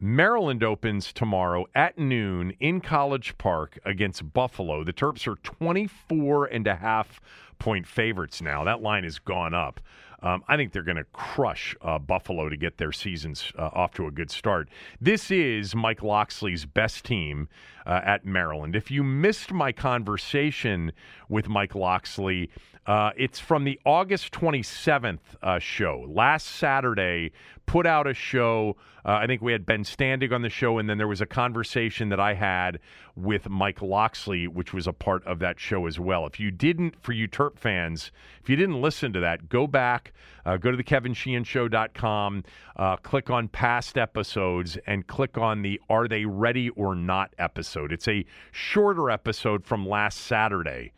Maryland 0.00 0.64
opens 0.64 1.12
tomorrow 1.12 1.66
at 1.74 1.98
noon 1.98 2.54
in 2.58 2.80
College 2.80 3.36
Park 3.36 3.78
against 3.84 4.32
Buffalo. 4.32 4.82
The 4.82 4.94
Terps 4.94 5.26
are 5.26 5.36
24 5.36 6.46
and 6.46 6.66
a 6.66 6.76
half 6.76 7.20
point 7.58 7.86
favorites 7.86 8.40
now. 8.40 8.64
That 8.64 8.80
line 8.80 9.04
has 9.04 9.18
gone 9.18 9.52
up. 9.52 9.78
Um, 10.22 10.42
I 10.48 10.56
think 10.56 10.72
they're 10.72 10.82
going 10.82 10.96
to 10.96 11.04
crush 11.12 11.76
uh, 11.82 11.98
Buffalo 11.98 12.48
to 12.48 12.56
get 12.56 12.78
their 12.78 12.92
seasons 12.92 13.52
uh, 13.58 13.68
off 13.74 13.92
to 13.94 14.06
a 14.06 14.10
good 14.10 14.30
start. 14.30 14.70
This 14.98 15.30
is 15.30 15.74
Mike 15.74 16.02
Locksley's 16.02 16.64
best 16.64 17.04
team 17.04 17.46
uh, 17.86 18.00
at 18.04 18.24
Maryland. 18.24 18.76
If 18.76 18.90
you 18.90 19.02
missed 19.02 19.52
my 19.52 19.72
conversation 19.72 20.92
with 21.28 21.48
Mike 21.48 21.74
Locksley, 21.74 22.50
uh, 22.86 23.10
it's 23.16 23.38
from 23.38 23.64
the 23.64 23.80
August 23.86 24.32
27th 24.32 25.20
uh, 25.42 25.58
show. 25.58 26.04
Last 26.08 26.46
Saturday, 26.46 27.32
put 27.66 27.86
out 27.86 28.06
a 28.06 28.12
show. 28.12 28.76
Uh, 29.06 29.12
I 29.12 29.26
think 29.26 29.40
we 29.40 29.52
had 29.52 29.64
Ben 29.64 29.84
Standig 29.84 30.32
on 30.32 30.42
the 30.42 30.50
show, 30.50 30.78
and 30.78 30.88
then 30.88 30.98
there 30.98 31.08
was 31.08 31.22
a 31.22 31.26
conversation 31.26 32.10
that 32.10 32.20
I 32.20 32.34
had 32.34 32.80
with 33.16 33.48
Mike 33.48 33.80
Locksley, 33.80 34.48
which 34.48 34.74
was 34.74 34.86
a 34.86 34.92
part 34.92 35.24
of 35.24 35.38
that 35.38 35.58
show 35.58 35.86
as 35.86 35.98
well. 35.98 36.26
If 36.26 36.38
you 36.38 36.50
didn't, 36.50 37.02
for 37.02 37.12
you 37.12 37.26
Terp 37.26 37.58
fans, 37.58 38.12
if 38.42 38.50
you 38.50 38.56
didn't 38.56 38.80
listen 38.80 39.12
to 39.14 39.20
that, 39.20 39.48
go 39.48 39.66
back, 39.66 40.12
uh, 40.46 40.56
go 40.56 40.70
to 40.70 40.76
the 40.76 40.84
KevinSheehanShow.com, 40.84 42.44
uh, 42.76 42.96
click 42.96 43.30
on 43.30 43.48
past 43.48 43.98
episodes, 43.98 44.78
and 44.86 45.06
click 45.06 45.38
on 45.38 45.62
the 45.62 45.80
Are 45.88 46.08
They 46.08 46.24
Ready 46.24 46.70
or 46.70 46.94
Not 46.94 47.34
episode. 47.38 47.92
It's 47.92 48.08
a 48.08 48.24
shorter 48.52 49.10
episode 49.10 49.64
from 49.64 49.86
last 49.86 50.20
Saturday 50.22 50.92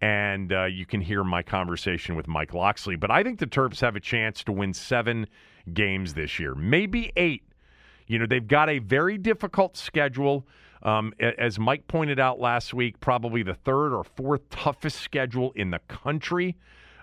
and 0.00 0.52
uh, 0.52 0.64
you 0.64 0.86
can 0.86 1.00
hear 1.00 1.22
my 1.22 1.42
conversation 1.42 2.16
with 2.16 2.26
Mike 2.26 2.54
Locksley. 2.54 2.96
But 2.96 3.10
I 3.10 3.22
think 3.22 3.38
the 3.38 3.46
Terps 3.46 3.80
have 3.80 3.96
a 3.96 4.00
chance 4.00 4.42
to 4.44 4.52
win 4.52 4.72
seven 4.72 5.26
games 5.72 6.14
this 6.14 6.38
year, 6.38 6.54
maybe 6.54 7.12
eight. 7.16 7.44
You 8.06 8.18
know, 8.18 8.26
they've 8.26 8.46
got 8.46 8.68
a 8.68 8.78
very 8.78 9.18
difficult 9.18 9.76
schedule. 9.76 10.46
Um, 10.82 11.12
as 11.20 11.58
Mike 11.58 11.86
pointed 11.86 12.18
out 12.18 12.40
last 12.40 12.72
week, 12.72 12.98
probably 13.00 13.42
the 13.42 13.54
third 13.54 13.92
or 13.92 14.02
fourth 14.02 14.48
toughest 14.48 15.00
schedule 15.00 15.52
in 15.54 15.70
the 15.70 15.80
country. 15.88 16.56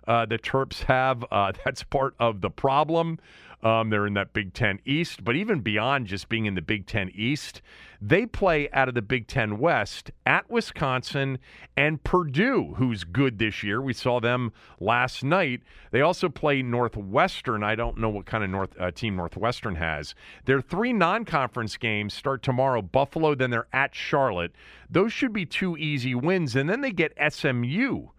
Uh, 0.08 0.26
the 0.26 0.40
Terps 0.40 0.84
have. 0.84 1.24
Uh, 1.32 1.52
that's 1.66 1.84
part 1.84 2.16
of 2.20 2.42
the 2.42 2.50
problem. 2.50 3.20
Um, 3.64 3.90
they're 3.90 4.06
in 4.06 4.14
that 4.14 4.34
Big 4.34 4.54
Ten 4.54 4.80
East, 4.86 5.24
but 5.24 5.36
even 5.36 5.62
beyond 5.62 6.06
just 6.06 6.30
being 6.30 6.46
in 6.46 6.54
the 6.54 6.62
Big 6.62 6.86
Ten 6.86 7.12
East, 7.16 7.64
they 8.00 8.28
play 8.28 8.70
out 8.72 8.88
of 8.88 8.94
the 8.94 9.02
Big 9.02 9.28
Ten 9.28 9.58
West 9.58 10.12
at 10.28 10.48
Wisconsin 10.48 11.40
and 11.76 12.04
Purdue, 12.04 12.76
who's 12.78 13.04
good 13.04 13.40
this 13.40 13.64
year. 13.64 13.82
We 13.82 13.94
saw 13.94 14.20
them 14.20 14.54
last 14.80 15.24
night. 15.24 15.62
They 15.90 16.02
also 16.02 16.30
play 16.30 16.62
Northwestern. 16.62 17.64
I 17.64 17.74
don't 17.74 17.98
know 17.98 18.10
what 18.10 18.28
kind 18.28 18.44
of 18.44 18.52
North 18.52 18.80
uh, 18.80 18.92
team 18.92 19.16
Northwestern 19.16 19.76
has. 19.76 20.14
Their 20.46 20.62
three 20.62 20.94
non-conference 20.94 21.78
games 21.78 22.14
start 22.14 22.44
tomorrow. 22.44 22.84
Buffalo, 22.84 23.34
then 23.34 23.50
they're 23.50 23.68
at 23.74 23.96
Charlotte. 23.96 24.52
Those 24.88 25.12
should 25.12 25.34
be 25.34 25.48
two 25.48 25.76
easy 25.78 26.14
wins, 26.14 26.56
and 26.56 26.70
then 26.70 26.82
they 26.82 26.92
get 26.92 27.18
SMU 27.34 28.10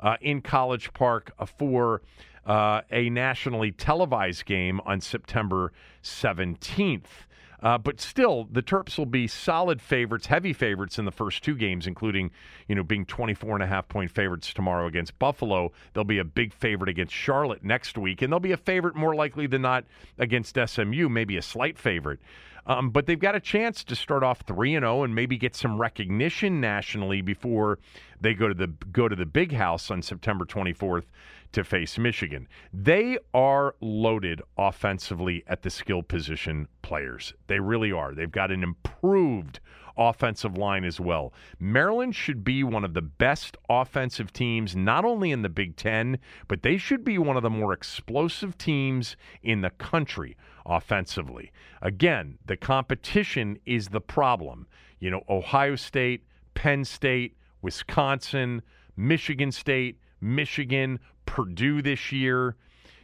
uh, 0.00 0.16
in 0.20 0.40
College 0.40 0.92
Park 0.92 1.32
for 1.58 2.02
uh, 2.46 2.82
a 2.90 3.10
nationally 3.10 3.72
televised 3.72 4.44
game 4.44 4.80
on 4.86 5.00
September 5.00 5.72
17th. 6.02 7.26
Uh, 7.62 7.78
but 7.78 8.00
still, 8.00 8.46
the 8.52 8.62
Terps 8.62 8.98
will 8.98 9.06
be 9.06 9.26
solid 9.26 9.80
favorites, 9.80 10.26
heavy 10.26 10.52
favorites 10.52 10.98
in 10.98 11.04
the 11.04 11.10
first 11.10 11.42
two 11.42 11.54
games, 11.54 11.86
including, 11.86 12.30
you 12.68 12.74
know, 12.74 12.82
being 12.82 13.06
24 13.06 13.54
and 13.54 13.62
a 13.62 13.66
half 13.66 13.88
point 13.88 14.10
favorites 14.10 14.52
tomorrow 14.52 14.86
against 14.86 15.18
Buffalo. 15.18 15.72
They'll 15.94 16.04
be 16.04 16.18
a 16.18 16.24
big 16.24 16.52
favorite 16.52 16.90
against 16.90 17.14
Charlotte 17.14 17.64
next 17.64 17.96
week, 17.96 18.20
and 18.20 18.30
they'll 18.30 18.40
be 18.40 18.52
a 18.52 18.58
favorite 18.58 18.94
more 18.94 19.14
likely 19.14 19.46
than 19.46 19.62
not 19.62 19.84
against 20.18 20.58
SMU, 20.64 21.08
maybe 21.08 21.36
a 21.38 21.42
slight 21.42 21.78
favorite. 21.78 22.20
Um, 22.66 22.90
but 22.90 23.06
they've 23.06 23.18
got 23.18 23.36
a 23.36 23.40
chance 23.40 23.84
to 23.84 23.94
start 23.94 24.24
off 24.24 24.40
three 24.40 24.74
and 24.74 24.82
zero 24.82 25.04
and 25.04 25.14
maybe 25.14 25.38
get 25.38 25.54
some 25.54 25.80
recognition 25.80 26.60
nationally 26.60 27.22
before 27.22 27.78
they 28.20 28.34
go 28.34 28.48
to 28.48 28.54
the 28.54 28.66
go 28.92 29.08
to 29.08 29.14
the 29.16 29.26
big 29.26 29.52
house 29.52 29.90
on 29.90 30.02
September 30.02 30.44
24th 30.44 31.04
to 31.52 31.62
face 31.62 31.96
Michigan. 31.96 32.48
They 32.72 33.18
are 33.32 33.76
loaded 33.80 34.42
offensively 34.58 35.44
at 35.46 35.62
the 35.62 35.70
skill 35.70 36.02
position 36.02 36.66
players. 36.82 37.34
They 37.46 37.60
really 37.60 37.92
are. 37.92 38.14
They've 38.14 38.30
got 38.30 38.50
an 38.50 38.64
improved 38.64 39.60
offensive 39.96 40.58
line 40.58 40.84
as 40.84 41.00
well. 41.00 41.32
Maryland 41.58 42.14
should 42.14 42.44
be 42.44 42.62
one 42.62 42.84
of 42.84 42.94
the 42.94 43.02
best 43.02 43.56
offensive 43.70 44.32
teams, 44.32 44.76
not 44.76 45.04
only 45.04 45.30
in 45.30 45.42
the 45.42 45.48
Big 45.48 45.76
Ten, 45.76 46.18
but 46.48 46.62
they 46.62 46.76
should 46.76 47.04
be 47.04 47.16
one 47.16 47.36
of 47.36 47.42
the 47.42 47.50
more 47.50 47.72
explosive 47.72 48.58
teams 48.58 49.16
in 49.42 49.62
the 49.62 49.70
country 49.70 50.36
offensively. 50.66 51.52
Again, 51.82 52.38
the 52.46 52.56
competition 52.56 53.58
is 53.66 53.88
the 53.88 54.00
problem. 54.00 54.66
You 54.98 55.10
know, 55.10 55.22
Ohio 55.28 55.76
State, 55.76 56.24
Penn 56.54 56.84
State, 56.84 57.36
Wisconsin, 57.62 58.62
Michigan 58.96 59.52
State, 59.52 59.98
Michigan, 60.20 60.98
Purdue 61.26 61.82
this 61.82 62.12
year. 62.12 62.56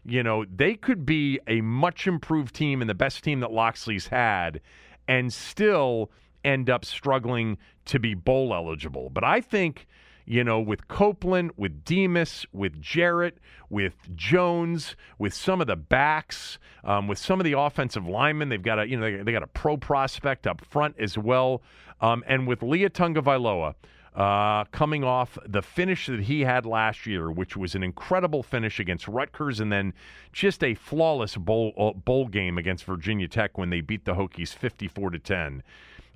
You 0.05 0.23
know, 0.23 0.45
they 0.45 0.75
could 0.75 1.07
be 1.07 1.39
a 1.47 1.61
much 1.61 2.07
improved 2.07 2.55
team 2.55 2.81
and 2.81 2.91
the 2.91 2.95
best 2.95 3.23
team 3.23 3.41
that 3.41 3.53
Locksley's 3.53 4.09
had 4.09 4.61
and 5.07 5.33
still 5.33 6.11
end 6.45 6.69
up 6.69 6.85
struggling 6.85 7.59
to 7.85 7.99
be 7.99 8.15
bowl 8.15 8.53
eligible. 8.53 9.11
But 9.11 9.25
I 9.25 9.41
think, 9.41 9.87
you 10.33 10.43
know, 10.43 10.59
with 10.59 10.89
Copeland, 10.89 11.51
with 11.59 11.85
Demus, 11.85 12.47
with 12.53 12.81
Jarrett, 12.81 13.37
with 13.69 13.95
Jones, 14.17 14.97
with 15.19 15.35
some 15.35 15.61
of 15.61 15.67
the 15.67 15.77
backs, 15.77 16.59
um, 16.85 17.07
with 17.07 17.19
some 17.19 17.39
of 17.39 17.45
the 17.45 17.59
offensive 17.59 18.07
linemen, 18.07 18.49
they've 18.49 18.63
got 18.63 18.79
a 18.79 18.89
you 18.89 18.97
know 18.97 19.19
they, 19.19 19.23
they 19.23 19.33
got 19.33 19.43
a 19.43 19.47
pro 19.49 19.77
prospect 19.77 20.47
up 20.47 20.65
front 20.65 20.97
as 20.99 21.19
well, 21.19 21.61
um, 22.01 22.25
and 22.27 22.47
with 22.47 22.63
Lia 22.63 22.89
Tagovailoa 22.89 23.75
uh, 24.17 24.65
coming 24.73 25.05
off 25.05 25.37
the 25.47 25.61
finish 25.61 26.07
that 26.07 26.21
he 26.21 26.41
had 26.41 26.65
last 26.65 27.07
year, 27.07 27.31
which 27.31 27.55
was 27.55 27.75
an 27.75 27.83
incredible 27.83 28.43
finish 28.43 28.81
against 28.81 29.07
Rutgers, 29.09 29.61
and 29.61 29.71
then 29.71 29.93
just 30.33 30.65
a 30.65 30.75
flawless 30.75 31.37
bowl 31.37 31.75
uh, 31.77 31.93
bowl 31.93 32.27
game 32.27 32.57
against 32.57 32.85
Virginia 32.85 33.29
Tech 33.29 33.59
when 33.59 33.69
they 33.69 33.83
beat 33.83 34.07
the 34.07 34.15
Hokies 34.15 34.55
fifty-four 34.55 35.11
to 35.11 35.19
ten. 35.19 35.63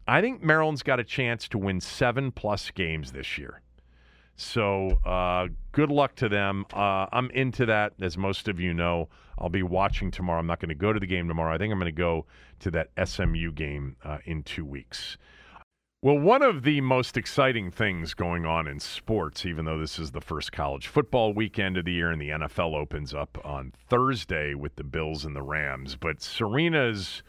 I 0.08 0.22
think 0.22 0.42
Maryland's 0.42 0.82
got 0.82 1.00
a 1.00 1.04
chance 1.04 1.48
to 1.48 1.58
win 1.58 1.82
seven 1.82 2.32
plus 2.32 2.70
games 2.70 3.12
this 3.12 3.36
year. 3.36 3.60
So 4.36 4.90
uh, 5.04 5.48
good 5.72 5.90
luck 5.90 6.14
to 6.16 6.28
them. 6.28 6.66
Uh, 6.72 7.06
I'm 7.12 7.30
into 7.30 7.66
that, 7.66 7.94
as 8.00 8.16
most 8.16 8.48
of 8.48 8.60
you 8.60 8.74
know. 8.74 9.08
I'll 9.38 9.48
be 9.48 9.62
watching 9.62 10.10
tomorrow. 10.10 10.38
I'm 10.38 10.46
not 10.46 10.60
going 10.60 10.70
to 10.70 10.74
go 10.74 10.92
to 10.92 11.00
the 11.00 11.06
game 11.06 11.28
tomorrow. 11.28 11.54
I 11.54 11.58
think 11.58 11.72
I'm 11.72 11.78
going 11.78 11.92
to 11.92 11.92
go 11.92 12.24
to 12.60 12.70
that 12.70 12.90
SMU 13.04 13.52
game 13.52 13.96
uh, 14.02 14.18
in 14.24 14.42
two 14.42 14.64
weeks. 14.64 15.18
Well, 16.02 16.18
one 16.18 16.42
of 16.42 16.62
the 16.62 16.80
most 16.82 17.16
exciting 17.16 17.70
things 17.70 18.14
going 18.14 18.46
on 18.46 18.68
in 18.68 18.80
sports, 18.80 19.44
even 19.44 19.64
though 19.64 19.80
this 19.80 19.98
is 19.98 20.12
the 20.12 20.20
first 20.20 20.52
college 20.52 20.86
football 20.86 21.32
weekend 21.32 21.76
of 21.76 21.84
the 21.84 21.92
year 21.92 22.10
and 22.10 22.20
the 22.20 22.28
NFL 22.28 22.74
opens 22.74 23.12
up 23.12 23.38
on 23.44 23.72
Thursday 23.88 24.54
with 24.54 24.76
the 24.76 24.84
Bills 24.84 25.24
and 25.24 25.34
the 25.34 25.42
Rams, 25.42 25.96
but 25.96 26.22
Serena's 26.22 27.22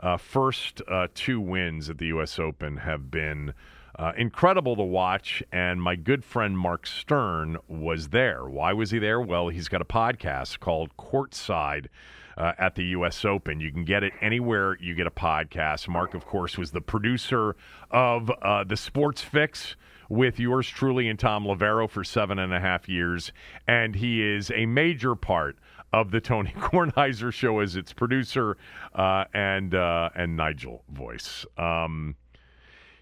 uh, 0.00 0.16
first 0.16 0.80
uh, 0.88 1.08
two 1.14 1.40
wins 1.40 1.90
at 1.90 1.98
the 1.98 2.06
U.S. 2.06 2.38
Open 2.38 2.76
have 2.78 3.10
been 3.10 3.52
uh, 3.98 4.12
incredible 4.16 4.76
to 4.76 4.82
watch. 4.82 5.42
And 5.52 5.82
my 5.82 5.96
good 5.96 6.24
friend 6.24 6.58
Marc 6.58 6.86
Sterne 6.86 7.58
was 7.68 8.08
there. 8.08 8.44
Why 8.44 8.72
was 8.72 8.90
he 8.90 8.98
there? 8.98 9.20
Well, 9.20 9.48
he's 9.48 9.68
got 9.68 9.80
a 9.82 9.86
podcast 9.86 10.60
called 10.60 10.96
Courtside 10.96 11.86
uh, 12.36 12.52
at 12.58 12.74
the 12.74 12.84
U.S. 12.86 13.24
Open. 13.24 13.60
You 13.60 13.70
can 13.70 13.84
get 13.84 14.02
it 14.02 14.12
anywhere 14.20 14.76
you 14.80 14.94
get 14.94 15.06
a 15.06 15.10
podcast. 15.10 15.88
Mark, 15.88 16.14
of 16.14 16.26
course, 16.26 16.56
was 16.56 16.70
the 16.70 16.80
producer 16.80 17.56
of 17.90 18.30
uh, 18.42 18.64
the 18.64 18.76
Sports 18.76 19.20
Fix 19.20 19.76
with 20.08 20.40
yours 20.40 20.68
truly 20.68 21.08
and 21.08 21.18
Thom 21.18 21.44
Loverro 21.44 21.88
for 21.88 22.02
seven 22.02 22.38
and 22.38 22.52
a 22.52 22.60
half 22.60 22.88
years, 22.88 23.32
and 23.68 23.94
he 23.94 24.22
is 24.22 24.50
a 24.50 24.66
major 24.66 25.14
part 25.14 25.56
of 25.92 26.10
the 26.10 26.20
Tony 26.20 26.50
Kornheiser 26.58 27.32
show 27.32 27.60
as 27.60 27.76
its 27.76 27.92
producer 27.92 28.56
uh, 28.94 29.24
and 29.34 29.74
uh, 29.74 30.10
and 30.14 30.36
Nigel 30.36 30.82
voice. 30.88 31.46
Um, 31.56 32.16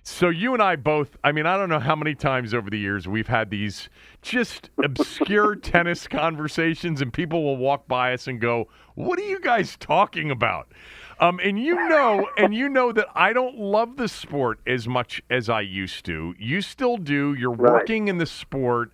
so 0.08 0.30
you 0.30 0.54
and 0.54 0.62
I 0.62 0.76
both, 0.76 1.16
I 1.22 1.32
mean, 1.32 1.44
I 1.46 1.56
don't 1.56 1.68
know 1.68 1.78
how 1.78 1.94
many 1.94 2.14
times 2.14 2.54
over 2.54 2.70
the 2.70 2.78
years 2.78 3.06
we've 3.06 3.28
had 3.28 3.50
these 3.50 3.88
just 4.22 4.70
obscure 4.82 5.54
tennis 5.56 6.08
conversations, 6.08 7.02
and 7.02 7.12
people 7.12 7.44
will 7.44 7.56
walk 7.56 7.86
by 7.86 8.14
us 8.14 8.26
and 8.26 8.40
go, 8.40 8.68
"What 8.94 9.18
are 9.18 9.28
you 9.28 9.38
guys 9.38 9.76
talking 9.76 10.30
about?" 10.30 10.72
Um, 11.20 11.38
and 11.42 11.58
you 11.58 11.74
know, 11.88 12.28
and 12.38 12.54
you 12.54 12.68
know 12.68 12.90
that 12.92 13.08
I 13.14 13.32
don't 13.32 13.58
love 13.58 13.96
the 13.96 14.08
sport 14.08 14.60
as 14.66 14.88
much 14.88 15.22
as 15.28 15.48
I 15.48 15.60
used 15.60 16.04
to. 16.06 16.34
You 16.38 16.62
still 16.62 16.96
do. 16.96 17.34
You're 17.34 17.50
right. 17.52 17.74
working 17.74 18.08
in 18.08 18.18
the 18.18 18.26
sport. 18.26 18.92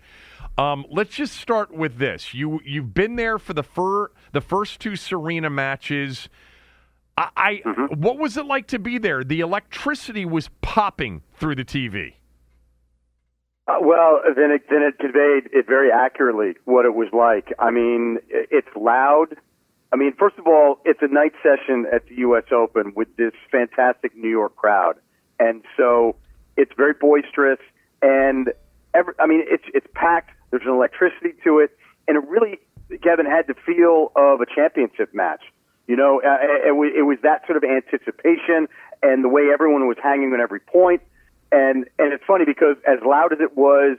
Um, 0.59 0.85
let's 0.91 1.15
just 1.15 1.37
start 1.37 1.73
with 1.73 1.99
this. 1.99 2.35
You 2.35 2.61
you've 2.65 2.93
been 2.93 3.17
there 3.17 3.39
for 3.39 3.53
the 3.53 3.63
fir- 3.63 4.11
the 4.33 4.41
first 4.41 4.81
two 4.81 4.97
Serena 4.97 5.49
matches. 5.49 6.29
I, 7.17 7.29
I 7.37 7.63
mm-hmm. 7.65 8.01
what 8.01 8.19
was 8.19 8.37
it 8.37 8.47
like 8.47 8.67
to 8.69 8.79
be 8.79 8.99
there? 8.99 9.25
The 9.25 9.41
electricity 9.41 10.25
was 10.25 10.51
popping 10.63 11.23
through 11.37 11.57
the 11.57 11.65
TV. 11.65 12.15
Uh, 13.67 13.77
well, 13.81 14.21
then 14.37 14.51
it 14.51 14.63
then 14.69 14.83
it 14.83 14.99
conveyed 14.99 15.51
it 15.53 15.67
very 15.67 15.91
accurately 15.91 16.55
what 16.65 16.85
it 16.85 16.95
was 16.95 17.09
like. 17.13 17.53
I 17.59 17.71
mean, 17.71 18.19
it's 18.29 18.69
loud. 18.77 19.37
I 19.93 19.97
mean, 19.97 20.13
first 20.19 20.37
of 20.39 20.47
all, 20.47 20.81
it's 20.85 21.01
a 21.03 21.09
night 21.09 21.33
session 21.43 21.87
at 21.93 22.07
the 22.09 22.17
U.S. 22.17 22.45
Open 22.53 22.93
with 22.95 23.17
this 23.17 23.33
fantastic 23.51 24.17
New 24.17 24.29
York 24.29 24.57
crowd, 24.57 24.97
and 25.39 25.63
so 25.77 26.17
it's 26.57 26.73
very 26.77 26.93
boisterous. 26.93 27.61
And 28.03 28.53
every, 28.93 29.15
I 29.19 29.27
mean, 29.27 29.45
it's 29.47 29.65
it's 29.73 29.87
packed. 29.95 30.33
There's 30.51 30.65
an 30.65 30.71
electricity 30.71 31.33
to 31.45 31.61
it, 31.61 31.71
and 32.07 32.19
it 32.19 32.29
really, 32.29 32.59
Kevin, 33.03 33.25
had 33.25 33.47
the 33.47 33.55
feel 33.55 34.13
of 34.15 34.41
a 34.41 34.47
championship 34.47 35.15
match. 35.15 35.43
You 35.87 35.97
know, 35.97 36.21
uh, 36.25 36.39
it, 36.41 36.73
it 36.97 37.03
was 37.03 37.19
that 37.23 37.47
sort 37.47 37.63
of 37.63 37.65
anticipation 37.65 38.69
and 39.03 39.23
the 39.23 39.29
way 39.29 39.51
everyone 39.53 39.87
was 39.87 39.99
hanging 40.03 40.33
on 40.33 40.41
every 40.41 40.61
point. 40.61 41.03
And 41.53 41.87
and 41.99 42.13
it's 42.13 42.25
funny 42.27 42.45
because 42.45 42.77
as 42.87 42.99
loud 43.05 43.33
as 43.33 43.41
it 43.41 43.57
was 43.57 43.99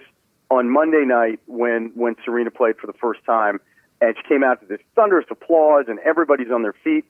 on 0.50 0.70
Monday 0.70 1.06
night 1.06 1.40
when 1.46 1.92
when 1.96 2.16
Serena 2.26 2.52
played 2.52 2.78
for 2.78 2.88
the 2.88 2.98
first 3.00 3.24
time, 3.26 3.60
and 4.02 4.16
she 4.18 4.28
came 4.28 4.44
out 4.44 4.60
to 4.62 4.66
this 4.66 4.80
thunderous 4.96 5.28
applause 5.30 5.86
and 5.88 6.00
everybody's 6.00 6.52
on 6.52 6.64
their 6.64 6.76
feet. 6.84 7.06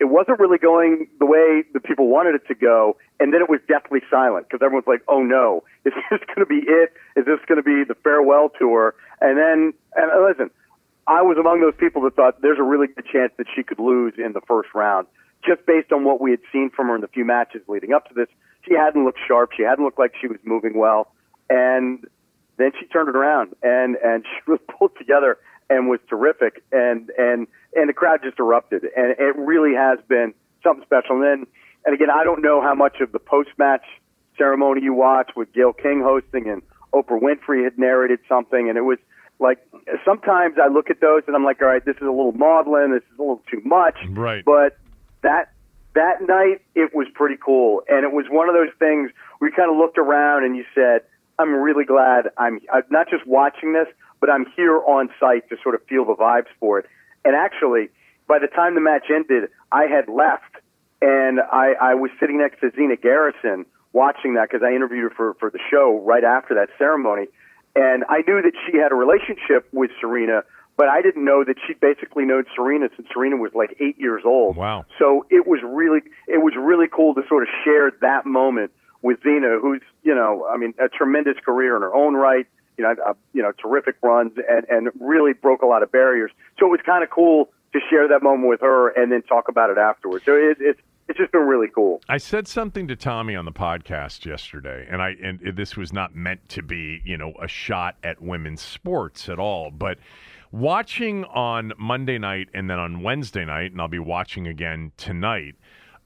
It 0.00 0.06
wasn't 0.06 0.40
really 0.40 0.58
going 0.58 1.06
the 1.20 1.26
way 1.26 1.62
the 1.72 1.78
people 1.78 2.08
wanted 2.08 2.34
it 2.34 2.48
to 2.48 2.54
go, 2.54 2.96
and 3.20 3.32
then 3.32 3.40
it 3.40 3.48
was 3.48 3.60
deathly 3.68 4.00
silent 4.10 4.48
because 4.48 4.64
everyone's 4.64 4.88
like, 4.88 5.02
"Oh 5.06 5.22
no, 5.22 5.62
is 5.84 5.92
this 6.10 6.20
going 6.26 6.40
to 6.40 6.46
be 6.46 6.62
it? 6.66 6.92
Is 7.14 7.26
this 7.26 7.38
going 7.46 7.62
to 7.62 7.62
be 7.62 7.84
the 7.86 7.94
farewell 8.02 8.50
tour?" 8.58 8.94
And 9.20 9.38
then, 9.38 9.72
and 9.94 10.24
listen, 10.26 10.50
I 11.06 11.22
was 11.22 11.36
among 11.38 11.60
those 11.60 11.74
people 11.76 12.02
that 12.02 12.16
thought 12.16 12.40
there's 12.40 12.58
a 12.58 12.62
really 12.62 12.86
good 12.86 13.06
chance 13.06 13.32
that 13.36 13.46
she 13.54 13.62
could 13.62 13.78
lose 13.78 14.14
in 14.16 14.32
the 14.32 14.40
first 14.40 14.70
round, 14.74 15.06
just 15.46 15.66
based 15.66 15.92
on 15.92 16.04
what 16.04 16.20
we 16.20 16.30
had 16.30 16.40
seen 16.52 16.70
from 16.70 16.88
her 16.88 16.94
in 16.94 17.02
the 17.02 17.08
few 17.08 17.24
matches 17.24 17.62
leading 17.68 17.92
up 17.92 18.08
to 18.08 18.14
this. 18.14 18.28
She 18.62 18.74
hadn't 18.74 19.04
looked 19.04 19.18
sharp. 19.26 19.50
She 19.54 19.62
hadn't 19.62 19.84
looked 19.84 19.98
like 19.98 20.12
she 20.18 20.26
was 20.26 20.38
moving 20.44 20.78
well, 20.78 21.12
and 21.50 22.06
then 22.56 22.72
she 22.78 22.86
turned 22.86 23.08
it 23.08 23.16
around 23.16 23.54
and 23.62 23.96
and 23.96 24.24
she 24.44 24.50
was 24.50 24.60
pulled 24.68 24.96
together 24.96 25.38
and 25.68 25.88
was 25.88 26.00
terrific. 26.08 26.62
And 26.72 27.10
and 27.18 27.46
and 27.74 27.88
the 27.88 27.94
crowd 27.94 28.20
just 28.22 28.38
erupted, 28.38 28.84
and 28.96 29.14
it 29.18 29.36
really 29.36 29.74
has 29.74 29.98
been 30.08 30.32
something 30.62 30.84
special. 30.84 31.16
And 31.16 31.22
then 31.22 31.46
and 31.84 31.94
again, 31.94 32.08
I 32.10 32.24
don't 32.24 32.42
know 32.42 32.62
how 32.62 32.74
much 32.74 33.00
of 33.00 33.12
the 33.12 33.18
post 33.18 33.50
match 33.58 33.84
ceremony 34.38 34.82
you 34.82 34.94
watched 34.94 35.36
with 35.36 35.52
Gayle 35.52 35.72
King 35.72 36.02
hosting 36.02 36.48
and 36.48 36.62
Oprah 36.92 37.20
Winfrey 37.20 37.64
had 37.64 37.78
narrated 37.78 38.20
something, 38.28 38.68
and 38.68 38.78
it 38.78 38.82
was 38.82 38.98
like 39.38 39.58
sometimes 40.04 40.56
I 40.62 40.68
look 40.68 40.90
at 40.90 41.00
those 41.00 41.22
and 41.26 41.36
I'm 41.36 41.44
like, 41.44 41.60
all 41.60 41.68
right, 41.68 41.84
this 41.84 41.96
is 41.96 42.02
a 42.02 42.10
little 42.10 42.32
maudlin, 42.32 42.92
this 42.92 43.02
is 43.02 43.18
a 43.18 43.22
little 43.22 43.42
too 43.50 43.60
much. 43.64 43.96
Right. 44.10 44.44
But 44.44 44.78
that 45.22 45.52
that 45.94 46.22
night 46.22 46.62
it 46.74 46.94
was 46.94 47.06
pretty 47.14 47.36
cool, 47.44 47.82
and 47.88 48.04
it 48.04 48.12
was 48.12 48.26
one 48.30 48.48
of 48.48 48.54
those 48.54 48.72
things 48.78 49.10
we 49.40 49.50
kind 49.50 49.70
of 49.70 49.76
looked 49.76 49.98
around 49.98 50.44
and 50.44 50.56
you 50.56 50.64
said, 50.74 51.02
I'm 51.38 51.52
really 51.54 51.84
glad 51.84 52.30
I'm, 52.38 52.60
I'm 52.72 52.84
not 52.90 53.08
just 53.10 53.26
watching 53.26 53.72
this, 53.72 53.88
but 54.20 54.30
I'm 54.30 54.46
here 54.56 54.78
on 54.78 55.10
site 55.18 55.48
to 55.50 55.56
sort 55.62 55.74
of 55.74 55.82
feel 55.88 56.04
the 56.04 56.14
vibes 56.14 56.46
for 56.60 56.78
it. 56.78 56.86
And 57.24 57.34
actually, 57.34 57.88
by 58.28 58.38
the 58.38 58.46
time 58.46 58.74
the 58.74 58.80
match 58.80 59.06
ended, 59.10 59.50
I 59.72 59.84
had 59.86 60.08
left, 60.08 60.62
and 61.02 61.40
I, 61.40 61.74
I 61.80 61.94
was 61.94 62.10
sitting 62.20 62.38
next 62.38 62.60
to 62.60 62.70
Zina 62.76 62.96
Garrison 62.96 63.66
watching 63.92 64.34
that 64.34 64.48
because 64.50 64.64
I 64.64 64.74
interviewed 64.74 65.04
her 65.04 65.10
for 65.10 65.34
for 65.34 65.50
the 65.50 65.60
show 65.70 66.02
right 66.04 66.24
after 66.24 66.54
that 66.54 66.68
ceremony 66.78 67.26
And 67.76 68.04
I 68.08 68.22
knew 68.26 68.40
that 68.42 68.52
she 68.66 68.78
had 68.78 68.92
a 68.92 68.94
relationship 68.94 69.68
with 69.72 69.90
Serena, 70.00 70.42
but 70.76 70.88
I 70.88 71.02
didn't 71.02 71.24
know 71.24 71.44
that 71.44 71.56
she'd 71.66 71.80
basically 71.80 72.24
known 72.24 72.44
Serena 72.54 72.88
since 72.96 73.08
Serena 73.12 73.36
was 73.36 73.52
like 73.54 73.76
eight 73.80 73.98
years 73.98 74.22
old. 74.24 74.56
Wow. 74.56 74.86
So 74.98 75.26
it 75.30 75.46
was 75.46 75.60
really 75.64 76.00
it 76.28 76.42
was 76.42 76.54
really 76.56 76.86
cool 76.90 77.14
to 77.14 77.22
sort 77.28 77.42
of 77.42 77.48
share 77.64 77.92
that 78.00 78.26
moment 78.26 78.70
with 79.02 79.22
Zina, 79.22 79.58
who's 79.60 79.82
you 80.02 80.14
know 80.14 80.46
I 80.52 80.56
mean 80.56 80.74
a 80.78 80.88
tremendous 80.88 81.36
career 81.44 81.76
in 81.76 81.82
her 81.82 81.94
own 81.94 82.14
right. 82.14 82.46
You 82.76 82.82
know, 82.82 82.94
uh, 83.06 83.14
you 83.32 83.40
know, 83.40 83.52
terrific 83.52 83.96
runs 84.02 84.32
and 84.48 84.66
and 84.68 84.88
really 85.00 85.32
broke 85.32 85.62
a 85.62 85.66
lot 85.66 85.84
of 85.84 85.92
barriers. 85.92 86.32
So 86.58 86.66
it 86.66 86.70
was 86.70 86.80
kind 86.84 87.04
of 87.04 87.10
cool 87.10 87.50
to 87.72 87.80
share 87.90 88.08
that 88.08 88.22
moment 88.22 88.48
with 88.48 88.60
her 88.60 88.88
and 88.88 89.12
then 89.12 89.22
talk 89.22 89.48
about 89.48 89.70
it 89.70 89.78
afterwards. 89.78 90.24
So 90.24 90.34
it, 90.34 90.58
it's 90.60 90.80
it's 91.08 91.18
just 91.18 91.32
been 91.32 91.42
really 91.42 91.68
cool. 91.74 92.00
I 92.08 92.18
said 92.18 92.48
something 92.48 92.88
to 92.88 92.96
Tommy 92.96 93.36
on 93.36 93.44
the 93.44 93.52
podcast 93.52 94.24
yesterday, 94.24 94.86
and 94.90 95.02
I 95.02 95.14
and 95.22 95.40
this 95.56 95.76
was 95.76 95.92
not 95.92 96.14
meant 96.14 96.48
to 96.50 96.62
be, 96.62 97.02
you 97.04 97.16
know, 97.16 97.34
a 97.40 97.48
shot 97.48 97.96
at 98.02 98.22
women's 98.22 98.62
sports 98.62 99.28
at 99.28 99.38
all, 99.38 99.70
but 99.70 99.98
watching 100.50 101.24
on 101.24 101.72
Monday 101.78 102.18
night 102.18 102.48
and 102.54 102.70
then 102.70 102.78
on 102.78 103.02
Wednesday 103.02 103.44
night, 103.44 103.72
and 103.72 103.80
I'll 103.80 103.88
be 103.88 103.98
watching 103.98 104.46
again 104.46 104.92
tonight. 104.96 105.56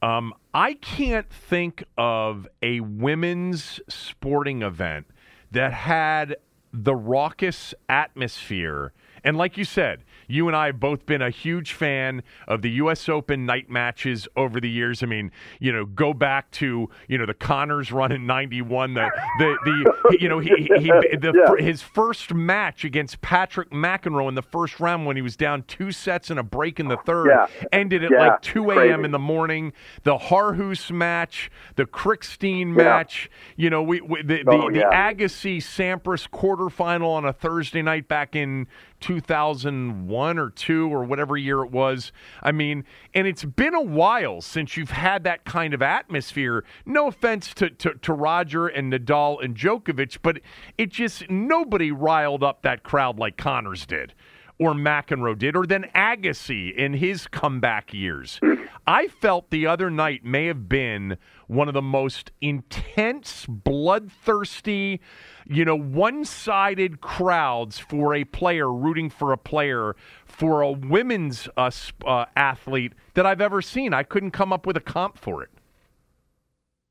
Um, 0.00 0.32
I 0.54 0.74
can't 0.74 1.28
think 1.28 1.84
of 1.96 2.46
a 2.62 2.80
women's 2.80 3.80
sporting 3.88 4.62
event 4.62 5.06
that 5.50 5.72
had 5.72 6.36
the 6.72 6.94
raucous 6.94 7.74
atmosphere. 7.88 8.92
And 9.24 9.36
like 9.36 9.56
you 9.56 9.64
said, 9.64 10.04
you 10.28 10.46
and 10.46 10.56
I 10.56 10.66
have 10.66 10.78
both 10.78 11.06
been 11.06 11.22
a 11.22 11.30
huge 11.30 11.72
fan 11.72 12.22
of 12.46 12.62
the 12.62 12.70
U.S. 12.72 13.08
Open 13.08 13.46
night 13.46 13.68
matches 13.68 14.28
over 14.36 14.60
the 14.60 14.68
years. 14.68 15.02
I 15.02 15.06
mean, 15.06 15.32
you 15.58 15.72
know, 15.72 15.84
go 15.84 16.12
back 16.12 16.50
to 16.52 16.88
you 17.08 17.18
know 17.18 17.26
the 17.26 17.34
Connors 17.34 17.90
run 17.90 18.12
in 18.12 18.26
'91. 18.26 18.94
The 18.94 19.10
the 19.38 19.56
the 19.64 20.18
you 20.20 20.28
know 20.28 20.38
he, 20.38 20.50
he, 20.50 20.64
he 20.64 20.88
the, 21.16 21.54
yeah. 21.58 21.64
his 21.64 21.82
first 21.82 22.32
match 22.32 22.84
against 22.84 23.20
Patrick 23.20 23.70
McEnroe 23.70 24.28
in 24.28 24.34
the 24.34 24.42
first 24.42 24.78
round 24.78 25.06
when 25.06 25.16
he 25.16 25.22
was 25.22 25.36
down 25.36 25.64
two 25.64 25.90
sets 25.90 26.30
and 26.30 26.38
a 26.38 26.42
break 26.42 26.78
in 26.78 26.88
the 26.88 26.98
third 26.98 27.28
yeah. 27.28 27.46
ended 27.72 28.04
at 28.04 28.10
yeah. 28.10 28.28
like 28.28 28.42
2 28.42 28.70
a.m. 28.70 29.04
in 29.04 29.10
the 29.10 29.18
morning. 29.18 29.72
The 30.02 30.16
Haarhuis 30.16 30.90
match, 30.90 31.50
the 31.76 31.86
Krickstein 31.86 32.68
match. 32.68 33.30
You 33.56 33.70
know, 33.70 33.82
we, 33.82 34.00
we 34.00 34.22
the 34.22 34.44
oh, 34.46 34.70
the, 34.70 34.80
the 34.80 34.84
Agassi 34.84 35.58
Sampras 35.58 36.28
quarterfinal 36.28 37.08
on 37.08 37.24
a 37.24 37.32
Thursday 37.32 37.82
night 37.82 38.08
back 38.08 38.36
in 38.36 38.66
2001 39.00 40.38
or 40.38 40.50
2 40.50 40.92
or 40.92 41.04
whatever 41.04 41.36
year 41.36 41.62
it 41.62 41.70
was. 41.70 42.12
I 42.42 42.52
mean, 42.52 42.84
and 43.14 43.26
it's 43.26 43.44
been 43.44 43.74
a 43.74 43.82
while 43.82 44.40
since 44.40 44.76
you've 44.76 44.90
had 44.90 45.24
that 45.24 45.44
kind 45.44 45.74
of 45.74 45.82
atmosphere. 45.82 46.64
No 46.84 47.08
offense 47.08 47.54
to, 47.54 47.70
to, 47.70 47.94
to 47.94 48.12
Roger 48.12 48.66
and 48.66 48.92
Nadal 48.92 49.42
and 49.42 49.56
Djokovic, 49.56 50.18
but 50.22 50.40
it 50.76 50.90
just 50.90 51.28
nobody 51.30 51.92
riled 51.92 52.42
up 52.42 52.62
that 52.62 52.82
crowd 52.82 53.18
like 53.18 53.36
Connors 53.36 53.86
did 53.86 54.14
or 54.58 54.72
McEnroe 54.72 55.38
did, 55.38 55.54
or 55.54 55.66
then 55.66 55.84
Agassi 55.94 56.74
in 56.74 56.94
his 56.94 57.26
comeback 57.26 57.94
years. 57.94 58.40
I 58.86 59.08
felt 59.08 59.50
the 59.50 59.66
other 59.66 59.90
night 59.90 60.24
may 60.24 60.46
have 60.46 60.68
been 60.68 61.18
one 61.46 61.68
of 61.68 61.74
the 61.74 61.82
most 61.82 62.32
intense, 62.40 63.46
bloodthirsty, 63.46 65.00
you 65.46 65.64
know, 65.64 65.76
one 65.76 66.24
sided 66.24 67.00
crowds 67.00 67.78
for 67.78 68.14
a 68.14 68.24
player 68.24 68.72
rooting 68.72 69.10
for 69.10 69.32
a 69.32 69.38
player 69.38 69.94
for 70.26 70.62
a 70.62 70.72
women's 70.72 71.48
uh, 71.56 71.70
uh, 72.06 72.24
athlete 72.34 72.94
that 73.14 73.26
I've 73.26 73.40
ever 73.40 73.62
seen. 73.62 73.92
I 73.94 74.02
couldn't 74.02 74.32
come 74.32 74.52
up 74.52 74.66
with 74.66 74.76
a 74.76 74.80
comp 74.80 75.18
for 75.18 75.42
it. 75.42 75.50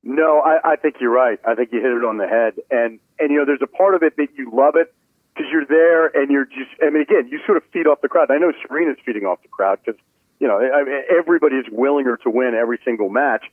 No, 0.03 0.39
I, 0.39 0.73
I 0.73 0.76
think 0.77 0.95
you're 1.02 1.11
right. 1.11 1.39
I 1.45 1.56
think 1.56 1.69
you 1.73 1.81
hit 1.81 1.91
it 1.91 2.06
on 2.06 2.18
the 2.18 2.27
head. 2.27 2.53
And, 2.72 2.99
and, 3.19 3.31
you 3.31 3.39
know, 3.39 3.45
there's 3.45 3.61
a 3.61 3.68
part 3.68 3.94
of 3.94 4.03
it 4.03 4.15
that 4.18 4.27
you 4.38 4.52
love 4.53 4.76
it 4.76 4.94
because 5.38 5.51
you're 5.51 5.65
there 5.65 6.07
and 6.07 6.31
you're 6.31 6.45
just, 6.45 6.72
I 6.81 6.89
mean, 6.89 7.01
again, 7.01 7.27
you 7.30 7.39
sort 7.45 7.57
of 7.57 7.64
feed 7.72 7.88
off 7.88 8.01
the 8.01 8.09
crowd. 8.09 8.31
I 8.31 8.38
know 8.38 8.51
Serena's 8.68 8.97
feeding 9.05 9.26
off 9.26 9.41
the 9.41 9.47
crowd 9.47 9.80
because, 9.85 9.99
you 10.39 10.47
know, 10.47 10.57
I 10.59 10.84
mean, 10.84 11.01
everybody 11.15 11.55
is 11.57 11.65
willing 11.72 12.05
her 12.05 12.18
to 12.18 12.30
win 12.30 12.55
every 12.55 12.80
single 12.84 13.09
match. 13.09 13.45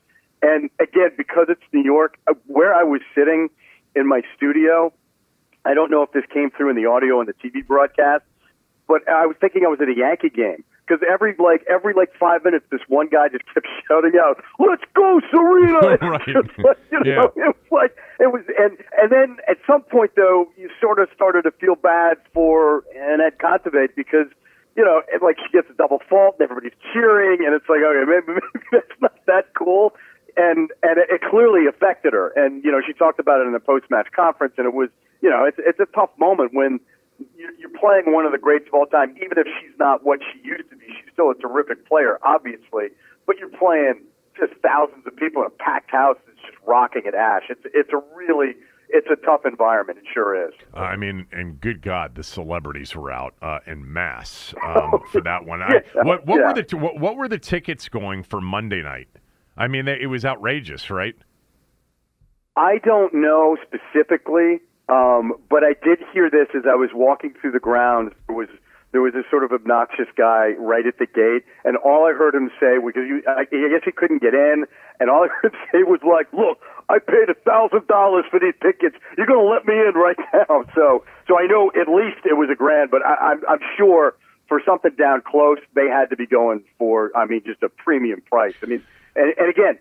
And 0.42 0.70
again, 0.80 1.10
because 1.16 1.46
it's 1.48 1.62
New 1.72 1.82
York, 1.82 2.18
uh, 2.26 2.34
where 2.46 2.74
I 2.74 2.84
was 2.84 3.00
sitting 3.14 3.48
in 3.94 4.06
my 4.06 4.22
studio, 4.36 4.92
I 5.64 5.74
don't 5.74 5.90
know 5.90 6.02
if 6.02 6.12
this 6.12 6.24
came 6.32 6.50
through 6.50 6.70
in 6.70 6.76
the 6.76 6.86
audio 6.86 7.20
and 7.20 7.28
the 7.28 7.34
TV 7.34 7.66
broadcast, 7.66 8.24
but 8.86 9.08
I 9.08 9.26
was 9.26 9.36
thinking 9.40 9.64
I 9.64 9.68
was 9.68 9.80
at 9.80 9.88
a 9.88 9.96
Yankee 9.96 10.30
game 10.30 10.64
because 10.86 11.02
every 11.10 11.34
like 11.38 11.64
every 11.68 11.94
like 11.94 12.10
five 12.18 12.44
minutes, 12.44 12.66
this 12.70 12.80
one 12.88 13.08
guy 13.08 13.28
just 13.28 13.44
kept 13.52 13.66
shouting 13.88 14.12
out, 14.20 14.42
"Let's 14.58 14.84
go, 14.94 15.20
Serena!" 15.30 15.78
right. 16.00 16.28
like, 16.58 16.78
you 16.92 17.00
know, 17.00 17.32
yeah. 17.36 17.48
It 17.48 17.56
was 17.56 17.70
like 17.70 17.96
it 18.20 18.32
was, 18.32 18.42
and 18.58 18.78
and 19.00 19.10
then 19.10 19.38
at 19.48 19.58
some 19.66 19.82
point 19.82 20.12
though, 20.16 20.46
you 20.56 20.68
sort 20.80 20.98
of 20.98 21.08
started 21.14 21.42
to 21.42 21.50
feel 21.52 21.74
bad 21.74 22.18
for 22.32 22.84
Anett 22.96 23.38
Kontaveit 23.40 23.96
because 23.96 24.28
you 24.76 24.84
know, 24.84 25.02
it, 25.12 25.22
like 25.22 25.36
she 25.38 25.50
gets 25.52 25.70
a 25.70 25.74
double 25.74 26.00
fault, 26.08 26.36
and 26.38 26.50
everybody's 26.50 26.76
cheering, 26.92 27.44
and 27.46 27.54
it's 27.54 27.68
like, 27.68 27.80
okay, 27.80 28.04
maybe, 28.06 28.38
maybe 28.38 28.66
that's 28.72 29.00
not 29.00 29.14
that 29.26 29.54
cool. 29.54 29.94
And 30.36 30.70
and 30.82 30.98
it, 30.98 31.08
it 31.10 31.20
clearly 31.22 31.66
affected 31.66 32.12
her, 32.12 32.32
and 32.34 32.62
you 32.64 32.72
know, 32.72 32.80
she 32.84 32.92
talked 32.92 33.20
about 33.20 33.40
it 33.40 33.46
in 33.46 33.52
the 33.52 33.60
post 33.60 33.86
match 33.88 34.08
conference, 34.14 34.54
and 34.58 34.66
it 34.66 34.74
was, 34.74 34.90
you 35.22 35.30
know, 35.30 35.44
it's 35.46 35.58
it's 35.60 35.78
a 35.78 35.86
tough 35.94 36.10
moment 36.18 36.50
when 36.52 36.80
you're 37.36 37.78
playing 37.78 38.12
one 38.14 38.26
of 38.26 38.32
the 38.32 38.38
greats 38.38 38.66
of 38.68 38.74
all 38.74 38.86
time, 38.86 39.14
even 39.16 39.38
if 39.38 39.46
she's 39.60 39.76
not 39.78 40.04
what 40.04 40.20
she 40.20 40.46
used 40.46 40.68
to 40.70 40.76
be. 40.76 40.86
She's 40.86 41.12
still 41.12 41.30
a 41.30 41.34
terrific 41.34 41.86
player, 41.88 42.18
obviously, 42.22 42.90
but 43.26 43.38
you're 43.38 43.48
playing 43.48 44.02
just 44.38 44.52
thousands 44.62 45.06
of 45.06 45.16
people 45.16 45.42
in 45.42 45.46
a 45.46 45.50
packed 45.50 45.90
house 45.90 46.16
that's 46.26 46.38
just 46.40 46.58
rocking 46.66 47.02
at 47.06 47.14
Ash. 47.14 47.44
It's 47.48 47.62
it's 47.72 47.90
a 47.92 48.02
really 48.14 48.54
it's 48.88 49.08
a 49.10 49.16
tough 49.24 49.42
environment. 49.44 49.98
It 49.98 50.04
sure 50.12 50.48
is. 50.48 50.54
Uh, 50.74 50.80
I 50.80 50.96
mean, 50.96 51.26
and 51.32 51.60
good 51.60 51.82
God, 51.82 52.14
the 52.14 52.22
celebrities 52.22 52.94
were 52.94 53.10
out 53.10 53.34
uh, 53.42 53.58
in 53.66 53.92
mass 53.92 54.54
um, 54.64 55.00
for 55.10 55.20
that 55.22 55.44
one. 55.44 55.62
I, 55.62 55.82
what 56.02 56.26
what 56.26 56.40
yeah. 56.40 56.48
were 56.48 56.54
the 56.54 56.62
t- 56.62 56.76
what, 56.76 56.98
what 56.98 57.16
were 57.16 57.28
the 57.28 57.38
tickets 57.38 57.88
going 57.88 58.22
for 58.22 58.40
Monday 58.40 58.82
night? 58.82 59.08
I 59.56 59.68
mean, 59.68 59.84
they, 59.84 60.00
it 60.00 60.06
was 60.06 60.24
outrageous, 60.24 60.90
right? 60.90 61.14
I 62.56 62.78
don't 62.84 63.14
know 63.14 63.56
specifically, 63.62 64.60
um, 64.88 65.34
but 65.48 65.64
I 65.64 65.74
did 65.82 65.98
hear 66.12 66.30
this 66.30 66.48
as 66.54 66.62
I 66.68 66.74
was 66.74 66.90
walking 66.92 67.34
through 67.40 67.52
the 67.52 67.60
grounds. 67.60 68.12
There 68.26 68.36
was 68.36 68.48
there 68.92 69.02
was 69.02 69.12
this 69.12 69.24
sort 69.28 69.42
of 69.42 69.50
obnoxious 69.50 70.06
guy 70.16 70.54
right 70.56 70.86
at 70.86 70.98
the 70.98 71.06
gate, 71.06 71.42
and 71.64 71.76
all 71.76 72.06
I 72.06 72.12
heard 72.12 72.34
him 72.34 72.50
say 72.60 72.78
because 72.78 73.02
you, 73.08 73.22
I, 73.26 73.42
I 73.42 73.68
guess 73.74 73.82
he 73.84 73.90
couldn't 73.90 74.22
get 74.22 74.34
in, 74.34 74.66
and 75.00 75.10
all 75.10 75.24
I 75.24 75.28
heard 75.28 75.52
him 75.52 75.58
say 75.72 75.82
was 75.82 76.00
like, 76.06 76.30
"Look, 76.32 76.60
I 76.88 76.98
paid 77.00 77.28
a 77.28 77.34
thousand 77.34 77.88
dollars 77.88 78.24
for 78.30 78.38
these 78.38 78.54
tickets. 78.62 78.96
You're 79.16 79.26
going 79.26 79.42
to 79.42 79.50
let 79.50 79.66
me 79.66 79.74
in 79.74 79.94
right 79.94 80.20
now?" 80.32 80.64
So, 80.74 81.04
so 81.26 81.38
I 81.38 81.46
know 81.46 81.72
at 81.74 81.88
least 81.88 82.22
it 82.24 82.36
was 82.38 82.48
a 82.52 82.54
grand, 82.54 82.90
but 82.90 83.04
I, 83.04 83.34
I'm, 83.34 83.40
I'm 83.48 83.64
sure 83.76 84.14
for 84.48 84.60
something 84.64 84.92
down 84.96 85.22
close, 85.26 85.58
they 85.74 85.88
had 85.88 86.10
to 86.10 86.16
be 86.16 86.26
going 86.26 86.62
for, 86.78 87.10
I 87.16 87.26
mean, 87.26 87.42
just 87.44 87.62
a 87.62 87.68
premium 87.68 88.20
price. 88.20 88.54
I 88.62 88.66
mean, 88.66 88.82
and, 89.16 89.32
and 89.38 89.48
again, 89.48 89.78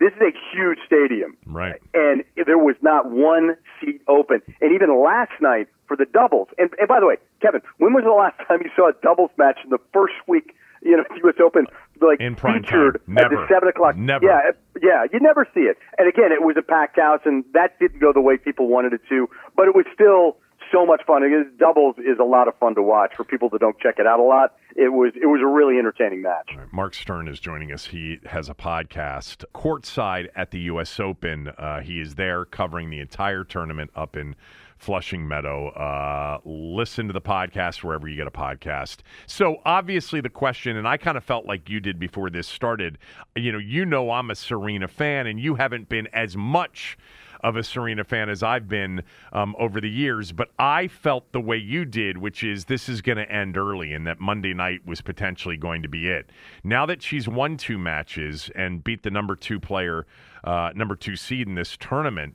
this 0.00 0.12
is 0.14 0.20
a 0.20 0.32
huge 0.54 0.78
stadium, 0.86 1.36
Right. 1.46 1.80
and 1.94 2.22
there 2.46 2.58
was 2.58 2.76
not 2.82 3.10
one 3.10 3.56
seat 3.80 4.00
open. 4.08 4.40
And 4.60 4.72
even 4.74 5.02
last 5.02 5.32
night 5.40 5.68
for 5.86 5.96
the 5.96 6.04
doubles. 6.06 6.48
And, 6.58 6.70
and 6.78 6.86
by 6.88 7.00
the 7.00 7.06
way, 7.06 7.16
Kevin, 7.42 7.62
when 7.78 7.92
was 7.94 8.04
the 8.04 8.12
last 8.12 8.36
time 8.48 8.60
you 8.62 8.70
saw 8.76 8.88
a 8.90 8.92
doubles 9.02 9.30
match 9.38 9.58
in 9.64 9.70
the 9.70 9.78
first 9.92 10.14
week? 10.26 10.54
You 10.82 10.96
know, 10.98 11.04
U.S. 11.24 11.34
Open 11.44 11.66
like 12.00 12.20
In 12.20 12.36
prime 12.36 12.62
featured 12.62 13.00
time. 13.06 13.18
at 13.18 13.30
the 13.30 13.34
Never. 13.36 13.48
seven 13.48 13.68
o'clock. 13.68 13.96
Never. 13.96 14.24
Yeah, 14.24 14.52
yeah, 14.80 15.04
you 15.12 15.18
never 15.18 15.44
see 15.52 15.62
it. 15.62 15.76
And 15.98 16.08
again, 16.08 16.30
it 16.30 16.42
was 16.42 16.54
a 16.56 16.62
packed 16.62 17.00
house, 17.00 17.20
and 17.24 17.44
that 17.54 17.76
didn't 17.80 17.98
go 17.98 18.12
the 18.12 18.20
way 18.20 18.36
people 18.36 18.68
wanted 18.68 18.92
it 18.92 19.00
to. 19.08 19.28
But 19.56 19.66
it 19.66 19.74
was 19.74 19.84
still 19.92 20.36
so 20.72 20.86
much 20.86 21.02
fun. 21.06 21.22
It 21.22 21.32
is, 21.32 21.46
doubles 21.58 21.96
is 21.98 22.18
a 22.20 22.24
lot 22.24 22.48
of 22.48 22.56
fun 22.58 22.74
to 22.74 22.82
watch 22.82 23.14
for 23.16 23.24
people 23.24 23.48
that 23.50 23.60
don't 23.60 23.78
check 23.78 23.96
it 23.98 24.06
out 24.06 24.20
a 24.20 24.22
lot. 24.22 24.54
It 24.76 24.92
was 24.92 25.12
it 25.20 25.26
was 25.26 25.40
a 25.42 25.46
really 25.46 25.78
entertaining 25.78 26.22
match. 26.22 26.50
Marc 26.72 26.94
Sterne 26.94 27.28
is 27.28 27.40
joining 27.40 27.72
us. 27.72 27.86
He 27.86 28.20
has 28.26 28.48
a 28.48 28.54
podcast 28.54 29.44
courtside 29.54 30.28
at 30.36 30.50
the 30.50 30.60
U.S. 30.60 31.00
Open. 31.00 31.48
Uh, 31.48 31.80
he 31.80 32.00
is 32.00 32.14
there 32.14 32.44
covering 32.44 32.90
the 32.90 33.00
entire 33.00 33.44
tournament 33.44 33.90
up 33.96 34.16
in 34.16 34.36
Flushing 34.78 35.26
Meadow. 35.26 35.70
Uh, 35.70 36.38
listen 36.44 37.08
to 37.08 37.12
the 37.12 37.20
podcast 37.20 37.82
wherever 37.82 38.06
you 38.06 38.16
get 38.16 38.28
a 38.28 38.30
podcast. 38.30 38.98
So 39.26 39.56
obviously 39.64 40.20
the 40.20 40.30
question, 40.30 40.76
and 40.76 40.86
I 40.86 40.96
kind 40.96 41.16
of 41.16 41.24
felt 41.24 41.46
like 41.46 41.68
you 41.68 41.80
did 41.80 41.98
before 41.98 42.30
this 42.30 42.46
started. 42.46 42.98
You 43.34 43.50
know, 43.52 43.58
you 43.58 43.84
know 43.84 44.12
I'm 44.12 44.30
a 44.30 44.36
Serena 44.36 44.86
fan, 44.86 45.26
and 45.26 45.40
you 45.40 45.56
haven't 45.56 45.88
been 45.88 46.06
as 46.12 46.36
much 46.36 46.96
of 47.42 47.56
a 47.56 47.62
Serena 47.62 48.04
fan 48.04 48.28
as 48.28 48.42
I've 48.42 48.68
been 48.68 49.02
um, 49.32 49.54
over 49.58 49.80
the 49.80 49.88
years, 49.90 50.32
but 50.32 50.48
I 50.58 50.88
felt 50.88 51.32
the 51.32 51.40
way 51.40 51.56
you 51.56 51.84
did, 51.84 52.18
which 52.18 52.42
is 52.42 52.64
this 52.66 52.88
is 52.88 53.00
going 53.00 53.18
to 53.18 53.30
end 53.30 53.56
early 53.56 53.92
and 53.92 54.06
that 54.06 54.20
Monday 54.20 54.54
night 54.54 54.86
was 54.86 55.00
potentially 55.00 55.56
going 55.56 55.82
to 55.82 55.88
be 55.88 56.08
it. 56.08 56.30
Now 56.64 56.86
that 56.86 57.02
she's 57.02 57.28
won 57.28 57.56
two 57.56 57.78
matches 57.78 58.50
and 58.54 58.82
beat 58.82 59.02
the 59.02 59.10
number 59.10 59.36
two 59.36 59.60
player, 59.60 60.06
uh, 60.44 60.70
number 60.74 60.96
two 60.96 61.16
seed 61.16 61.46
in 61.48 61.54
this 61.54 61.76
tournament, 61.76 62.34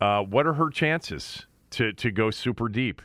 uh, 0.00 0.22
what 0.22 0.46
are 0.46 0.54
her 0.54 0.70
chances 0.70 1.46
to, 1.70 1.92
to 1.92 2.10
go 2.10 2.30
super 2.30 2.68
deep? 2.68 3.02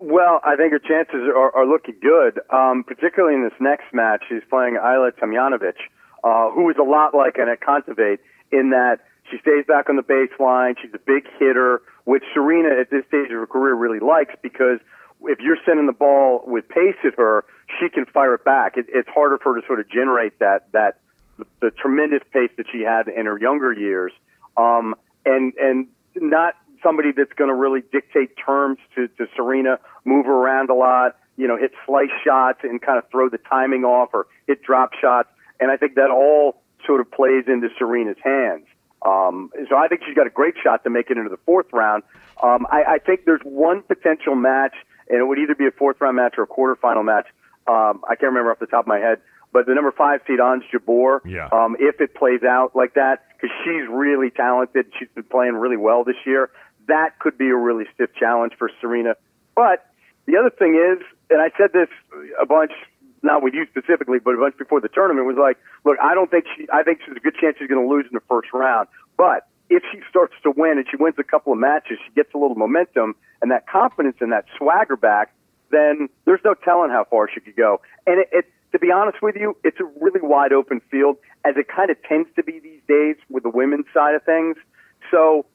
Well, 0.00 0.40
I 0.44 0.56
think 0.56 0.72
her 0.72 0.78
chances 0.78 1.30
are, 1.34 1.54
are 1.56 1.66
looking 1.66 1.96
good, 2.02 2.40
um, 2.52 2.84
particularly 2.84 3.36
in 3.36 3.44
this 3.44 3.58
next 3.60 3.86
match. 3.92 4.22
She's 4.28 4.42
playing 4.50 4.76
Ajla 4.76 5.12
Tomljanovic, 5.12 5.78
uh, 6.22 6.50
who 6.50 6.68
is 6.70 6.76
a 6.78 6.82
lot 6.82 7.14
like 7.14 7.36
Anett 7.36 7.62
Kontaveit 7.66 8.18
in 8.52 8.70
that 8.70 8.98
She 9.30 9.38
stays 9.38 9.64
back 9.66 9.88
on 9.88 9.96
the 9.96 10.02
baseline. 10.02 10.74
She's 10.80 10.92
a 10.94 10.98
big 10.98 11.26
hitter, 11.38 11.82
which 12.04 12.22
Serena 12.34 12.68
at 12.80 12.90
this 12.90 13.04
stage 13.08 13.26
of 13.26 13.38
her 13.38 13.46
career 13.46 13.74
really 13.74 14.00
likes 14.00 14.34
because 14.42 14.80
if 15.22 15.40
you're 15.40 15.56
sending 15.64 15.86
the 15.86 15.92
ball 15.92 16.42
with 16.46 16.68
pace 16.68 16.96
at 17.04 17.14
her, 17.16 17.44
she 17.80 17.88
can 17.88 18.04
fire 18.06 18.34
it 18.34 18.44
back. 18.44 18.76
It, 18.76 18.86
it's 18.88 19.08
harder 19.08 19.38
for 19.38 19.54
her 19.54 19.60
to 19.60 19.66
sort 19.66 19.80
of 19.80 19.88
generate 19.88 20.38
that 20.40 20.70
that 20.72 20.98
the 21.60 21.70
tremendous 21.70 22.20
pace 22.32 22.50
that 22.56 22.66
she 22.70 22.82
had 22.82 23.08
in 23.08 23.26
her 23.26 23.38
younger 23.38 23.72
years, 23.72 24.12
um, 24.56 24.94
and 25.24 25.52
and 25.58 25.88
not 26.16 26.54
somebody 26.82 27.12
that's 27.12 27.32
going 27.32 27.48
to 27.48 27.54
really 27.54 27.82
dictate 27.92 28.36
terms 28.36 28.78
to, 28.94 29.08
to 29.08 29.26
Serena, 29.34 29.78
move 30.04 30.26
around 30.26 30.70
a 30.70 30.74
lot, 30.74 31.16
you 31.36 31.48
know, 31.48 31.56
hit 31.56 31.72
slice 31.86 32.12
shots 32.22 32.60
and 32.62 32.80
kind 32.80 32.98
of 32.98 33.08
throw 33.10 33.28
the 33.28 33.38
timing 33.38 33.84
off 33.84 34.10
or 34.12 34.26
hit 34.46 34.62
drop 34.62 34.90
shots. 35.00 35.28
And 35.58 35.70
I 35.70 35.76
think 35.76 35.94
that 35.94 36.10
all 36.10 36.60
sort 36.86 37.00
of 37.00 37.10
plays 37.10 37.44
into 37.48 37.68
Serena's 37.78 38.18
hands. 38.22 38.66
Um, 39.04 39.50
so 39.68 39.76
I 39.76 39.88
think 39.88 40.02
she's 40.06 40.14
got 40.14 40.26
a 40.26 40.30
great 40.30 40.54
shot 40.62 40.84
to 40.84 40.90
make 40.90 41.10
it 41.10 41.18
into 41.18 41.30
the 41.30 41.38
fourth 41.44 41.66
round. 41.72 42.02
Um, 42.42 42.66
I, 42.70 42.84
I 42.94 42.98
think 42.98 43.24
there's 43.26 43.42
one 43.44 43.82
potential 43.82 44.34
match, 44.34 44.74
and 45.08 45.18
it 45.18 45.24
would 45.24 45.38
either 45.38 45.54
be 45.54 45.66
a 45.66 45.70
fourth 45.70 46.00
round 46.00 46.16
match 46.16 46.34
or 46.38 46.44
a 46.44 46.46
quarterfinal 46.46 47.04
match. 47.04 47.26
Um, 47.66 48.02
I 48.08 48.14
can't 48.16 48.32
remember 48.32 48.50
off 48.50 48.58
the 48.58 48.66
top 48.66 48.84
of 48.84 48.86
my 48.88 48.98
head, 48.98 49.20
but 49.52 49.66
the 49.66 49.74
number 49.74 49.92
five 49.92 50.20
seed 50.26 50.40
Ons 50.40 50.64
Jabeur, 50.72 51.20
Yeah. 51.24 51.48
um, 51.52 51.76
if 51.78 52.00
it 52.00 52.14
plays 52.14 52.42
out 52.42 52.74
like 52.74 52.94
that, 52.94 53.24
because 53.40 53.54
she's 53.64 53.86
really 53.88 54.30
talented, 54.30 54.86
she's 54.98 55.08
been 55.14 55.24
playing 55.24 55.54
really 55.54 55.76
well 55.76 56.04
this 56.04 56.16
year. 56.26 56.50
That 56.88 57.18
could 57.18 57.38
be 57.38 57.48
a 57.48 57.56
really 57.56 57.84
stiff 57.94 58.10
challenge 58.14 58.52
for 58.58 58.70
Serena. 58.80 59.16
But 59.54 59.86
the 60.26 60.36
other 60.36 60.50
thing 60.50 60.74
is, 60.74 61.04
and 61.30 61.40
I 61.40 61.50
said 61.56 61.72
this 61.72 61.88
a 62.40 62.44
bunch, 62.46 62.72
not 63.24 63.42
with 63.42 63.54
you 63.54 63.66
specifically, 63.70 64.18
but 64.18 64.34
a 64.34 64.38
bunch 64.38 64.56
before 64.56 64.80
the 64.80 64.88
tournament, 64.88 65.26
was 65.26 65.36
like, 65.36 65.58
look, 65.84 65.96
I 66.02 66.14
don't 66.14 66.30
think 66.30 66.44
she, 66.56 66.66
I 66.72 66.82
think 66.82 67.00
she's 67.04 67.16
a 67.16 67.20
good 67.20 67.34
chance 67.34 67.56
she's 67.58 67.68
going 67.68 67.82
to 67.82 67.88
lose 67.88 68.04
in 68.04 68.14
the 68.14 68.22
first 68.28 68.52
round. 68.52 68.88
But 69.16 69.48
if 69.70 69.82
she 69.90 70.00
starts 70.08 70.34
to 70.42 70.52
win 70.54 70.78
and 70.78 70.86
she 70.88 70.96
wins 70.96 71.16
a 71.18 71.24
couple 71.24 71.52
of 71.52 71.58
matches, 71.58 71.98
she 72.06 72.12
gets 72.14 72.32
a 72.34 72.38
little 72.38 72.56
momentum 72.56 73.16
and 73.42 73.50
that 73.50 73.66
confidence 73.66 74.16
and 74.20 74.32
that 74.32 74.44
swagger 74.56 74.96
back, 74.96 75.34
then 75.70 76.08
there's 76.26 76.40
no 76.44 76.54
telling 76.54 76.90
how 76.90 77.04
far 77.10 77.28
she 77.32 77.40
could 77.40 77.56
go. 77.56 77.80
And 78.06 78.20
it, 78.20 78.28
it 78.32 78.44
to 78.72 78.78
be 78.78 78.90
honest 78.90 79.22
with 79.22 79.36
you, 79.36 79.56
it's 79.64 79.78
a 79.80 79.84
really 80.00 80.20
wide 80.20 80.52
open 80.52 80.80
field, 80.90 81.16
as 81.44 81.54
it 81.56 81.68
kind 81.68 81.90
of 81.90 81.96
tends 82.02 82.28
to 82.36 82.42
be 82.42 82.58
these 82.58 82.80
days 82.88 83.16
with 83.30 83.44
the 83.44 83.50
women's 83.50 83.86
side 83.94 84.14
of 84.14 84.22
things. 84.24 84.56
So 85.10 85.46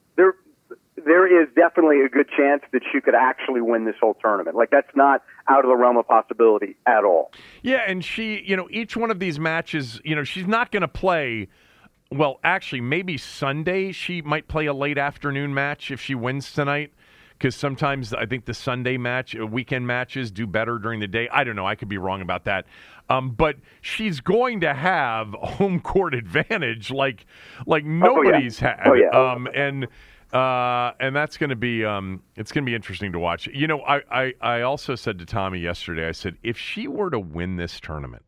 there, 1.04 1.42
is 1.42 1.48
definitely 1.54 2.00
a 2.02 2.08
good 2.08 2.28
chance 2.36 2.62
that 2.72 2.82
she 2.92 3.00
could 3.00 3.14
actually 3.14 3.60
win 3.60 3.84
this 3.84 3.96
whole 4.00 4.14
tournament. 4.14 4.56
Like 4.56 4.70
that's 4.70 4.94
not 4.94 5.22
out 5.48 5.64
of 5.64 5.70
the 5.70 5.76
realm 5.76 5.96
of 5.96 6.06
possibility 6.06 6.76
at 6.86 7.04
all. 7.04 7.32
Yeah, 7.62 7.84
and 7.86 8.04
she, 8.04 8.42
you 8.44 8.56
know, 8.56 8.68
each 8.70 8.96
one 8.96 9.10
of 9.10 9.18
these 9.18 9.38
matches, 9.38 10.00
you 10.04 10.14
know, 10.14 10.24
she's 10.24 10.46
not 10.46 10.72
going 10.72 10.82
to 10.82 10.88
play. 10.88 11.48
Well, 12.12 12.40
actually, 12.42 12.80
maybe 12.80 13.16
Sunday 13.16 13.92
she 13.92 14.22
might 14.22 14.48
play 14.48 14.66
a 14.66 14.74
late 14.74 14.98
afternoon 14.98 15.54
match 15.54 15.90
if 15.90 16.00
she 16.00 16.14
wins 16.14 16.52
tonight. 16.52 16.92
Because 17.32 17.56
sometimes 17.56 18.12
I 18.12 18.26
think 18.26 18.44
the 18.44 18.52
Sunday 18.52 18.98
match, 18.98 19.34
uh, 19.34 19.46
weekend 19.46 19.86
matches, 19.86 20.30
do 20.30 20.46
better 20.46 20.78
during 20.78 21.00
the 21.00 21.08
day. 21.08 21.26
I 21.32 21.42
don't 21.42 21.56
know. 21.56 21.66
I 21.66 21.74
could 21.74 21.88
be 21.88 21.96
wrong 21.96 22.20
about 22.20 22.44
that. 22.44 22.66
Um, 23.08 23.30
but 23.30 23.56
she's 23.80 24.20
going 24.20 24.60
to 24.60 24.74
have 24.74 25.28
home 25.42 25.80
court 25.80 26.14
advantage, 26.14 26.90
like 26.90 27.24
like 27.66 27.84
nobody's 27.84 28.58
had. 28.58 28.80
Oh, 28.84 28.92
yeah. 28.92 29.08
Um, 29.08 29.48
and 29.54 29.88
uh, 30.32 30.92
and 31.00 31.14
that's 31.14 31.36
going 31.36 31.50
to 31.50 31.56
be 31.56 31.84
um, 31.84 32.22
it's 32.36 32.52
going 32.52 32.64
to 32.64 32.70
be 32.70 32.74
interesting 32.74 33.12
to 33.12 33.18
watch. 33.18 33.48
You 33.48 33.66
know, 33.66 33.80
I, 33.82 34.00
I 34.10 34.34
I 34.40 34.60
also 34.62 34.94
said 34.94 35.18
to 35.18 35.26
Tommy 35.26 35.58
yesterday. 35.58 36.08
I 36.08 36.12
said 36.12 36.36
if 36.42 36.56
she 36.56 36.88
were 36.88 37.10
to 37.10 37.18
win 37.18 37.56
this 37.56 37.80
tournament, 37.80 38.24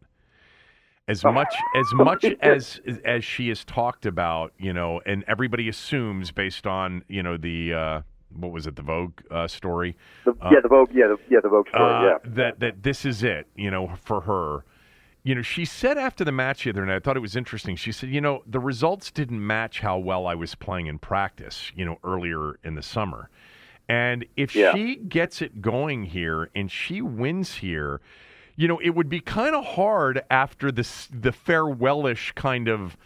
as 1.09 1.25
much 1.25 1.55
as 1.77 1.87
much 1.95 2.25
as 2.41 2.81
as 3.05 3.25
she 3.25 3.49
has 3.49 3.65
talked 3.65 4.07
about, 4.07 4.53
you 4.59 4.73
know, 4.73 5.01
and 5.07 5.25
everybody 5.29 5.69
assumes 5.69 6.31
based 6.31 6.67
on 6.67 7.05
you 7.09 7.23
know 7.23 7.37
the 7.37 7.73
uh, 7.73 8.03
what 8.37 8.53
was 8.53 8.67
it 8.67 8.77
the 8.77 8.83
Vogue 8.83 9.21
uh, 9.31 9.47
story, 9.47 9.97
The, 10.25 10.35
yeah, 10.51 10.61
the 10.63 10.69
Vogue, 10.69 10.91
yeah, 10.93 11.07
the, 11.09 11.19
yeah, 11.31 11.41
the 11.43 11.49
Vogue 11.49 11.69
story, 11.69 11.93
uh, 11.93 12.03
yeah. 12.03 12.19
that 12.25 12.61
that 12.61 12.83
this 12.83 13.05
is 13.05 13.23
it, 13.23 13.47
you 13.55 13.71
know, 13.71 13.93
for 14.05 14.21
her. 14.23 14.65
You 15.25 15.37
know, 15.37 15.43
she 15.43 15.65
said 15.65 15.99
after 15.99 16.25
the 16.25 16.33
match 16.33 16.65
the 16.65 16.71
other 16.71 16.85
night, 16.85 16.97
I 16.97 16.99
thought 16.99 17.17
it 17.17 17.21
was 17.21 17.37
interesting. 17.37 17.77
She 17.77 17.93
said, 17.93 18.11
you 18.11 18.21
know, 18.21 18.43
the 18.47 18.59
results 18.59 19.11
didn't 19.13 19.45
match 19.47 19.81
how 19.81 19.99
well 19.99 20.27
I 20.27 20.35
was 20.35 20.55
playing 20.57 20.87
in 20.87 20.99
practice, 20.99 21.71
you 21.77 21.85
know, 21.85 21.99
earlier 22.03 22.59
in 22.65 22.75
the 22.75 22.83
summer. 22.83 23.31
And 23.89 24.25
if 24.37 24.55
Yeah. 24.55 24.73
she 24.73 24.97
gets 24.97 25.41
it 25.41 25.63
going 25.63 26.05
here 26.05 26.51
and 26.57 26.71
she 26.71 27.01
wins 27.03 27.57
here, 27.57 28.01
you 28.57 28.67
know, 28.67 28.79
it 28.81 28.91
would 28.91 29.09
be 29.09 29.21
kind 29.21 29.55
of 29.55 29.65
hard 29.65 30.23
after 30.31 30.73
this 30.73 31.07
the 31.07 31.31
farewellish 31.33 32.35
kind 32.35 32.69
of 32.69 32.97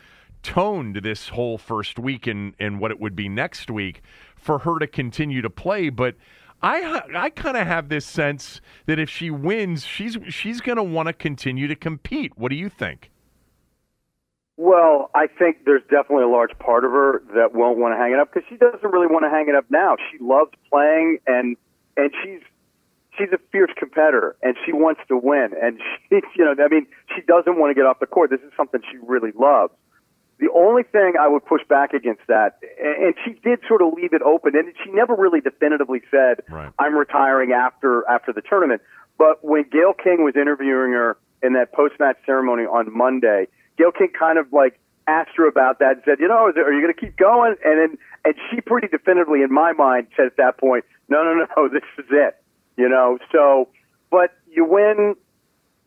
tone 0.42 0.94
to 0.94 1.00
this 1.00 1.28
whole 1.30 1.58
first 1.58 1.98
week 1.98 2.26
and 2.26 2.54
and 2.58 2.80
what 2.80 2.90
it 2.90 3.00
would 3.00 3.16
be 3.16 3.28
next 3.28 3.70
week 3.70 4.00
for 4.36 4.60
her 4.60 4.78
to 4.78 4.86
continue 4.86 5.42
to 5.42 5.50
play. 5.50 5.90
But 5.90 6.14
I 6.62 7.02
I 7.14 7.30
kind 7.30 7.56
of 7.56 7.66
have 7.66 7.88
this 7.88 8.06
sense 8.06 8.60
that 8.86 8.98
if 8.98 9.10
she 9.10 9.30
wins, 9.30 9.84
she's 9.84 10.16
she's 10.28 10.60
going 10.60 10.76
to 10.76 10.82
want 10.82 11.08
to 11.08 11.12
continue 11.12 11.68
to 11.68 11.76
compete. 11.76 12.32
What 12.36 12.50
do 12.50 12.56
you 12.56 12.68
think? 12.68 13.10
Well, 14.56 15.10
I 15.14 15.26
think 15.26 15.66
there's 15.66 15.82
definitely 15.82 16.24
a 16.24 16.28
large 16.28 16.58
part 16.58 16.84
of 16.84 16.90
her 16.90 17.22
that 17.34 17.54
won't 17.54 17.78
want 17.78 17.92
to 17.92 17.98
hang 17.98 18.12
it 18.12 18.18
up 18.18 18.32
because 18.32 18.48
she 18.48 18.56
doesn't 18.56 18.90
really 18.90 19.06
want 19.06 19.24
to 19.24 19.30
hang 19.30 19.48
it 19.48 19.54
up 19.54 19.66
now. 19.70 19.96
She 20.10 20.18
loves 20.18 20.50
playing 20.70 21.18
and 21.26 21.56
and 21.96 22.10
she's 22.24 22.40
she's 23.18 23.28
a 23.34 23.38
fierce 23.52 23.70
competitor 23.76 24.36
and 24.42 24.56
she 24.64 24.72
wants 24.72 25.00
to 25.08 25.16
win 25.16 25.50
and 25.60 25.80
she 26.08 26.16
you 26.36 26.44
know 26.44 26.54
I 26.58 26.68
mean 26.68 26.86
she 27.14 27.20
doesn't 27.22 27.58
want 27.58 27.70
to 27.70 27.74
get 27.74 27.84
off 27.84 28.00
the 28.00 28.06
court. 28.06 28.30
This 28.30 28.40
is 28.40 28.52
something 28.56 28.80
she 28.90 28.96
really 29.02 29.32
loves. 29.38 29.74
The 30.38 30.48
only 30.54 30.82
thing 30.82 31.14
I 31.18 31.28
would 31.28 31.44
push 31.46 31.62
back 31.66 31.94
against 31.94 32.26
that, 32.28 32.58
and 32.78 33.14
she 33.24 33.32
did 33.42 33.60
sort 33.66 33.80
of 33.80 33.94
leave 33.94 34.12
it 34.12 34.20
open, 34.20 34.54
and 34.54 34.72
she 34.84 34.90
never 34.90 35.14
really 35.14 35.40
definitively 35.40 36.02
said, 36.10 36.42
Right. 36.50 36.70
"I'm 36.78 36.94
retiring 36.94 37.52
after 37.52 38.06
after 38.08 38.32
the 38.32 38.42
tournament." 38.42 38.82
But 39.18 39.42
when 39.42 39.64
Gayle 39.64 39.94
King 39.94 40.24
was 40.24 40.36
interviewing 40.36 40.92
her 40.92 41.16
in 41.42 41.54
that 41.54 41.72
post 41.72 41.98
match 41.98 42.18
ceremony 42.26 42.64
on 42.64 42.94
Monday, 42.94 43.48
Gayle 43.78 43.92
King 43.92 44.08
kind 44.08 44.38
of 44.38 44.52
like 44.52 44.78
asked 45.06 45.36
her 45.36 45.46
about 45.46 45.78
that 45.78 45.92
and 45.92 46.02
said, 46.04 46.20
"You 46.20 46.28
know, 46.28 46.48
is 46.48 46.56
it, 46.56 46.60
are 46.60 46.72
you 46.72 46.82
going 46.82 46.92
to 46.92 47.00
keep 47.00 47.16
going?" 47.16 47.56
And 47.64 47.78
then 47.78 47.98
and 48.26 48.34
she 48.50 48.60
pretty 48.60 48.88
definitively, 48.88 49.42
in 49.42 49.52
my 49.52 49.72
mind, 49.72 50.08
said 50.16 50.26
at 50.26 50.36
that 50.36 50.58
point, 50.58 50.84
"No, 51.08 51.22
no, 51.24 51.46
no, 51.56 51.68
this 51.72 51.84
is 51.98 52.10
it." 52.10 52.36
You 52.76 52.90
know, 52.90 53.18
so 53.32 53.68
but 54.10 54.34
you 54.50 54.66
win 54.66 55.16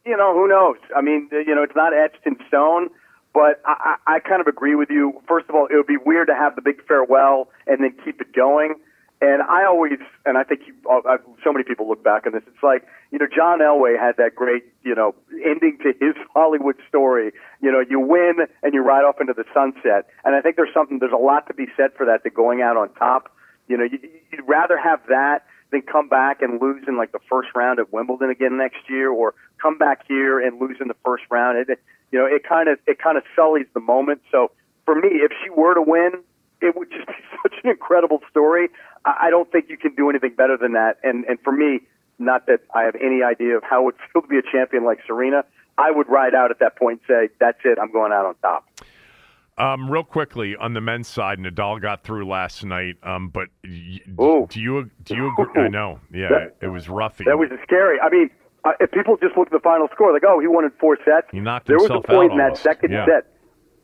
you 0.06 0.18
know, 0.18 0.34
who 0.34 0.48
knows? 0.48 0.78
I 0.96 1.02
mean, 1.02 1.30
you 1.32 1.54
know, 1.54 1.62
it's 1.64 1.76
not 1.76 1.94
etched 1.94 2.26
in 2.26 2.38
stone, 2.48 2.90
but 3.34 3.62
I, 3.66 3.96
I 4.08 4.20
kind 4.20 4.42
of 4.42 4.48
agree 4.48 4.76
with 4.76 4.90
you. 4.90 5.22
First 5.28 5.50
of 5.50 5.56
all, 5.56 5.68
it 5.68 5.76
would 5.76 5.88
be 5.88 5.98
weird 5.98 6.28
to 6.28 6.36
have 6.36 6.56
the 6.56 6.62
big 6.62 6.86
farewell 6.88 7.50
and 7.68 7.84
then 7.84 7.96
keep 8.04 8.22
it 8.22 8.34
going. 8.34 8.76
And 9.22 9.42
I 9.42 9.66
always, 9.66 10.00
and 10.26 10.38
I 10.38 10.44
think 10.44 10.62
you, 10.66 10.74
uh, 10.90 11.18
so 11.44 11.52
many 11.52 11.66
people 11.66 11.90
look 11.90 12.04
back 12.04 12.26
on 12.26 12.32
this. 12.32 12.44
It's 12.48 12.64
like, 12.64 12.88
you 13.12 13.20
know, 13.20 13.28
John 13.28 13.60
Elway 13.60 14.00
had 14.00 14.16
that 14.16 14.34
great, 14.34 14.64
you 14.84 14.96
know, 14.96 15.14
ending 15.44 15.78
to 15.84 15.92
his 16.00 16.16
Hollywood 16.34 16.76
story. 16.88 17.34
You 17.62 17.72
know, 17.72 17.84
you 17.88 18.00
win 18.00 18.48
and 18.64 18.74
you 18.74 18.82
ride 18.82 19.04
off 19.04 19.20
into 19.20 19.34
the 19.34 19.44
sunset. 19.54 20.08
And 20.24 20.36
I 20.36 20.42
think 20.42 20.56
there's 20.56 20.74
something, 20.74 21.00
there's 21.00 21.12
a 21.12 21.18
lot 21.18 21.48
to 21.48 21.54
be 21.54 21.66
said 21.76 21.92
for 21.98 22.06
that, 22.06 22.24
to 22.24 22.30
going 22.30 22.62
out 22.62 22.78
on 22.78 22.94
top. 22.94 23.36
You 23.68 23.78
know, 23.78 23.84
you, 23.84 24.00
you'd 24.32 24.48
rather 24.48 24.78
have 24.78 25.02
that 25.10 25.44
than 25.72 25.82
come 25.82 26.10
back 26.10 26.42
and 26.42 26.62
lose 26.62 26.84
in 26.88 26.98
like 26.98 27.12
the 27.12 27.20
first 27.30 27.50
round 27.56 27.80
at 27.80 27.92
Wimbledon 27.94 28.30
again 28.30 28.58
next 28.58 28.90
year, 28.90 29.10
or 29.10 29.34
come 29.62 29.78
back 29.78 30.06
here 30.08 30.40
and 30.40 30.60
lose 30.60 30.78
in 30.80 30.88
the 30.88 30.96
first 31.06 31.24
round. 31.30 31.58
It, 31.58 31.80
you 32.12 32.20
know, 32.20 32.26
it 32.26 32.44
kind 32.48 32.70
of 32.70 32.80
it 32.88 33.00
kind 33.00 33.18
of 33.18 33.24
sullies 33.36 33.68
the 33.74 33.80
moment. 33.80 34.22
So 34.32 34.52
for 34.86 34.96
me, 34.96 35.10
if 35.10 35.32
she 35.44 35.50
were 35.50 35.74
to 35.76 35.82
win, 35.82 36.24
it 36.62 36.76
would 36.76 36.90
just 36.92 37.08
be 37.08 37.14
such 37.44 37.54
an 37.64 37.70
incredible 37.70 38.22
story. 38.30 38.70
I, 39.06 39.28
I 39.28 39.30
don't 39.30 39.52
think 39.52 39.70
you 39.70 39.78
can 39.78 39.96
do 39.96 40.10
anything 40.10 40.34
better 40.36 40.58
than 40.58 40.74
that. 40.74 40.98
And 41.04 41.26
and 41.26 41.40
for 41.42 41.52
me, 41.52 41.82
not 42.18 42.48
that 42.48 42.62
I 42.74 42.84
have 42.84 42.96
any 42.96 43.24
idea 43.24 43.58
of 43.58 43.64
how 43.64 43.82
it 43.82 43.86
would 43.86 43.96
feel 44.14 44.22
to 44.24 44.28
be 44.28 44.38
a 44.38 44.52
champion 44.52 44.86
like 44.86 45.00
Serena. 45.06 45.46
I 45.78 45.92
would 45.92 46.10
ride 46.10 46.36
out 46.36 46.52
at 46.52 46.60
that 46.60 46.76
point 46.76 47.02
and 47.08 47.30
say, 47.30 47.34
"That's 47.40 47.60
it. 47.64 47.78
I'm 47.80 47.92
going 47.92 48.12
out 48.12 48.26
on 48.26 48.36
top." 48.42 48.66
Um, 49.60 49.90
real 49.92 50.04
quickly 50.04 50.56
on 50.56 50.74
the 50.74 50.82
men's 50.82 51.08
side, 51.08 51.38
Nadal 51.38 51.82
got 51.82 52.04
through 52.04 52.26
last 52.28 52.64
night. 52.64 52.96
Um, 53.04 53.28
but 53.30 53.50
y- 53.64 54.00
do 54.08 54.60
you 54.62 54.90
do 55.04 55.16
you 55.16 55.32
agree? 55.38 55.64
I 55.64 55.68
know, 55.68 56.00
yeah, 56.14 56.30
That- 56.30 56.56
it 56.62 56.68
was 56.70 56.88
rough. 56.90 57.18
That 57.18 57.38
was 57.38 57.50
scary. 57.64 58.00
I 58.00 58.10
mean, 58.10 58.30
uh, 58.64 58.72
if 58.80 58.92
people 58.92 59.18
just 59.18 59.36
look 59.38 59.48
at 59.48 59.52
the 59.54 59.60
final 59.60 59.88
score, 59.94 60.14
like, 60.14 60.24
oh, 60.26 60.40
he 60.40 60.48
won 60.48 60.64
in 60.64 60.72
four 60.80 60.98
sets. 61.04 61.28
He 61.32 61.40
knocked 61.42 61.68
there 61.68 61.78
was 61.78 61.90
a 61.90 62.00
point 62.02 62.32
in 62.32 62.38
that 62.38 62.44
almost. 62.56 62.64
second 62.64 62.92
Yeah. 62.92 63.06
set 63.06 63.26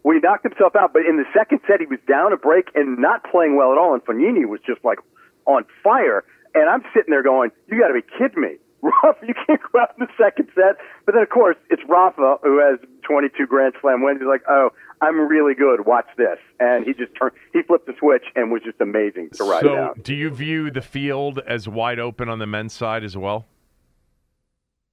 where 0.04 0.16
he 0.16 0.22
knocked 0.22 0.44
himself 0.44 0.76
out, 0.76 0.94
but 0.94 1.02
in 1.06 1.18
the 1.18 1.26
second 1.34 1.60
set, 1.68 1.80
he 1.82 1.86
was 1.88 2.00
down 2.08 2.32
a 2.32 2.38
break 2.38 2.70
and 2.76 2.98
not 2.98 3.24
playing 3.30 3.56
well 3.58 3.72
at 3.72 3.78
all. 3.78 3.94
And 3.94 4.04
Fognini 4.06 4.46
was 4.48 4.62
just 4.66 4.84
like 4.86 5.00
on 5.46 5.66
fire. 5.84 6.24
And 6.54 6.70
I'm 6.70 6.84
sitting 6.94 7.10
there 7.12 7.24
going, 7.24 7.52
you 7.68 7.80
got 7.80 7.88
to 7.90 7.94
be 7.96 8.04
kidding 8.18 8.40
me. 8.42 8.56
Rafa, 8.86 9.26
you 9.28 9.34
can't 9.48 9.60
go 9.74 9.80
out 9.80 9.96
in 10.00 10.06
the 10.06 10.12
second 10.16 10.48
set. 10.54 10.78
But 11.06 11.16
then, 11.16 11.24
of 11.24 11.30
course, 11.30 11.56
it's 11.72 11.82
Rafa 11.90 12.38
who 12.44 12.60
has 12.60 12.78
22 13.02 13.48
Grand 13.48 13.74
Slam 13.82 14.04
wins. 14.04 14.20
He's 14.20 14.28
like, 14.28 14.44
oh, 14.48 14.70
I'm 15.02 15.20
really 15.28 15.54
good. 15.56 15.86
Watch 15.86 16.08
this. 16.18 16.38
And 16.60 16.86
he 16.86 16.94
just 16.94 17.12
turned, 17.20 17.34
he 17.54 17.62
flipped 17.62 17.86
the 17.86 17.94
switch 18.00 18.24
and 18.36 18.52
was 18.52 18.62
just 18.64 18.80
amazing 18.80 19.30
to 19.34 19.44
ride 19.44 19.64
so, 19.64 19.76
out. 19.76 20.04
do 20.04 20.16
you 20.16 20.30
view 20.30 20.72
the 20.72 20.82
field 20.82 21.40
as 21.48 21.68
wide 21.68 22.00
open 22.00 22.30
on 22.30 22.40
the 22.40 22.48
men's 22.48 22.74
side 22.74 23.04
as 23.04 23.18
well? 23.18 23.46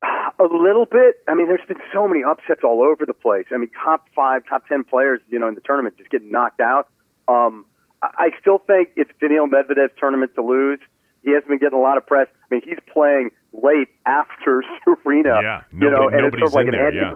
A 0.03 0.45
little 0.45 0.87
bit. 0.87 1.17
I 1.29 1.35
mean, 1.35 1.47
there's 1.47 1.67
been 1.69 1.81
so 1.93 2.09
many 2.09 2.25
upsets 2.25 2.63
all 2.65 2.83
over 2.83 3.07
the 3.07 3.15
place. 3.15 3.47
I 3.55 3.59
mean, 3.59 3.71
top 3.85 4.09
five, 4.17 4.43
top 4.49 4.67
ten 4.67 4.83
players, 4.83 5.21
you 5.29 5.39
know, 5.39 5.47
in 5.47 5.55
the 5.55 5.61
tournament 5.61 5.97
just 5.99 6.11
getting 6.11 6.33
knocked 6.33 6.61
out. 6.61 6.89
Um, 7.29 7.65
I 8.03 8.31
still 8.41 8.59
think 8.59 8.89
it's 8.97 9.11
Daniil 9.21 9.47
Medvedev's 9.47 9.93
tournament 9.99 10.35
to 10.35 10.43
lose. 10.43 10.81
He 11.23 11.31
hasn't 11.31 11.49
been 11.49 11.59
getting 11.59 11.79
a 11.79 11.81
lot 11.81 11.97
of 11.97 12.07
press. 12.07 12.27
I 12.51 12.55
mean, 12.55 12.63
he's 12.65 12.81
playing 12.93 13.31
late 13.53 13.89
after 14.07 14.65
Serena. 14.85 15.41
Yeah, 15.41 15.63
you 15.73 15.91
know, 15.91 16.09
and 16.09 16.27
it's 16.27 16.37
sort 16.37 16.49
of 16.49 16.55
like 16.55 16.67
an 16.67 16.73
there, 16.73 16.93
yeah. 16.93 17.13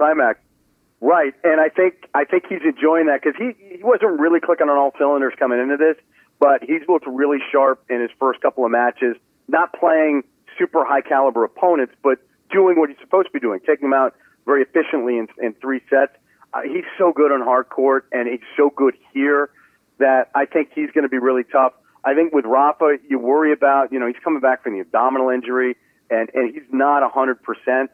Right, 1.01 1.35
and 1.45 1.61
I 1.61 1.69
think 1.69 2.09
I 2.15 2.25
think 2.25 2.45
he's 2.49 2.63
enjoying 2.65 3.07
that 3.07 3.21
because 3.23 3.37
he 3.39 3.53
he 3.77 3.83
wasn't 3.83 4.19
really 4.19 4.41
clicking 4.41 4.69
on 4.69 4.79
all 4.79 4.93
cylinders 4.99 5.35
coming 5.39 5.61
into 5.61 5.77
this, 5.77 5.97
but 6.41 6.63
he's 6.63 6.83
looked 6.89 7.07
really 7.07 7.39
sharp 7.53 7.85
in 7.91 8.01
his 8.01 8.11
first 8.19 8.41
couple 8.41 8.65
of 8.65 8.71
matches. 8.71 9.17
Not 9.47 9.75
playing 9.75 10.23
super 10.59 10.85
high 10.85 11.03
caliber 11.03 11.45
opponents, 11.45 11.95
but 12.03 12.19
doing 12.51 12.79
what 12.79 12.89
he's 12.89 12.99
supposed 13.01 13.27
to 13.29 13.33
be 13.33 13.41
doing, 13.41 13.61
taking 13.61 13.91
them 13.91 13.93
out 13.93 14.15
very 14.47 14.63
efficiently 14.63 15.19
in, 15.19 15.29
in 15.43 15.53
three 15.55 15.81
sets. 15.91 16.13
Uh, 16.55 16.63
he's 16.63 16.85
so 16.97 17.13
good 17.13 17.31
on 17.31 17.43
hard 17.43 17.69
court, 17.69 18.07
and 18.13 18.29
he's 18.29 18.41
so 18.57 18.71
good 18.75 18.95
here 19.13 19.51
that 19.99 20.31
I 20.35 20.47
think 20.47 20.71
he's 20.75 20.91
going 20.93 21.03
to 21.03 21.09
be 21.11 21.19
really 21.19 21.45
tough. 21.45 21.73
I 22.05 22.15
think 22.15 22.33
with 22.33 22.45
Rafa, 22.47 22.99
you 23.09 23.19
worry 23.19 23.53
about, 23.53 23.93
you 23.93 23.99
know, 23.99 24.07
he's 24.07 24.23
coming 24.23 24.41
back 24.41 24.63
from 24.63 24.75
the 24.75 24.81
abdominal 24.81 25.29
injury, 25.31 25.77
and 26.09 26.31
and 26.33 26.55
he's 26.55 26.63
not 26.71 27.03
a 27.03 27.09
hundred 27.09 27.43
percent, 27.43 27.91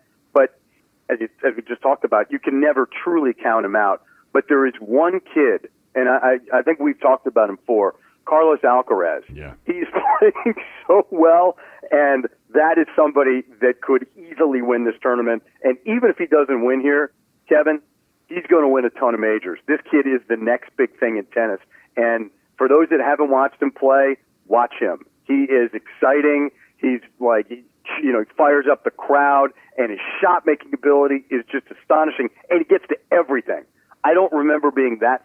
as, 1.09 1.19
you, 1.21 1.29
as 1.47 1.55
we 1.57 1.63
just 1.63 1.83
talked 1.83 2.05
about, 2.05 2.31
you 2.31 2.39
can 2.39 2.61
never 2.61 2.89
truly 3.03 3.33
count 3.35 3.65
him 3.65 3.77
out. 3.77 4.03
But 4.33 4.45
there 4.49 4.67
is 4.67 4.75
one 4.81 5.21
kid, 5.21 5.69
and 5.95 6.09
I, 6.09 6.39
I 6.53 6.63
think 6.63 6.81
we've 6.81 7.01
talked 7.01 7.27
about 7.27 7.51
him 7.51 7.57
before, 7.57 7.95
Carlos 8.25 8.61
Alcaraz. 8.61 9.23
Yeah. 9.33 9.55
He's 9.67 9.87
playing 10.19 10.55
so 10.87 11.07
well, 11.11 11.57
and 11.91 12.27
that 12.55 12.79
is 12.79 12.87
somebody 12.97 13.43
that 13.61 13.81
could 13.83 14.07
easily 14.17 14.63
win 14.63 14.85
this 14.85 14.95
tournament. 15.03 15.43
And 15.63 15.77
even 15.85 16.11
if 16.11 16.17
he 16.17 16.27
doesn't 16.27 16.65
win 16.65 16.81
here, 16.81 17.13
Kevin, 17.49 17.81
he's 18.29 18.47
going 18.49 18.63
to 18.63 18.69
win 18.69 18.85
a 18.85 18.91
ton 18.91 19.15
of 19.15 19.21
majors. 19.21 19.59
This 19.67 19.81
kid 19.91 20.07
is 20.07 20.21
the 20.29 20.37
next 20.37 20.71
big 20.77 20.99
thing 20.99 21.19
in 21.19 21.25
tennis. 21.27 21.61
And 21.97 22.31
for 22.57 22.69
those 22.69 22.89
that 22.91 23.01
haven't 23.01 23.31
watched 23.31 23.61
him 23.61 23.71
play, 23.71 24.17
watch 24.47 24.75
him. 24.79 25.05
He 25.25 25.45
is 25.45 25.71
exciting. 25.75 26.51
He's 26.79 27.01
like, 27.21 27.49
he, 27.49 27.65
you 28.03 28.13
know, 28.13 28.21
he 28.21 28.27
fires 28.37 28.67
up 28.71 28.85
the 28.85 28.91
crowd, 28.91 29.51
and 29.77 29.91
his 29.91 30.01
shot 30.21 30.45
making 30.47 30.73
ability 30.75 31.25
is 31.31 31.45
just 31.51 31.67
astonishing. 31.71 32.29
And 32.51 32.59
he 32.61 32.65
gets 32.65 32.85
to 32.89 32.97
everything. 33.13 33.65
I 34.05 34.15
don't 34.15 34.33
remember 34.33 34.71
being 34.71 34.99
that. 35.01 35.23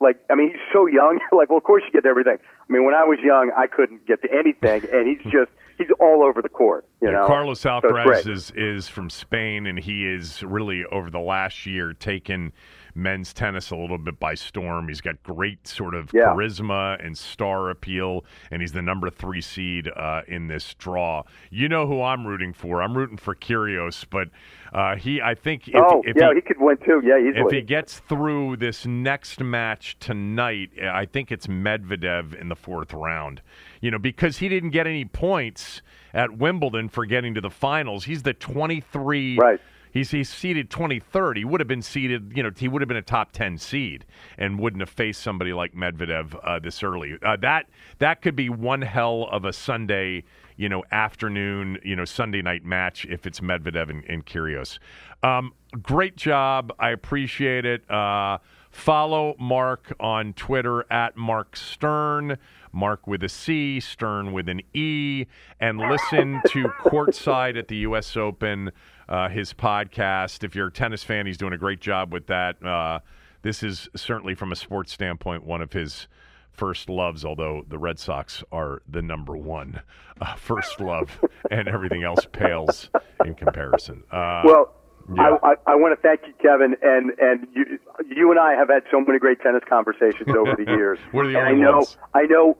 Like, 0.00 0.16
I 0.30 0.34
mean, 0.34 0.50
he's 0.50 0.60
so 0.72 0.86
young. 0.86 1.18
Like, 1.32 1.48
well, 1.50 1.58
of 1.58 1.64
course 1.64 1.82
you 1.86 1.92
get 1.92 2.02
to 2.04 2.08
everything. 2.08 2.38
I 2.38 2.72
mean, 2.72 2.84
when 2.84 2.94
I 2.94 3.04
was 3.04 3.18
young, 3.22 3.50
I 3.56 3.66
couldn't 3.66 4.06
get 4.06 4.22
to 4.22 4.28
anything, 4.32 4.82
and 4.92 5.06
he's 5.08 5.22
just 5.32 5.50
he's 5.78 5.88
all 6.00 6.22
over 6.22 6.42
the 6.42 6.48
court. 6.48 6.86
You 7.00 7.08
Yeah, 7.08 7.18
know, 7.20 7.26
Carlos 7.26 7.60
So 7.60 7.70
Alcaraz 7.70 8.04
great. 8.04 8.26
is 8.26 8.50
is 8.56 8.88
from 8.88 9.10
Spain, 9.10 9.66
and 9.66 9.78
he 9.78 10.06
is 10.06 10.42
really 10.42 10.84
over 10.86 11.10
the 11.10 11.20
last 11.20 11.66
year 11.66 11.92
taken 11.92 12.52
men's 12.94 13.32
tennis 13.32 13.70
a 13.70 13.76
little 13.76 13.98
bit 13.98 14.18
by 14.18 14.34
storm. 14.34 14.88
He's 14.88 15.00
got 15.00 15.22
great 15.22 15.66
sort 15.66 15.94
of 15.94 16.10
Yeah. 16.12 16.26
charisma 16.26 17.04
and 17.04 17.16
star 17.16 17.70
appeal, 17.70 18.24
and 18.50 18.62
he's 18.62 18.72
the 18.72 18.82
number 18.82 19.10
three 19.10 19.40
seed 19.40 19.88
uh, 19.96 20.22
in 20.26 20.48
this 20.48 20.74
draw. 20.74 21.22
You 21.50 21.68
know 21.68 21.86
who 21.86 22.02
I'm 22.02 22.26
rooting 22.26 22.52
for? 22.52 22.82
I'm 22.82 22.96
rooting 22.96 23.16
for 23.16 23.34
Kyrgios, 23.34 24.04
but 24.08 24.28
uh, 24.72 24.96
he, 24.96 25.20
I 25.20 25.34
think, 25.34 25.68
if, 25.68 25.74
oh, 25.76 26.02
if 26.04 26.16
yeah, 26.16 26.28
he, 26.28 26.36
he, 26.36 26.40
could 26.42 26.60
win 26.60 26.76
too. 26.78 27.02
Yeah, 27.04 27.16
if 27.18 27.50
he 27.50 27.60
gets 27.62 27.98
through 27.98 28.58
this 28.58 28.86
next 28.86 29.40
match 29.40 29.96
tonight, 29.98 30.70
I 30.82 31.06
think 31.06 31.32
it's 31.32 31.46
Medvedev 31.46 32.34
in 32.34 32.48
the 32.48 32.56
fourth 32.56 32.92
round. 32.92 33.42
You 33.80 33.90
know, 33.90 33.98
because 33.98 34.38
he 34.38 34.48
didn't 34.48 34.70
get 34.70 34.86
any 34.86 35.04
points 35.04 35.82
at 36.14 36.36
Wimbledon 36.36 36.88
for 36.88 37.06
getting 37.06 37.34
to 37.34 37.40
the 37.40 37.50
finals. 37.50 38.04
He's 38.04 38.22
the 38.22 38.34
23. 38.34 39.38
Right. 39.38 39.60
He's 39.92 40.10
he's 40.10 40.28
seeded 40.28 40.70
23rd. 40.70 41.36
He 41.36 41.44
would 41.44 41.60
have 41.60 41.68
been 41.68 41.82
seeded, 41.82 42.32
you 42.34 42.42
know, 42.42 42.50
he 42.56 42.68
would 42.68 42.82
have 42.82 42.88
been 42.88 42.96
a 42.96 43.02
top 43.02 43.32
10 43.32 43.58
seed 43.58 44.04
and 44.38 44.58
wouldn't 44.58 44.80
have 44.80 44.90
faced 44.90 45.22
somebody 45.22 45.52
like 45.52 45.74
Medvedev 45.74 46.38
uh, 46.42 46.58
this 46.58 46.82
early. 46.82 47.16
Uh, 47.22 47.36
that 47.36 47.66
that 47.98 48.22
could 48.22 48.36
be 48.36 48.48
one 48.48 48.82
hell 48.82 49.28
of 49.30 49.44
a 49.44 49.52
Sunday, 49.52 50.24
you 50.56 50.68
know, 50.68 50.84
afternoon, 50.92 51.78
you 51.84 51.96
know, 51.96 52.04
Sunday 52.04 52.42
night 52.42 52.64
match 52.64 53.04
if 53.06 53.26
it's 53.26 53.40
Medvedev 53.40 53.90
and, 53.90 54.04
and 54.04 54.26
Kyrgios. 54.26 54.78
Um, 55.22 55.52
great 55.82 56.16
job. 56.16 56.72
I 56.78 56.90
appreciate 56.90 57.64
it. 57.64 57.88
Uh, 57.90 58.38
follow 58.70 59.34
Marc 59.38 59.92
on 60.00 60.32
Twitter 60.32 60.84
at 60.92 61.16
Marc 61.16 61.56
Sterne. 61.56 62.38
Mark 62.72 63.06
with 63.06 63.24
a 63.24 63.28
C, 63.28 63.80
Stern 63.80 64.32
with 64.32 64.48
an 64.48 64.60
E, 64.74 65.26
and 65.58 65.78
listen 65.78 66.40
to 66.50 66.64
Courtside 66.84 67.58
at 67.58 67.66
the 67.66 67.76
U.S. 67.78 68.16
Open, 68.16 68.70
uh, 69.08 69.28
his 69.28 69.52
podcast. 69.52 70.44
If 70.44 70.54
you're 70.54 70.68
a 70.68 70.72
tennis 70.72 71.02
fan, 71.02 71.26
he's 71.26 71.36
doing 71.36 71.52
a 71.52 71.58
great 71.58 71.80
job 71.80 72.12
with 72.12 72.28
that. 72.28 72.64
Uh, 72.64 73.00
this 73.42 73.64
is 73.64 73.88
certainly, 73.96 74.34
from 74.36 74.52
a 74.52 74.56
sports 74.56 74.92
standpoint, 74.92 75.44
one 75.44 75.60
of 75.60 75.72
his 75.72 76.06
first 76.52 76.88
loves, 76.88 77.24
although 77.24 77.64
the 77.68 77.78
Red 77.78 77.98
Sox 77.98 78.44
are 78.52 78.82
the 78.88 79.02
number 79.02 79.36
one 79.36 79.80
uh, 80.20 80.34
first 80.36 80.80
love, 80.80 81.18
and 81.50 81.66
everything 81.66 82.04
else 82.04 82.24
pales 82.30 82.88
in 83.24 83.34
comparison. 83.34 84.04
Uh, 84.12 84.42
Well, 84.44 84.74
Yeah. 85.14 85.36
I, 85.42 85.50
I, 85.50 85.54
I 85.66 85.74
want 85.74 85.98
to 85.98 86.00
thank 86.00 86.20
you, 86.26 86.34
Kevin, 86.40 86.76
and 86.82 87.10
and 87.18 87.46
you, 87.54 87.78
you 88.06 88.30
and 88.30 88.38
I 88.38 88.54
have 88.54 88.68
had 88.68 88.84
so 88.90 89.00
many 89.00 89.18
great 89.18 89.40
tennis 89.40 89.62
conversations 89.68 90.28
over 90.28 90.54
the 90.56 90.64
years. 90.76 90.98
We're 91.12 91.26
the 91.26 91.38
only 91.38 91.50
I 91.50 91.54
know, 91.54 91.76
ones. 91.78 91.96
I 92.14 92.22
know, 92.22 92.58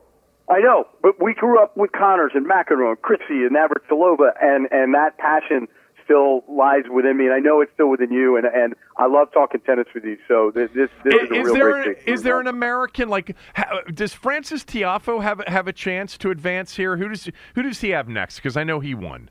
I 0.49 0.59
know. 0.61 0.85
But 1.03 1.23
we 1.23 1.35
grew 1.35 1.63
up 1.63 1.77
with 1.77 1.93
Connors 1.93 2.33
and 2.35 2.47
McEnroe 2.47 2.91
and 2.91 3.03
Chrissie 3.03 3.47
and 3.47 3.53
Navratilova, 3.55 4.33
and 4.41 4.69
and 4.73 4.95
that 4.95 5.17
passion 5.19 5.69
still 6.05 6.43
lies 6.49 6.85
within 6.93 7.17
me, 7.17 7.27
and 7.27 7.35
I 7.35 7.39
know 7.39 7.61
it's 7.61 7.73
still 7.75 7.89
within 7.89 8.11
you. 8.11 8.37
And 8.37 8.47
and 8.47 8.75
I 8.97 9.07
love 9.07 9.29
talking 9.33 9.61
tennis 9.61 9.87
with 9.95 10.05
you. 10.05 10.19
So 10.27 10.51
this 10.53 10.71
this, 10.75 10.91
this 11.05 11.15
is, 11.15 11.31
a 11.31 11.35
real 11.35 11.55
there 11.55 11.71
great 11.71 11.87
an, 11.87 11.95
thing. 11.95 12.15
is 12.15 12.23
there 12.23 12.41
an 12.41 12.49
American 12.49 13.09
like 13.09 13.37
ha, 13.55 13.81
does 13.95 14.13
Frances 14.13 14.65
Tiafoe 14.65 15.23
have 15.23 15.41
have 15.47 15.69
a 15.69 15.73
chance 15.73 16.19
to 16.19 16.31
advance 16.31 16.75
here? 16.75 16.97
Who 16.97 17.09
does 17.09 17.29
who 17.55 17.63
does 17.63 17.81
he 17.81 17.91
have 17.91 18.09
next? 18.09 18.37
Because 18.37 18.57
I 18.57 18.65
know 18.65 18.81
he 18.81 18.95
won. 18.95 19.31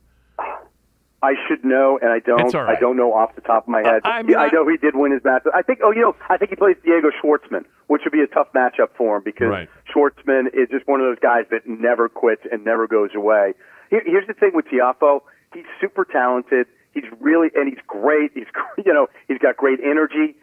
I 1.21 1.33
should 1.47 1.65
know, 1.65 1.99
and 2.01 2.11
I 2.11 2.19
don't. 2.19 2.53
Right. 2.53 2.77
I 2.77 2.79
don't 2.79 2.95
know 2.95 3.11
off 3.13 3.35
the 3.35 3.41
top 3.41 3.63
of 3.63 3.67
my 3.69 3.81
head. 3.81 4.01
I 4.05 4.23
mean, 4.23 4.37
I, 4.37 4.45
I- 4.45 4.49
know 4.51 4.67
he 4.67 4.77
did 4.77 4.95
win 4.95 5.11
his 5.11 5.23
match. 5.23 5.43
I 5.53 5.61
think. 5.61 5.79
Oh, 5.83 5.91
you 5.91 6.01
know, 6.01 6.15
I 6.29 6.37
think 6.37 6.49
he 6.51 6.55
plays 6.55 6.77
Diego 6.83 7.09
Schwartzman, 7.21 7.65
which 7.87 8.03
would 8.05 8.13
be 8.13 8.21
a 8.21 8.27
tough 8.27 8.47
matchup 8.55 8.89
for 8.97 9.17
him 9.17 9.23
because 9.25 9.49
Right. 9.49 9.69
Schwartzman 9.93 10.47
is 10.53 10.69
just 10.71 10.87
one 10.87 11.01
of 11.01 11.05
those 11.07 11.19
guys 11.19 11.43
that 11.51 11.67
never 11.67 12.07
quits 12.07 12.43
and 12.49 12.63
never 12.63 12.87
goes 12.87 13.09
away. 13.15 13.53
Here, 13.89 14.01
here's 14.05 14.27
the 14.27 14.33
thing 14.33 14.51
with 14.53 14.65
Tiafoe: 14.67 15.21
he's 15.53 15.65
super 15.81 16.05
talented. 16.05 16.67
He's 16.93 17.03
really 17.19 17.49
and 17.53 17.67
he's 17.69 17.83
great. 17.85 18.31
He's 18.33 18.47
you 18.85 18.93
know 18.93 19.07
he's 19.27 19.39
got 19.39 19.57
great 19.57 19.79
energy. 19.83 20.35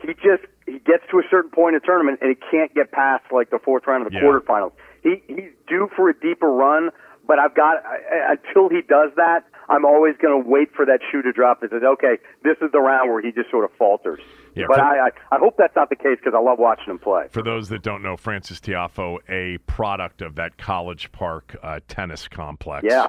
He 0.00 0.08
just 0.14 0.42
he 0.66 0.80
gets 0.80 1.04
to 1.12 1.18
a 1.18 1.22
certain 1.30 1.50
point 1.50 1.76
in 1.76 1.80
the 1.80 1.86
tournament 1.86 2.18
and 2.20 2.28
he 2.30 2.36
can't 2.50 2.74
get 2.74 2.90
past 2.90 3.24
like 3.30 3.50
the 3.50 3.58
fourth 3.60 3.86
round 3.86 4.04
of 4.06 4.12
the 4.12 4.18
Yeah. 4.18 4.24
quarterfinals. 4.24 4.72
He 5.04 5.22
he's 5.28 5.52
due 5.68 5.88
for 5.94 6.08
a 6.10 6.14
deeper 6.18 6.50
run, 6.50 6.90
but 7.26 7.38
I've 7.38 7.54
got 7.54 7.76
until 8.28 8.68
he 8.68 8.82
does 8.82 9.10
that, 9.16 9.44
I'm 9.68 9.84
always 9.84 10.14
going 10.20 10.42
to 10.42 10.48
wait 10.48 10.68
for 10.74 10.84
that 10.86 11.00
shoe 11.10 11.22
to 11.22 11.32
drop 11.32 11.60
that 11.62 11.70
says, 11.70 11.82
okay, 11.82 12.18
this 12.42 12.56
is 12.60 12.70
the 12.72 12.80
round 12.80 13.10
where 13.10 13.22
he 13.22 13.32
just 13.32 13.50
sort 13.50 13.64
of 13.64 13.70
falters. 13.78 14.20
Yeah, 14.54 14.66
but 14.68 14.78
I, 14.80 15.06
I 15.06 15.10
I 15.32 15.38
hope 15.38 15.56
that's 15.58 15.74
not 15.74 15.88
the 15.88 15.96
case 15.96 16.18
because 16.22 16.34
I 16.36 16.40
love 16.40 16.58
watching 16.58 16.90
him 16.90 16.98
play. 16.98 17.26
For 17.30 17.42
those 17.42 17.68
that 17.70 17.82
don't 17.82 18.02
know, 18.02 18.16
Frances 18.16 18.60
Tiafoe, 18.60 19.18
a 19.28 19.58
product 19.66 20.22
of 20.22 20.34
that 20.36 20.58
College 20.58 21.10
Park 21.12 21.56
uh, 21.62 21.80
tennis 21.88 22.28
complex. 22.28 22.84
Yeah. 22.88 23.08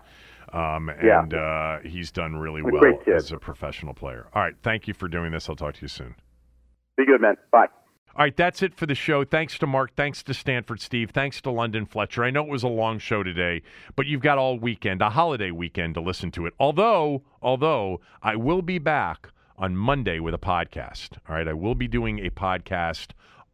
Um, 0.53 0.89
Yeah. 1.03 1.23
and 1.23 1.33
uh, 1.33 1.79
he's 1.79 2.11
done 2.11 2.35
really 2.37 2.61
well 2.61 2.99
as 3.13 3.31
a 3.31 3.37
professional 3.37 3.93
player. 3.93 4.27
All 4.33 4.41
right, 4.41 4.55
thank 4.63 4.87
you 4.87 4.93
for 4.93 5.07
doing 5.07 5.31
this. 5.31 5.49
I'll 5.49 5.55
talk 5.55 5.73
to 5.75 5.81
you 5.81 5.87
soon. 5.87 6.15
Be 6.97 7.05
good, 7.05 7.19
man. 7.21 7.35
Bye. 7.51 7.67
All 8.17 8.23
right, 8.23 8.37
that's 8.37 8.63
it 8.63 8.73
for 8.73 8.85
the 8.85 8.95
show. 8.95 9.25
Thanks 9.25 9.57
to 9.59 9.67
Marc. 9.67 9.93
Thanks 9.93 10.23
to 10.23 10.33
Stanford 10.33 10.79
Steve. 10.79 11.09
Thanks 11.09 11.41
to 11.41 11.51
London 11.51 11.85
Fletcher. 11.85 12.23
I 12.23 12.29
know 12.29 12.43
it 12.43 12.49
was 12.49 12.63
a 12.63 12.69
long 12.69 12.97
show 12.97 13.23
today, 13.23 13.61
but 13.97 14.05
you've 14.05 14.21
got 14.21 14.37
all 14.37 14.57
weekend, 14.57 15.01
a 15.01 15.09
holiday 15.09 15.51
weekend 15.51 15.95
to 15.95 16.01
listen 16.01 16.31
to 16.31 16.45
it. 16.45 16.53
Although, 16.57 17.23
although 17.41 17.99
I 18.23 18.37
will 18.37 18.61
be 18.61 18.79
back 18.79 19.31
on 19.57 19.75
Monday 19.75 20.21
with 20.21 20.33
a 20.33 20.37
podcast. 20.37 21.17
All 21.27 21.35
right, 21.35 21.45
I 21.45 21.51
will 21.51 21.75
be 21.75 21.89
doing 21.89 22.25
a 22.25 22.29
podcast 22.29 23.07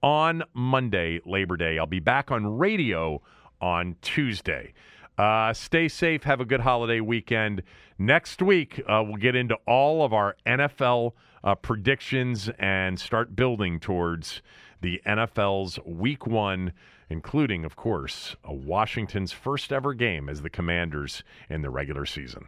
on 0.03 0.43
Monday, 0.53 1.21
Labor 1.25 1.57
Day. 1.57 1.79
I'll 1.79 1.87
be 1.87 1.99
back 1.99 2.29
on 2.29 2.59
radio 2.59 3.19
on 3.59 3.95
Tuesday. 4.03 4.73
Uh, 5.17 5.53
stay 5.53 5.87
safe. 5.87 6.21
Have 6.23 6.39
a 6.39 6.45
good 6.45 6.61
holiday 6.61 6.99
weekend. 6.99 7.63
Next 7.97 8.43
week, 8.43 8.79
uh, 8.87 9.03
we'll 9.03 9.17
get 9.17 9.35
into 9.35 9.55
all 9.65 10.03
of 10.03 10.13
our 10.13 10.35
NFL 10.45 11.13
uh, 11.43 11.55
predictions 11.55 12.49
and 12.59 12.99
start 12.99 13.35
building 13.35 13.79
towards 13.79 14.41
the 14.81 15.01
NFL's 15.05 15.79
Week 15.85 16.25
One, 16.25 16.73
including, 17.09 17.65
of 17.65 17.75
course, 17.75 18.35
Washington's 18.45 19.31
first 19.31 19.71
ever 19.71 19.93
game 19.93 20.29
as 20.29 20.41
the 20.41 20.49
Commanders 20.49 21.23
in 21.49 21.61
the 21.61 21.69
regular 21.69 22.05
season. 22.05 22.47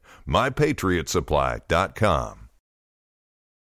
MyPatriotSupply.com. 0.31 2.40